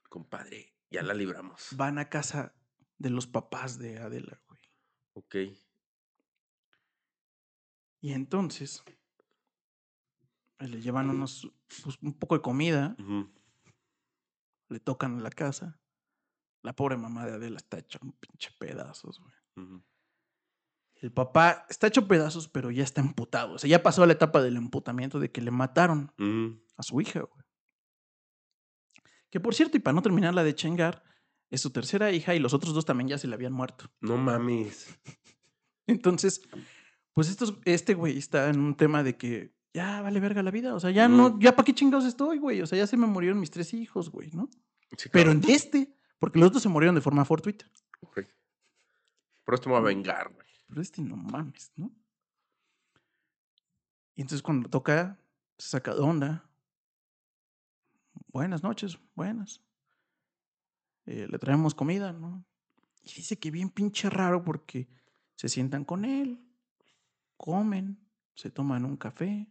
Compadre, 0.10 0.76
ya 0.92 1.02
la 1.04 1.14
libramos. 1.14 1.68
Van 1.78 1.98
a 1.98 2.10
casa 2.10 2.54
de 3.00 3.10
los 3.10 3.26
papás 3.28 3.80
de 3.80 3.98
Adela, 3.98 4.40
güey. 4.48 4.60
Ok. 5.14 5.36
Y 8.02 8.14
entonces 8.14 8.84
eh, 10.60 10.68
le 10.68 10.82
llevan 10.82 11.10
unos, 11.10 11.52
pues, 11.84 11.98
un 12.02 12.14
poco 12.14 12.36
de 12.36 12.42
comida, 12.42 12.96
le 14.70 14.80
tocan 14.80 15.24
la 15.24 15.32
casa. 15.32 15.80
La 16.62 16.76
pobre 16.76 16.98
mamá 16.98 17.26
de 17.26 17.34
Adela 17.34 17.58
está 17.58 17.80
hecha 17.80 18.00
un 18.02 18.12
pinche 18.12 18.52
pedazos, 18.60 19.20
güey. 19.20 19.82
El 20.96 21.14
papá 21.14 21.66
está 21.70 21.88
hecho 21.88 22.08
pedazos, 22.08 22.50
pero 22.50 22.70
ya 22.72 22.84
está 22.84 23.00
emputado. 23.00 23.54
O 23.54 23.58
sea, 23.58 23.70
ya 23.70 23.82
pasó 23.82 24.06
la 24.06 24.14
etapa 24.14 24.42
del 24.42 24.58
emputamiento 24.58 25.20
de 25.20 25.32
que 25.32 25.42
le 25.42 25.52
mataron 25.52 26.14
a 26.76 26.84
su 26.84 27.00
hija, 27.00 27.22
güey. 27.22 27.46
Que 29.30 29.40
por 29.40 29.56
cierto, 29.56 29.78
y 29.78 29.80
para 29.80 29.94
no 29.94 30.02
terminarla 30.02 30.44
de 30.44 30.56
chingar, 30.56 31.04
es 31.50 31.62
su 31.62 31.72
tercera 31.72 32.12
hija 32.12 32.36
y 32.36 32.40
los 32.40 32.54
otros 32.54 32.74
dos 32.74 32.86
también 32.86 33.10
ya 33.10 33.18
se 33.18 33.28
le 33.28 33.36
habían 33.36 33.54
muerto. 33.54 33.90
No 34.02 34.18
mames. 34.18 34.88
Entonces, 35.88 36.42
pues 37.14 37.30
estos, 37.30 37.58
este 37.66 37.96
güey 37.96 38.18
está 38.18 38.50
en 38.50 38.60
un 38.60 38.76
tema 38.76 39.04
de 39.04 39.18
que 39.18 39.54
ya 39.74 40.02
vale 40.02 40.20
verga 40.20 40.44
la 40.44 40.52
vida. 40.52 40.76
O 40.76 40.80
sea, 40.80 40.92
ya 40.92 41.08
no, 41.08 41.40
ya 41.40 41.56
para 41.56 41.66
qué 41.66 41.74
chingados 41.74 42.06
estoy, 42.06 42.38
güey. 42.38 42.62
O 42.62 42.68
sea, 42.68 42.78
ya 42.78 42.88
se 42.88 42.98
me 42.98 43.08
murieron 43.08 43.40
mis 43.40 43.52
tres 43.52 43.74
hijos, 43.74 44.10
güey, 44.10 44.30
¿no? 44.32 44.50
Sí, 44.98 45.10
Pero 45.12 45.32
en 45.32 45.44
este, 45.48 45.96
porque 46.20 46.40
los 46.40 46.50
otros 46.50 46.64
se 46.64 46.70
murieron 46.70 46.96
de 46.96 47.02
forma 47.02 47.26
fortuita. 47.26 47.66
Ok. 48.02 48.22
Por 49.44 49.56
esto 49.56 49.70
me 49.70 49.76
voy 49.76 49.84
a 49.84 49.96
vengar, 49.96 50.32
güey. 50.32 50.48
Pero 50.68 50.82
este 50.82 51.02
no 51.02 51.16
mames, 51.16 51.72
¿no? 51.76 51.92
Y 54.16 54.22
entonces 54.22 54.44
cuando 54.44 54.70
toca, 54.70 55.18
se 55.58 55.70
saca 55.70 55.96
de 55.96 56.02
onda. 56.02 56.50
Buenas 58.28 58.62
noches, 58.62 59.00
buenas. 59.16 59.62
Eh, 61.10 61.28
le 61.28 61.40
traemos 61.40 61.74
comida, 61.74 62.14
¿no? 62.14 62.46
Y 63.04 63.12
dice 63.16 63.40
que 63.40 63.50
bien 63.50 63.72
pinche 63.72 64.12
raro 64.12 64.44
porque 64.44 64.88
se 65.36 65.50
sientan 65.50 65.84
con 65.84 66.06
él, 66.06 66.40
comen, 67.36 67.98
se 68.36 68.52
toman 68.52 68.86
un 68.86 68.96
café, 68.96 69.48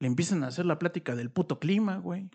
le 0.00 0.06
empiezan 0.08 0.42
a 0.42 0.48
hacer 0.48 0.66
la 0.66 0.80
plática 0.80 1.14
del 1.14 1.30
puto 1.30 1.60
clima, 1.60 1.98
güey. 1.98 2.28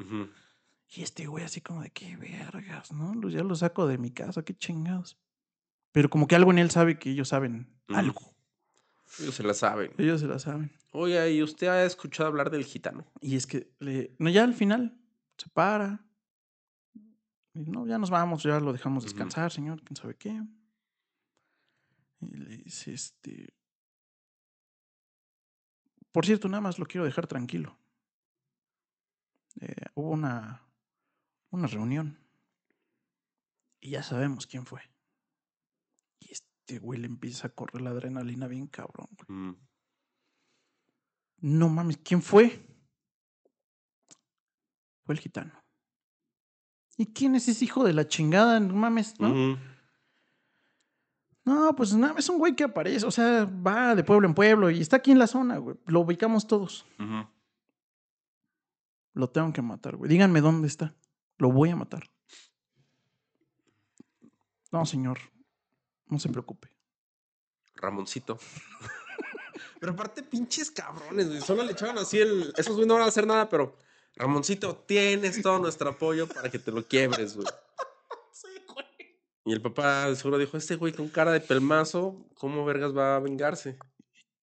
Y 0.96 1.02
este 1.02 1.26
güey 1.26 1.44
así 1.44 1.60
como 1.60 1.82
de 1.82 1.90
qué 1.90 2.16
vergas, 2.16 2.94
¿no? 2.94 3.28
Ya 3.28 3.44
lo 3.44 3.54
saco 3.54 3.86
de 3.86 3.98
mi 3.98 4.12
casa, 4.12 4.46
qué 4.46 4.56
chingados. 4.56 5.18
Pero 5.92 6.10
como 6.10 6.26
que 6.26 6.36
algo 6.36 6.52
en 6.52 6.60
él 6.60 6.72
sabe 6.72 6.98
que 6.98 7.10
ellos 7.10 7.28
saben 7.28 7.68
algo. 7.90 8.34
Ellos 9.20 9.36
se 9.36 9.44
la 9.44 9.54
saben. 9.54 9.92
Ellos 9.98 10.22
se 10.22 10.28
la 10.28 10.40
saben. 10.40 10.72
Oiga, 10.94 11.28
¿y 11.28 11.44
usted 11.44 11.68
ha 11.68 11.84
escuchado 11.84 12.30
hablar 12.30 12.50
del 12.50 12.64
gitano? 12.64 13.06
Y 13.20 13.36
es 13.36 13.46
que, 13.46 13.74
le, 13.80 14.16
no, 14.20 14.30
ya 14.30 14.46
al 14.46 14.54
final 14.54 14.98
se 15.38 15.50
para. 15.50 16.06
Y 17.54 17.70
no, 17.70 17.86
ya 17.86 17.98
nos 17.98 18.10
vamos, 18.10 18.44
ya 18.44 18.60
lo 18.60 18.74
dejamos 18.74 19.04
descansar, 19.04 19.52
señor, 19.52 19.84
quién 19.84 19.96
sabe 19.96 20.16
qué. 20.16 20.42
Y 22.22 22.38
le 22.38 22.58
dice, 22.58 22.94
este. 22.94 23.54
Por 26.12 26.26
cierto, 26.26 26.48
nada 26.48 26.62
más 26.62 26.80
lo 26.80 26.86
quiero 26.86 27.06
dejar 27.06 27.28
tranquilo. 27.28 27.78
Eh, 29.60 29.86
hubo 29.94 30.10
una, 30.12 30.68
una 31.52 31.68
reunión. 31.68 32.20
Y 33.80 33.92
ya 33.92 34.04
sabemos 34.04 34.48
quién 34.48 34.66
fue. 34.66 34.82
Y 36.20 36.32
este 36.32 36.80
güey 36.80 37.00
le 37.00 37.08
empieza 37.08 37.48
a 37.48 37.50
correr 37.52 37.82
la 37.82 37.92
adrenalina 37.92 38.48
bien 38.48 38.68
cabrón. 38.68 39.10
güey. 39.12 39.40
Mm. 39.40 39.58
No 41.42 41.70
mames, 41.70 41.98
¿quién 41.98 42.22
fue? 42.22 42.66
Fue 45.04 45.14
el 45.14 45.20
gitano. 45.20 45.63
¿Y 46.98 47.08
quién 47.08 47.36
es 47.36 47.48
ese 47.48 47.66
hijo 47.66 47.84
de 47.84 47.94
la 47.94 48.08
chingada? 48.08 48.60
No 48.60 48.74
mames, 48.74 49.20
¿no? 49.20 49.58
No, 51.46 51.76
pues 51.76 51.94
nada, 51.94 52.16
es 52.18 52.30
un 52.30 52.38
güey 52.38 52.56
que 52.56 52.64
aparece, 52.64 53.06
o 53.06 53.12
sea, 53.12 53.46
va 53.46 53.96
de 53.96 54.04
pueblo 54.04 54.28
en 54.28 54.34
pueblo 54.34 54.72
y 54.72 54.80
está 54.80 54.98
aquí 54.98 55.12
en 55.12 55.20
la 55.20 55.28
zona, 55.28 55.58
güey. 55.58 55.76
Lo 55.88 56.00
ubicamos 56.02 56.48
todos. 56.48 56.86
Lo 59.14 59.30
tengo 59.30 59.52
que 59.52 59.62
matar, 59.62 59.98
güey. 59.98 60.10
Díganme 60.10 60.42
dónde 60.42 60.68
está. 60.68 60.96
Lo 61.38 61.52
voy 61.52 61.70
a 61.70 61.76
matar. 61.76 62.10
No, 64.72 64.86
señor. 64.86 65.20
No 66.08 66.18
se 66.18 66.30
preocupe. 66.30 66.70
Ramoncito. 67.76 68.40
pero 69.80 69.92
aparte, 69.92 70.24
pinches 70.24 70.72
cabrones, 70.72 71.28
güey. 71.28 71.42
Solo 71.42 71.64
le 71.64 71.74
echaban 71.74 71.98
así 71.98 72.20
el. 72.20 72.54
Esos 72.58 72.76
güey 72.76 72.88
no 72.88 72.96
van 72.96 73.04
a 73.04 73.08
hacer 73.08 73.28
nada, 73.28 73.50
pero. 73.50 73.78
Ramoncito, 74.16 74.78
tienes 74.78 75.42
todo 75.42 75.60
nuestro 75.60 75.90
apoyo 75.90 76.28
para 76.28 76.50
que 76.50 76.60
te 76.60 76.72
lo 76.72 76.88
quiebres, 76.88 77.36
güey. 77.36 77.48
Y 79.46 79.52
el 79.52 79.62
papá 79.62 80.16
seguro 80.16 80.38
dijo: 80.38 80.56
Este 80.56 80.78
güey 80.78 80.94
con 80.94 81.10
cara 81.10 81.34
de 81.34 81.42
pelmazo, 81.42 82.30
¿cómo 82.36 82.64
vergas 82.64 82.96
va 82.96 83.18
a 83.18 83.20
vengarse? 83.20 83.78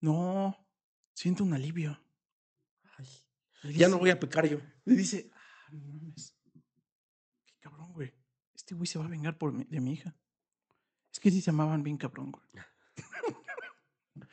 No, 0.03 0.55
siento 1.15 1.43
un 1.43 1.55
alivio. 1.55 1.99
Le 3.63 3.73
Ya 3.73 3.89
no 3.89 3.99
voy 3.99 4.11
a 4.11 4.21
pecar 4.21 4.47
yo. 4.47 4.59
Le 4.85 4.95
dice, 4.95 5.31
ah, 5.35 5.69
no 5.73 5.81
mames. 5.95 6.35
Qué 7.47 7.55
cabrón, 7.61 7.95
güey. 7.95 8.13
Este 8.55 8.75
güey 8.75 8.87
se 8.87 8.99
va 8.99 9.07
a 9.07 9.09
vengar 9.09 9.39
por 9.39 9.53
mi- 9.55 9.65
de 9.65 9.81
mi 9.81 9.95
hija. 9.95 10.15
Es 11.11 11.19
que 11.19 11.31
sí 11.31 11.41
se 11.41 11.47
llamaban 11.51 11.83
bien 11.83 11.97
cabrón, 11.97 12.33
güey. 12.33 12.45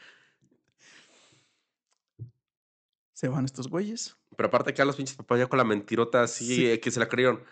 se 3.13 3.27
van 3.29 3.45
estos 3.45 3.69
güeyes. 3.69 4.17
Pero 4.37 4.47
aparte 4.47 4.69
acá 4.71 4.85
los 4.85 4.95
pinches 4.95 5.17
papás 5.17 5.39
ya 5.39 5.47
con 5.47 5.57
la 5.57 5.65
mentirota 5.65 6.23
así 6.23 6.45
Sí. 6.55 6.67
eh, 6.67 6.79
que 6.79 6.89
se 6.91 6.99
la 7.01 7.09
creyeron. 7.09 7.43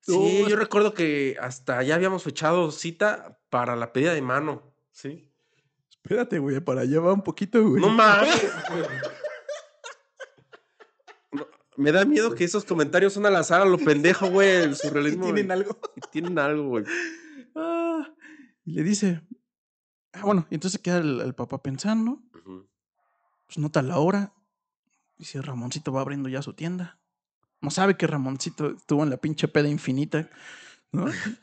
Sí, 0.00 0.42
No, 0.42 0.48
yo 0.48 0.54
recuerdo 0.56 0.94
que 0.94 1.36
hasta 1.40 1.82
ya 1.82 1.96
habíamos 1.96 2.22
fechado 2.22 2.70
cita 2.70 3.40
para 3.50 3.74
la 3.74 3.92
pedida 3.92 4.14
de 4.14 4.22
mano. 4.22 4.62
Sí. 4.92 5.32
Espérate, 5.90 6.38
güey, 6.38 6.60
para 6.60 6.82
allá 6.82 7.00
va 7.00 7.12
un 7.14 7.22
poquito, 7.22 7.66
güey. 7.66 7.80
No 7.80 7.88
mames. 7.88 8.28
No, 11.32 11.46
me 11.76 11.92
da 11.92 12.04
miedo 12.04 12.34
que 12.34 12.44
esos 12.44 12.64
comentarios 12.64 13.12
son 13.12 13.26
al 13.26 13.36
azar 13.36 13.60
a 13.62 13.64
lo 13.64 13.78
pendejo, 13.78 14.28
güey. 14.28 14.50
El 14.50 14.76
surrealismo. 14.76 15.24
tienen 15.24 15.46
güey. 15.46 15.58
algo. 15.58 15.78
Tienen 16.12 16.38
algo, 16.38 16.68
güey. 16.68 16.84
Ah, 17.56 18.08
y 18.64 18.72
le 18.72 18.82
dice, 18.82 19.22
ah, 20.12 20.22
bueno, 20.22 20.46
entonces 20.50 20.80
queda 20.80 20.98
el, 20.98 21.20
el 21.20 21.34
papá 21.34 21.62
pensando, 21.62 22.20
pues 23.46 23.58
nota 23.58 23.82
la 23.82 23.98
hora. 23.98 24.32
Dice, 25.16 25.40
Ramoncito 25.42 25.92
va 25.92 26.00
abriendo 26.00 26.28
ya 26.28 26.42
su 26.42 26.54
tienda. 26.54 26.98
No 27.60 27.70
sabe 27.70 27.96
que 27.96 28.06
Ramoncito 28.06 28.70
estuvo 28.76 29.02
en 29.04 29.10
la 29.10 29.16
pinche 29.16 29.48
peda 29.48 29.68
infinita, 29.68 30.28
¿no? 30.92 31.06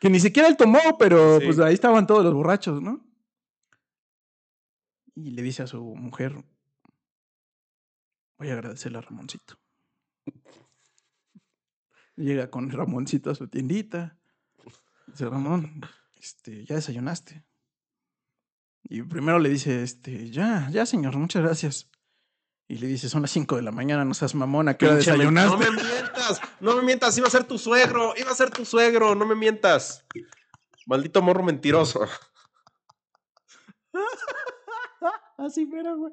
que 0.00 0.10
ni 0.10 0.20
siquiera 0.20 0.48
él 0.48 0.56
tomó, 0.56 0.78
pero 0.98 1.40
Sí. 1.40 1.46
pues 1.46 1.58
ahí 1.58 1.74
estaban 1.74 2.06
todos 2.06 2.24
los 2.24 2.34
borrachos, 2.34 2.80
¿no? 2.82 3.04
Y 5.14 5.30
le 5.32 5.42
dice 5.42 5.62
a 5.62 5.66
su 5.66 5.82
mujer, 5.96 6.44
voy 8.38 8.48
a 8.48 8.52
agradecerle 8.52 8.98
a 8.98 9.02
Ramoncito. 9.02 9.58
Llega 12.16 12.50
con 12.50 12.70
Ramoncito 12.70 13.30
a 13.30 13.34
su 13.34 13.48
tiendita. 13.48 14.18
Dice, 15.06 15.28
Ramón, 15.28 15.80
este, 16.20 16.64
¿ya 16.64 16.76
desayunaste? 16.76 17.44
Y 18.84 19.02
primero 19.02 19.38
le 19.38 19.48
dice, 19.48 19.82
este, 19.82 20.30
ya, 20.30 20.68
ya, 20.70 20.86
señor, 20.86 21.16
muchas 21.16 21.42
gracias. 21.42 21.90
Y 22.70 22.78
le 22.78 22.86
dice, 22.86 23.08
son 23.08 23.22
las 23.22 23.32
5 23.32 23.56
de 23.56 23.62
la 23.62 23.72
mañana, 23.72 24.04
no 24.04 24.14
seas 24.14 24.36
mamona, 24.36 24.74
¿qué 24.74 24.86
hora 24.86 24.94
desayunaste? 24.94 25.50
No 25.50 25.58
me 25.58 25.70
mientas. 25.72 26.40
No 26.60 26.76
me 26.76 26.82
mientas. 26.82 27.18
Iba 27.18 27.26
a 27.26 27.30
ser 27.30 27.42
tu 27.42 27.58
suegro. 27.58 28.14
Iba 28.16 28.30
a 28.30 28.34
ser 28.34 28.50
tu 28.50 28.64
suegro. 28.64 29.16
No 29.16 29.26
me 29.26 29.34
mientas. 29.34 30.06
Maldito 30.86 31.20
morro 31.20 31.42
mentiroso. 31.42 32.06
Así 35.38 35.66
fuera, 35.66 35.94
güey. 35.94 36.12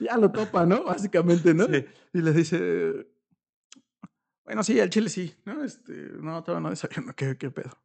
Ya 0.00 0.16
lo 0.16 0.32
topa, 0.32 0.66
¿no? 0.66 0.82
Básicamente, 0.82 1.54
¿no? 1.54 1.66
Sí. 1.66 1.86
Y 2.12 2.20
le 2.20 2.32
dice, 2.32 3.06
bueno, 4.44 4.64
sí, 4.64 4.80
al 4.80 4.90
chile 4.90 5.08
sí, 5.08 5.36
¿no? 5.44 5.62
Este, 5.62 5.92
no, 6.18 6.42
todavía 6.42 6.64
no 6.64 6.70
desayuno, 6.70 7.14
¿qué, 7.14 7.38
qué 7.38 7.52
pedo? 7.52 7.80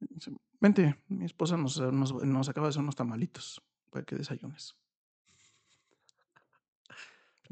Dice, 0.00 0.32
Vente, 0.58 1.00
mi 1.06 1.26
esposa 1.26 1.56
nos, 1.56 1.80
nos, 1.80 2.12
nos 2.12 2.48
acaba 2.48 2.66
de 2.66 2.70
hacer 2.70 2.82
unos 2.82 2.96
tamalitos 2.96 3.62
para 3.92 4.04
que 4.04 4.16
desayunes. 4.16 4.76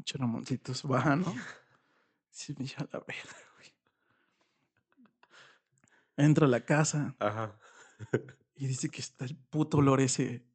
Pinche 0.07 0.19
Ramoncitos, 0.19 0.83
va, 0.89 1.17
¿no? 1.17 1.35
Sí, 2.29 2.55
me 2.57 2.65
a 2.65 2.87
la 2.93 2.99
verga, 2.99 3.35
güey. 3.57 3.73
Entra 6.15 6.45
a 6.45 6.49
la 6.49 6.61
casa 6.61 7.13
Ajá. 7.19 7.57
y 8.55 8.67
dice 8.67 8.87
que 8.87 9.01
está 9.01 9.25
el 9.25 9.35
puto 9.35 9.79
olor 9.79 9.99
ese. 9.99 10.45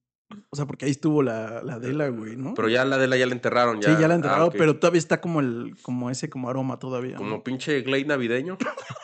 O 0.49 0.57
sea, 0.57 0.65
porque 0.65 0.87
ahí 0.87 0.91
estuvo 0.93 1.23
la, 1.23 1.63
la 1.63 1.75
Adela, 1.75 2.09
güey, 2.09 2.35
¿no? 2.35 2.55
Pero 2.55 2.71
ya 2.71 2.87
la 2.87 2.97
de 2.97 3.09
la 3.09 3.19
ya 3.19 3.27
la 3.27 3.35
enterraron. 3.35 3.79
Ya. 3.83 3.95
sí, 3.95 4.01
ya 4.01 4.09
la 4.09 4.15
Ah, 4.35 4.47
ok. 4.47 4.55
pero 4.57 4.79
todavía 4.79 5.01
está 5.01 5.21
como 5.21 5.41
el, 5.41 5.77
como 5.83 6.09
ese 6.09 6.31
como 6.31 6.49
aroma 6.49 6.79
todavía. 6.79 7.13
¿no? 7.13 7.19
Como 7.19 7.45
pinche 7.45 7.83
Glade 7.83 8.07
navideño. 8.07 8.57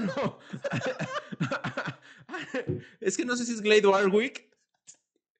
No. 0.00 0.38
es 3.00 3.16
que 3.16 3.24
no 3.24 3.36
sé 3.36 3.44
si 3.44 3.52
es 3.52 3.60
Glade 3.60 3.86
Warwick. 3.86 4.49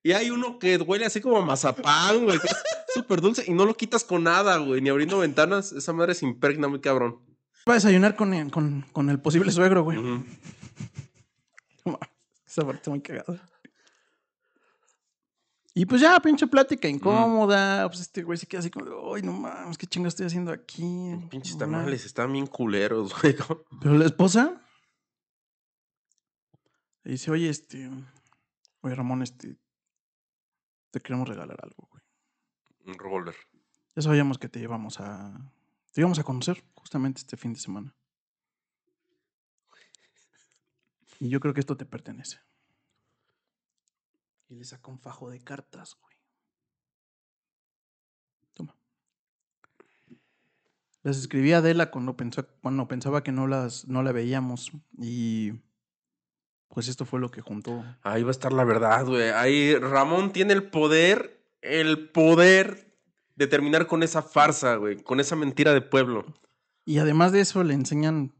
Y 0.02 0.12
hay 0.12 0.30
uno 0.30 0.58
que 0.58 0.76
huele 0.78 1.04
así 1.06 1.20
como 1.20 1.36
a 1.38 1.44
mazapán, 1.44 2.24
güey. 2.24 2.38
que 2.38 2.46
es 2.46 2.56
súper 2.94 3.20
dulce 3.20 3.44
y 3.46 3.52
no 3.52 3.64
lo 3.66 3.74
quitas 3.74 4.02
con 4.04 4.24
nada, 4.24 4.56
güey. 4.58 4.80
Ni 4.80 4.88
abriendo 4.88 5.18
ventanas. 5.18 5.72
Esa 5.72 5.92
madre 5.92 6.14
se 6.14 6.24
impregna 6.24 6.68
muy 6.68 6.80
cabrón. 6.80 7.20
Para 7.64 7.74
desayunar 7.76 8.16
con 8.16 8.32
el, 8.32 8.50
con, 8.50 8.86
con 8.92 9.10
el 9.10 9.20
posible 9.20 9.52
suegro, 9.52 9.82
güey. 9.84 9.98
Ujú. 9.98 10.24
Esa 12.46 12.64
parte 12.64 12.88
muy 12.90 13.00
cagada. 13.00 13.46
Y 15.74 15.86
pues 15.86 16.00
ya, 16.00 16.18
pinche 16.20 16.46
plática 16.46 16.88
incómoda. 16.88 17.86
Pues 17.88 18.00
este 18.00 18.22
güey 18.22 18.38
se 18.38 18.46
queda 18.46 18.60
así 18.60 18.70
como, 18.70 19.14
ay, 19.14 19.22
no 19.22 19.32
mames, 19.32 19.78
qué 19.78 19.86
chingo 19.86 20.08
estoy 20.08 20.26
haciendo 20.26 20.50
aquí. 20.50 21.14
Pinches 21.30 21.54
No, 21.56 21.66
nada". 21.66 21.78
tamales 21.84 22.04
están 22.06 22.32
bien 22.32 22.46
culeros, 22.46 23.12
güey. 23.22 23.36
Pero 23.80 23.94
la 23.98 24.06
esposa 24.06 24.60
le 27.04 27.12
dice, 27.12 27.30
oye, 27.30 27.48
este, 27.48 27.88
oye, 28.80 28.94
Ramón, 28.94 29.22
este, 29.22 29.56
te 30.90 31.00
queremos 31.00 31.28
regalar 31.28 31.58
algo, 31.62 31.88
güey. 31.90 32.02
Un 32.86 32.98
revólver. 32.98 33.36
Ya 33.94 34.02
sabíamos 34.02 34.38
que 34.38 34.48
te 34.48 34.60
íbamos 34.60 35.00
a, 35.00 35.52
te 35.92 36.00
íbamos 36.00 36.18
a 36.18 36.24
conocer 36.24 36.64
justamente 36.74 37.20
este 37.20 37.36
fin 37.36 37.52
de 37.52 37.60
semana. 37.60 37.94
Y 41.18 41.28
yo 41.28 41.40
creo 41.40 41.52
que 41.52 41.60
esto 41.60 41.76
te 41.76 41.84
pertenece. 41.84 42.40
Y 44.48 44.56
le 44.56 44.64
saca 44.64 44.90
un 44.90 44.98
fajo 44.98 45.30
de 45.30 45.38
cartas, 45.40 45.96
güey. 46.00 46.16
Toma. 48.54 48.74
Las 51.02 51.18
escribí 51.18 51.52
a 51.52 51.58
Adela 51.58 51.90
cuando, 51.90 52.16
pensó, 52.16 52.46
cuando 52.62 52.88
pensaba 52.88 53.22
que 53.22 53.32
no 53.32 53.46
las 53.46 53.86
no 53.86 54.02
la 54.02 54.12
veíamos. 54.12 54.72
Y 54.98 55.52
pues 56.72 56.88
esto 56.88 57.04
fue 57.04 57.20
lo 57.20 57.30
que 57.30 57.40
juntó. 57.40 57.84
Ahí 58.02 58.22
va 58.22 58.30
a 58.30 58.32
estar 58.32 58.52
la 58.52 58.64
verdad, 58.64 59.06
güey. 59.06 59.30
Ahí 59.30 59.74
Ramón 59.74 60.32
tiene 60.32 60.52
el 60.54 60.70
poder, 60.70 61.44
el 61.60 62.08
poder 62.08 62.96
de 63.36 63.46
terminar 63.46 63.86
con 63.86 64.02
esa 64.02 64.22
farsa, 64.22 64.76
güey. 64.76 65.02
Con 65.02 65.20
esa 65.20 65.36
mentira 65.36 65.74
de 65.74 65.82
pueblo. 65.82 66.24
Y 66.84 66.98
además 66.98 67.32
de 67.32 67.40
eso 67.40 67.62
le 67.62 67.74
enseñan 67.74 68.34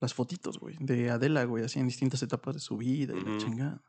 las 0.00 0.14
fotitos, 0.14 0.58
güey, 0.58 0.76
de 0.80 1.10
Adela, 1.10 1.44
güey, 1.44 1.64
así 1.64 1.78
en 1.80 1.86
distintas 1.86 2.22
etapas 2.22 2.54
de 2.54 2.60
su 2.60 2.76
vida 2.76 3.14
y 3.16 3.20
la 3.20 3.38
chingada. 3.38 3.82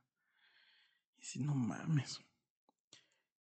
Y 1.18 1.22
dice, 1.22 1.40
no 1.40 1.54
mames. 1.54 2.22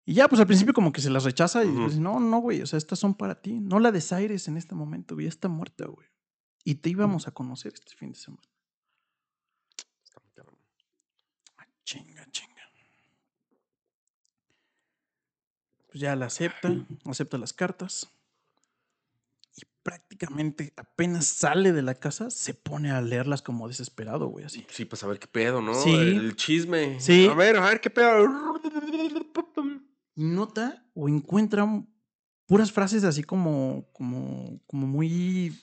Y 0.05 0.15
ya, 0.15 0.27
pues 0.27 0.41
al 0.41 0.47
principio 0.47 0.75
como 0.75 0.91
que 0.91 1.01
se 1.01 1.11
las 1.11 1.25
rechaza 1.25 1.65
y 1.65 1.71
dice, 1.71 2.01
no, 2.01 2.19
no, 2.19 2.39
güey, 2.39 2.63
o 2.63 2.67
sea, 2.67 2.79
estas 2.79 2.99
son 2.99 3.15
para 3.15 3.41
ti. 3.41 3.61
No 3.61 3.79
la 3.79 3.93
desaires 3.93 4.49
en 4.49 4.57
este 4.57 4.75
momento, 4.75 5.15
güey, 5.15 5.27
ya 5.27 5.29
está 5.29 5.49
muerta, 5.49 5.87
güey. 5.87 6.09
Y 6.65 6.77
te 6.77 6.91
íbamos 6.91 7.29
a 7.29 7.31
conocer 7.31 7.75
este 7.75 7.95
fin 7.95 8.13
de 8.13 8.19
semana. 8.19 8.43
Está 10.03 10.19
muy 10.21 10.33
cabrón. 10.33 10.59
Ah, 11.59 11.67
Chinga, 11.89 12.23
chinga. 12.31 12.71
Pues 15.87 16.01
ya 16.01 16.15
la 16.17 16.27
acepta, 16.27 16.71
acepta 17.07 17.39
las 17.39 17.55
cartas. 17.55 18.13
Y 19.57 19.63
prácticamente 19.83 20.75
apenas 20.77 21.25
sale 21.25 21.73
de 21.73 21.81
la 21.81 21.95
casa, 21.95 22.29
se 22.29 22.53
pone 22.53 22.91
a 22.91 23.01
leerlas 23.01 23.41
como 23.41 23.69
desesperado, 23.69 24.27
güey, 24.27 24.45
así. 24.45 24.67
Sí, 24.69 24.85
pues 24.85 25.03
a 25.03 25.07
ver 25.07 25.19
qué 25.19 25.29
pedo, 25.29 25.63
¿no? 25.63 25.73
Sí. 25.73 25.95
El 25.95 26.37
chisme. 26.37 27.01
Sí. 27.01 27.27
A 27.27 27.33
ver, 27.33 27.57
a 27.57 27.65
ver 27.65 27.81
qué 27.81 27.89
pedo. 27.89 28.61
Y 30.15 30.25
nota 30.25 30.85
o 30.93 31.09
encuentra 31.09 31.67
puras 32.45 32.71
frases 32.71 33.03
así 33.05 33.23
como, 33.23 33.89
como, 33.95 34.61
como 34.67 34.87
muy, 34.87 35.59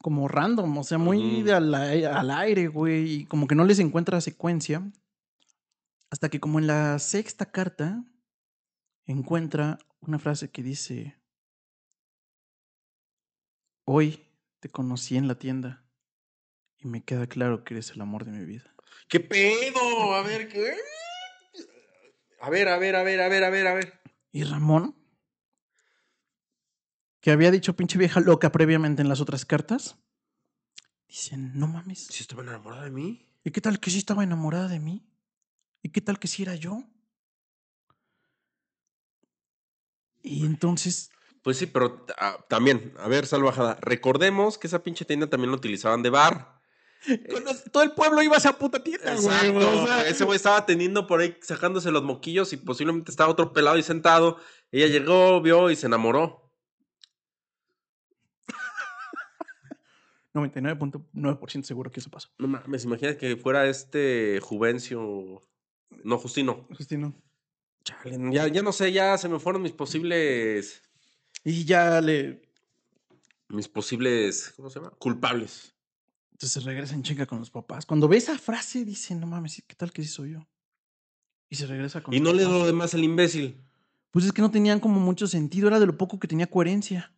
como 0.00 0.28
random, 0.28 0.78
o 0.78 0.84
sea, 0.84 0.98
muy 0.98 1.48
al, 1.50 1.74
al 1.74 2.30
aire, 2.30 2.68
güey, 2.68 3.12
y 3.12 3.24
como 3.26 3.46
que 3.46 3.54
no 3.54 3.64
les 3.64 3.78
encuentra 3.78 4.20
secuencia, 4.20 4.82
hasta 6.10 6.28
que 6.28 6.40
como 6.40 6.58
en 6.58 6.66
la 6.66 6.98
sexta 6.98 7.50
carta 7.50 8.04
encuentra 9.06 9.78
una 10.00 10.18
frase 10.18 10.50
que 10.50 10.62
dice, 10.62 11.18
hoy 13.84 14.24
te 14.60 14.68
conocí 14.68 15.16
en 15.16 15.28
la 15.28 15.38
tienda 15.38 15.84
y 16.78 16.86
me 16.86 17.02
queda 17.02 17.26
claro 17.26 17.64
que 17.64 17.74
eres 17.74 17.90
el 17.90 18.00
amor 18.00 18.24
de 18.24 18.32
mi 18.32 18.44
vida. 18.44 18.74
¿Qué 19.08 19.20
pedo? 19.20 20.14
A 20.14 20.22
ver, 20.22 20.48
¿qué? 20.48 20.74
A 22.40 22.50
ver, 22.50 22.68
a 22.68 22.78
ver, 22.78 22.94
a 22.96 23.02
ver, 23.02 23.20
a 23.20 23.28
ver, 23.28 23.44
a 23.44 23.50
ver, 23.50 23.66
a 23.66 23.74
ver. 23.74 24.00
Y 24.30 24.44
Ramón, 24.44 24.94
que 27.20 27.30
había 27.30 27.50
dicho 27.50 27.76
pinche 27.76 27.98
vieja 27.98 28.20
loca 28.20 28.52
previamente 28.52 29.02
en 29.02 29.08
las 29.08 29.20
otras 29.20 29.44
cartas, 29.44 29.96
dicen, 31.08 31.52
no 31.58 31.66
mames. 31.66 32.06
¿Si 32.06 32.22
estaba 32.22 32.42
enamorada 32.42 32.84
de 32.84 32.90
mí? 32.90 33.26
¿Y 33.44 33.50
qué 33.50 33.60
tal 33.60 33.80
que 33.80 33.90
sí 33.90 33.98
estaba 33.98 34.24
enamorada 34.24 34.68
de 34.68 34.80
mí? 34.80 35.06
¿Y 35.82 35.90
qué 35.90 36.00
tal 36.00 36.18
que 36.18 36.28
sí 36.28 36.42
era 36.42 36.54
yo? 36.54 36.84
Y 40.22 40.44
entonces, 40.44 41.10
Pues 41.42 41.56
sí, 41.56 41.66
pero 41.66 42.04
ah, 42.18 42.36
también, 42.48 42.92
a 42.98 43.08
ver, 43.08 43.26
salvajada. 43.26 43.78
Recordemos 43.80 44.58
que 44.58 44.66
esa 44.66 44.82
pinche 44.82 45.04
tienda 45.04 45.28
también 45.28 45.50
lo 45.50 45.56
utilizaban 45.56 46.02
de 46.02 46.10
bar. 46.10 46.60
todo 47.72 47.84
el 47.84 47.92
pueblo 47.92 48.22
iba 48.22 48.34
a 48.34 48.38
esa 48.38 48.58
puta 48.58 48.82
tienda, 48.82 49.14
güey. 49.14 49.26
Exacto. 49.26 49.82
o 49.82 49.86
sea, 49.86 50.08
Ese 50.08 50.24
güey 50.24 50.36
estaba 50.36 50.66
teniendo 50.66 51.06
por 51.06 51.20
ahí 51.20 51.36
sacándose 51.40 51.90
los 51.90 52.02
moquillos 52.02 52.52
y 52.52 52.56
posiblemente 52.56 53.10
estaba 53.10 53.30
otro 53.30 53.52
pelado 53.52 53.76
ahí 53.76 53.82
sentado. 53.82 54.38
Ella 54.72 54.88
llegó, 54.88 55.40
vio 55.40 55.70
y 55.70 55.76
se 55.76 55.86
enamoró. 55.86 56.47
99.9% 60.40 61.62
seguro 61.62 61.90
que 61.90 62.00
eso 62.00 62.10
pasó. 62.10 62.28
No 62.38 62.48
mames, 62.48 62.84
imagina 62.84 63.16
que 63.16 63.36
fuera 63.36 63.66
este 63.66 64.40
Juvencio. 64.40 65.42
No, 66.04 66.18
Justino. 66.18 66.66
Justino. 66.76 67.14
Chale, 67.84 68.18
ya, 68.32 68.48
ya 68.48 68.62
no 68.62 68.72
sé, 68.72 68.92
ya 68.92 69.16
se 69.18 69.28
me 69.28 69.38
fueron 69.38 69.62
mis 69.62 69.72
posibles. 69.72 70.82
Y 71.44 71.64
ya 71.64 72.00
le... 72.00 72.42
Mis 73.48 73.68
posibles. 73.68 74.52
¿Cómo 74.56 74.68
se 74.68 74.78
llama? 74.78 74.90
Culpables. 74.98 75.74
Entonces 76.32 76.64
regresa 76.64 76.94
en 76.94 77.02
chinga 77.02 77.26
con 77.26 77.38
los 77.38 77.50
papás. 77.50 77.86
Cuando 77.86 78.06
ve 78.06 78.18
esa 78.18 78.38
frase, 78.38 78.84
dice, 78.84 79.14
no 79.14 79.26
mames, 79.26 79.62
¿qué 79.66 79.74
tal 79.74 79.92
que 79.92 80.02
sí 80.02 80.08
soy 80.08 80.32
yo? 80.32 80.46
Y 81.50 81.56
se 81.56 81.66
regresa 81.66 82.02
con 82.02 82.14
Y 82.14 82.20
no 82.20 82.32
le 82.32 82.44
dio 82.44 82.52
lo 82.52 82.66
demás 82.66 82.94
el 82.94 83.04
imbécil. 83.04 83.60
Pues 84.10 84.24
es 84.24 84.32
que 84.32 84.42
no 84.42 84.50
tenían 84.50 84.80
como 84.80 85.00
mucho 85.00 85.26
sentido, 85.26 85.68
era 85.68 85.80
de 85.80 85.86
lo 85.86 85.96
poco 85.96 86.18
que 86.18 86.28
tenía 86.28 86.46
coherencia. 86.46 87.12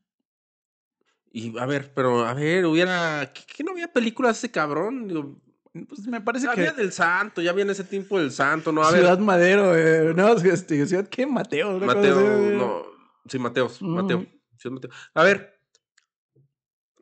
Y 1.32 1.56
a 1.58 1.66
ver, 1.66 1.92
pero 1.94 2.24
a 2.26 2.34
ver, 2.34 2.66
hubiera. 2.66 3.32
¿Qué, 3.32 3.42
qué 3.56 3.64
no 3.64 3.72
había 3.72 3.92
películas 3.92 4.36
de 4.36 4.38
ese 4.46 4.50
cabrón? 4.50 5.06
Digo, 5.08 5.40
Pues 5.88 6.06
me 6.08 6.20
parece 6.20 6.46
ya 6.46 6.54
que 6.54 6.60
había 6.62 6.72
del 6.72 6.92
santo, 6.92 7.40
ya 7.40 7.50
había 7.52 7.62
en 7.64 7.70
ese 7.70 7.84
tiempo 7.84 8.18
del 8.18 8.32
santo, 8.32 8.72
¿no? 8.72 8.82
A 8.82 8.90
ver. 8.90 9.00
Ciudad 9.00 9.18
Madero, 9.20 9.76
eh, 9.76 10.12
no, 10.14 10.32
este, 10.36 10.84
Ciudad 10.86 11.08
qué, 11.08 11.26
Mateo. 11.26 11.78
cosa 11.78 11.86
Mateo, 11.86 12.20
eh. 12.20 12.56
no. 12.56 12.82
Sí, 13.28 13.38
Mateos, 13.38 13.80
Mm. 13.80 13.94
Mateo. 13.94 14.26
Ciudad 14.58 14.74
Mateo. 14.74 14.90
A 15.14 15.22
ver, 15.22 15.60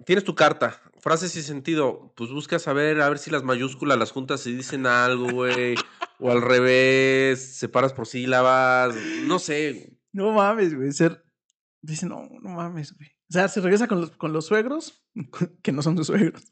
tienes 0.05 0.25
tu 0.25 0.35
carta, 0.35 0.79
frases 1.01 1.33
sin 1.33 1.43
sentido. 1.43 2.13
Pues 2.17 2.31
buscas 2.31 2.69
a 2.69 2.73
ver, 2.75 3.01
a 3.01 3.09
ver 3.09 3.19
si 3.19 3.31
las 3.31 3.43
mayúsculas, 3.45 3.97
las 3.99 4.11
juntas 4.13 4.47
y 4.47 4.55
dicen 4.55 4.87
algo, 4.87 5.31
güey. 5.31 5.75
o 6.21 6.31
al 6.31 6.43
revés, 6.43 7.57
separas 7.57 7.93
por 7.95 8.07
sílabas. 8.07 8.95
No 9.27 9.39
sé. 9.39 9.97
No 10.13 10.33
mames, 10.33 10.75
güey. 10.75 10.93
Ser... 10.93 11.25
Dice, 11.81 12.07
no, 12.07 12.29
no 12.43 12.51
mames, 12.51 12.95
güey. 12.97 13.09
O 13.31 13.33
sea, 13.33 13.49
se 13.49 13.61
regresa 13.61 13.87
con 13.87 14.01
los, 14.01 14.11
con 14.13 14.33
los 14.33 14.47
suegros, 14.47 15.03
que 15.63 15.73
no 15.73 15.83
son 15.83 15.97
sus 15.97 16.07
suegros. 16.07 16.45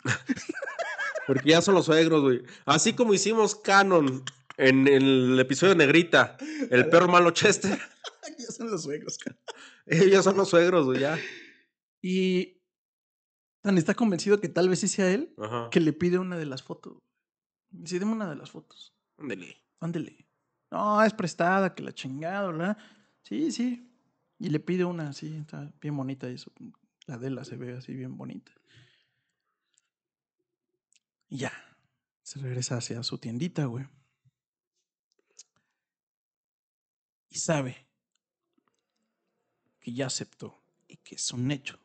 Porque 1.27 1.51
ya 1.51 1.63
son 1.63 1.75
los 1.75 1.87
suegros, 1.87 2.23
güey. 2.23 2.43
Así 2.65 2.93
como 2.93 3.15
hicimos 3.15 3.57
Canon 3.57 4.23
en 4.59 4.87
el 4.87 5.39
episodio 5.41 5.75
de 5.75 5.79
Negrita, 5.79 6.37
el 6.71 6.89
perro 6.91 7.09
malo 7.09 7.31
Chester. 7.31 7.79
ya 8.39 8.47
son 8.47 8.71
los 8.71 8.83
suegros, 8.83 9.19
cara. 9.19 9.37
Ellos 9.87 10.25
son 10.25 10.37
los 10.37 10.51
suegros, 10.51 10.85
güey, 10.87 11.01
ya. 11.01 11.19
Y 12.03 12.63
tan 13.63 13.79
está 13.79 13.95
convencido 13.95 14.41
que 14.41 14.49
tal 14.49 14.69
vez 14.69 14.81
sí 14.81 14.89
sea 14.89 15.11
él, 15.11 15.35
Ajá. 15.39 15.69
que 15.71 15.81
le 15.81 15.93
pide 15.93 16.19
una 16.19 16.37
de 16.37 16.47
las 16.47 16.63
fotos. 16.63 16.99
Dice, 17.71 17.99
deme 17.99 18.13
una 18.13 18.29
de 18.29 18.37
las 18.37 18.51
fotos. 18.51 18.95
Ándele. 19.19 19.63
Ándele. 19.81 20.29
No, 20.71 21.03
es 21.03 21.15
prestada, 21.15 21.75
que 21.75 21.83
la 21.83 21.95
chingada, 21.95 22.47
¿verdad? 22.49 22.79
Sí, 23.25 23.51
sí. 23.51 23.91
Y 24.39 24.51
le 24.51 24.61
pide 24.61 24.85
una 24.85 25.09
así, 25.09 25.35
está 25.35 25.73
bien 25.81 25.97
bonita 25.97 26.31
y 26.31 26.35
eso. 26.35 26.53
La 27.07 27.19
de 27.19 27.31
la 27.31 27.45
se 27.45 27.57
ve 27.57 27.77
así 27.77 27.95
bien 27.95 28.17
bonita. 28.17 28.53
Y 31.29 31.39
ya. 31.39 31.53
Se 32.23 32.41
regresa 32.41 32.77
hacia 32.77 33.03
su 33.05 33.19
tiendita, 33.19 33.67
güey. 33.67 33.87
Y 37.31 37.39
sabe 37.39 37.87
que 39.79 39.93
ya 39.93 40.07
aceptó 40.07 40.61
y 40.89 40.97
que 40.97 41.15
es 41.15 41.33
un 41.33 41.51
hecho. 41.51 41.79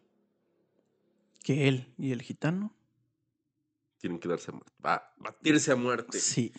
Que 1.44 1.68
él 1.68 1.94
y 1.98 2.12
el 2.12 2.22
gitano, 2.22 2.76
Tienen 4.00 4.20
que 4.20 4.28
darse 4.28 4.50
a 4.50 4.56
muerte. 4.56 4.74
Va, 4.84 5.14
batirse 5.18 5.72
a 5.72 5.76
muerte. 5.76 6.20
sí, 6.20 6.52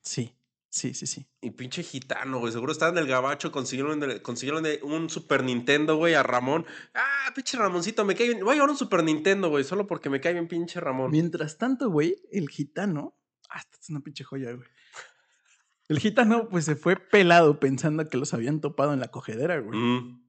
sí, 0.00 0.34
sí, 0.70 0.94
sí, 0.94 1.06
sí. 1.06 1.26
Y 1.42 1.50
pinche 1.50 1.82
gitano, 1.82 2.38
güey. 2.38 2.52
Seguro 2.52 2.72
estaba 2.72 2.90
en 2.92 2.98
el 2.98 3.06
gabacho, 3.06 3.52
consiguieron, 3.52 4.02
el- 4.02 4.22
consiguieron 4.22 4.62
de- 4.62 4.80
un 4.82 5.10
Super 5.10 5.42
Nintendo, 5.44 5.96
güey, 5.96 6.14
a 6.14 6.22
Ramón. 6.22 6.64
Ah, 6.94 7.30
pinche 7.34 7.58
Ramoncito, 7.58 8.04
me 8.04 8.14
cae 8.14 8.28
bien. 8.28 8.40
Voy 8.40 8.50
a 8.52 8.54
llevar 8.54 8.70
un 8.70 8.76
Super 8.78 9.04
Nintendo, 9.04 9.50
güey, 9.50 9.64
solo 9.64 9.86
porque 9.86 10.08
me 10.08 10.20
cae 10.20 10.32
bien 10.32 10.48
pinche 10.48 10.80
Ramón. 10.80 11.10
Mientras 11.10 11.58
tanto, 11.58 11.90
güey, 11.90 12.16
el 12.32 12.48
gitano. 12.48 13.16
Ah, 13.50 13.58
esta 13.58 13.76
es 13.80 13.90
una 13.90 14.00
pinche 14.00 14.24
joya, 14.24 14.52
güey. 14.52 14.68
El 15.88 15.98
gitano, 15.98 16.48
pues 16.48 16.64
se 16.66 16.76
fue 16.76 16.94
pelado 16.96 17.58
pensando 17.58 18.08
que 18.08 18.16
los 18.16 18.32
habían 18.32 18.60
topado 18.60 18.94
en 18.94 19.00
la 19.00 19.08
cogedera, 19.08 19.58
güey. 19.58 19.76
Mm. 19.76 20.22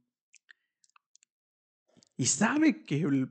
Y 2.18 2.26
sabe 2.26 2.84
que, 2.84 3.02
el- 3.02 3.30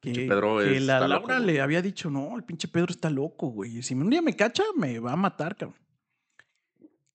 que, 0.00 0.12
Pedro 0.28 0.60
la 0.60 1.00
Laura 1.00 1.36
loco, 1.38 1.46
le 1.46 1.60
había 1.60 1.82
dicho, 1.82 2.10
no, 2.10 2.36
el 2.36 2.44
pinche 2.44 2.68
Pedro 2.68 2.88
está 2.90 3.10
loco, 3.10 3.48
güey. 3.48 3.82
Si 3.82 3.94
un 3.94 4.08
día 4.10 4.22
me 4.22 4.36
cacha, 4.36 4.62
me 4.76 4.98
va 4.98 5.12
a 5.12 5.16
matar, 5.16 5.56
cabrón. 5.56 5.78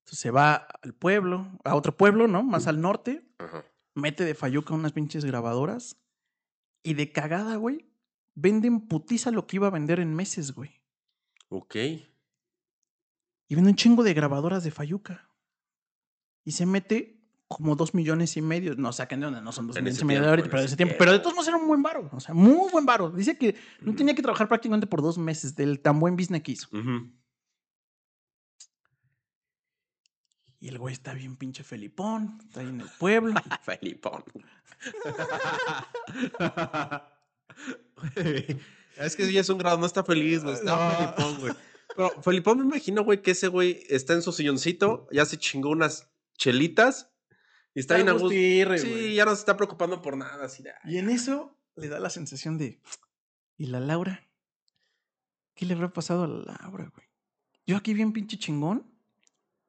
Entonces 0.06 0.19
se 0.19 0.30
va 0.30 0.68
al 0.84 0.94
pueblo, 0.94 1.49
a 1.64 1.73
otro 1.76 1.98
pueblo, 1.98 2.27
¿no? 2.27 2.44
Más 2.44 2.68
al 2.68 2.80
norte. 2.80 3.27
Ajá. 3.40 3.65
Mete 3.95 4.23
de 4.23 4.36
Fayuca 4.36 4.76
unas 4.76 4.91
pinches 4.91 5.26
grabadoras. 5.26 5.98
Y 6.84 6.94
de 6.94 7.11
cagada, 7.11 7.56
güey, 7.56 7.90
venden 8.36 8.82
putiza 8.82 9.32
lo 9.32 9.48
que 9.48 9.56
iba 9.56 9.65
a 9.65 9.72
vender 9.72 9.99
en 9.99 10.14
meses, 10.14 10.53
güey. 10.53 10.80
Ok. 11.49 11.76
Y 11.76 13.56
vende 13.56 13.72
un 13.72 13.76
chingo 13.76 14.03
de 14.03 14.14
grabadoras 14.14 14.64
de 14.64 14.69
Fayuca. 14.69 15.27
Y 16.44 16.52
se 16.52 16.68
mete 16.68 17.19
como 17.48 17.76
dos 17.76 17.95
millones 17.95 18.38
y 18.38 18.44
medio. 18.44 18.76
No 18.76 18.91
saquen 18.94 19.22
de 19.22 19.26
donde 19.26 19.41
no 19.41 19.52
son 19.52 19.65
dos 19.65 19.76
En 19.76 19.86
millones 19.86 20.02
y 20.03 20.06
medio 20.06 20.22
de 20.22 20.30
ahorita, 20.30 20.49
pero 20.49 20.60
de 20.60 20.68
ese 20.68 20.77
tiempo. 20.77 20.94
Pero 20.99 21.14
de 21.14 21.19
todos 21.19 21.34
modos 21.34 21.48
era 21.48 21.57
un 21.57 21.65
buen 21.65 21.82
varo. 21.82 22.11
O 22.14 22.19
sea, 22.19 22.36
muy 22.36 22.69
buen 22.72 22.86
varo. 22.86 23.10
Dice 23.10 23.40
que 23.40 23.56
no 23.82 23.95
tenía 23.95 24.14
que 24.14 24.22
trabajar 24.22 24.48
prácticamente 24.48 24.86
por 24.86 25.02
dos 25.02 25.18
meses 25.18 25.56
del 25.56 25.80
tan 25.80 25.99
buen 25.99 26.15
business 26.15 26.44
que 26.44 26.52
hizo. 26.52 26.68
Ujú. 26.72 27.10
Y 30.60 30.69
el 30.69 30.80
güey 30.80 30.94
está 30.94 31.14
bien 31.14 31.36
pinche 31.36 31.64
felipón. 31.64 32.40
Está 32.44 32.61
ahí 32.61 32.68
en 32.69 32.82
el 32.82 32.90
pueblo. 32.98 33.34
Felipón. 33.64 34.23
es 38.98 39.15
que 39.15 39.32
ya 39.32 39.41
es 39.41 39.49
un 39.49 39.57
grado, 39.57 39.77
no 39.77 39.86
está 39.86 40.03
feliz, 40.03 40.44
güey. 40.44 40.56
Está 40.56 40.76
No. 40.76 40.98
Felipón, 41.15 41.40
güey. 41.40 41.53
Pero 41.95 42.22
Felipón 42.22 42.60
me 42.60 42.65
imagino, 42.65 43.03
güey, 43.03 43.22
que 43.22 43.32
ese 43.32 43.48
güey 43.48 43.84
está 43.90 44.14
en 44.14 44.22
su 44.22 44.32
silloncito, 44.32 45.07
ya 45.11 45.26
se 45.26 45.38
chingó 45.38 45.69
unas 45.69 46.10
chelitas 46.38 47.10
y 47.73 47.80
está 47.80 47.95
bien 47.95 48.10
a 48.10 48.14
gusto. 48.14 48.26
Agustirre, 48.27 48.80
Sí, 48.80 48.90
güey. 48.90 49.15
ya 49.15 49.26
no 49.26 49.32
se 49.36 49.40
está 49.40 49.56
preocupando 49.56 50.02
por 50.02 50.18
nada. 50.18 50.45
Así 50.45 50.64
de, 50.64 50.72
Y 50.86 50.98
en 50.98 51.10
eso 51.10 51.57
le 51.76 51.88
da 51.90 51.99
la 51.99 52.10
sensación 52.10 52.57
de. 52.57 52.82
¿Y 53.57 53.68
la 53.68 53.80
Laura? 53.80 54.27
¿Qué 55.53 55.65
le 55.65 55.73
habrá 55.73 55.94
pasado 55.94 56.23
a 56.23 56.27
la 56.27 56.57
Laura, 56.61 56.91
güey? 56.94 57.07
Yo 57.65 57.77
aquí 57.77 57.94
bien 57.94 58.11
pinche 58.14 58.38
chingón. 58.38 58.91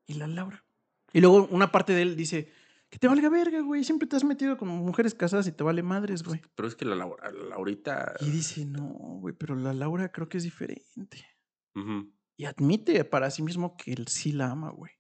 ¿Y 0.07 0.15
la 0.15 0.27
Laura? 0.27 0.65
Y 1.17 1.21
luego 1.21 1.49
una 1.51 1.73
parte 1.73 1.93
de 1.95 2.03
él 2.03 2.17
dice. 2.17 2.53
Que 2.89 2.99
te 3.01 3.09
valga 3.09 3.29
verga, 3.29 3.61
güey. 3.63 3.83
Siempre 3.83 4.07
te 4.07 4.15
has 4.15 4.23
metido 4.23 4.57
con 4.57 4.69
mujeres 4.69 5.13
casadas 5.13 5.49
y 5.49 5.53
te 5.53 5.65
vale 5.65 5.83
madres, 5.83 6.23
güey. 6.23 6.41
Pero 6.55 6.69
es 6.69 6.77
que 6.77 6.85
la, 6.85 6.95
Laura- 6.95 7.33
la 7.33 7.47
Laurita. 7.49 8.15
Y 8.21 8.31
dice, 8.31 8.65
no, 8.65 8.85
güey, 9.21 9.35
pero 9.35 9.57
la 9.57 9.73
Laura 9.73 10.13
creo 10.13 10.29
que 10.29 10.37
es 10.39 10.45
diferente. 10.45 11.27
Ujú. 11.75 12.13
Y 12.37 12.45
admite 12.45 13.05
para 13.05 13.29
sí 13.33 13.43
mismo 13.43 13.77
que 13.77 13.93
él 13.93 14.07
sí 14.07 14.31
la 14.31 14.53
ama, 14.53 14.71
güey. 14.71 14.93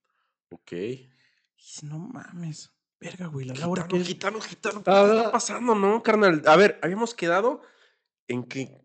Ok. 0.50 0.72
Y 0.72 1.08
dice, 1.56 1.86
no 1.86 2.00
mames. 2.00 2.72
Verga, 2.98 3.26
güey, 3.26 3.46
la 3.46 3.54
Laura 3.54 3.82
Gitano, 3.84 3.98
que 4.02 4.04
gitano, 4.04 4.40
gitano. 4.40 4.82
¿Qué 4.82 4.90
Ah. 4.90 5.14
está 5.18 5.30
pasando, 5.30 5.74
no, 5.76 6.02
carnal? 6.02 6.42
A 6.46 6.56
ver, 6.56 6.80
habíamos 6.82 7.14
quedado 7.14 7.62
en 8.26 8.42
que. 8.42 8.80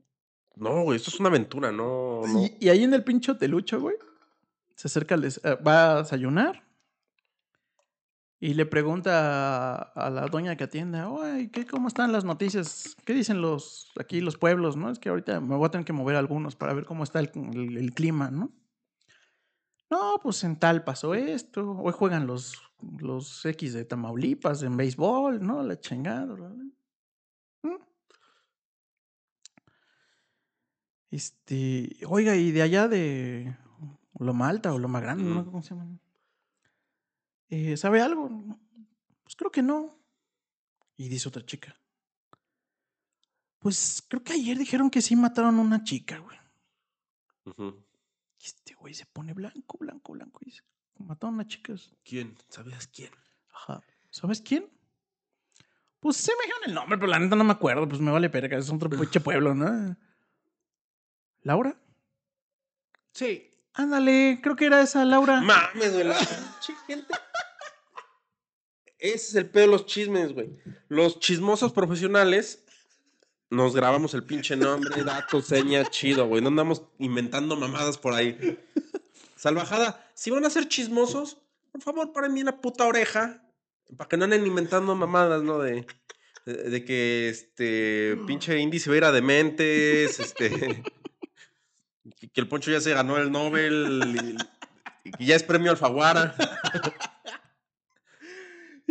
No, 0.56 0.84
güey, 0.84 0.98
esto 0.98 1.10
es 1.10 1.20
una 1.20 1.30
aventura, 1.30 1.72
no. 1.72 2.22
no. 2.28 2.44
Y, 2.44 2.56
y 2.60 2.70
ahí 2.70 2.84
en 2.84 2.94
el 2.94 3.04
pincho 3.04 3.36
telucho, 3.38 3.80
güey, 3.82 3.96
se 4.76 4.88
acerca, 4.90 5.16
al 5.16 5.22
des- 5.22 5.42
eh, 5.44 5.56
va 5.56 5.94
a 5.94 5.98
desayunar 6.04 6.70
y 8.44 8.56
le 8.56 8.66
pregunta 8.66 9.76
a, 9.78 10.10
la 10.10 10.26
doña 10.26 10.56
que 10.56 10.64
atiende, 10.64 11.04
oye, 11.04 11.52
¿qué, 11.52 11.68
¿cómo 11.68 11.88
están 11.88 12.12
las 12.12 12.26
noticias? 12.26 12.98
¿Qué 13.06 13.14
dicen 13.14 13.40
los 13.40 13.92
aquí 14.00 14.20
los 14.20 14.36
pueblos, 14.36 14.76
no? 14.76 14.90
Es 14.90 14.98
que 14.98 15.10
ahorita 15.10 15.40
me 15.40 15.56
voy 15.56 15.68
a 15.68 15.70
tener 15.70 15.86
que 15.86 15.94
mover 15.94 16.16
algunos 16.16 16.56
para 16.56 16.74
ver 16.74 16.86
cómo 16.86 17.04
está 17.04 17.20
el, 17.20 17.94
clima, 17.94 18.32
¿no? 18.32 18.52
No, 19.92 20.16
pues 20.24 20.44
en 20.44 20.56
tal 20.56 20.84
pasó 20.84 21.14
esto. 21.14 21.70
Hoy 21.70 21.94
juegan 21.94 22.26
los, 22.26 22.60
los 22.98 23.46
X 23.46 23.74
de 23.74 23.86
Tamaulipas 23.86 24.64
en 24.64 24.76
béisbol, 24.76 25.46
¿no? 25.46 25.62
La 25.62 25.80
chingada. 25.80 26.36
¿Mm? 27.62 27.76
Este, 31.12 31.96
oiga, 32.08 32.36
y 32.36 32.52
de 32.52 32.64
allá 32.64 32.88
de 32.88 33.56
Loma 34.18 34.50
Alta 34.50 34.74
o 34.74 34.80
Loma 34.80 35.00
Grande, 35.00 35.26
no 35.26 35.30
Ujú. 35.30 35.40
acuerdo 35.42 35.52
cómo 35.52 35.64
se 35.64 35.76
llama. 35.76 36.00
Eh, 37.52 37.76
¿Sabe 37.76 38.02
algo? 38.02 38.30
Pues 39.24 39.36
creo 39.36 39.52
que 39.52 39.62
no. 39.62 40.00
Y 40.96 41.10
dice 41.10 41.28
otra 41.28 41.46
chica. 41.46 41.78
Pues 43.60 44.04
creo 44.08 44.24
que 44.24 44.34
ayer 44.34 44.58
dijeron 44.58 44.90
que 44.90 45.02
sí 45.02 45.16
mataron 45.18 45.60
a 45.60 45.62
una 45.62 45.84
chica, 45.84 46.18
güey. 46.18 46.38
Y 48.40 48.46
este 48.46 48.74
güey 48.74 48.94
se 48.94 49.06
pone 49.06 49.34
blanco, 49.34 49.78
blanco, 49.78 50.14
blanco. 50.14 50.40
Y 50.44 50.46
dice, 50.46 50.64
mataron 50.98 51.36
a 51.36 51.38
una 51.40 51.48
chica. 51.48 51.74
¿Quién? 52.04 52.38
¿Sabías 52.48 52.88
quién? 52.88 53.12
Ajá. 53.54 53.82
¿Sabes 54.10 54.42
quién? 54.42 54.66
Pues 56.00 56.16
se 56.18 56.32
me 56.32 56.46
dijeron 56.46 56.62
el 56.68 56.74
nombre, 56.74 56.98
pero 56.98 57.12
la 57.12 57.20
neta 57.20 57.36
no 57.36 57.44
me 57.44 57.52
acuerdo. 57.52 57.88
Pues 57.88 58.00
me 58.00 58.12
vale 58.12 58.30
verga, 58.30 58.58
es 58.58 58.70
otro 58.72 58.90
pinche 58.90 59.20
pueblo, 59.20 59.54
¿no? 59.54 59.98
¿Laura? 61.42 61.76
Sí. 63.12 63.50
Ándale, 63.74 64.40
creo 64.42 64.56
que 64.56 64.66
era 64.68 64.82
esa 64.82 65.04
Laura. 65.04 65.42
Mames, 65.42 65.94
güey. 65.94 66.14
Gente. 66.88 67.14
Ese 69.02 69.16
es 69.16 69.36
el 69.36 69.50
pedo 69.50 69.66
de 69.66 69.72
los 69.72 69.88
chismes, 69.88 70.32
güey. 70.32 70.52
Los 70.88 71.20
chismosos 71.20 71.74
profesionales 71.74 72.64
nos 73.50 73.76
grabamos 73.76 74.14
el 74.14 74.24
pinche 74.24 74.56
nombre, 74.56 75.04
datos, 75.04 75.48
seña, 75.48 75.84
chido, 75.86 76.28
güey. 76.28 76.42
No 76.42 76.50
andamos 76.50 76.84
inventando 77.00 77.56
mamadas 77.58 77.98
por 77.98 78.14
ahí. 78.14 78.58
Salvajada, 79.36 80.08
si 80.14 80.30
van 80.30 80.46
a 80.46 80.52
ser 80.52 80.68
chismosos, 80.68 81.40
por 81.72 81.82
favor, 81.82 82.14
paren 82.14 82.36
bien 82.36 82.46
la 82.46 82.62
puta 82.62 82.86
oreja. 82.86 83.44
Para 83.98 84.08
que 84.08 84.18
no 84.18 84.26
anden 84.26 84.46
inventando 84.46 84.96
mamadas, 84.96 85.42
¿no? 85.42 85.58
De, 85.58 85.86
de, 86.46 86.86
que 86.86 87.28
este 87.30 88.18
pinche 88.28 88.58
índice 88.60 88.90
va 88.90 88.94
a 88.94 88.98
ir 88.98 89.04
a 89.06 89.12
dementes, 89.12 90.20
este. 90.20 90.84
que, 92.34 92.42
el 92.42 92.48
Poncho 92.48 92.70
ya 92.70 92.80
se 92.80 92.94
ganó 92.94 93.18
el 93.18 93.32
Nobel 93.32 94.38
y, 95.18 95.26
ya 95.26 95.36
es 95.36 95.44
premio 95.44 95.72
Alfaguara. 95.72 96.36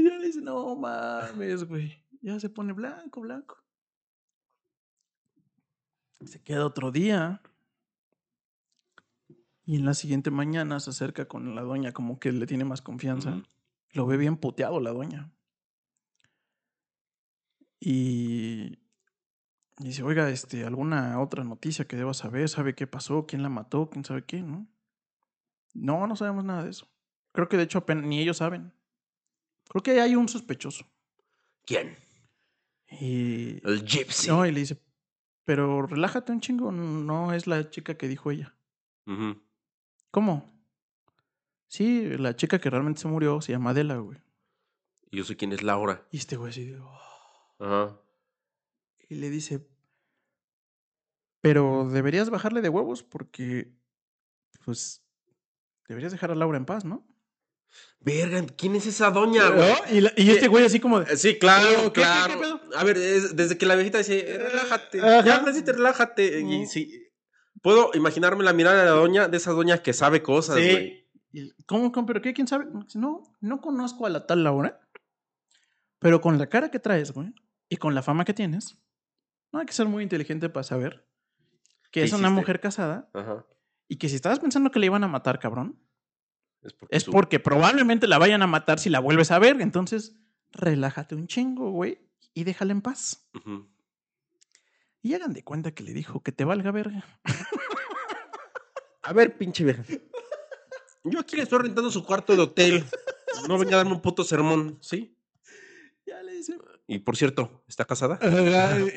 Y 0.00 0.04
ya 0.04 0.16
le 0.16 0.26
dice, 0.26 0.40
no 0.40 0.76
mames, 0.76 1.64
güey. 1.64 2.02
Ya 2.22 2.40
se 2.40 2.48
pone 2.48 2.72
blanco, 2.72 3.20
blanco. 3.20 3.58
Se 6.24 6.42
queda 6.42 6.64
otro 6.64 6.90
día. 6.90 7.42
Y 9.64 9.76
en 9.76 9.84
la 9.84 9.92
siguiente 9.92 10.30
mañana 10.30 10.80
se 10.80 10.90
acerca 10.90 11.28
con 11.28 11.54
la 11.54 11.62
doña, 11.62 11.92
como 11.92 12.18
que 12.18 12.32
le 12.32 12.46
tiene 12.46 12.64
más 12.64 12.80
confianza. 12.80 13.42
Lo 13.92 14.06
ve 14.06 14.16
bien 14.16 14.38
puteado 14.38 14.80
la 14.80 14.92
doña. 14.92 15.30
Y 17.78 18.78
dice, 19.78 20.02
oiga, 20.02 20.30
este, 20.30 20.64
¿alguna 20.64 21.20
otra 21.20 21.44
noticia 21.44 21.86
que 21.86 21.96
deba 21.96 22.14
saber? 22.14 22.48
¿Sabe 22.48 22.74
qué 22.74 22.86
pasó? 22.86 23.26
¿Quién 23.26 23.42
la 23.42 23.50
mató? 23.50 23.90
¿Quién 23.90 24.04
sabe 24.04 24.24
qué? 24.24 24.40
¿No? 24.40 24.66
No, 25.74 26.06
no 26.06 26.16
sabemos 26.16 26.44
nada 26.44 26.64
de 26.64 26.70
eso. 26.70 26.90
Creo 27.32 27.48
que 27.48 27.58
de 27.58 27.64
hecho 27.64 27.78
apenas, 27.78 28.04
ni 28.04 28.18
ellos 28.20 28.38
saben. 28.38 28.72
Creo 29.70 29.82
que 29.84 30.00
hay 30.00 30.16
un 30.16 30.28
sospechoso. 30.28 30.84
¿Quién? 31.64 31.96
Y, 32.90 33.64
El 33.64 33.84
Gypsy. 33.86 34.26
no, 34.26 34.44
y 34.44 34.50
le 34.50 34.58
dice, 34.60 34.82
pero 35.44 35.86
relájate 35.86 36.32
un 36.32 36.40
chingo, 36.40 36.72
no 36.72 37.32
es 37.32 37.46
la 37.46 37.70
chica 37.70 37.96
que 37.96 38.08
dijo 38.08 38.32
ella. 38.32 38.56
¿Cómo? 40.10 40.52
Sí, 41.68 42.16
la 42.18 42.34
chica 42.34 42.58
que 42.60 42.68
realmente 42.68 43.00
se 43.00 43.06
murió 43.06 43.40
se 43.40 43.52
llama 43.52 43.70
Adela, 43.70 43.98
güey. 43.98 44.18
Y 45.08 45.18
yo 45.18 45.24
sé 45.24 45.36
quién 45.36 45.52
es 45.52 45.62
Laura. 45.62 46.04
Y 46.10 46.16
este 46.16 46.34
güey 46.36 46.50
así 46.50 46.74
"Oh". 46.74 46.98
Ajá. 47.60 48.00
Y 49.08 49.14
le 49.16 49.30
dice, 49.30 49.68
pero 51.40 51.88
deberías 51.88 52.28
bajarle 52.28 52.60
de 52.60 52.68
huevos 52.70 53.04
porque, 53.04 53.72
pues, 54.64 55.04
deberías 55.86 56.10
dejar 56.10 56.32
a 56.32 56.34
Laura 56.34 56.58
en 56.58 56.66
paz, 56.66 56.84
¿no? 56.84 57.06
Verga, 58.00 58.44
¿quién 58.56 58.76
es 58.76 58.86
esa 58.86 59.10
doña, 59.10 59.48
güey? 59.50 59.68
¿No? 59.68 59.94
Y, 59.96 60.00
la- 60.00 60.12
y 60.16 60.30
este 60.30 60.48
güey 60.48 60.64
así 60.64 60.80
como 60.80 61.00
de, 61.00 61.12
Eh, 61.12 61.16
Sí, 61.16 61.38
claro, 61.38 61.68
¿Qué, 61.68 61.76
qué, 61.76 61.92
qué 61.92 62.00
claro. 62.00 62.60
A 62.76 62.84
ver, 62.84 62.96
es- 62.96 63.36
desde 63.36 63.58
que 63.58 63.66
la 63.66 63.74
viejita 63.74 63.98
dice, 63.98 64.18
"Eh, 64.34 64.38
relájate, 64.38 65.00
Ajá. 65.00 65.24
ya, 65.24 65.40
Francita, 65.40 65.72
relájate. 65.72 66.40
Y 66.40 66.66
sí, 66.66 67.08
puedo 67.62 67.90
imaginarme 67.94 68.42
la 68.42 68.52
mirada 68.54 68.78
de 68.78 68.84
la 68.86 68.90
doña, 68.92 69.28
de 69.28 69.36
esa 69.36 69.50
doña 69.52 69.82
que 69.82 69.92
sabe 69.92 70.22
cosas, 70.22 70.56
güey. 70.56 71.06
¿Cómo, 71.66 71.92
cómo? 71.92 72.06
¿Pero 72.06 72.22
qué? 72.22 72.32
¿Quién 72.32 72.48
sabe? 72.48 72.66
No, 72.94 73.22
no 73.40 73.60
conozco 73.60 74.06
a 74.06 74.10
la 74.10 74.26
tal 74.26 74.44
Laura. 74.44 74.80
Pero 75.98 76.20
con 76.22 76.38
la 76.38 76.48
cara 76.48 76.70
que 76.70 76.78
traes, 76.78 77.12
güey, 77.12 77.32
y 77.68 77.76
con 77.76 77.94
la 77.94 78.02
fama 78.02 78.24
que 78.24 78.32
tienes, 78.34 78.78
no 79.52 79.60
hay 79.60 79.66
que 79.66 79.72
ser 79.74 79.86
muy 79.86 80.02
inteligente 80.02 80.48
para 80.48 80.64
saber 80.64 81.06
que 81.92 82.00
¿Qué 82.00 82.04
es 82.04 82.12
una 82.14 82.30
mujer 82.30 82.60
casada 82.60 83.10
Ajá. 83.12 83.44
y 83.88 83.96
que 83.96 84.08
si 84.08 84.14
estabas 84.16 84.38
pensando 84.40 84.70
que 84.70 84.78
le 84.78 84.86
iban 84.86 85.04
a 85.04 85.08
matar, 85.08 85.38
cabrón, 85.38 85.78
Es 86.62 86.72
porque, 86.74 86.96
es 86.96 87.04
tú- 87.04 87.12
porque 87.12 87.40
probablemente 87.40 88.06
la 88.06 88.18
vayan 88.18 88.42
a 88.42 88.46
matar 88.46 88.78
si 88.78 88.90
la 88.90 89.00
vuelves 89.00 89.30
a 89.30 89.38
ver. 89.38 89.60
Entonces, 89.60 90.16
relájate 90.52 91.14
un 91.14 91.26
chingo, 91.26 91.70
güey, 91.70 91.98
y 92.34 92.44
déjala 92.44 92.72
en 92.72 92.82
paz. 92.82 93.28
Y 95.02 95.14
hagan 95.14 95.32
de 95.32 95.42
cuenta 95.42 95.72
que 95.72 95.82
le 95.82 95.94
dijo 95.94 96.22
que 96.22 96.32
te 96.32 96.44
valga 96.44 96.70
verga. 96.70 97.04
A 99.02 99.12
ver, 99.12 99.36
pinche 99.38 99.64
vieja. 99.64 99.82
Yo 101.04 101.18
aquí 101.20 101.36
le 101.36 101.42
estoy 101.44 101.60
rentando 101.60 101.90
su 101.90 102.04
cuarto 102.04 102.36
de 102.36 102.42
hotel. 102.42 102.84
No 103.48 103.58
venga 103.58 103.74
a 103.74 103.76
darme 103.78 103.92
un 103.92 104.02
puto 104.02 104.22
sermón, 104.22 104.76
¿sí? 104.82 105.16
Ya 106.06 106.22
le 106.22 106.34
dice. 106.34 106.58
Y 106.86 106.98
por 106.98 107.16
cierto, 107.16 107.64
¿está 107.66 107.84
casada? 107.86 108.18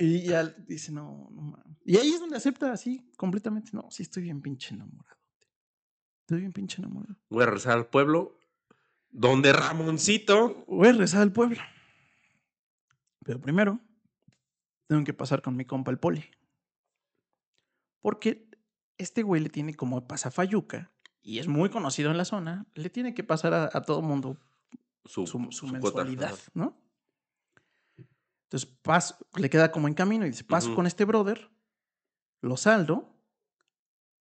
y 0.01 0.23
ya 0.23 0.43
dice, 0.43 0.91
no, 0.91 1.29
no 1.31 1.41
mames. 1.41 1.77
Y 1.85 1.95
ahí 1.97 2.09
es 2.13 2.19
donde 2.19 2.35
acepta 2.35 2.71
así, 2.73 3.09
completamente. 3.15 3.71
No, 3.73 3.89
sí, 3.89 4.03
estoy 4.03 4.23
bien 4.23 4.41
pinche 4.41 4.73
enamorado. 4.75 5.17
Estoy 6.33 6.41
bien 6.41 6.51
pinche 6.51 6.81
enamorado. 6.81 7.15
Voy 7.29 7.43
a 7.43 7.45
regresar 7.45 7.73
al 7.73 7.85
pueblo 7.85 8.39
donde 9.11 9.53
Ramoncito. 9.53 10.65
Voy 10.67 10.87
a 10.87 10.91
regresar 10.93 11.21
al 11.21 11.31
pueblo. 11.31 11.61
Pero 13.23 13.39
primero, 13.39 13.79
tengo 14.87 15.03
que 15.03 15.13
pasar 15.13 15.43
con 15.43 15.55
mi 15.55 15.63
compa 15.65 15.91
el 15.91 15.99
poli. 15.99 16.25
Porque 18.01 18.49
este 18.97 19.21
güey 19.21 19.43
le 19.43 19.49
tiene 19.49 19.75
como 19.75 20.07
pasafayuca 20.07 20.91
y 21.21 21.37
es 21.37 21.47
muy 21.47 21.69
conocido 21.69 22.09
en 22.09 22.17
la 22.17 22.25
zona, 22.25 22.65
le 22.73 22.89
tiene 22.89 23.13
que 23.13 23.23
pasar 23.23 23.53
a, 23.53 23.69
a 23.71 23.83
todo 23.83 24.01
mundo 24.01 24.39
Su, 25.05 25.27
su, 25.27 25.37
mensualidad. 25.67 26.35
¿no? 26.55 26.75
Entonces, 28.45 28.67
paso, 28.81 29.17
le 29.35 29.51
queda 29.51 29.71
como 29.71 29.87
en 29.87 29.93
camino 29.93 30.25
y 30.25 30.31
dice, 30.31 30.43
paso 30.43 30.73
con 30.73 30.87
este 30.87 31.05
brother, 31.05 31.51
lo 32.41 32.57
saldo 32.57 33.15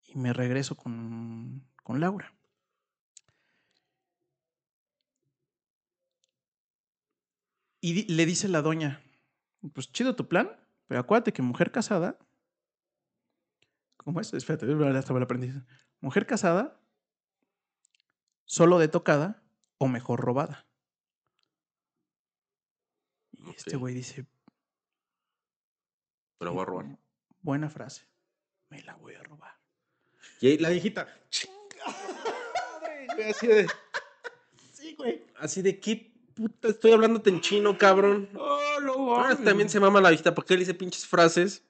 y 0.04 0.18
me 0.18 0.34
regreso 0.34 0.76
con, 0.76 1.71
con 1.82 2.00
Laura. 2.00 2.32
Y 7.80 7.92
di- 7.94 8.14
le 8.14 8.26
dice 8.26 8.48
la 8.48 8.62
doña, 8.62 9.02
pues 9.74 9.90
chido 9.92 10.14
tu 10.14 10.28
plan, 10.28 10.60
pero 10.86 11.00
acuérdate 11.00 11.32
que 11.32 11.42
mujer 11.42 11.72
casada, 11.72 12.18
¿cómo 13.96 14.20
es? 14.20 14.32
Espérate, 14.32 14.66
hasta 14.96 15.12
me 15.12 15.18
lo 15.18 15.24
aprendí. 15.24 15.50
Mujer 16.00 16.26
casada, 16.26 16.80
solo 18.44 18.78
de 18.78 18.88
tocada 18.88 19.42
o 19.78 19.88
mejor 19.88 20.20
robada. 20.20 20.66
Y 23.32 23.50
este 23.50 23.76
güey 23.76 23.94
dice, 23.94 24.26
Pero 26.38 26.52
voy 26.52 26.62
a 26.62 26.66
robar. 26.66 26.98
buena 27.40 27.68
frase, 27.68 28.06
me 28.68 28.82
la 28.82 28.94
voy 28.94 29.14
a 29.14 29.22
robar. 29.24 29.60
Y 30.40 30.48
ahí 30.48 30.58
la 30.58 30.68
viejita. 30.70 31.08
Así 33.30 33.46
de, 33.46 33.66
Sí, 34.72 34.94
güey. 34.96 35.22
así 35.38 35.62
de, 35.62 35.78
¿qué 35.80 36.12
puta 36.34 36.68
estoy 36.68 36.92
hablándote 36.92 37.30
en 37.30 37.40
chino, 37.40 37.76
cabrón? 37.78 38.28
Oh, 38.36 38.80
no, 38.82 39.16
Ah, 39.20 39.36
también 39.36 39.68
se 39.68 39.78
mama 39.80 40.00
la 40.00 40.08
viejita 40.10 40.34
porque 40.34 40.54
él 40.54 40.60
dice 40.60 40.74
pinches 40.74 41.06
frases. 41.06 41.62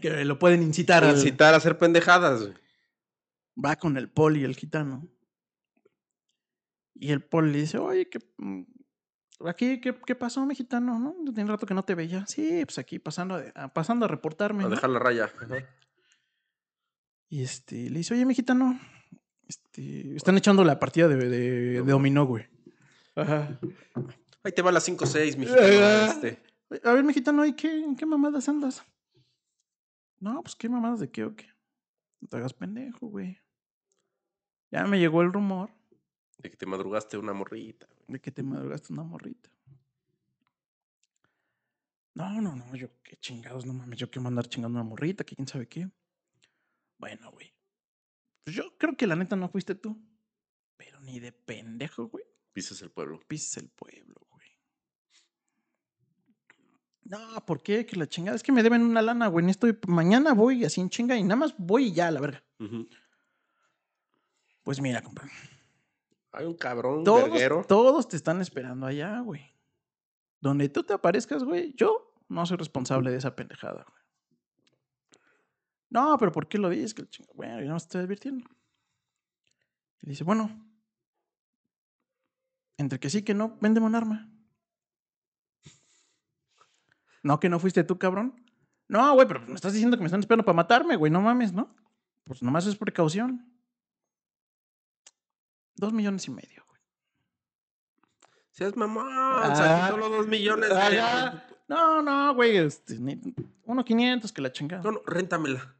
Que 0.00 0.24
lo 0.24 0.38
pueden 0.38 0.62
incitar. 0.62 1.04
Incitar 1.04 1.52
a 1.54 1.58
hacer 1.58 1.76
pendejadas. 1.78 2.40
güey. 2.42 2.54
Va 3.62 3.76
con 3.76 3.96
el 3.98 4.08
poli, 4.08 4.42
el 4.44 4.56
gitano. 4.56 5.06
Y 6.94 7.12
el 7.12 7.22
poli 7.22 7.52
le 7.52 7.58
dice, 7.60 7.76
oye, 7.78 8.08
¿qué, 8.08 8.18
mm, 8.38 8.62
aquí, 9.46 9.80
¿qué, 9.80 9.94
qué 10.06 10.14
pasó, 10.14 10.44
mi 10.46 10.54
gitano? 10.54 10.98
¿No? 10.98 11.14
Tiene 11.34 11.50
rato 11.50 11.66
que 11.66 11.74
no 11.74 11.84
te 11.84 11.94
veía. 11.94 12.24
Sí, 12.26 12.64
pues 12.64 12.78
aquí 12.78 12.98
pasando, 12.98 13.42
a- 13.54 13.68
pasando 13.68 14.06
a 14.06 14.08
reportarme. 14.08 14.64
A 14.64 14.68
¿no?". 14.68 14.74
dejar 14.74 14.90
la 14.90 14.98
raya. 15.00 15.30
Y 17.28 17.42
este, 17.42 17.90
le 17.90 17.98
dice, 17.98 18.14
oye, 18.14 18.24
mi 18.24 18.34
gitano, 18.34 18.78
este, 19.48 20.16
están 20.16 20.36
echando 20.36 20.64
la 20.64 20.78
partida 20.78 21.08
de, 21.08 21.16
de, 21.16 21.28
de 21.30 21.80
dominó, 21.82 22.26
güey. 22.26 22.46
Ajá. 23.14 23.58
Ahí 24.42 24.52
te 24.52 24.62
va 24.62 24.72
la 24.72 24.80
5-6, 24.80 25.36
mi 25.36 25.46
Ah. 25.46 26.06
este. 26.10 26.42
A 26.82 26.92
ver, 26.92 27.04
mi 27.04 27.12
gitano, 27.14 27.44
¿y 27.46 27.54
qué, 27.54 27.68
en 27.84 27.94
qué 27.96 28.04
mamadas 28.06 28.48
andas? 28.48 28.82
No, 30.18 30.42
pues 30.42 30.56
qué 30.56 30.68
mamadas 30.68 31.00
de 31.00 31.10
qué 31.10 31.24
o 31.24 31.34
qué. 31.36 31.46
No 32.20 32.28
te 32.28 32.36
hagas 32.38 32.52
pendejo, 32.54 33.06
güey. 33.08 33.38
Ya 34.70 34.84
me 34.86 34.98
llegó 34.98 35.22
el 35.22 35.32
rumor 35.32 35.70
De 36.38 36.50
que 36.50 36.56
te 36.56 36.66
madrugaste 36.66 37.16
una 37.16 37.32
morrita. 37.32 37.86
de 38.08 38.20
que 38.20 38.30
te 38.32 38.42
madrugaste 38.42 38.92
una 38.92 39.04
morrita. 39.04 39.50
No, 42.14 42.40
no, 42.40 42.54
no, 42.56 42.74
yo 42.76 42.88
qué 43.02 43.16
chingados, 43.16 43.66
no 43.66 43.72
mames, 43.72 43.98
yo 43.98 44.08
quiero 44.10 44.22
mandar 44.22 44.46
chingando 44.48 44.78
una 44.78 44.88
morrita, 44.88 45.24
que 45.24 45.34
quién 45.36 45.48
sabe 45.48 45.66
qué. 45.68 45.88
Bueno, 46.98 47.30
güey. 47.32 47.52
Pues 48.44 48.56
yo 48.56 48.76
creo 48.78 48.96
que 48.96 49.06
la 49.06 49.16
neta 49.16 49.36
no 49.36 49.48
fuiste 49.48 49.74
tú. 49.74 49.98
Pero 50.76 51.00
ni 51.00 51.18
de 51.20 51.32
pendejo, 51.32 52.08
güey. 52.08 52.24
Pises 52.52 52.80
el 52.82 52.90
pueblo. 52.90 53.20
Pises 53.26 53.56
el 53.56 53.68
pueblo, 53.70 54.14
güey. 54.30 54.46
No, 57.04 57.44
¿por 57.44 57.62
qué? 57.62 57.84
Que 57.86 57.96
la 57.96 58.06
chingada 58.06 58.36
es 58.36 58.42
que 58.42 58.52
me 58.52 58.62
deben 58.62 58.82
una 58.82 59.02
lana, 59.02 59.28
güey. 59.28 59.48
Estoy, 59.50 59.78
mañana 59.88 60.32
voy 60.34 60.64
así 60.64 60.80
en 60.80 60.90
chinga 60.90 61.16
y 61.16 61.22
nada 61.22 61.36
más 61.36 61.54
voy 61.58 61.86
y 61.86 61.92
ya, 61.92 62.10
la 62.10 62.20
verga. 62.20 62.42
Pues 64.62 64.80
mira, 64.80 65.02
compadre. 65.02 65.30
Hay 66.32 66.46
un 66.46 66.54
cabrón 66.54 67.04
Todos, 67.04 67.30
verguero. 67.30 67.64
todos 67.68 68.08
te 68.08 68.16
están 68.16 68.40
esperando 68.40 68.86
allá, 68.86 69.20
güey. 69.20 69.42
Donde 70.40 70.68
tú 70.68 70.82
te 70.82 70.92
aparezcas, 70.92 71.44
güey, 71.44 71.72
yo 71.76 72.12
no 72.28 72.44
soy 72.46 72.56
responsable 72.56 73.10
de 73.10 73.18
esa 73.18 73.36
pendejada, 73.36 73.84
güey. 73.88 74.03
No, 75.94 76.18
pero 76.18 76.32
¿por 76.32 76.48
qué 76.48 76.58
lo 76.58 76.68
dices? 76.70 76.92
Que 76.92 77.02
el 77.02 77.08
chinga- 77.08 77.30
Bueno, 77.34 77.60
yo 77.60 77.66
no 77.66 77.74
me 77.74 77.76
estoy 77.78 78.00
advirtiendo. 78.00 78.44
Y 80.02 80.10
dice, 80.10 80.24
bueno, 80.24 80.50
entre 82.76 82.98
que 82.98 83.08
sí 83.08 83.22
que 83.22 83.32
no, 83.32 83.56
véndeme 83.60 83.86
un 83.86 83.94
arma. 83.94 84.28
No, 87.22 87.38
que 87.38 87.48
no 87.48 87.58
fuiste 87.60 87.84
tú, 87.84 87.96
cabrón. 87.96 88.34
No, 88.88 89.14
güey, 89.14 89.26
pero 89.28 89.40
me 89.46 89.54
estás 89.54 89.72
diciendo 89.72 89.96
que 89.96 90.02
me 90.02 90.06
están 90.08 90.18
esperando 90.20 90.44
para 90.44 90.56
matarme, 90.56 90.96
güey, 90.96 91.12
no 91.12 91.20
mames, 91.20 91.52
¿no? 91.52 91.74
Pues 92.24 92.42
nomás 92.42 92.66
es 92.66 92.74
precaución. 92.76 93.46
Dos 95.76 95.92
millones 95.92 96.26
y 96.26 96.30
medio, 96.32 96.64
güey. 96.66 96.80
Seas 98.50 98.76
mamón. 98.76 99.06
Ah. 99.10 99.54
saqué 99.54 99.90
solo 99.92 100.08
dos 100.08 100.26
millones. 100.26 100.68
de- 100.70 100.76
Ajá. 101.00 101.46
No, 101.68 102.02
no, 102.02 102.34
güey, 102.34 102.56
este, 102.58 102.98
uno 103.64 103.84
quinientos 103.84 104.32
que 104.32 104.42
la 104.42 104.52
chingada. 104.52 104.82
No, 104.82 104.90
no, 104.92 105.00
réntamela. 105.06 105.74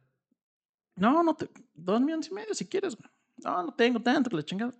No, 0.95 1.23
no 1.23 1.35
te. 1.35 1.49
Dos 1.73 2.01
millones 2.01 2.29
y 2.29 2.33
medio 2.33 2.53
si 2.53 2.65
quieres, 2.67 2.95
güey. 2.95 3.09
No, 3.37 3.63
no 3.63 3.73
tengo 3.73 4.01
tanto 4.01 4.29
que 4.29 4.35
la 4.37 4.43
chingada. 4.43 4.73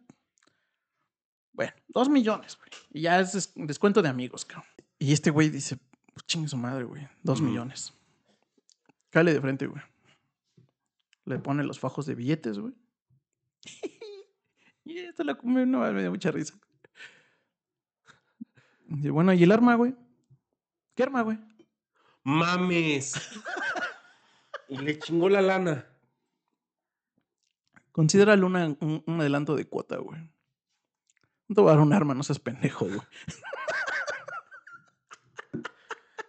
Bueno, 1.51 1.73
dos 1.87 2.09
millones, 2.09 2.57
güey. 2.57 2.69
Y 2.91 3.01
ya 3.01 3.19
es 3.19 3.33
des- 3.33 3.51
descuento 3.55 4.01
de 4.01 4.09
amigos, 4.09 4.45
cabrón. 4.45 4.69
Y 4.99 5.11
este 5.13 5.29
güey 5.29 5.49
dice, 5.49 5.77
pues 6.13 6.25
chingue 6.25 6.47
su 6.47 6.57
madre, 6.57 6.83
güey. 6.85 7.07
Dos 7.23 7.41
millones. 7.41 7.93
Cále 9.09 9.33
de 9.33 9.41
frente, 9.41 9.67
güey. 9.67 9.81
Le 11.25 11.39
pone 11.39 11.63
los 11.63 11.79
fajos 11.79 12.05
de 12.05 12.15
billetes, 12.15 12.59
güey. 12.59 12.73
y 14.85 14.99
esto 14.99 15.23
la 15.23 15.35
come, 15.35 15.65
no, 15.65 15.79
me 15.91 16.01
dio 16.01 16.11
mucha 16.11 16.31
risa. 16.31 16.53
Y 18.87 19.09
bueno, 19.09 19.33
¿y 19.33 19.43
el 19.43 19.51
arma, 19.51 19.75
güey? 19.75 19.95
¿Qué 20.93 21.03
arma, 21.03 21.21
güey? 21.23 21.39
Mames. 22.23 23.13
y 24.69 24.77
le 24.77 24.99
chingó 24.99 25.29
la 25.29 25.41
lana. 25.41 25.87
Considéralo 27.95 28.45
una- 28.47 28.75
un, 28.81 29.03
un 29.07 29.21
adelanto 29.21 29.55
de 29.55 29.69
cuota, 29.69 29.95
güey. 29.97 30.19
No 31.47 31.55
te 31.55 31.61
voy 31.61 31.69
a 31.69 31.75
dar 31.75 31.79
un 31.81 31.93
arma, 31.93 32.13
no 32.13 32.23
seas 32.23 32.39
pendejo, 32.39 32.85
güey. 32.87 32.99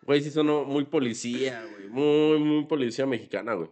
Güey, 0.03 0.23
sí 0.23 0.31
sonó 0.31 0.65
muy 0.65 0.85
policía, 0.85 1.65
güey. 1.65 1.89
Muy, 1.89 2.39
muy 2.39 2.65
policía 2.67 3.05
mexicana, 3.05 3.55
güey. 3.55 3.69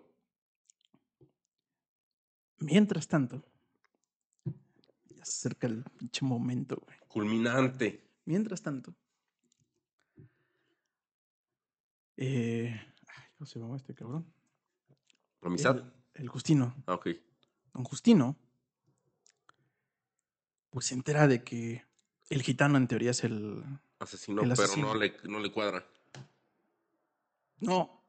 Mientras 2.58 3.06
tanto, 3.06 3.44
ya 4.44 5.24
se 5.24 5.30
acerca 5.48 5.68
el 5.68 5.84
pinche 5.96 6.24
momento, 6.24 6.76
güey. 6.84 6.98
Culminante. 7.06 8.02
Mientras 8.24 8.60
tanto, 8.60 8.92
eh, 12.16 12.74
ay, 13.06 13.24
¿cómo 13.38 13.46
se 13.46 13.60
llama 13.60 13.76
este 13.76 13.94
cabrón? 13.94 14.26
Amistad. 15.42 15.76
El, 16.14 16.22
el 16.22 16.28
Justino. 16.28 16.74
Ah, 16.86 16.94
ok. 16.94 17.08
Don 17.74 17.84
Justino, 17.84 18.36
pues 20.70 20.86
se 20.86 20.94
entera 20.94 21.26
de 21.28 21.42
que 21.42 21.84
el 22.30 22.42
gitano 22.42 22.78
en 22.78 22.88
teoría 22.88 23.10
es 23.10 23.24
el. 23.24 23.62
Asesino, 23.98 24.42
El 24.42 24.52
pero 24.56 24.76
no 24.76 24.94
le, 24.94 25.14
no 25.24 25.40
le 25.40 25.50
cuadra. 25.52 25.84
No. 27.60 28.02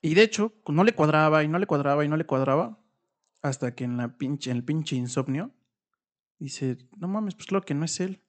Y 0.00 0.14
de 0.14 0.22
hecho, 0.22 0.52
no 0.68 0.84
le 0.84 0.94
cuadraba 0.94 1.42
y 1.42 1.48
no 1.48 1.58
le 1.58 1.66
cuadraba 1.66 2.04
y 2.04 2.08
no 2.08 2.16
le 2.16 2.26
cuadraba. 2.26 2.78
Hasta 3.42 3.74
que 3.74 3.84
en 3.84 3.96
la 3.96 4.16
pinche, 4.16 4.50
en 4.50 4.58
el 4.58 4.64
pinche 4.64 4.96
insomnio, 4.96 5.52
dice, 6.38 6.78
no 6.96 7.06
mames, 7.06 7.34
pues 7.34 7.46
claro 7.46 7.64
que 7.64 7.74
no 7.74 7.84
es 7.84 8.00
él. 8.00 8.22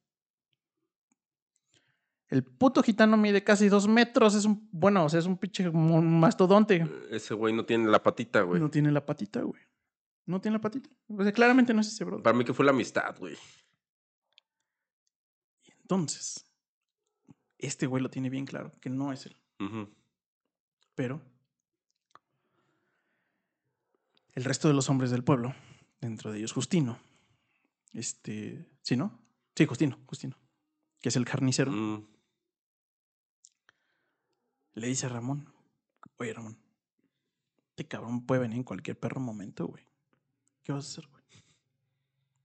El 2.29 2.43
puto 2.43 2.83
gitano 2.83 3.15
mide 3.15 3.43
casi 3.43 3.69
dos 3.69 3.87
metros, 3.87 4.35
es 4.35 4.45
un, 4.45 4.67
bueno, 4.71 5.05
o 5.05 5.09
sea, 5.09 5.19
es 5.19 5.25
un 5.25 5.37
pinche 5.37 5.69
mastodonte. 5.71 6.85
Ese 7.09 7.33
güey 7.33 7.53
no 7.53 7.65
tiene 7.65 7.89
la 7.89 8.03
patita, 8.03 8.41
güey. 8.41 8.59
No 8.59 8.69
tiene 8.69 8.91
la 8.91 9.05
patita, 9.05 9.41
güey. 9.41 9.61
No 10.27 10.41
tiene 10.41 10.57
la 10.57 10.61
patita. 10.61 10.89
O 11.07 11.23
sea, 11.23 11.31
claramente 11.31 11.73
no 11.73 11.81
es 11.81 11.87
ese 11.87 12.03
bro. 12.03 12.21
Para 12.21 12.37
mí 12.37 12.43
que 12.43 12.53
fue 12.53 12.65
la 12.65 12.71
amistad, 12.71 13.17
güey. 13.17 13.35
Y 15.63 15.71
entonces, 15.71 16.45
este 17.57 17.87
güey 17.87 18.03
lo 18.03 18.09
tiene 18.09 18.29
bien 18.29 18.45
claro, 18.45 18.71
que 18.81 18.89
no 18.89 19.13
es 19.13 19.25
él. 19.25 19.37
Pero 20.93 21.21
el 24.35 24.43
resto 24.43 24.67
de 24.67 24.73
los 24.73 24.89
hombres 24.89 25.11
del 25.11 25.23
pueblo, 25.23 25.55
dentro 26.01 26.31
de 26.31 26.39
ellos 26.39 26.51
Justino, 26.51 26.99
Este, 27.93 28.69
sí, 28.81 28.97
¿no? 28.97 29.17
Sí, 29.55 29.65
Justino, 29.65 29.97
Justino, 30.05 30.37
que 30.99 31.09
es 31.09 31.15
el 31.15 31.25
carnicero. 31.25 31.71
Mm. 31.71 32.05
Le 34.73 34.87
dice 34.87 35.07
a 35.07 35.09
Ramón, 35.09 35.51
oye 36.17 36.33
Ramón, 36.33 36.59
este 37.69 37.87
cabrón 37.87 38.25
puede 38.25 38.41
venir 38.41 38.57
en 38.57 38.63
cualquier 38.63 38.99
perro 38.99 39.19
momento, 39.19 39.65
güey. 39.65 39.86
¿Qué 40.67 40.73
vas 40.73 40.83
a 40.83 40.89
hacer, 40.89 41.07
güey? 41.09 41.23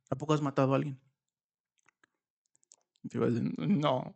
¿A 0.08 0.14
poco 0.14 0.32
has 0.32 0.40
matado 0.40 0.72
a 0.72 0.76
alguien? 0.76 0.96
Y 3.02 3.08
te 3.08 3.16
iba 3.18 3.26
a 3.26 3.30
decir, 3.30 3.52
no. 3.58 4.14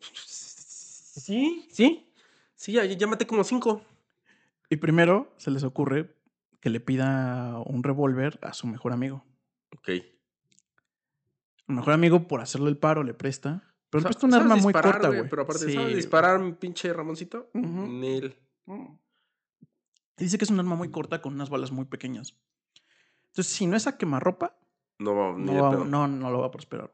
Sí, 0.00 1.68
sí. 1.70 2.10
Sí, 2.54 2.72
ya, 2.72 2.86
ya 2.86 3.06
maté 3.06 3.26
como 3.26 3.44
cinco. 3.44 3.82
Y 4.70 4.76
primero 4.76 5.30
se 5.36 5.50
les 5.50 5.62
ocurre 5.62 6.16
que 6.58 6.70
le 6.70 6.80
pida 6.80 7.58
un 7.66 7.82
revólver 7.82 8.38
a 8.40 8.54
su 8.54 8.66
mejor 8.66 8.94
amigo. 8.94 9.22
Ok. 9.76 9.88
El 9.88 10.04
mejor 11.66 11.92
amigo, 11.92 12.26
por 12.26 12.40
hacerle 12.40 12.70
el 12.70 12.78
paro, 12.78 13.02
le 13.02 13.12
presta. 13.12 13.74
Pero 13.90 14.00
le 14.00 14.04
presta 14.06 14.24
un 14.26 14.32
arma 14.32 14.56
muy 14.56 14.72
disparar, 14.72 14.92
corta, 14.94 15.08
güey. 15.08 15.28
Pero 15.28 15.42
aparte, 15.42 15.66
Sí, 15.66 15.72
¿sabes 15.74 15.88
güey. 15.88 15.96
disparar, 15.96 16.40
mi 16.40 16.52
pinche 16.52 16.90
Ramoncito? 16.94 17.50
Nel. 17.52 18.38
Y 18.66 20.24
Dice 20.24 20.38
que 20.38 20.44
es 20.46 20.50
un 20.50 20.60
arma 20.60 20.76
muy 20.76 20.90
corta 20.90 21.20
con 21.20 21.34
unas 21.34 21.50
balas 21.50 21.70
muy 21.70 21.84
pequeñas. 21.84 22.34
Entonces, 23.36 23.52
si 23.52 23.66
no 23.66 23.76
es 23.76 23.86
a 23.86 23.98
quemarropa, 23.98 24.56
No, 24.98 25.14
va- 25.14 25.36
no, 25.38 25.62
va- 25.80 25.84
no, 25.84 26.08
no 26.08 26.30
lo 26.30 26.38
va 26.40 26.46
a 26.46 26.50
prosperar. 26.50 26.90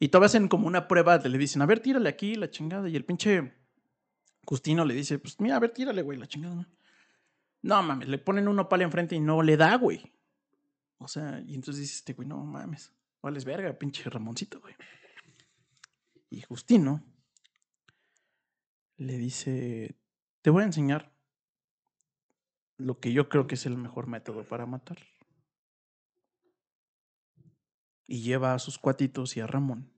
Y 0.00 0.08
todavía 0.08 0.26
hacen 0.26 0.48
como 0.48 0.66
una 0.66 0.88
prueba, 0.88 1.16
le 1.18 1.38
dicen, 1.38 1.62
a 1.62 1.66
ver, 1.66 1.78
tírale 1.78 2.08
aquí 2.08 2.34
la 2.34 2.50
chingada. 2.50 2.88
Y 2.88 2.96
el 2.96 3.04
pinche 3.04 3.52
Justino 4.44 4.84
le 4.84 4.94
dice, 4.94 5.20
pues 5.20 5.38
mira, 5.40 5.54
a 5.54 5.60
ver, 5.60 5.70
tírale, 5.70 6.02
güey, 6.02 6.18
la 6.18 6.26
chingada. 6.26 6.56
No, 6.56 6.66
no 7.62 7.82
mames, 7.84 8.08
le 8.08 8.18
ponen 8.18 8.48
un 8.48 8.58
opal 8.58 8.82
enfrente 8.82 9.14
y 9.14 9.20
no 9.20 9.40
le 9.42 9.56
da, 9.56 9.76
güey. 9.76 10.12
O 10.98 11.06
sea, 11.06 11.40
y 11.46 11.54
entonces 11.54 11.82
dice 11.82 11.94
este 11.98 12.14
güey, 12.14 12.26
no 12.26 12.44
mames, 12.44 12.92
vales 13.22 13.44
verga, 13.44 13.72
pinche 13.78 14.10
Ramoncito, 14.10 14.60
güey. 14.60 14.74
Y 16.30 16.40
Justino 16.42 17.04
le 18.96 19.16
dice, 19.18 19.94
te 20.42 20.50
voy 20.50 20.62
a 20.64 20.66
enseñar 20.66 21.12
lo 22.76 22.98
que 22.98 23.12
yo 23.12 23.28
creo 23.28 23.46
que 23.46 23.54
es 23.54 23.66
el 23.66 23.76
mejor 23.76 24.08
método 24.08 24.42
para 24.42 24.66
matar. 24.66 24.98
Y 28.08 28.22
lleva 28.22 28.54
a 28.54 28.58
sus 28.58 28.78
cuatitos 28.78 29.36
y 29.36 29.40
a 29.40 29.46
Ramón, 29.46 29.92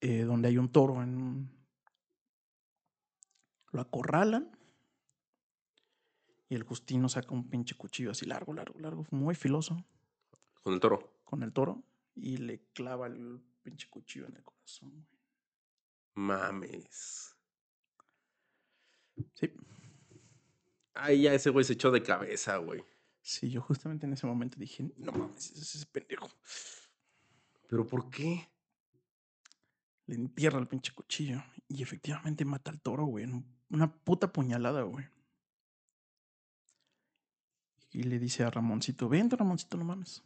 eh, 0.00 0.22
donde 0.22 0.48
hay 0.48 0.56
un 0.58 0.70
toro 0.70 1.02
en 1.02 1.50
Lo 3.72 3.80
acorralan 3.80 4.56
y 6.48 6.54
el 6.54 6.62
Justino 6.62 7.08
saca 7.08 7.34
un 7.34 7.48
pinche 7.50 7.74
cuchillo 7.74 8.12
así 8.12 8.26
largo, 8.26 8.52
largo, 8.54 8.78
largo, 8.78 9.06
muy 9.10 9.34
filoso, 9.34 9.84
Con 10.62 10.74
el 10.74 10.80
toro. 10.80 11.18
con 11.24 11.42
el 11.42 11.52
toro 11.52 11.82
y 12.14 12.36
le 12.36 12.60
clava 12.72 13.08
el 13.08 13.42
pinche 13.62 13.88
cuchillo 13.90 14.26
en 14.26 14.36
el 14.36 14.44
corazón. 14.44 14.90
güey. 14.92 15.06
Mames. 16.14 17.34
Sí, 19.34 19.52
Ay, 20.96 21.22
ya 21.22 21.34
ese 21.34 21.50
güey 21.50 21.64
se 21.64 21.72
echó 21.72 21.90
de 21.90 22.04
cabeza, 22.04 22.56
güey. 22.58 22.84
Sí, 23.24 23.50
yo 23.50 23.60
justamente 23.62 24.06
en 24.06 24.12
ese 24.12 24.26
momento 24.26 24.58
dije, 24.58 24.92
no 24.98 25.10
mames, 25.12 25.50
ese 25.52 25.60
es 25.62 25.74
ese 25.76 25.86
pendejo. 25.86 26.28
¿Pero 27.68 27.86
por 27.86 28.10
qué? 28.10 28.48
Le 30.06 30.14
entierra 30.16 30.58
el 30.58 30.68
pinche 30.68 30.92
cuchillo 30.92 31.42
y 31.66 31.82
efectivamente 31.82 32.44
mata 32.44 32.70
al 32.70 32.80
toro, 32.80 33.06
güey. 33.06 33.26
Una 33.70 33.92
puta 33.92 34.30
puñalada, 34.32 34.82
güey. 34.82 35.06
Y 37.90 38.02
le 38.02 38.18
dice 38.18 38.44
a 38.44 38.50
Ramoncito, 38.50 39.08
vente 39.08 39.36
Ramoncito, 39.36 39.76
no 39.78 39.84
mames. 39.84 40.22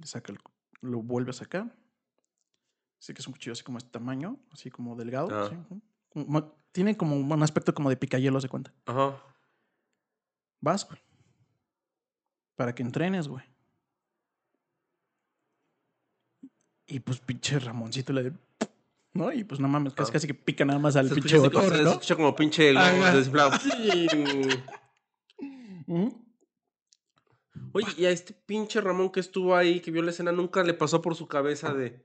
Le 0.00 0.06
saca 0.06 0.32
el, 0.32 0.38
lo 0.80 1.02
vuelve 1.02 1.30
a 1.30 1.34
sacar. 1.34 1.74
Dice 2.98 3.14
que 3.14 3.20
es 3.22 3.26
un 3.26 3.32
cuchillo 3.32 3.52
así 3.52 3.62
como 3.62 3.78
este 3.78 3.90
tamaño, 3.90 4.38
así 4.50 4.70
como 4.70 4.96
delgado. 4.96 5.28
Ah. 5.32 5.46
así, 5.46 5.56
como- 5.68 5.82
como- 6.10 6.58
tiene 6.72 6.96
como 6.96 7.16
un 7.16 7.42
aspecto 7.42 7.72
como 7.74 7.88
de 7.90 7.96
picayelo, 7.96 8.40
se 8.40 8.48
cuenta. 8.48 8.72
Ajá. 8.86 9.22
Vas, 10.60 10.86
güey. 10.86 11.00
Para 12.56 12.74
que 12.74 12.82
entrenes, 12.82 13.28
güey. 13.28 13.44
Y 16.86 17.00
pues 17.00 17.18
pinche 17.20 17.58
Ramoncito 17.58 18.12
le... 18.12 18.32
¿No? 19.12 19.32
Y 19.32 19.44
pues 19.44 19.60
no 19.60 19.68
mames, 19.68 19.94
casi 19.94 20.12
casi 20.12 20.26
que 20.26 20.34
pica 20.34 20.64
nada 20.64 20.78
más 20.78 20.94
al 20.96 21.08
Se 21.08 21.14
pinche 21.14 21.36
escucha, 21.36 21.58
botón, 21.60 21.76
se 21.76 21.82
¿no? 21.82 21.90
escucha 21.90 22.16
como 22.16 22.34
pinche 22.36 22.72
desinflado. 22.72 23.50
Ujú. 25.86 26.24
Oye, 27.72 27.86
y 27.96 28.04
a 28.06 28.10
este 28.10 28.32
pinche 28.34 28.80
Ramón 28.80 29.10
que 29.10 29.20
estuvo 29.20 29.56
ahí, 29.56 29.80
que 29.80 29.90
vio 29.90 30.02
la 30.02 30.10
escena, 30.10 30.30
nunca 30.32 30.62
le 30.62 30.74
pasó 30.74 31.02
por 31.02 31.14
su 31.16 31.26
cabeza 31.26 31.72
de. 31.74 32.04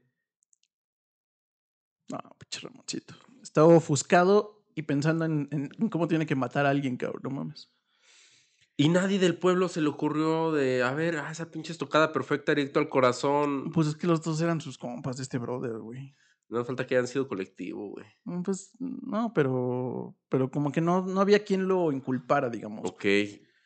No, 2.09 2.17
pinche 2.37 2.59
Ramoncito. 2.67 3.15
Estaba 3.41 3.67
ofuscado 3.67 4.65
y 4.75 4.81
pensando 4.83 5.25
en, 5.25 5.47
en- 5.51 5.69
en 5.77 5.89
cómo 5.89 6.07
tiene 6.07 6.25
que 6.25 6.35
matar 6.35 6.65
a 6.65 6.69
alguien, 6.71 6.97
cabrón. 6.97 7.21
No 7.23 7.29
mames. 7.29 7.69
Y 8.75 8.89
nadie 8.89 9.19
del 9.19 9.37
pueblo 9.37 9.67
se 9.67 9.81
le 9.81 9.89
ocurrió 9.89 10.51
de, 10.51 10.81
a 10.83 10.93
ver, 10.93 11.17
ah, 11.17 11.29
esa 11.31 11.51
pinche 11.51 11.71
estocada 11.71 12.11
perfecta 12.11 12.53
directo 12.55 12.79
al 12.79 12.89
corazón. 12.89 13.71
Pues 13.71 13.87
es 13.87 13.95
que 13.95 14.07
los 14.07 14.23
dos 14.23 14.41
eran 14.41 14.61
sus 14.61 14.77
compas 14.77 15.17
de 15.17 15.23
este 15.23 15.37
brother, 15.37 15.77
güey. 15.77 16.15
No 16.49 16.57
hace 16.59 16.67
falta 16.67 16.85
que 16.87 16.95
hayan 16.95 17.07
sido 17.07 17.27
colectivo, 17.27 17.89
güey. 17.91 18.05
Mm, 18.25 18.41
Pues 18.41 18.71
no, 18.79 19.31
pero, 19.33 20.15
pero 20.29 20.49
como 20.51 20.71
que 20.71 20.81
no, 20.81 21.05
no 21.05 21.21
había 21.21 21.43
quien 21.43 21.67
lo 21.67 21.91
inculpara, 21.91 22.49
digamos. 22.49 22.89
Ok, 22.89 23.05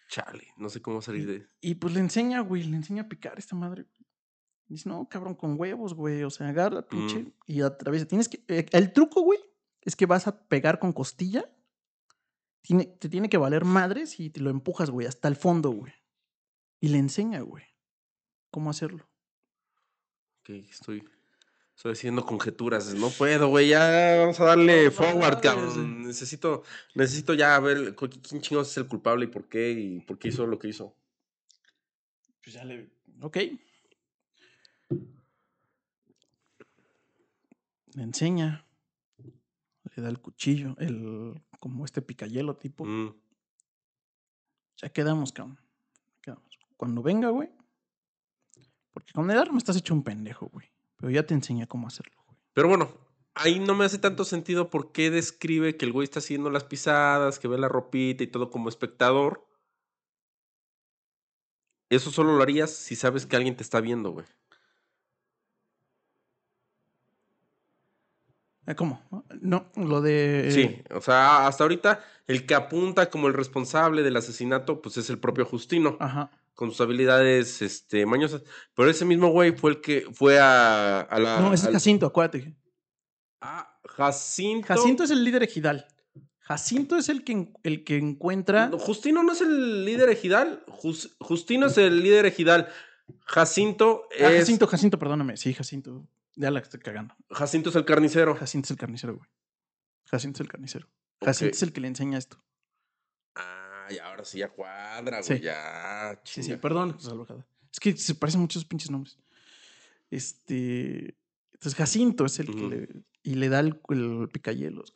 chale, 0.09 0.47
no 0.57 0.69
sé 0.69 0.81
cómo 0.81 1.01
salir 1.01 1.25
de. 1.27 1.47
Y 1.61 1.75
pues 1.75 1.93
le 1.93 1.99
enseña, 2.01 2.41
güey, 2.41 2.63
le 2.63 2.75
enseña 2.75 3.03
a 3.03 3.07
picar 3.09 3.33
a 3.35 3.39
esta 3.39 3.55
madre. 3.55 3.83
güey. 3.83 4.07
Dice, 4.67 4.89
no, 4.89 5.07
cabrón, 5.09 5.35
con 5.35 5.57
huevos, 5.57 5.93
güey. 5.93 6.23
O 6.23 6.29
sea, 6.29 6.49
agarra, 6.49 6.85
pinche, 6.85 7.19
Mm. 7.23 7.31
y 7.45 7.61
atraviesa. 7.61 8.05
Tienes 8.07 8.27
que. 8.27 8.43
eh, 8.49 8.65
el 8.73 8.91
truco, 8.91 9.21
güey, 9.21 9.39
es 9.81 9.95
que 9.95 10.05
vas 10.05 10.27
a 10.27 10.45
pegar 10.47 10.79
con 10.79 10.91
costilla. 10.91 11.45
Tiene, 12.61 12.85
te 12.85 13.09
tiene 13.09 13.29
que 13.29 13.37
valer 13.37 13.65
madres 13.65 14.19
y 14.19 14.29
te 14.29 14.41
lo 14.41 14.49
empujas, 14.49 14.89
güey, 14.89 15.07
hasta 15.07 15.27
el 15.27 15.35
fondo, 15.35 15.71
güey. 15.71 15.93
Y 16.79 16.89
le 16.89 16.97
enseña, 16.97 17.41
güey, 17.41 17.63
cómo 18.51 18.69
hacerlo. 18.69 19.09
Ok, 20.41 20.49
estoy. 20.49 21.03
Estoy 21.77 21.91
haciendo 21.91 22.25
conjeturas. 22.25 22.91
No 22.95 23.11
puedo, 23.11 23.49
güey. 23.49 23.67
Ya 23.69 24.17
vamos 24.17 24.39
a 24.39 24.45
darle 24.45 24.85
No, 24.85 24.91
forward, 24.91 25.35
no, 25.35 25.41
cabrón. 25.41 26.01
Necesito, 26.01 26.63
necesito 26.95 27.35
ya 27.35 27.59
ver 27.59 27.95
quién 27.95 28.41
chingados 28.41 28.71
es 28.71 28.77
el 28.77 28.87
culpable 28.87 29.25
y 29.25 29.27
por 29.27 29.47
qué 29.47 29.71
y 29.73 29.99
por 29.99 30.17
qué 30.17 30.29
hizo 30.29 30.47
lo 30.47 30.57
que 30.57 30.69
hizo. 30.69 30.95
Pues 32.43 32.55
ya 32.55 32.65
le. 32.65 32.89
Ok. 33.21 33.37
Le 37.93 38.03
enseña. 38.03 38.66
Le 39.97 40.03
da 40.03 40.09
el 40.09 40.19
cuchillo, 40.19 40.75
el. 40.77 41.41
como 41.59 41.83
este 41.83 42.03
picayelo 42.03 42.55
tipo. 42.55 42.85
Mm. 42.85 43.15
Ya 44.75 44.89
quedamos, 44.89 45.31
cabrón. 45.31 45.59
Quedamos. 46.21 46.59
Cuando 46.77 47.01
venga, 47.01 47.29
güey. 47.29 47.49
Porque 48.93 49.11
con 49.11 49.31
el 49.31 49.39
arma 49.39 49.57
estás 49.57 49.75
hecho 49.75 49.95
un 49.95 50.03
pendejo, 50.03 50.49
güey. 50.49 50.67
Pero 50.97 51.09
ya 51.09 51.25
te 51.25 51.33
enseñé 51.33 51.67
cómo 51.67 51.87
hacerlo, 51.87 52.15
güey. 52.27 52.37
Pero 52.53 52.67
bueno, 52.67 52.91
ahí 53.33 53.59
no 53.59 53.73
me 53.73 53.85
hace 53.85 53.97
tanto 53.97 54.23
sentido 54.23 54.69
por 54.69 54.91
qué 54.91 55.09
describe 55.09 55.77
que 55.77 55.85
el 55.85 55.93
güey 55.93 56.03
está 56.03 56.19
haciendo 56.19 56.51
las 56.51 56.63
pisadas, 56.63 57.39
que 57.39 57.47
ve 57.47 57.57
la 57.57 57.67
ropita 57.67 58.23
y 58.23 58.27
todo 58.27 58.51
como 58.51 58.69
espectador. 58.69 59.47
Eso 61.89 62.11
solo 62.11 62.37
lo 62.37 62.43
harías 62.43 62.69
si 62.69 62.95
sabes 62.95 63.25
que 63.25 63.35
alguien 63.35 63.55
te 63.55 63.63
está 63.63 63.81
viendo, 63.81 64.11
güey. 64.11 64.27
¿Cómo? 68.75 69.01
No, 69.41 69.71
lo 69.75 70.01
de. 70.01 70.49
Sí, 70.51 70.81
o 70.93 70.99
sea, 71.01 71.47
hasta 71.47 71.63
ahorita 71.63 72.03
el 72.27 72.45
que 72.45 72.53
apunta 72.55 73.09
como 73.09 73.27
el 73.27 73.33
responsable 73.33 74.03
del 74.03 74.17
asesinato, 74.17 74.81
pues 74.81 74.97
es 74.97 75.09
el 75.09 75.19
propio 75.19 75.45
Justino, 75.45 75.95
Ajá. 76.01 76.31
con 76.53 76.71
sus 76.71 76.81
habilidades 76.81 77.61
este, 77.61 78.05
mañosas. 78.05 78.43
Pero 78.75 78.89
ese 78.89 79.05
mismo 79.05 79.29
güey 79.29 79.53
fue 79.55 79.71
el 79.71 79.81
que 79.81 80.05
fue 80.11 80.39
a, 80.39 80.99
a 80.99 81.19
la. 81.19 81.39
No, 81.39 81.53
ese 81.53 81.63
es 81.63 81.67
al- 81.67 81.73
Jacinto, 81.73 82.05
acuérdate. 82.07 82.55
Ah, 83.39 83.79
Jacinto. 83.85 84.67
Jacinto 84.67 85.03
es 85.03 85.11
el 85.11 85.23
líder 85.23 85.43
ejidal. 85.43 85.85
Jacinto 86.39 86.97
es 86.97 87.09
el 87.09 87.23
que, 87.23 87.51
el 87.63 87.83
que 87.83 87.97
encuentra. 87.97 88.67
No, 88.67 88.79
Justino 88.79 89.21
no 89.23 89.31
es 89.33 89.41
el 89.41 89.85
líder 89.85 90.09
ejidal. 90.09 90.63
Jus- 90.67 91.15
Justino 91.19 91.67
es 91.67 91.77
el 91.77 92.01
líder 92.03 92.25
ejidal. 92.25 92.67
Jacinto 93.25 94.07
es. 94.11 94.25
Ah, 94.25 94.31
Jacinto, 94.37 94.67
Jacinto, 94.67 94.99
perdóname. 94.99 95.37
Sí, 95.37 95.53
Jacinto. 95.53 96.05
Ya 96.37 96.51
la 96.51 96.59
estoy 96.59 96.79
cagando. 96.79 97.15
Jacinto 97.31 97.71
es 97.71 97.75
el 97.75 97.83
carnicero. 97.83 98.35
Jacinto 98.35 98.67
es 98.67 98.71
el 98.71 98.77
carnicero, 98.77 99.15
güey. 99.17 99.27
Jacinto 100.05 100.37
es 100.37 100.41
el 100.41 100.47
carnicero. 100.47 100.87
Jacinto 101.19 101.55
es 101.55 101.63
el 101.63 101.73
que 101.73 101.81
le 101.81 101.87
enseña 101.87 102.19
esto. 102.19 102.43
Ah, 103.33 103.87
y 103.89 103.97
ahora 103.97 104.23
sí 104.23 104.37
ya 104.37 104.49
cuadra, 104.49 105.21
güey. 105.21 105.39
Sí. 105.39 105.43
Ya. 105.43 106.21
Sí, 106.23 106.43
sí, 106.43 106.55
perdón, 106.57 106.95
Alojada. 107.09 107.47
Es 107.73 107.79
que 107.79 107.97
se 107.97 108.13
parecen 108.13 108.41
muchos 108.41 108.65
pinches 108.65 108.91
nombres. 108.91 109.17
Este. 110.11 111.17
Entonces, 111.53 111.75
Jacinto 111.75 112.25
es 112.25 112.37
el 112.37 112.55
que 112.55 112.61
le. 112.61 112.89
Y 113.23 113.33
le 113.33 113.49
da 113.49 113.59
el, 113.59 113.81
el 113.89 114.29
picayelos. 114.31 114.93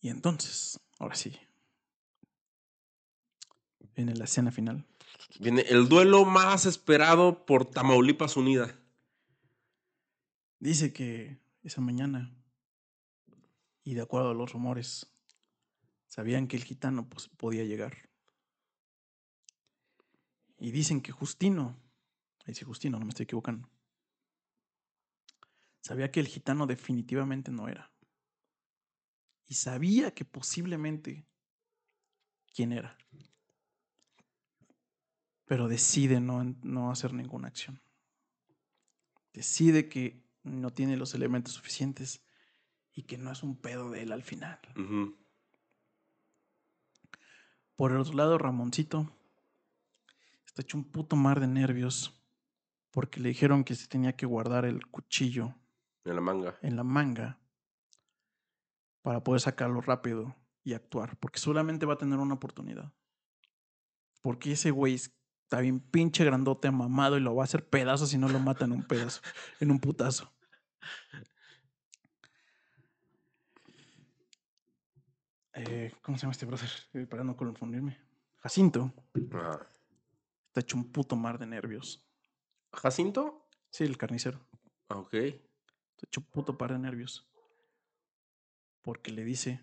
Y 0.00 0.08
entonces, 0.08 0.80
ahora 0.98 1.16
sí. 1.16 1.38
Viene 3.94 4.14
la 4.14 4.24
escena 4.24 4.50
final. 4.50 4.86
Viene 5.40 5.62
el 5.62 5.88
duelo 5.88 6.24
más 6.24 6.66
esperado 6.66 7.44
por 7.44 7.64
Tamaulipas 7.64 8.36
Unida. 8.36 8.78
Dice 10.60 10.92
que 10.92 11.38
esa 11.62 11.80
mañana, 11.80 12.34
y 13.82 13.94
de 13.94 14.02
acuerdo 14.02 14.30
a 14.30 14.34
los 14.34 14.52
rumores, 14.52 15.12
sabían 16.06 16.46
que 16.46 16.56
el 16.56 16.64
gitano 16.64 17.08
pues, 17.08 17.28
podía 17.28 17.64
llegar. 17.64 18.08
Y 20.58 20.70
dicen 20.70 21.02
que 21.02 21.12
Justino, 21.12 21.76
ahí 22.46 22.54
sí 22.54 22.64
Justino, 22.64 22.98
no 22.98 23.04
me 23.04 23.10
estoy 23.10 23.24
equivocando, 23.24 23.68
sabía 25.80 26.10
que 26.10 26.20
el 26.20 26.28
gitano 26.28 26.66
definitivamente 26.66 27.50
no 27.50 27.68
era. 27.68 27.92
Y 29.46 29.54
sabía 29.54 30.14
que 30.14 30.24
posiblemente 30.24 31.26
quién 32.54 32.72
era. 32.72 32.96
Pero 35.46 35.68
decide 35.68 36.20
no, 36.20 36.42
no 36.62 36.90
hacer 36.90 37.12
ninguna 37.12 37.48
acción. 37.48 37.80
Decide 39.32 39.88
que 39.88 40.24
no 40.42 40.70
tiene 40.70 40.96
los 40.96 41.14
elementos 41.14 41.54
suficientes 41.54 42.22
y 42.92 43.02
que 43.02 43.18
no 43.18 43.32
es 43.32 43.42
un 43.42 43.56
pedo 43.56 43.90
de 43.90 44.02
él 44.02 44.12
al 44.12 44.22
final. 44.22 44.58
Por 47.76 47.90
el 47.90 47.98
otro 47.98 48.14
lado, 48.14 48.38
Ramoncito 48.38 49.10
está 50.46 50.62
hecho 50.62 50.76
un 50.76 50.84
puto 50.84 51.16
mar 51.16 51.40
de 51.40 51.48
nervios 51.48 52.14
porque 52.92 53.20
le 53.20 53.30
dijeron 53.30 53.64
que 53.64 53.74
se 53.74 53.88
tenía 53.88 54.14
que 54.14 54.26
guardar 54.26 54.64
el 54.64 54.86
cuchillo 54.86 55.54
en 56.04 56.14
la 56.14 56.20
manga. 56.20 56.58
En 56.62 56.76
la 56.76 56.84
manga 56.84 57.38
para 59.02 59.24
poder 59.24 59.40
sacarlo 59.40 59.80
rápido 59.80 60.34
y 60.62 60.74
actuar, 60.74 61.16
porque 61.18 61.38
solamente 61.38 61.84
va 61.84 61.94
a 61.94 61.98
tener 61.98 62.18
una 62.18 62.34
oportunidad. 62.34 62.92
Porque 64.22 64.52
ese 64.52 64.70
güey 64.70 64.94
está 65.44 65.60
bien 65.60 65.80
pinche 65.80 66.24
grandote, 66.24 66.70
mamado 66.70 67.16
y 67.16 67.20
lo 67.20 67.34
va 67.34 67.42
a 67.42 67.44
hacer 67.44 67.68
pedazos 67.68 68.10
si 68.10 68.18
no 68.18 68.28
lo 68.28 68.40
mata 68.40 68.64
en 68.64 68.72
un 68.72 68.82
pedazo, 68.82 69.20
en 69.60 69.70
un 69.70 69.78
putazo. 69.78 70.32
Eh, 75.52 75.92
¿Cómo 76.02 76.18
se 76.18 76.22
llama 76.22 76.32
este 76.32 76.46
brother? 76.46 76.68
Eh, 76.94 77.06
para 77.06 77.22
no 77.22 77.36
confundirme. 77.36 77.96
Jacinto. 78.38 78.92
Está 79.14 80.60
hecho 80.60 80.76
un 80.76 80.90
puto 80.90 81.14
mar 81.14 81.38
de 81.38 81.46
nervios. 81.46 82.04
¿Jacinto? 82.72 83.48
Sí, 83.70 83.84
el 83.84 83.96
carnicero. 83.96 84.46
Ah, 84.88 84.98
ok. 84.98 85.14
Está 85.14 86.06
hecho 86.06 86.20
un 86.20 86.26
puto 86.26 86.58
par 86.58 86.72
de 86.72 86.80
nervios. 86.80 87.30
Porque 88.82 89.12
le 89.12 89.24
dice 89.24 89.62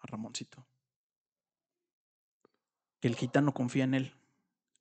a 0.00 0.06
Ramoncito 0.06 0.66
que 3.00 3.08
el 3.08 3.16
gitano 3.16 3.54
confía 3.54 3.84
en 3.84 3.94
él, 3.94 4.14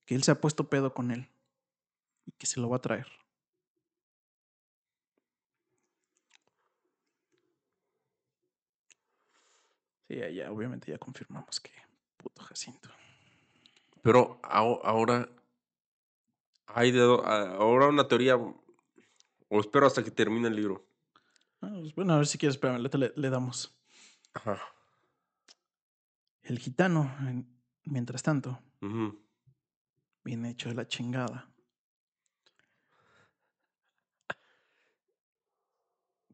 que 0.08 0.16
él 0.16 0.24
se 0.24 0.32
ha 0.32 0.42
puesto 0.42 0.70
pedo 0.70 0.94
con 0.94 1.12
él 1.12 1.28
y 2.26 2.32
que 2.32 2.48
se 2.48 2.62
lo 2.62 2.70
va 2.70 2.78
a 2.78 2.82
traer. 2.82 3.08
Sí, 10.08 10.16
ya, 10.34 10.50
obviamente 10.50 10.90
ya 10.90 10.98
confirmamos 10.98 11.60
que 11.60 11.72
puto 12.16 12.42
Jacinto. 12.42 12.90
Pero 14.02 14.40
ahora 14.44 15.30
hay 16.68 16.92
de, 16.92 17.02
ahora 17.02 17.88
una 17.88 18.08
teoría, 18.08 18.38
o 18.38 19.60
espero 19.60 19.88
hasta 19.88 20.06
que 20.06 20.12
termine 20.12 20.48
el 20.48 20.56
libro. 20.56 20.88
Ah, 21.60 21.76
pues 21.82 21.94
bueno, 21.94 22.14
a 22.14 22.18
ver 22.18 22.28
si 22.28 22.38
quieres, 22.38 22.56
espérame, 22.56 22.82
le, 22.82 23.14
le 23.14 23.30
damos. 23.30 23.78
Ajá. 24.34 24.58
El 26.44 26.60
gitano, 26.60 27.14
mientras 27.84 28.24
tanto, 28.24 28.62
viene 30.28 30.50
hecho 30.50 30.68
de 30.68 30.76
la 30.76 30.86
chingada. 30.86 31.50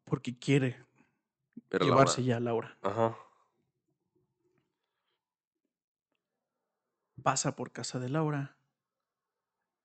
Porque 0.03 0.37
quiere 0.37 0.83
llevarse 1.79 2.23
ya 2.23 2.37
a 2.37 2.39
Laura. 2.39 2.75
Ajá. 2.81 3.15
pasa 7.21 7.55
por 7.55 7.71
casa 7.71 7.99
de 7.99 8.09
Laura 8.09 8.57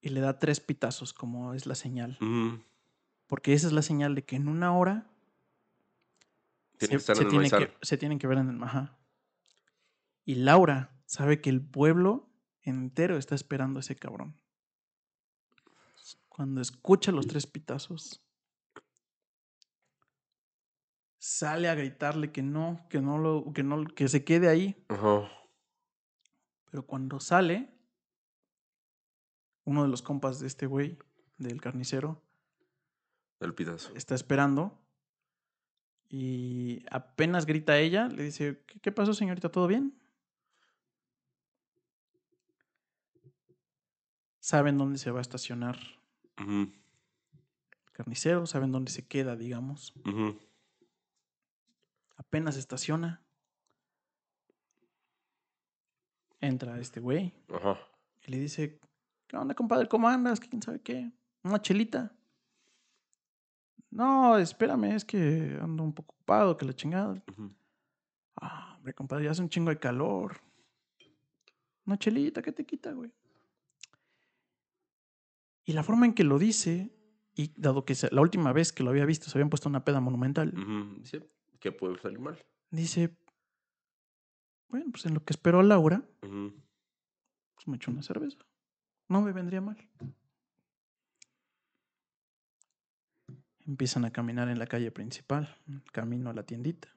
y 0.00 0.08
le 0.08 0.20
da 0.20 0.38
tres 0.38 0.58
pitazos, 0.58 1.12
como 1.12 1.54
es 1.54 1.66
la 1.66 1.74
señal. 1.76 2.18
Porque 3.26 3.52
esa 3.52 3.66
es 3.66 3.72
la 3.72 3.82
señal 3.82 4.14
de 4.14 4.24
que 4.24 4.36
en 4.36 4.48
una 4.48 4.76
hora 4.76 5.06
se, 6.78 6.88
tiene 6.88 7.50
que, 7.50 7.76
se, 7.82 7.98
tienen 7.98 8.18
que 8.18 8.26
ver 8.26 8.38
en 8.38 8.48
el 8.48 8.56
Majá. 8.56 8.98
Y 10.24 10.36
Laura 10.36 10.98
sabe 11.04 11.40
que 11.40 11.50
el 11.50 11.60
pueblo 11.60 12.27
entero 12.70 13.16
está 13.16 13.34
esperando 13.34 13.78
a 13.78 13.80
ese 13.80 13.96
cabrón. 13.96 14.40
Cuando 16.28 16.60
escucha 16.60 17.10
los 17.12 17.26
tres 17.26 17.46
pitazos, 17.46 18.22
sale 21.18 21.68
a 21.68 21.74
gritarle 21.74 22.32
que 22.32 22.42
no, 22.42 22.86
que 22.88 23.00
no 23.00 23.18
lo, 23.18 23.52
que 23.52 23.62
no, 23.62 23.84
que 23.84 24.08
se 24.08 24.24
quede 24.24 24.48
ahí. 24.48 24.84
Ajá. 24.88 25.28
Pero 26.70 26.86
cuando 26.86 27.18
sale, 27.20 27.74
uno 29.64 29.82
de 29.82 29.88
los 29.88 30.02
compas 30.02 30.38
de 30.40 30.46
este 30.46 30.66
güey, 30.66 30.98
del 31.36 31.60
carnicero, 31.60 32.22
el 33.40 33.54
pidazo. 33.54 33.94
está 33.94 34.14
esperando 34.14 34.80
y 36.08 36.84
apenas 36.90 37.46
grita 37.46 37.78
ella, 37.78 38.08
le 38.08 38.24
dice, 38.24 38.64
¿qué, 38.80 38.92
pasó 38.92 39.12
señorita? 39.12 39.50
¿Todo 39.50 39.66
bien? 39.66 39.97
Saben 44.48 44.78
dónde 44.78 44.96
se 44.96 45.10
va 45.10 45.18
a 45.18 45.20
estacionar 45.20 45.78
el 46.38 46.72
carnicero, 47.92 48.46
saben 48.46 48.72
dónde 48.72 48.90
se 48.90 49.06
queda, 49.06 49.36
digamos. 49.36 49.92
Apenas 52.16 52.56
estaciona, 52.56 53.22
entra 56.40 56.80
este 56.80 56.98
güey. 56.98 57.34
Y 58.26 58.30
le 58.30 58.38
dice, 58.38 58.80
¿qué 59.26 59.36
onda, 59.36 59.54
compadre? 59.54 59.86
¿Cómo 59.86 60.08
andas? 60.08 60.40
¿Quién 60.40 60.62
sabe 60.62 60.80
qué? 60.80 61.12
Una 61.42 61.60
chelita. 61.60 62.16
No, 63.90 64.38
espérame, 64.38 64.94
es 64.94 65.04
que 65.04 65.58
ando 65.60 65.82
un 65.82 65.92
poco 65.92 66.14
ocupado, 66.14 66.56
que 66.56 66.64
la 66.64 66.72
chingada. 66.72 67.22
Ah, 68.40 68.76
hombre, 68.78 68.94
compadre, 68.94 69.26
ya 69.26 69.32
hace 69.32 69.42
un 69.42 69.50
chingo 69.50 69.68
de 69.68 69.78
calor. 69.78 70.40
Una 71.84 71.98
chelita, 71.98 72.40
¿qué 72.40 72.52
te 72.52 72.64
quita, 72.64 72.92
güey? 72.92 73.12
Y 75.68 75.74
la 75.74 75.82
forma 75.82 76.06
en 76.06 76.14
que 76.14 76.24
lo 76.24 76.38
dice, 76.38 76.90
y 77.34 77.52
dado 77.60 77.84
que 77.84 77.94
la 78.10 78.22
última 78.22 78.54
vez 78.54 78.72
que 78.72 78.82
lo 78.82 78.88
había 78.88 79.04
visto 79.04 79.28
se 79.28 79.36
habían 79.36 79.50
puesto 79.50 79.68
una 79.68 79.84
peda 79.84 80.00
monumental. 80.00 80.54
Sí, 81.04 81.20
que 81.60 81.72
puede 81.72 81.98
salir 81.98 82.18
mal. 82.18 82.42
Dice, 82.70 83.14
bueno, 84.70 84.86
pues 84.90 85.04
en 85.04 85.12
lo 85.12 85.22
que 85.22 85.34
espero 85.34 85.60
a 85.60 85.62
Laura, 85.62 86.02
pues 86.20 87.68
me 87.68 87.76
echo 87.76 87.90
una 87.90 88.02
cerveza. 88.02 88.38
No 89.08 89.20
me 89.20 89.30
vendría 89.32 89.60
mal. 89.60 89.76
Empiezan 93.66 94.06
a 94.06 94.10
caminar 94.10 94.48
en 94.48 94.58
la 94.58 94.66
calle 94.66 94.90
principal, 94.90 95.54
camino 95.92 96.30
a 96.30 96.32
la 96.32 96.44
tiendita. 96.44 96.88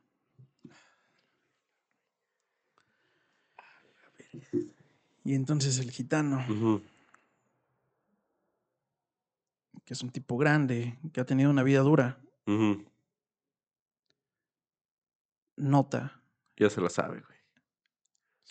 Y 5.26 5.34
entonces 5.34 5.77
el 5.80 5.91
gitano, 5.91 6.81
que 9.92 9.96
es 9.96 10.04
un 10.04 10.10
tipo 10.10 10.38
grande, 10.38 10.98
que 11.12 11.20
ha 11.20 11.26
tenido 11.26 11.50
una 11.50 11.64
vida 11.64 11.82
dura, 11.82 12.24
nota. 15.58 16.24
Ya 16.56 16.70
se 16.70 16.80
la 16.80 16.90
sabe, 16.90 17.20
güey 17.20 17.42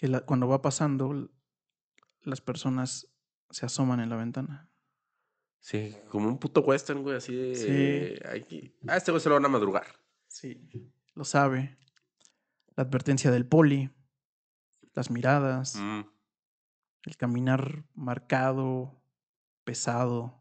que 0.01 0.21
cuando 0.23 0.49
va 0.49 0.63
pasando, 0.63 1.31
las 2.23 2.41
personas 2.41 3.09
se 3.51 3.67
asoman 3.67 4.01
en 4.01 4.09
la 4.09 4.17
ventana. 4.17 4.71
Sí, 5.59 5.95
como 6.09 6.29
un 6.29 6.39
puto 6.39 6.63
western, 6.63 7.03
güey, 7.03 7.17
así 7.17 7.35
de... 7.35 7.55
Sí. 7.55 8.27
Aquí. 8.27 8.75
A 8.89 8.97
este 8.97 9.11
güey 9.11 9.23
se 9.23 9.29
lo 9.29 9.35
van 9.35 9.45
a 9.45 9.49
madrugar. 9.49 9.87
Sí, 10.27 10.67
lo 11.15 11.25
sabe. 11.25 11.77
La 12.77 12.85
advertencia 12.85 13.31
del 13.31 13.47
poli, 13.47 13.91
las 14.95 15.11
miradas, 15.11 15.77
mm. 15.77 16.01
el 17.05 17.17
caminar 17.19 17.85
marcado, 17.95 19.03
pesado 19.65 20.40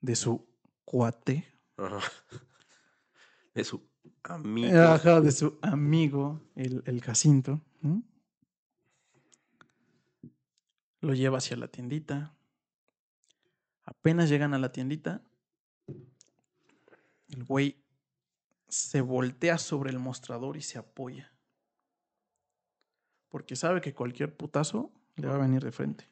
de 0.00 0.16
su 0.16 0.46
cuate. 0.84 1.46
De 3.54 3.64
su 3.64 3.82
amigo. 4.22 4.78
Ajá, 4.78 5.20
de 5.20 5.32
su 5.32 5.58
amigo, 5.60 6.40
el, 6.54 6.84
el 6.86 7.02
Jacinto. 7.02 7.60
Lo 11.00 11.14
lleva 11.14 11.38
hacia 11.38 11.56
la 11.56 11.66
tiendita. 11.66 12.32
Apenas 13.82 14.28
llegan 14.28 14.54
a 14.54 14.58
la 14.58 14.70
tiendita, 14.70 15.20
el 17.30 17.44
güey 17.44 17.82
se 18.68 19.00
voltea 19.00 19.58
sobre 19.58 19.90
el 19.90 19.98
mostrador 19.98 20.56
y 20.56 20.62
se 20.62 20.78
apoya. 20.78 21.32
Porque 23.28 23.56
sabe 23.56 23.80
que 23.80 23.94
cualquier 23.94 24.36
putazo 24.36 24.92
Le 25.16 25.28
va 25.28 25.36
a 25.36 25.38
venir 25.38 25.62
de 25.62 25.72
frente. 25.72 26.09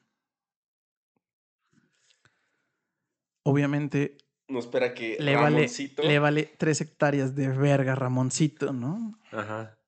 Obviamente 3.50 4.16
No 4.48 4.58
espera 4.58 4.94
que 4.94 5.16
le 5.20 5.34
vale, 5.36 5.56
Ramoncito. 5.56 6.02
le 6.02 6.18
vale 6.18 6.54
tres 6.58 6.80
hectáreas 6.80 7.34
de 7.34 7.48
verga 7.48 7.92
a 7.92 7.96
Ramoncito, 7.96 8.72
¿no? 8.72 9.18
Ajá. 9.32 9.78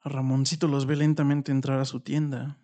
A 0.00 0.08
Ramoncito 0.08 0.68
los 0.68 0.86
ve 0.86 0.96
lentamente 0.96 1.52
entrar 1.52 1.78
a 1.78 1.84
su 1.84 2.00
tienda. 2.00 2.58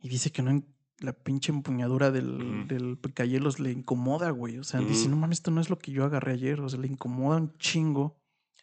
Y 0.00 0.08
dice 0.08 0.32
que 0.32 0.42
no 0.42 0.62
la 0.98 1.12
pinche 1.12 1.52
empuñadura 1.52 2.10
del, 2.10 2.30
Ujú. 2.42 2.66
del 2.68 2.98
picayelos 2.98 3.60
le 3.60 3.70
incomoda, 3.70 4.30
güey. 4.30 4.58
O 4.58 4.64
sea, 4.64 4.80
dice, 4.80 5.08
no 5.08 5.16
mames, 5.16 5.38
esto 5.38 5.50
no 5.50 5.60
es 5.60 5.70
lo 5.70 5.78
que 5.78 5.92
yo 5.92 6.04
agarré 6.04 6.32
ayer. 6.32 6.60
O 6.60 6.68
sea, 6.68 6.80
le 6.80 6.88
incomoda 6.88 7.36
un 7.38 7.56
chingo. 7.58 8.20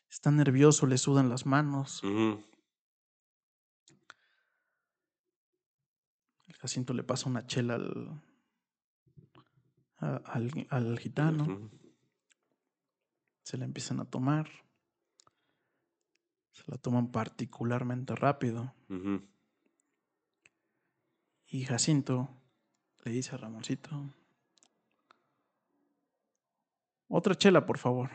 Está 0.10 0.32
nervioso, 0.32 0.88
le 0.88 0.98
sudan 0.98 1.30
las 1.30 1.46
manos. 1.46 2.04
Ujú. 2.04 2.44
Jacinto 6.62 6.94
le 6.94 7.04
pasa 7.04 7.30
una 7.30 7.46
chela 7.48 7.76
al, 7.76 8.22
a- 9.98 10.22
al, 10.26 10.68
al 10.70 11.00
gitano. 11.00 11.70
Se 13.44 13.58
la 13.58 13.66
empiezan 13.66 14.00
a 14.00 14.06
tomar. 14.06 14.50
Se 16.52 16.64
la 16.68 16.78
toman 16.78 17.12
particularmente 17.12 18.16
rápido. 18.16 18.76
Y 21.48 21.64
Jacinto 21.66 22.30
le 23.06 23.12
dice 23.12 23.34
a 23.34 23.38
Ramoncito, 23.38 24.14
otra 27.08 27.34
chela, 27.36 27.66
por 27.66 27.78
favor. 27.80 28.12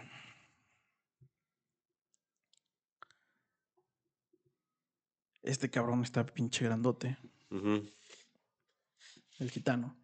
Este 5.43 5.71
cabrón 5.71 6.03
está 6.03 6.25
pinche 6.25 6.65
grandote, 6.65 7.19
Ujú. 7.51 7.91
El 9.45 9.51
gitano. 9.51 9.97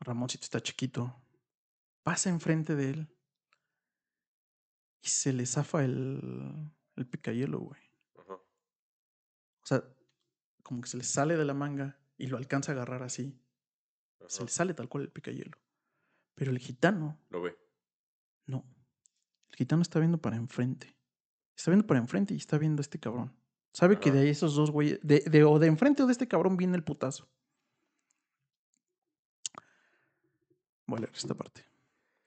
Ramoncito 0.00 0.44
está 0.44 0.60
chiquito. 0.60 1.14
Pasa 2.02 2.28
enfrente 2.30 2.74
de 2.74 2.90
él 2.90 3.08
y 5.02 5.08
se 5.08 5.32
le 5.32 5.46
zafa 5.46 5.84
el, 5.84 6.70
el 6.96 7.06
picayelo, 7.06 7.58
güey. 7.60 7.80
Ajá. 8.18 8.34
O 8.34 9.66
sea, 9.66 9.82
como 10.62 10.80
que 10.82 10.88
se 10.88 10.96
le 10.98 11.04
sale 11.04 11.36
de 11.36 11.44
la 11.44 11.54
manga 11.54 11.98
y 12.18 12.26
lo 12.26 12.36
alcanza 12.36 12.72
a 12.72 12.74
agarrar 12.74 13.02
así. 13.02 13.38
Se 14.28 14.42
le 14.42 14.48
sale 14.48 14.74
tal 14.74 14.88
cual 14.88 15.04
el 15.04 15.10
picayelo. 15.12 15.58
Pero 16.34 16.50
el 16.50 16.58
gitano, 16.58 17.18
Lo 17.30 17.42
ve. 17.42 17.56
no. 18.46 18.64
El 19.50 19.56
gitano 19.56 19.82
está 19.82 19.98
viendo 20.00 20.18
para 20.20 20.36
enfrente. 20.36 20.96
Está 21.56 21.70
viendo 21.70 21.86
para 21.86 22.00
enfrente 22.00 22.34
y 22.34 22.38
está 22.38 22.58
viendo 22.58 22.80
a 22.80 22.82
este 22.82 22.98
cabrón. 22.98 23.32
Sabe 23.72 24.00
que 24.00 24.10
de 24.10 24.28
esos 24.30 24.54
dos 24.56 24.70
güeyes, 24.70 24.98
de, 25.02 25.20
de- 25.20 25.44
o 25.44 25.58
de 25.58 25.68
enfrente 25.68 26.02
o 26.02 26.06
de 26.06 26.12
este 26.12 26.26
cabrón 26.28 26.56
viene 26.56 26.76
el 26.76 26.82
putazo. 26.84 27.28
Voy 30.86 30.98
a 30.98 31.00
leer 31.02 31.12
esta 31.14 31.34
parte. 31.34 31.64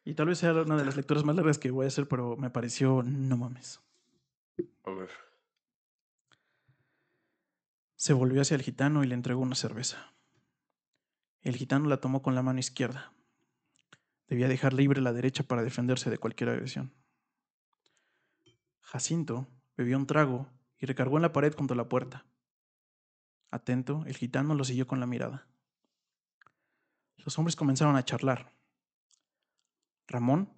Y 0.03 0.13
tal 0.13 0.27
vez 0.27 0.39
sea 0.39 0.53
una 0.53 0.77
de 0.77 0.85
las 0.85 0.95
lecturas 0.95 1.23
más 1.23 1.35
largas 1.35 1.59
que 1.59 1.69
voy 1.69 1.85
a 1.85 1.89
hacer, 1.89 2.07
pero 2.07 2.38
me 2.38 2.49
pareció, 2.49 3.03
no 3.03 3.38
mames. 3.38 3.81
A 4.84 4.91
ver. 4.91 5.09
Se 7.95 8.13
volvió 8.13 8.41
hacia 8.41 8.55
el 8.55 8.61
gitano 8.61 9.03
y 9.03 9.07
le 9.07 9.15
entregó 9.15 9.41
una 9.41 9.55
cerveza. 9.55 10.13
El 11.41 11.55
gitano 11.55 11.89
la 11.89 11.99
tomó 11.99 12.21
con 12.21 12.35
la 12.35 12.41
mano 12.41 12.59
izquierda. 12.59 13.13
Debía 14.27 14.47
dejar 14.47 14.73
libre 14.73 15.01
la 15.01 15.13
derecha 15.13 15.43
para 15.43 15.63
defenderse 15.63 16.09
de 16.09 16.17
cualquier 16.17 16.49
agresión. 16.49 16.93
Jacinto 18.81 19.47
bebió 19.75 19.97
un 19.97 20.07
trago 20.07 20.47
y 20.77 20.85
recargó 20.85 21.17
en 21.17 21.23
la 21.23 21.34
pared 21.34 21.53
junto 21.53 21.73
a 21.73 21.77
la 21.77 21.89
puerta. 21.89 22.25
Atento, 23.51 24.03
el 24.05 24.15
gitano 24.15 24.55
lo 24.55 24.63
siguió 24.63 24.88
con 24.88 24.99
la 24.99 25.07
mirada. 25.07 25.47
Los 27.18 27.38
hombres 27.38 27.56
comenzaron 27.56 27.95
a 27.95 28.06
charlar. 28.06 28.53
Ramón, 30.07 30.53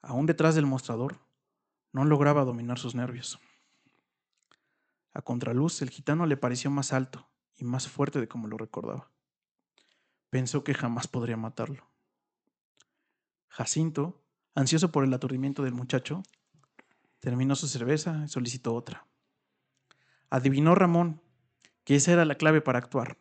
aún 0.00 0.26
detrás 0.26 0.54
del 0.54 0.66
mostrador, 0.66 1.20
no 1.92 2.04
lograba 2.04 2.44
dominar 2.44 2.78
sus 2.78 2.94
nervios. 2.94 3.38
A 5.12 5.22
contraluz, 5.22 5.80
el 5.82 5.90
gitano 5.90 6.26
le 6.26 6.36
pareció 6.36 6.70
más 6.70 6.92
alto 6.92 7.28
y 7.56 7.64
más 7.64 7.88
fuerte 7.88 8.20
de 8.20 8.28
como 8.28 8.48
lo 8.48 8.58
recordaba. 8.58 9.10
Pensó 10.30 10.62
que 10.62 10.74
jamás 10.74 11.08
podría 11.08 11.36
matarlo. 11.36 11.88
Jacinto, 13.48 14.22
ansioso 14.54 14.92
por 14.92 15.04
el 15.04 15.14
aturdimiento 15.14 15.62
del 15.62 15.72
muchacho, 15.72 16.22
terminó 17.20 17.56
su 17.56 17.68
cerveza 17.68 18.22
y 18.24 18.28
solicitó 18.28 18.74
otra. 18.74 19.06
Adivinó 20.28 20.74
Ramón 20.74 21.22
que 21.84 21.96
esa 21.96 22.12
era 22.12 22.24
la 22.24 22.34
clave 22.34 22.60
para 22.60 22.78
actuar. 22.78 23.16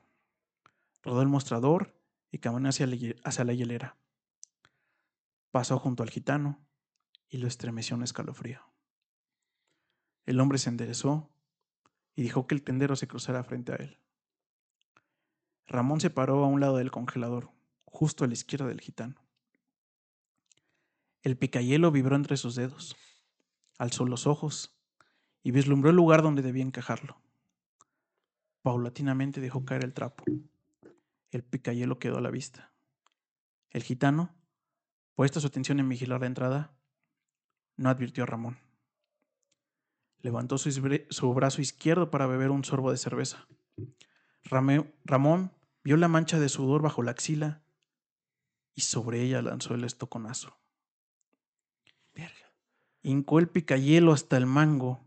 Rodó 1.03 1.21
el 1.21 1.27
mostrador 1.27 1.94
y 2.31 2.39
caminó 2.39 2.69
hacia 2.69 2.85
la, 2.87 3.53
hielera. 3.53 3.97
Pasó 5.51 5.79
junto 5.79 6.03
al 6.03 6.09
gitano 6.09 6.65
y 7.29 7.37
lo 7.37 7.47
estremeció 7.47 7.95
un 7.95 8.03
escalofrío. 8.03 8.61
El 10.25 10.39
hombre 10.39 10.57
se 10.57 10.69
enderezó 10.69 11.29
y 12.15 12.23
dejó 12.23 12.47
que 12.47 12.55
el 12.55 12.63
tendero 12.63 12.95
se 12.95 13.07
cruzara 13.07 13.43
frente 13.43 13.71
a 13.71 13.75
él. 13.75 13.99
Ramón 15.67 15.99
se 15.99 16.09
paró 16.09 16.43
a 16.43 16.47
un 16.47 16.59
lado 16.59 16.77
del 16.77 16.91
congelador, 16.91 17.51
justo 17.85 18.23
a 18.23 18.27
la 18.27 18.33
izquierda 18.33 18.67
del 18.67 18.81
gitano. 18.81 19.15
El 21.21 21.37
picayelo 21.37 21.91
vibró 21.91 22.15
entre 22.15 22.37
sus 22.37 22.55
dedos, 22.55 22.95
alzó 23.77 24.05
los 24.05 24.27
ojos 24.27 24.77
y 25.41 25.51
vislumbró 25.51 25.89
el 25.89 25.95
lugar 25.95 26.21
donde 26.21 26.41
debía 26.41 26.63
encajarlo. 26.63 27.21
Paulatinamente 28.61 29.41
dejó 29.41 29.63
caer 29.63 29.83
el 29.83 29.93
trapo. 29.93 30.23
El 31.35 31.43
picayelo 31.43 31.99
quedó 31.99 32.19
a 32.19 32.21
la 32.21 32.31
vista. 32.31 32.73
El 33.69 33.83
gitano, 33.83 34.33
puesta 35.15 35.41
su 35.41 35.47
atención 35.47 35.81
en 35.81 35.89
vigilar 35.89 36.21
la 36.21 36.27
entrada, 36.27 36.79
no 37.75 37.89
advirtió 37.89 38.23
a 38.23 38.25
Ramón. 38.25 38.57
Levantó 40.19 40.57
su, 40.57 40.71
su 41.09 41.33
brazo 41.33 41.61
izquierdo 41.61 42.09
para 42.09 42.25
beber 42.25 42.51
un 42.51 42.63
sorbo 42.63 42.89
de 42.89 42.95
cerveza. 42.95 43.49
Rame- 44.45 44.95
Ramón 45.03 45.51
vio 45.83 45.97
la 45.97 46.07
mancha 46.07 46.39
de 46.39 46.47
sudor 46.47 46.81
bajo 46.81 47.03
la 47.03 47.11
axila 47.11 47.65
y 48.73 48.81
sobre 48.83 49.21
ella 49.21 49.41
lanzó 49.41 49.73
el 49.73 49.83
estoconazo. 49.83 50.57
Verga. 52.13 52.53
Hincó 53.01 53.39
el 53.39 53.49
picayelo 53.49 54.13
hasta 54.13 54.37
el 54.37 54.45
mango 54.45 55.05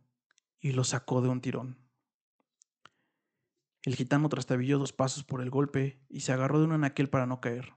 y 0.61 0.73
lo 0.73 0.85
sacó 0.85 1.23
de 1.23 1.31
un 1.31 1.41
tirón. 1.41 1.88
El 3.89 3.97
gitano 3.97 4.29
trastabilló 4.29 4.79
dos 4.79 4.93
pasos 4.93 5.25
por 5.25 5.41
el 5.41 5.49
golpe 5.49 5.99
y 6.11 6.21
se 6.21 6.35
agarró 6.35 6.59
de 6.59 6.67
un 6.67 6.73
anaquel 6.73 7.09
para 7.09 7.25
no 7.25 7.41
caer. 7.41 7.73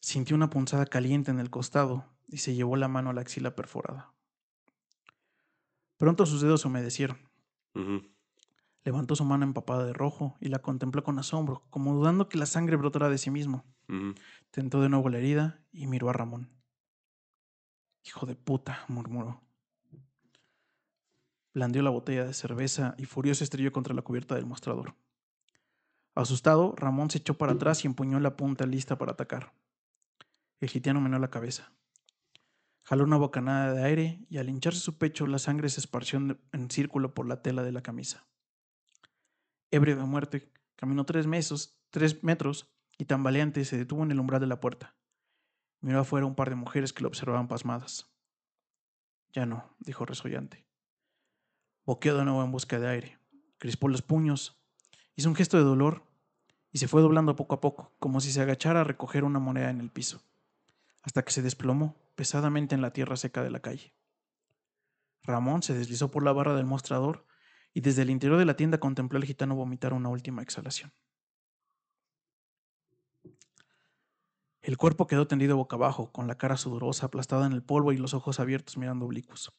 Sintió 0.00 0.34
una 0.34 0.50
punzada 0.50 0.84
caliente 0.86 1.30
en 1.30 1.38
el 1.38 1.48
costado 1.48 2.06
y 2.26 2.38
se 2.38 2.52
llevó 2.52 2.74
la 2.74 2.88
mano 2.88 3.10
a 3.10 3.12
la 3.12 3.20
axila 3.20 3.54
perforada. 3.54 4.12
Pronto 5.96 6.26
sus 6.26 6.40
dedos 6.40 6.62
se 6.62 6.66
humedecieron. 6.66 7.18
Levantó 8.82 9.14
su 9.14 9.24
mano 9.24 9.44
empapada 9.44 9.86
de 9.86 9.92
rojo 9.92 10.36
y 10.40 10.48
la 10.48 10.58
contempló 10.58 11.04
con 11.04 11.20
asombro, 11.20 11.62
como 11.70 11.94
dudando 11.94 12.28
que 12.28 12.36
la 12.36 12.46
sangre 12.46 12.74
brotara 12.74 13.08
de 13.08 13.18
sí 13.18 13.30
mismo. 13.30 13.64
Tentó 14.50 14.80
de 14.80 14.88
nuevo 14.88 15.08
la 15.08 15.18
herida 15.18 15.60
y 15.70 15.86
miró 15.86 16.10
a 16.10 16.14
Ramón. 16.14 16.50
Hijo 18.04 18.26
de 18.26 18.34
puta, 18.34 18.86
murmuró. 18.88 19.40
Blandió 21.54 21.82
la 21.82 21.90
botella 21.90 22.24
de 22.24 22.34
cerveza 22.34 22.94
y 22.96 23.04
furioso 23.04 23.44
estrelló 23.44 23.72
contra 23.72 23.94
la 23.94 24.02
cubierta 24.02 24.34
del 24.34 24.46
mostrador. 24.46 24.94
Asustado, 26.14 26.74
Ramón 26.76 27.10
se 27.10 27.18
echó 27.18 27.38
para 27.38 27.52
atrás 27.52 27.84
y 27.84 27.86
empuñó 27.86 28.20
la 28.20 28.36
punta 28.36 28.66
lista 28.66 28.98
para 28.98 29.12
atacar. 29.12 29.54
El 30.60 30.68
gitano 30.68 31.00
meneó 31.00 31.18
la 31.18 31.30
cabeza. 31.30 31.72
Jaló 32.82 33.04
una 33.04 33.16
bocanada 33.16 33.72
de 33.72 33.84
aire 33.84 34.26
y 34.28 34.38
al 34.38 34.48
hincharse 34.48 34.80
su 34.80 34.98
pecho 34.98 35.26
la 35.26 35.38
sangre 35.38 35.68
se 35.68 35.80
esparció 35.80 36.18
en, 36.18 36.70
círculo 36.70 37.14
por 37.14 37.26
la 37.26 37.42
tela 37.42 37.62
de 37.62 37.72
la 37.72 37.82
camisa. 37.82 38.26
Ebrio 39.70 39.96
de 39.96 40.04
muerte, 40.04 40.52
caminó 40.76 41.04
tres, 41.04 41.26
tres 41.90 42.22
metros 42.22 42.70
y 42.98 43.06
tambaleante 43.06 43.64
se 43.64 43.78
detuvo 43.78 44.02
en 44.02 44.10
el 44.10 44.20
umbral 44.20 44.40
de 44.40 44.46
la 44.46 44.60
puerta. 44.60 44.94
Miró 45.80 46.00
afuera 46.00 46.26
un 46.26 46.34
par 46.34 46.50
de 46.50 46.56
mujeres 46.56 46.92
que 46.92 47.02
lo 47.02 47.08
observaban 47.08 47.48
pasmadas. 47.48 48.12
Ya 49.32 49.46
no, 49.46 49.74
dijo 49.78 50.04
resollante. 50.04 50.66
Boqueó 51.84 52.16
de 52.16 52.24
nuevo 52.24 52.44
en 52.44 52.52
busca 52.52 52.78
de 52.78 52.88
aire. 52.88 53.18
Crispó 53.58 53.88
los 53.88 54.02
puños, 54.02 54.56
hizo 55.16 55.28
un 55.28 55.34
gesto 55.34 55.56
de 55.56 55.64
dolor 55.64 56.04
y 56.70 56.78
se 56.78 56.88
fue 56.88 57.02
doblando 57.02 57.36
poco 57.36 57.56
a 57.56 57.60
poco, 57.60 57.92
como 57.98 58.20
si 58.20 58.32
se 58.32 58.40
agachara 58.40 58.80
a 58.80 58.84
recoger 58.84 59.24
una 59.24 59.38
moneda 59.38 59.70
en 59.70 59.80
el 59.80 59.90
piso, 59.90 60.22
hasta 61.02 61.22
que 61.24 61.32
se 61.32 61.42
desplomó 61.42 61.96
pesadamente 62.14 62.74
en 62.74 62.82
la 62.82 62.92
tierra 62.92 63.16
seca 63.16 63.42
de 63.42 63.50
la 63.50 63.60
calle. 63.60 63.94
Ramón 65.22 65.62
se 65.62 65.74
deslizó 65.74 66.10
por 66.10 66.24
la 66.24 66.32
barra 66.32 66.54
del 66.54 66.66
mostrador 66.66 67.26
y 67.74 67.80
desde 67.80 68.02
el 68.02 68.10
interior 68.10 68.38
de 68.38 68.44
la 68.44 68.56
tienda 68.56 68.78
contempló 68.78 69.18
al 69.18 69.24
gitano 69.24 69.54
vomitar 69.54 69.92
una 69.92 70.08
última 70.08 70.42
exhalación. 70.42 70.92
El 74.62 74.76
cuerpo 74.76 75.08
quedó 75.08 75.26
tendido 75.26 75.56
boca 75.56 75.74
abajo, 75.74 76.12
con 76.12 76.28
la 76.28 76.38
cara 76.38 76.56
sudorosa 76.56 77.06
aplastada 77.06 77.46
en 77.46 77.52
el 77.52 77.64
polvo 77.64 77.92
y 77.92 77.96
los 77.96 78.14
ojos 78.14 78.38
abiertos 78.38 78.76
mirando 78.76 79.06
oblicuos. 79.06 79.52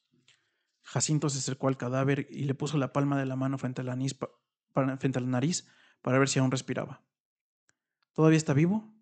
Jacinto 0.84 1.30
se 1.30 1.40
acercó 1.40 1.68
al 1.68 1.78
cadáver 1.78 2.28
y 2.30 2.44
le 2.44 2.54
puso 2.54 2.78
la 2.78 2.94
palma 2.94 3.18
de 3.18 3.26
la 3.26 3.36
mano 3.36 3.58
frente 3.58 3.82
a 3.82 3.84
la, 3.84 3.96
nariz 3.96 5.68
para 6.02 6.20
ver 6.20 6.30
si 6.30 6.40
aún 6.40 6.52
respiraba. 6.52 7.02
¿Todavía 8.14 8.38
está 8.38 8.54
vivo? 8.54 8.94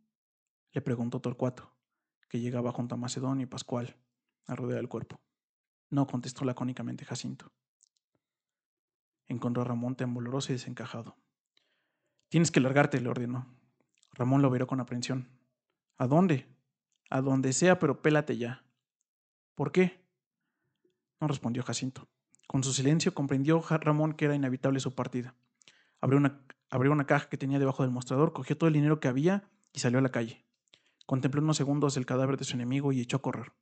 le 0.71 0.81
preguntó 0.81 1.19
Torcuato, 1.19 1.75
que 2.29 2.39
llegaba 2.39 2.71
junto 2.71 2.95
a 2.95 2.97
Macedonio 2.97 3.43
y 3.43 3.47
Pascual, 3.47 3.97
a 4.45 4.55
rodear 4.55 4.79
el 4.79 4.87
cuerpo. 4.87 5.19
No, 5.89 6.07
contestó 6.07 6.45
lacónicamente 6.45 7.03
Jacinto. 7.03 7.51
Encontró 9.27 9.63
a 9.63 9.65
Ramón 9.65 9.95
tembloroso 9.95 10.51
y 10.51 10.55
desencajado. 10.55 11.17
Tienes 12.29 12.51
que 12.51 12.61
largarte, 12.61 13.01
le 13.01 13.09
ordenó. 13.09 13.53
Ramón 14.13 14.41
lo 14.41 14.49
miró 14.49 14.67
con 14.67 14.79
aprensión. 14.79 15.27
¿A 15.97 16.07
dónde? 16.07 16.47
A 17.09 17.21
donde 17.21 17.51
sea, 17.51 17.79
pero 17.79 18.01
pélate 18.01 18.37
ya. 18.37 18.63
¿Por 19.55 19.73
qué? 19.73 20.00
No 21.21 21.27
respondió 21.27 21.63
Jacinto. 21.63 22.09
Con 22.47 22.63
su 22.63 22.73
silencio 22.73 23.13
comprendió 23.13 23.61
Ramón 23.61 24.13
que 24.13 24.25
era 24.25 24.35
inevitable 24.35 24.79
su 24.81 24.93
partida. 24.93 25.35
Abrió 26.01 26.17
una, 26.17 26.41
abrió 26.69 26.91
una 26.91 27.05
caja 27.05 27.29
que 27.29 27.37
tenía 27.37 27.59
debajo 27.59 27.83
del 27.83 27.91
mostrador, 27.91 28.33
cogió 28.33 28.57
todo 28.57 28.67
el 28.67 28.73
dinero 28.73 28.99
que 28.99 29.07
había 29.07 29.47
y 29.71 29.79
salió 29.79 29.99
a 29.99 30.01
la 30.01 30.09
calle. 30.09 30.43
Contempló 31.05 31.41
unos 31.41 31.57
segundos 31.57 31.95
el 31.95 32.05
cadáver 32.05 32.37
de 32.37 32.43
su 32.43 32.55
enemigo 32.55 32.91
y 32.91 32.99
echó 32.99 33.17
a 33.17 33.21
correr. 33.21 33.53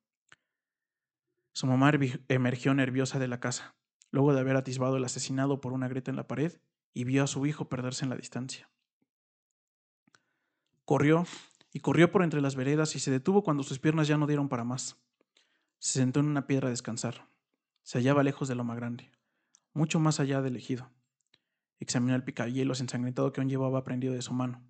Su 1.52 1.68
mamá 1.68 1.92
emergió 2.30 2.74
nerviosa 2.74 3.20
de 3.20 3.28
la 3.28 3.40
casa, 3.40 3.76
luego 4.12 4.34
de 4.34 4.40
haber 4.40 4.56
atisbado 4.56 4.96
el 4.96 5.04
asesinado 5.04 5.60
por 5.60 5.74
una 5.74 5.88
grieta 5.88 6.10
en 6.10 6.18
la 6.18 6.28
pared, 6.28 6.60
y 6.94 7.04
vio 7.04 7.24
a 7.24 7.28
su 7.28 7.46
hijo 7.46 7.70
perderse 7.70 8.06
en 8.06 8.10
la 8.10 8.16
distancia. 8.16 8.70
Corrió 10.86 11.26
y 11.72 11.82
corrió 11.82 12.12
por 12.12 12.24
entre 12.24 12.42
las 12.42 12.56
veredas 12.56 12.96
y 12.96 13.00
se 13.00 13.12
detuvo 13.12 13.44
cuando 13.44 13.64
sus 13.64 13.80
piernas 13.80 14.08
ya 14.08 14.18
no 14.18 14.26
dieron 14.26 14.50
para 14.50 14.64
más. 14.64 14.98
Se 15.78 16.00
sentó 16.00 16.20
en 16.22 16.28
una 16.28 16.48
piedra 16.48 16.68
a 16.68 16.72
descansar. 16.72 17.28
Se 17.84 17.98
hallaba 17.98 18.24
lejos 18.24 18.48
de 18.48 18.56
Loma 18.56 18.76
Grande, 18.76 19.12
mucho 19.74 20.00
más 20.00 20.20
allá 20.20 20.42
del 20.42 20.56
ejido. 20.56 20.92
Examinó 21.80 22.16
el 22.16 22.24
picahielos 22.24 22.82
ensangrentado 22.82 23.32
que 23.32 23.42
aún 23.42 23.50
llevaba 23.50 23.84
prendido 23.84 24.14
de 24.14 24.22
su 24.22 24.34
mano. 24.34 24.64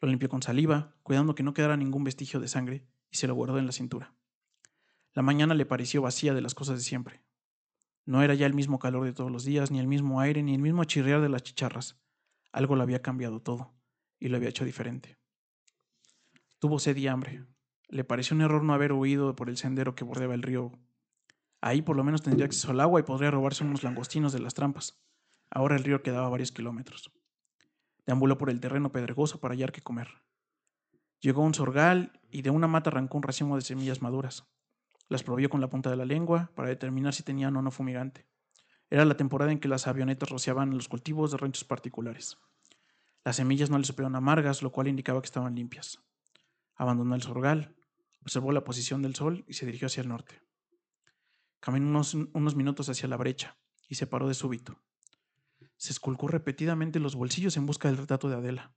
Lo 0.00 0.08
limpió 0.08 0.28
con 0.28 0.42
saliva, 0.42 0.94
cuidando 1.02 1.34
que 1.34 1.42
no 1.42 1.54
quedara 1.54 1.76
ningún 1.76 2.04
vestigio 2.04 2.40
de 2.40 2.48
sangre, 2.48 2.86
y 3.10 3.16
se 3.16 3.26
lo 3.26 3.34
guardó 3.34 3.58
en 3.58 3.66
la 3.66 3.72
cintura. 3.72 4.14
La 5.14 5.22
mañana 5.22 5.54
le 5.54 5.66
pareció 5.66 6.02
vacía 6.02 6.34
de 6.34 6.40
las 6.40 6.54
cosas 6.54 6.78
de 6.78 6.84
siempre. 6.84 7.22
No 8.04 8.22
era 8.22 8.34
ya 8.34 8.46
el 8.46 8.54
mismo 8.54 8.78
calor 8.78 9.04
de 9.04 9.12
todos 9.12 9.30
los 9.30 9.44
días, 9.44 9.70
ni 9.70 9.78
el 9.78 9.86
mismo 9.86 10.20
aire, 10.20 10.42
ni 10.42 10.54
el 10.54 10.60
mismo 10.60 10.84
chirriar 10.84 11.20
de 11.20 11.28
las 11.28 11.42
chicharras. 11.42 12.00
Algo 12.50 12.76
lo 12.76 12.82
había 12.82 13.02
cambiado 13.02 13.40
todo, 13.40 13.74
y 14.18 14.28
lo 14.28 14.36
había 14.36 14.48
hecho 14.48 14.64
diferente. 14.64 15.18
Tuvo 16.58 16.78
sed 16.78 16.96
y 16.96 17.06
hambre. 17.06 17.44
Le 17.88 18.04
pareció 18.04 18.34
un 18.34 18.42
error 18.42 18.62
no 18.64 18.72
haber 18.72 18.92
huido 18.92 19.36
por 19.36 19.48
el 19.48 19.56
sendero 19.56 19.94
que 19.94 20.04
bordeaba 20.04 20.34
el 20.34 20.42
río. 20.42 20.72
Ahí 21.62 21.80
por 21.80 21.96
lo 21.96 22.02
menos 22.02 22.22
tendría 22.22 22.44
acceso 22.44 22.72
al 22.72 22.80
agua 22.80 22.98
y 22.98 23.04
podría 23.04 23.30
robarse 23.30 23.62
unos 23.62 23.84
langostinos 23.84 24.32
de 24.32 24.40
las 24.40 24.52
trampas. 24.52 25.00
Ahora 25.48 25.76
el 25.76 25.84
río 25.84 26.02
quedaba 26.02 26.28
varios 26.28 26.50
kilómetros. 26.50 27.12
Deambuló 28.04 28.36
por 28.36 28.50
el 28.50 28.58
terreno 28.58 28.90
pedregoso 28.90 29.38
para 29.40 29.54
hallar 29.54 29.70
qué 29.70 29.80
comer. 29.80 30.08
Llegó 31.20 31.42
a 31.42 31.46
un 31.46 31.54
sorgal 31.54 32.20
y 32.32 32.42
de 32.42 32.50
una 32.50 32.66
mata 32.66 32.90
arrancó 32.90 33.16
un 33.16 33.22
racimo 33.22 33.54
de 33.54 33.62
semillas 33.62 34.02
maduras. 34.02 34.44
Las 35.08 35.22
probió 35.22 35.48
con 35.48 35.60
la 35.60 35.70
punta 35.70 35.88
de 35.88 35.94
la 35.94 36.04
lengua 36.04 36.50
para 36.56 36.68
determinar 36.68 37.14
si 37.14 37.22
tenían 37.22 37.56
o 37.56 37.62
no 37.62 37.70
fumigante. 37.70 38.26
Era 38.90 39.04
la 39.04 39.16
temporada 39.16 39.52
en 39.52 39.60
que 39.60 39.68
las 39.68 39.86
avionetas 39.86 40.30
rociaban 40.30 40.74
los 40.74 40.88
cultivos 40.88 41.30
de 41.30 41.36
ranchos 41.36 41.62
particulares. 41.62 42.38
Las 43.24 43.36
semillas 43.36 43.70
no 43.70 43.78
le 43.78 43.84
supieron 43.84 44.16
amargas, 44.16 44.62
lo 44.62 44.72
cual 44.72 44.88
indicaba 44.88 45.22
que 45.22 45.26
estaban 45.26 45.54
limpias. 45.54 46.02
Abandonó 46.74 47.14
el 47.14 47.22
sorgal, 47.22 47.76
observó 48.20 48.50
la 48.50 48.64
posición 48.64 49.00
del 49.00 49.14
sol 49.14 49.44
y 49.46 49.52
se 49.52 49.64
dirigió 49.64 49.86
hacia 49.86 50.00
el 50.00 50.08
norte. 50.08 50.42
Caminó 51.62 52.02
unos, 52.34 52.56
minutos 52.56 52.88
hacia 52.88 53.06
la 53.06 53.16
brecha 53.16 53.56
y 53.88 53.94
se 53.94 54.08
paró 54.08 54.26
de 54.26 54.34
súbito. 54.34 54.82
Se 55.76 55.92
esculcó 55.92 56.26
repetidamente 56.26 56.98
los 56.98 57.14
bolsillos 57.14 57.56
en 57.56 57.66
busca 57.66 57.86
del 57.86 57.98
retrato 57.98 58.28
de 58.28 58.34
Adela. 58.34 58.74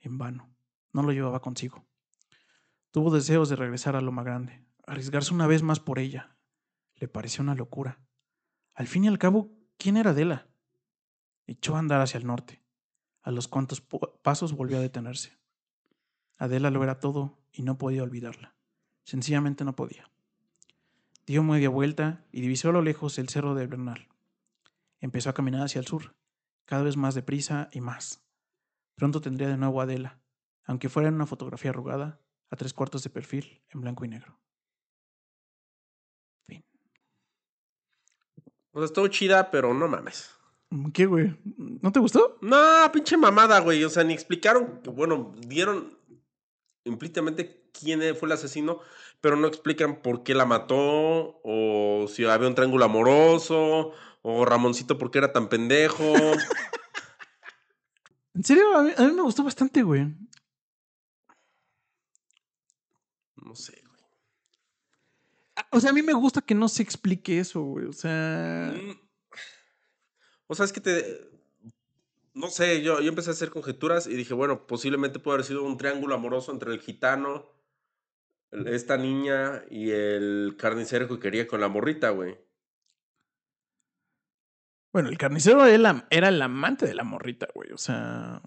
En 0.00 0.18
vano. 0.18 0.52
No 0.92 1.04
lo 1.04 1.12
llevaba 1.12 1.40
consigo. 1.40 1.86
Tuvo 2.90 3.14
deseos 3.14 3.48
de 3.48 3.54
regresar 3.54 3.94
a 3.94 4.00
Loma 4.00 4.24
Grande, 4.24 4.66
arriesgarse 4.88 5.32
una 5.32 5.46
vez 5.46 5.62
más 5.62 5.78
por 5.78 6.00
ella. 6.00 6.36
Le 6.96 7.06
pareció 7.06 7.42
una 7.42 7.54
locura. 7.54 8.00
Al 8.74 8.88
fin 8.88 9.04
y 9.04 9.08
al 9.08 9.20
cabo, 9.20 9.52
¿quién 9.78 9.96
era 9.96 10.10
Adela? 10.10 10.48
Echó 11.46 11.76
a 11.76 11.78
andar 11.78 12.00
hacia 12.00 12.18
el 12.18 12.26
norte. 12.26 12.60
A 13.22 13.30
los 13.30 13.46
cuantos 13.46 13.80
pasos 14.22 14.52
volvió 14.52 14.78
a 14.78 14.80
detenerse. 14.80 15.38
Adela 16.38 16.72
lo 16.72 16.82
era 16.82 16.98
todo 16.98 17.38
y 17.52 17.62
no 17.62 17.78
podía 17.78 18.02
olvidarla. 18.02 18.56
Sencillamente 19.04 19.64
no 19.64 19.76
podía. 19.76 20.10
Dio 21.26 21.42
media 21.42 21.70
vuelta 21.70 22.24
y 22.32 22.42
divisó 22.42 22.68
a 22.68 22.72
lo 22.72 22.82
lejos 22.82 23.18
el 23.18 23.28
cerro 23.28 23.54
de 23.54 23.66
Bernal. 23.66 24.08
Empezó 25.00 25.30
a 25.30 25.34
caminar 25.34 25.62
hacia 25.62 25.78
el 25.78 25.86
sur, 25.86 26.14
cada 26.66 26.82
vez 26.82 26.96
más 26.96 27.14
deprisa 27.14 27.68
y 27.72 27.80
más. 27.80 28.22
Pronto 28.94 29.20
tendría 29.20 29.48
de 29.48 29.56
nuevo 29.56 29.80
a 29.80 29.84
Adela, 29.84 30.20
aunque 30.64 30.88
fuera 30.88 31.08
en 31.08 31.14
una 31.14 31.26
fotografía 31.26 31.70
arrugada, 31.70 32.20
a 32.50 32.56
tres 32.56 32.74
cuartos 32.74 33.02
de 33.02 33.10
perfil, 33.10 33.62
en 33.70 33.80
blanco 33.80 34.04
y 34.04 34.08
negro. 34.08 34.38
Fin. 36.46 36.64
O 38.72 38.78
sea, 38.78 38.84
estuvo 38.84 39.08
chida, 39.08 39.50
pero 39.50 39.72
no 39.72 39.88
mames. 39.88 40.30
¿Qué, 40.92 41.06
güey? 41.06 41.36
¿No 41.56 41.92
te 41.92 42.00
gustó? 42.00 42.38
No, 42.42 42.90
pinche 42.92 43.16
mamada, 43.16 43.60
güey. 43.60 43.82
O 43.84 43.90
sea, 43.90 44.04
ni 44.04 44.12
explicaron, 44.12 44.80
bueno, 44.84 45.34
dieron 45.38 45.98
implícitamente 46.84 47.70
quién 47.72 48.00
fue 48.16 48.26
el 48.26 48.32
asesino, 48.32 48.80
pero 49.24 49.36
no 49.36 49.46
explican 49.46 50.02
por 50.02 50.22
qué 50.22 50.34
la 50.34 50.44
mató, 50.44 51.40
o 51.42 52.06
si 52.12 52.26
había 52.26 52.46
un 52.46 52.54
triángulo 52.54 52.84
amoroso, 52.84 53.92
o 54.20 54.44
Ramoncito, 54.44 54.98
¿por 54.98 55.10
qué 55.10 55.16
era 55.16 55.32
tan 55.32 55.48
pendejo? 55.48 56.04
en 58.34 58.44
serio, 58.44 58.76
a 58.76 58.82
mí, 58.82 58.92
me 59.14 59.22
gustó 59.22 59.42
bastante, 59.42 59.82
güey. 59.82 60.14
No 63.36 63.54
sé, 63.54 63.82
güey. 63.86 64.02
O 65.70 65.80
sea, 65.80 65.88
a 65.88 65.94
mí 65.94 66.02
me 66.02 66.12
gusta 66.12 66.42
que 66.42 66.54
no 66.54 66.68
se 66.68 66.82
explique 66.82 67.40
eso, 67.40 67.62
güey. 67.62 67.86
O 67.86 67.94
sea. 67.94 68.74
Mm. 68.76 69.00
O 70.48 70.54
sea, 70.54 70.66
es 70.66 70.72
que 70.74 70.82
te. 70.82 71.30
No 72.34 72.50
sé, 72.50 72.82
yo, 72.82 73.00
yo 73.00 73.08
empecé 73.08 73.30
a 73.30 73.32
hacer 73.32 73.48
conjeturas 73.48 74.06
y 74.06 74.16
dije, 74.16 74.34
bueno, 74.34 74.66
posiblemente 74.66 75.18
puede 75.18 75.36
haber 75.36 75.46
sido 75.46 75.62
un 75.62 75.78
triángulo 75.78 76.14
amoroso 76.14 76.52
entre 76.52 76.74
el 76.74 76.80
gitano, 76.80 77.54
esta 78.50 78.96
niña 78.96 79.64
y 79.70 79.90
el 79.90 80.56
carnicero 80.58 81.08
que 81.08 81.18
quería 81.18 81.46
con 81.46 81.60
la 81.60 81.68
morrita, 81.68 82.10
güey. 82.10 82.38
Bueno, 84.92 85.08
el 85.08 85.18
carnicero 85.18 85.66
era, 85.66 86.06
el 86.10 86.42
amante 86.42 86.86
de 86.86 86.94
la 86.94 87.02
morrita, 87.02 87.48
güey. 87.52 87.72
O 87.72 87.78
sea, 87.78 88.40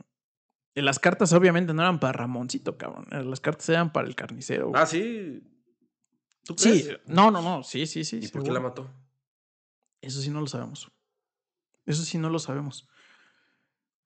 las 0.75 0.97
cartas 0.97 1.33
obviamente 1.33 1.73
no 1.73 1.81
eran 1.81 1.99
para 1.99 2.13
Ramoncito, 2.13 2.77
cabrón. 2.77 3.05
Las 3.11 3.41
cartas 3.41 3.67
eran 3.67 3.91
para 3.91 4.07
el 4.07 4.15
carnicero. 4.15 4.71
Ah, 4.73 4.85
sí. 4.85 5.43
¿Tú 6.45 6.55
crees? 6.55 6.85
Sí, 6.85 6.91
no, 7.07 7.31
no, 7.31 7.41
no. 7.41 7.63
Sí, 7.63 7.85
sí, 7.85 8.05
sí. 8.05 8.21
¿Y 8.23 8.27
por 8.29 8.43
qué 8.43 8.51
la 8.51 8.61
mató? 8.61 8.89
Eso 9.99 10.21
sí 10.21 10.29
no 10.29 10.39
lo 10.39 10.47
sabemos. 10.47 10.89
Eso 11.85 12.03
sí 12.03 12.17
no 12.17 12.29
lo 12.29 12.39
sabemos. 12.39 12.87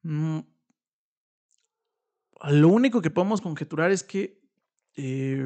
Mm. 0.02 0.40
Lo 2.50 2.70
único 2.70 3.04
que 3.04 3.12
podemos 3.12 3.40
conjeturar 3.40 3.92
es 3.92 4.04
que 4.04 4.41
eh, 4.96 5.44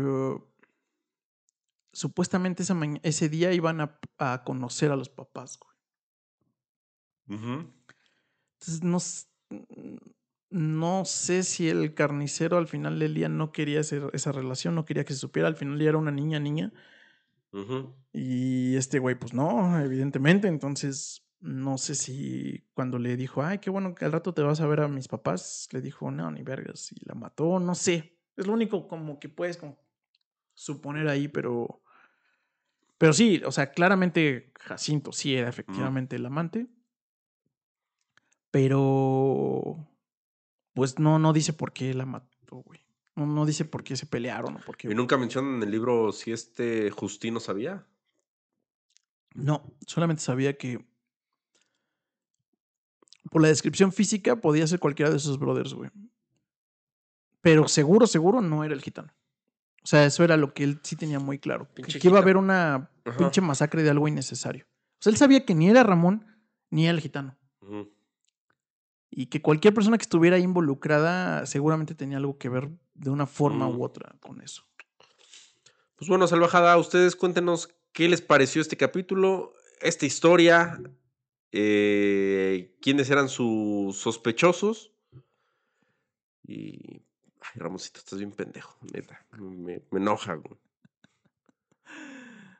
supuestamente 1.92 2.64
ese, 3.04 3.30
día 3.30 3.54
iban 3.54 3.82
a, 3.82 4.00
a 4.18 4.44
conocer 4.44 4.92
a 4.92 4.96
los 4.96 5.10
papás, 5.10 5.60
güey. 5.60 5.76
Entonces, 7.28 8.84
no, 8.84 9.00
no 10.50 11.06
sé 11.06 11.44
si 11.44 11.70
el 11.70 11.94
carnicero 11.94 12.58
al 12.58 12.68
final 12.68 13.00
del 13.00 13.14
día 13.14 13.30
no 13.30 13.52
quería 13.52 13.80
hacer 13.80 14.10
esa 14.14 14.32
relación, 14.32 14.76
no 14.76 14.86
quería 14.86 15.06
que 15.06 15.14
se 15.14 15.20
supiera. 15.20 15.48
Al 15.48 15.56
final 15.56 15.80
ya 15.80 15.90
era 15.90 15.98
una 15.98 16.12
niña, 16.12 16.40
niña. 16.40 16.72
Y 18.12 18.76
este 18.76 19.00
güey, 19.00 19.16
pues 19.16 19.34
no, 19.34 19.80
evidentemente. 19.80 20.48
Entonces, 20.48 21.26
no 21.40 21.78
sé 21.78 21.96
si 21.96 22.68
cuando 22.74 23.00
le 23.00 23.16
dijo, 23.18 23.44
ay, 23.44 23.60
qué 23.60 23.70
bueno 23.70 23.96
que 23.96 24.06
al 24.06 24.12
rato 24.12 24.34
te 24.34 24.42
vas 24.42 24.62
a 24.62 24.68
ver 24.68 24.82
a 24.82 24.88
mis 24.88 25.08
papás, 25.08 25.68
le 25.72 25.82
dijo, 25.82 26.12
no, 26.12 26.30
ni 26.32 26.44
vergas, 26.44 26.92
y 26.92 27.06
la 27.06 27.16
mató, 27.16 27.60
no 27.60 27.76
sé. 27.76 28.15
Es 28.38 28.48
lo 28.48 28.54
único 28.54 28.88
como 28.88 29.20
que 29.20 29.30
puedes 29.30 29.60
suponer 30.54 31.08
ahí, 31.08 31.28
pero. 31.28 31.82
Pero 32.98 33.14
sí, 33.14 33.42
o 33.46 33.52
sea, 33.52 33.72
claramente 33.72 34.52
Jacinto 34.60 35.12
sí 35.12 35.36
era 35.36 35.50
efectivamente 35.50 36.16
el 36.16 36.26
amante. 36.26 36.68
Pero, 38.52 39.86
pues 40.74 40.98
no, 40.98 41.20
no 41.20 41.34
dice 41.34 41.52
por 41.52 41.74
qué 41.74 41.94
la 41.94 42.06
mató, 42.06 42.58
güey. 42.58 42.86
No, 43.16 43.26
no 43.26 43.46
dice 43.46 43.66
por 43.66 43.84
qué 43.84 43.98
se 43.98 44.06
pelearon 44.06 44.56
o 44.56 44.60
por 44.60 44.78
qué. 44.78 44.90
¿Y 44.90 44.96
nunca 44.96 45.18
mencionan 45.18 45.56
en 45.56 45.64
el 45.64 45.72
libro 45.72 46.12
si 46.14 46.32
este 46.32 46.90
Justino 46.90 47.42
sabía? 47.42 47.86
No, 49.34 49.76
solamente 49.86 50.24
sabía 50.24 50.58
que 50.58 50.86
por 53.30 53.42
la 53.42 53.50
descripción 53.50 53.92
física 53.92 54.38
podía 54.38 54.68
ser 54.68 54.80
cualquiera 54.80 55.12
de 55.12 55.18
esos 55.18 55.38
brothers, 55.38 55.74
güey. 55.74 55.90
Pero 57.46 57.68
seguro, 57.68 58.08
seguro 58.08 58.42
no 58.42 58.64
era 58.64 58.74
el 58.74 58.82
gitano. 58.82 59.14
O 59.84 59.86
sea, 59.88 60.04
eso 60.04 60.24
era 60.24 60.36
lo 60.36 60.56
que 60.56 60.64
él 60.64 60.80
sí 60.82 60.96
tenía 60.96 61.20
muy 61.20 61.38
claro. 61.38 61.68
que 61.76 62.08
iba 62.08 62.18
a 62.18 62.22
haber 62.24 62.38
una 62.38 62.90
pinche 63.20 63.40
masacre 63.40 63.84
de 63.84 63.92
algo 63.92 64.08
innecesario. 64.08 64.66
O 64.66 64.98
sea, 65.00 65.12
él 65.12 65.18
sabía 65.18 65.46
que 65.46 65.54
ni 65.54 65.70
era 65.70 65.84
Ramón 65.84 66.26
ni 66.72 66.86
era 66.86 66.92
el 66.96 67.02
gitano. 67.02 67.38
Y 69.12 69.28
que 69.28 69.44
cualquier 69.44 69.76
persona 69.76 70.00
que 70.00 70.02
estuviera 70.02 70.40
involucrada 70.40 71.46
seguramente 71.46 71.94
tenía 71.94 72.18
algo 72.18 72.40
que 72.40 72.50
ver 72.50 72.72
de 72.96 73.12
una 73.12 73.28
forma 73.28 73.68
Mm. 73.70 73.78
u 73.80 73.84
otra 73.84 74.16
con 74.22 74.42
eso. 74.42 74.64
Pues 75.98 76.10
bueno, 76.10 76.26
Salvajada, 76.26 76.76
ustedes 76.78 77.16
cuéntenos 77.16 77.70
qué 77.94 78.10
les 78.10 78.22
pareció 78.24 78.60
este 78.64 78.76
capítulo, 78.76 79.54
esta 79.82 80.08
historia, 80.08 80.82
eh, 81.52 82.76
quiénes 82.82 83.08
eran 83.12 83.30
sus 83.30 83.98
sospechosos. 83.98 84.92
Y. 86.48 87.04
Ay, 87.54 87.62
Ramoncito, 87.62 88.00
estás 88.00 88.20
bien 88.20 88.32
pendejo, 88.32 88.78
neta. 88.94 89.26
Me, 89.38 89.82
me 89.92 90.00
enoja, 90.00 90.36
güey. 90.36 90.58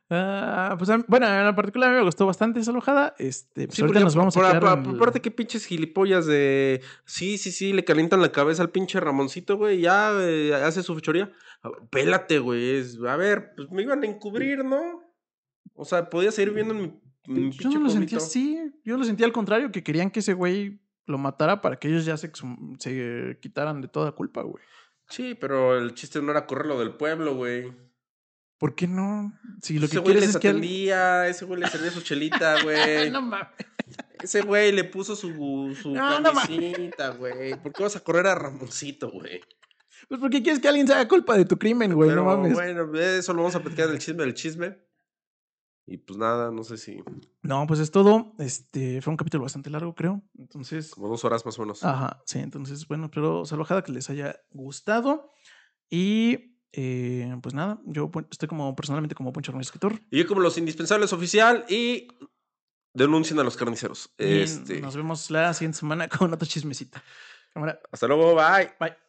Ah, 0.08 0.76
pues 0.78 0.88
bueno, 1.08 1.26
en 1.26 1.44
la 1.44 1.56
particular 1.56 1.88
a 1.88 1.92
mí 1.92 1.98
me 1.98 2.04
gustó 2.04 2.26
bastante 2.26 2.60
esa 2.60 2.70
alojada. 2.70 3.16
Este, 3.18 3.66
pues 3.66 3.74
Sí, 3.76 3.82
ahorita 3.82 3.98
nos 4.00 4.14
vamos 4.14 4.36
a 4.36 4.40
quedar 4.40 4.60
por- 4.60 4.90
en 4.90 4.96
Aparte, 4.96 5.20
qué 5.20 5.32
pinches 5.32 5.66
gilipollas 5.66 6.26
de. 6.26 6.80
Sí, 7.04 7.38
sí, 7.38 7.50
sí, 7.50 7.72
le 7.72 7.84
calientan 7.84 8.22
la 8.22 8.30
cabeza 8.30 8.62
al 8.62 8.70
pinche 8.70 9.00
Ramoncito, 9.00 9.56
güey. 9.56 9.80
Ya 9.80 10.12
eh, 10.20 10.54
hace 10.54 10.84
su 10.84 10.94
fechoría. 10.94 11.32
Ah, 11.64 11.70
Pélate, 11.90 12.38
güey. 12.38 12.84
A 13.08 13.16
ver, 13.16 13.52
pues 13.56 13.68
me 13.72 13.82
iban 13.82 14.04
a 14.04 14.06
encubrir, 14.06 14.64
¿no? 14.64 15.02
O 15.74 15.84
sea, 15.84 16.08
podía 16.08 16.30
seguir 16.30 16.54
viendo 16.54 16.72
en 16.74 16.80
mi, 16.82 17.00
en 17.24 17.48
mi 17.48 17.50
Yo 17.50 17.68
no 17.70 17.80
lo 17.80 17.90
sentía 17.90 18.18
así. 18.18 18.60
Yo 18.84 18.96
lo 18.96 19.02
sentía 19.04 19.26
al 19.26 19.32
contrario, 19.32 19.72
que 19.72 19.82
querían 19.82 20.10
que 20.12 20.20
ese 20.20 20.34
güey 20.34 20.80
lo 21.06 21.18
matara 21.18 21.60
para 21.62 21.76
que 21.78 21.88
ellos 21.88 22.04
ya 22.04 22.16
se, 22.16 22.30
se 22.78 23.38
quitaran 23.40 23.80
de 23.80 23.88
toda 23.88 24.12
culpa, 24.12 24.42
güey. 24.42 24.62
Sí, 25.08 25.36
pero 25.40 25.78
el 25.78 25.94
chiste 25.94 26.20
no 26.20 26.32
era 26.32 26.46
correrlo 26.46 26.78
del 26.78 26.94
pueblo, 26.96 27.34
güey. 27.34 27.72
¿Por 28.58 28.74
qué 28.74 28.88
no? 28.88 29.32
Si 29.62 29.78
lo 29.78 29.86
ese 29.86 29.96
que 29.96 30.00
güey 30.00 30.14
les 30.14 30.30
es 30.30 30.38
que... 30.38 30.48
atendía, 30.48 31.28
ese 31.28 31.44
güey 31.44 31.60
le 31.60 31.68
servía 31.68 31.90
su 31.90 32.00
chelita, 32.00 32.60
güey. 32.64 33.10
no 33.10 33.22
mames. 33.22 33.48
Ese 34.22 34.40
güey 34.42 34.72
le 34.72 34.84
puso 34.84 35.14
su, 35.14 35.76
su 35.80 35.92
No, 35.92 36.20
no 36.20 36.32
mames. 36.32 36.48
camisita, 36.48 37.10
güey. 37.10 37.54
¿Por 37.62 37.72
qué 37.72 37.82
vas 37.84 37.96
a 37.96 38.00
correr 38.00 38.26
a 38.26 38.34
Ramoncito, 38.34 39.10
güey? 39.10 39.40
Pues 40.08 40.20
porque 40.20 40.42
quieres 40.42 40.60
que 40.60 40.68
alguien 40.68 40.86
se 40.86 40.94
haga 40.94 41.06
culpa 41.06 41.36
de 41.36 41.44
tu 41.44 41.58
crimen, 41.58 41.92
güey. 41.94 42.08
Pero 42.10 42.24
no 42.24 42.36
mames. 42.36 42.54
bueno, 42.54 42.92
eso 42.98 43.32
lo 43.32 43.42
vamos 43.42 43.54
a 43.54 43.60
platicar 43.60 43.88
del 43.88 43.98
chisme 43.98 44.24
del 44.24 44.34
chisme. 44.34 44.78
Y 45.86 45.98
pues 45.98 46.18
nada, 46.18 46.50
no 46.50 46.64
sé 46.64 46.76
si 46.78 46.98
No, 47.42 47.66
pues 47.66 47.78
es 47.80 47.90
todo. 47.92 48.32
Este 48.38 49.00
fue 49.02 49.12
un 49.12 49.16
capítulo 49.16 49.44
bastante 49.44 49.70
largo, 49.70 49.94
creo. 49.94 50.22
Entonces, 50.36 50.90
como 50.90 51.08
dos 51.08 51.24
horas 51.24 51.46
más 51.46 51.56
o 51.58 51.62
menos. 51.62 51.84
ajá, 51.84 52.22
sí, 52.26 52.40
entonces, 52.40 52.88
bueno, 52.88 53.10
pero 53.10 53.44
salvajada 53.44 53.82
que 53.84 53.92
les 53.92 54.10
haya 54.10 54.36
gustado. 54.50 55.32
Y 55.88 56.58
eh, 56.72 57.34
pues 57.40 57.54
nada, 57.54 57.80
yo 57.86 58.10
pu- 58.10 58.26
estoy 58.30 58.48
como 58.48 58.74
personalmente 58.74 59.14
como 59.14 59.32
Poncho 59.32 59.52
Ramírez 59.52 59.68
escritor. 59.68 60.00
Y 60.10 60.18
yo 60.18 60.26
como 60.26 60.40
los 60.40 60.58
indispensables 60.58 61.12
oficial 61.12 61.64
y 61.68 62.08
denuncien 62.92 63.38
a 63.38 63.44
los 63.44 63.56
carniceros. 63.56 64.12
Este, 64.18 64.80
nos 64.80 64.96
vemos 64.96 65.30
la 65.30 65.54
siguiente 65.54 65.78
semana 65.78 66.08
con 66.08 66.32
otra 66.32 66.48
chismecita. 66.48 67.02
Cámara. 67.54 67.80
hasta 67.92 68.06
luego, 68.08 68.34
bye. 68.34 68.72
Bye. 68.80 69.05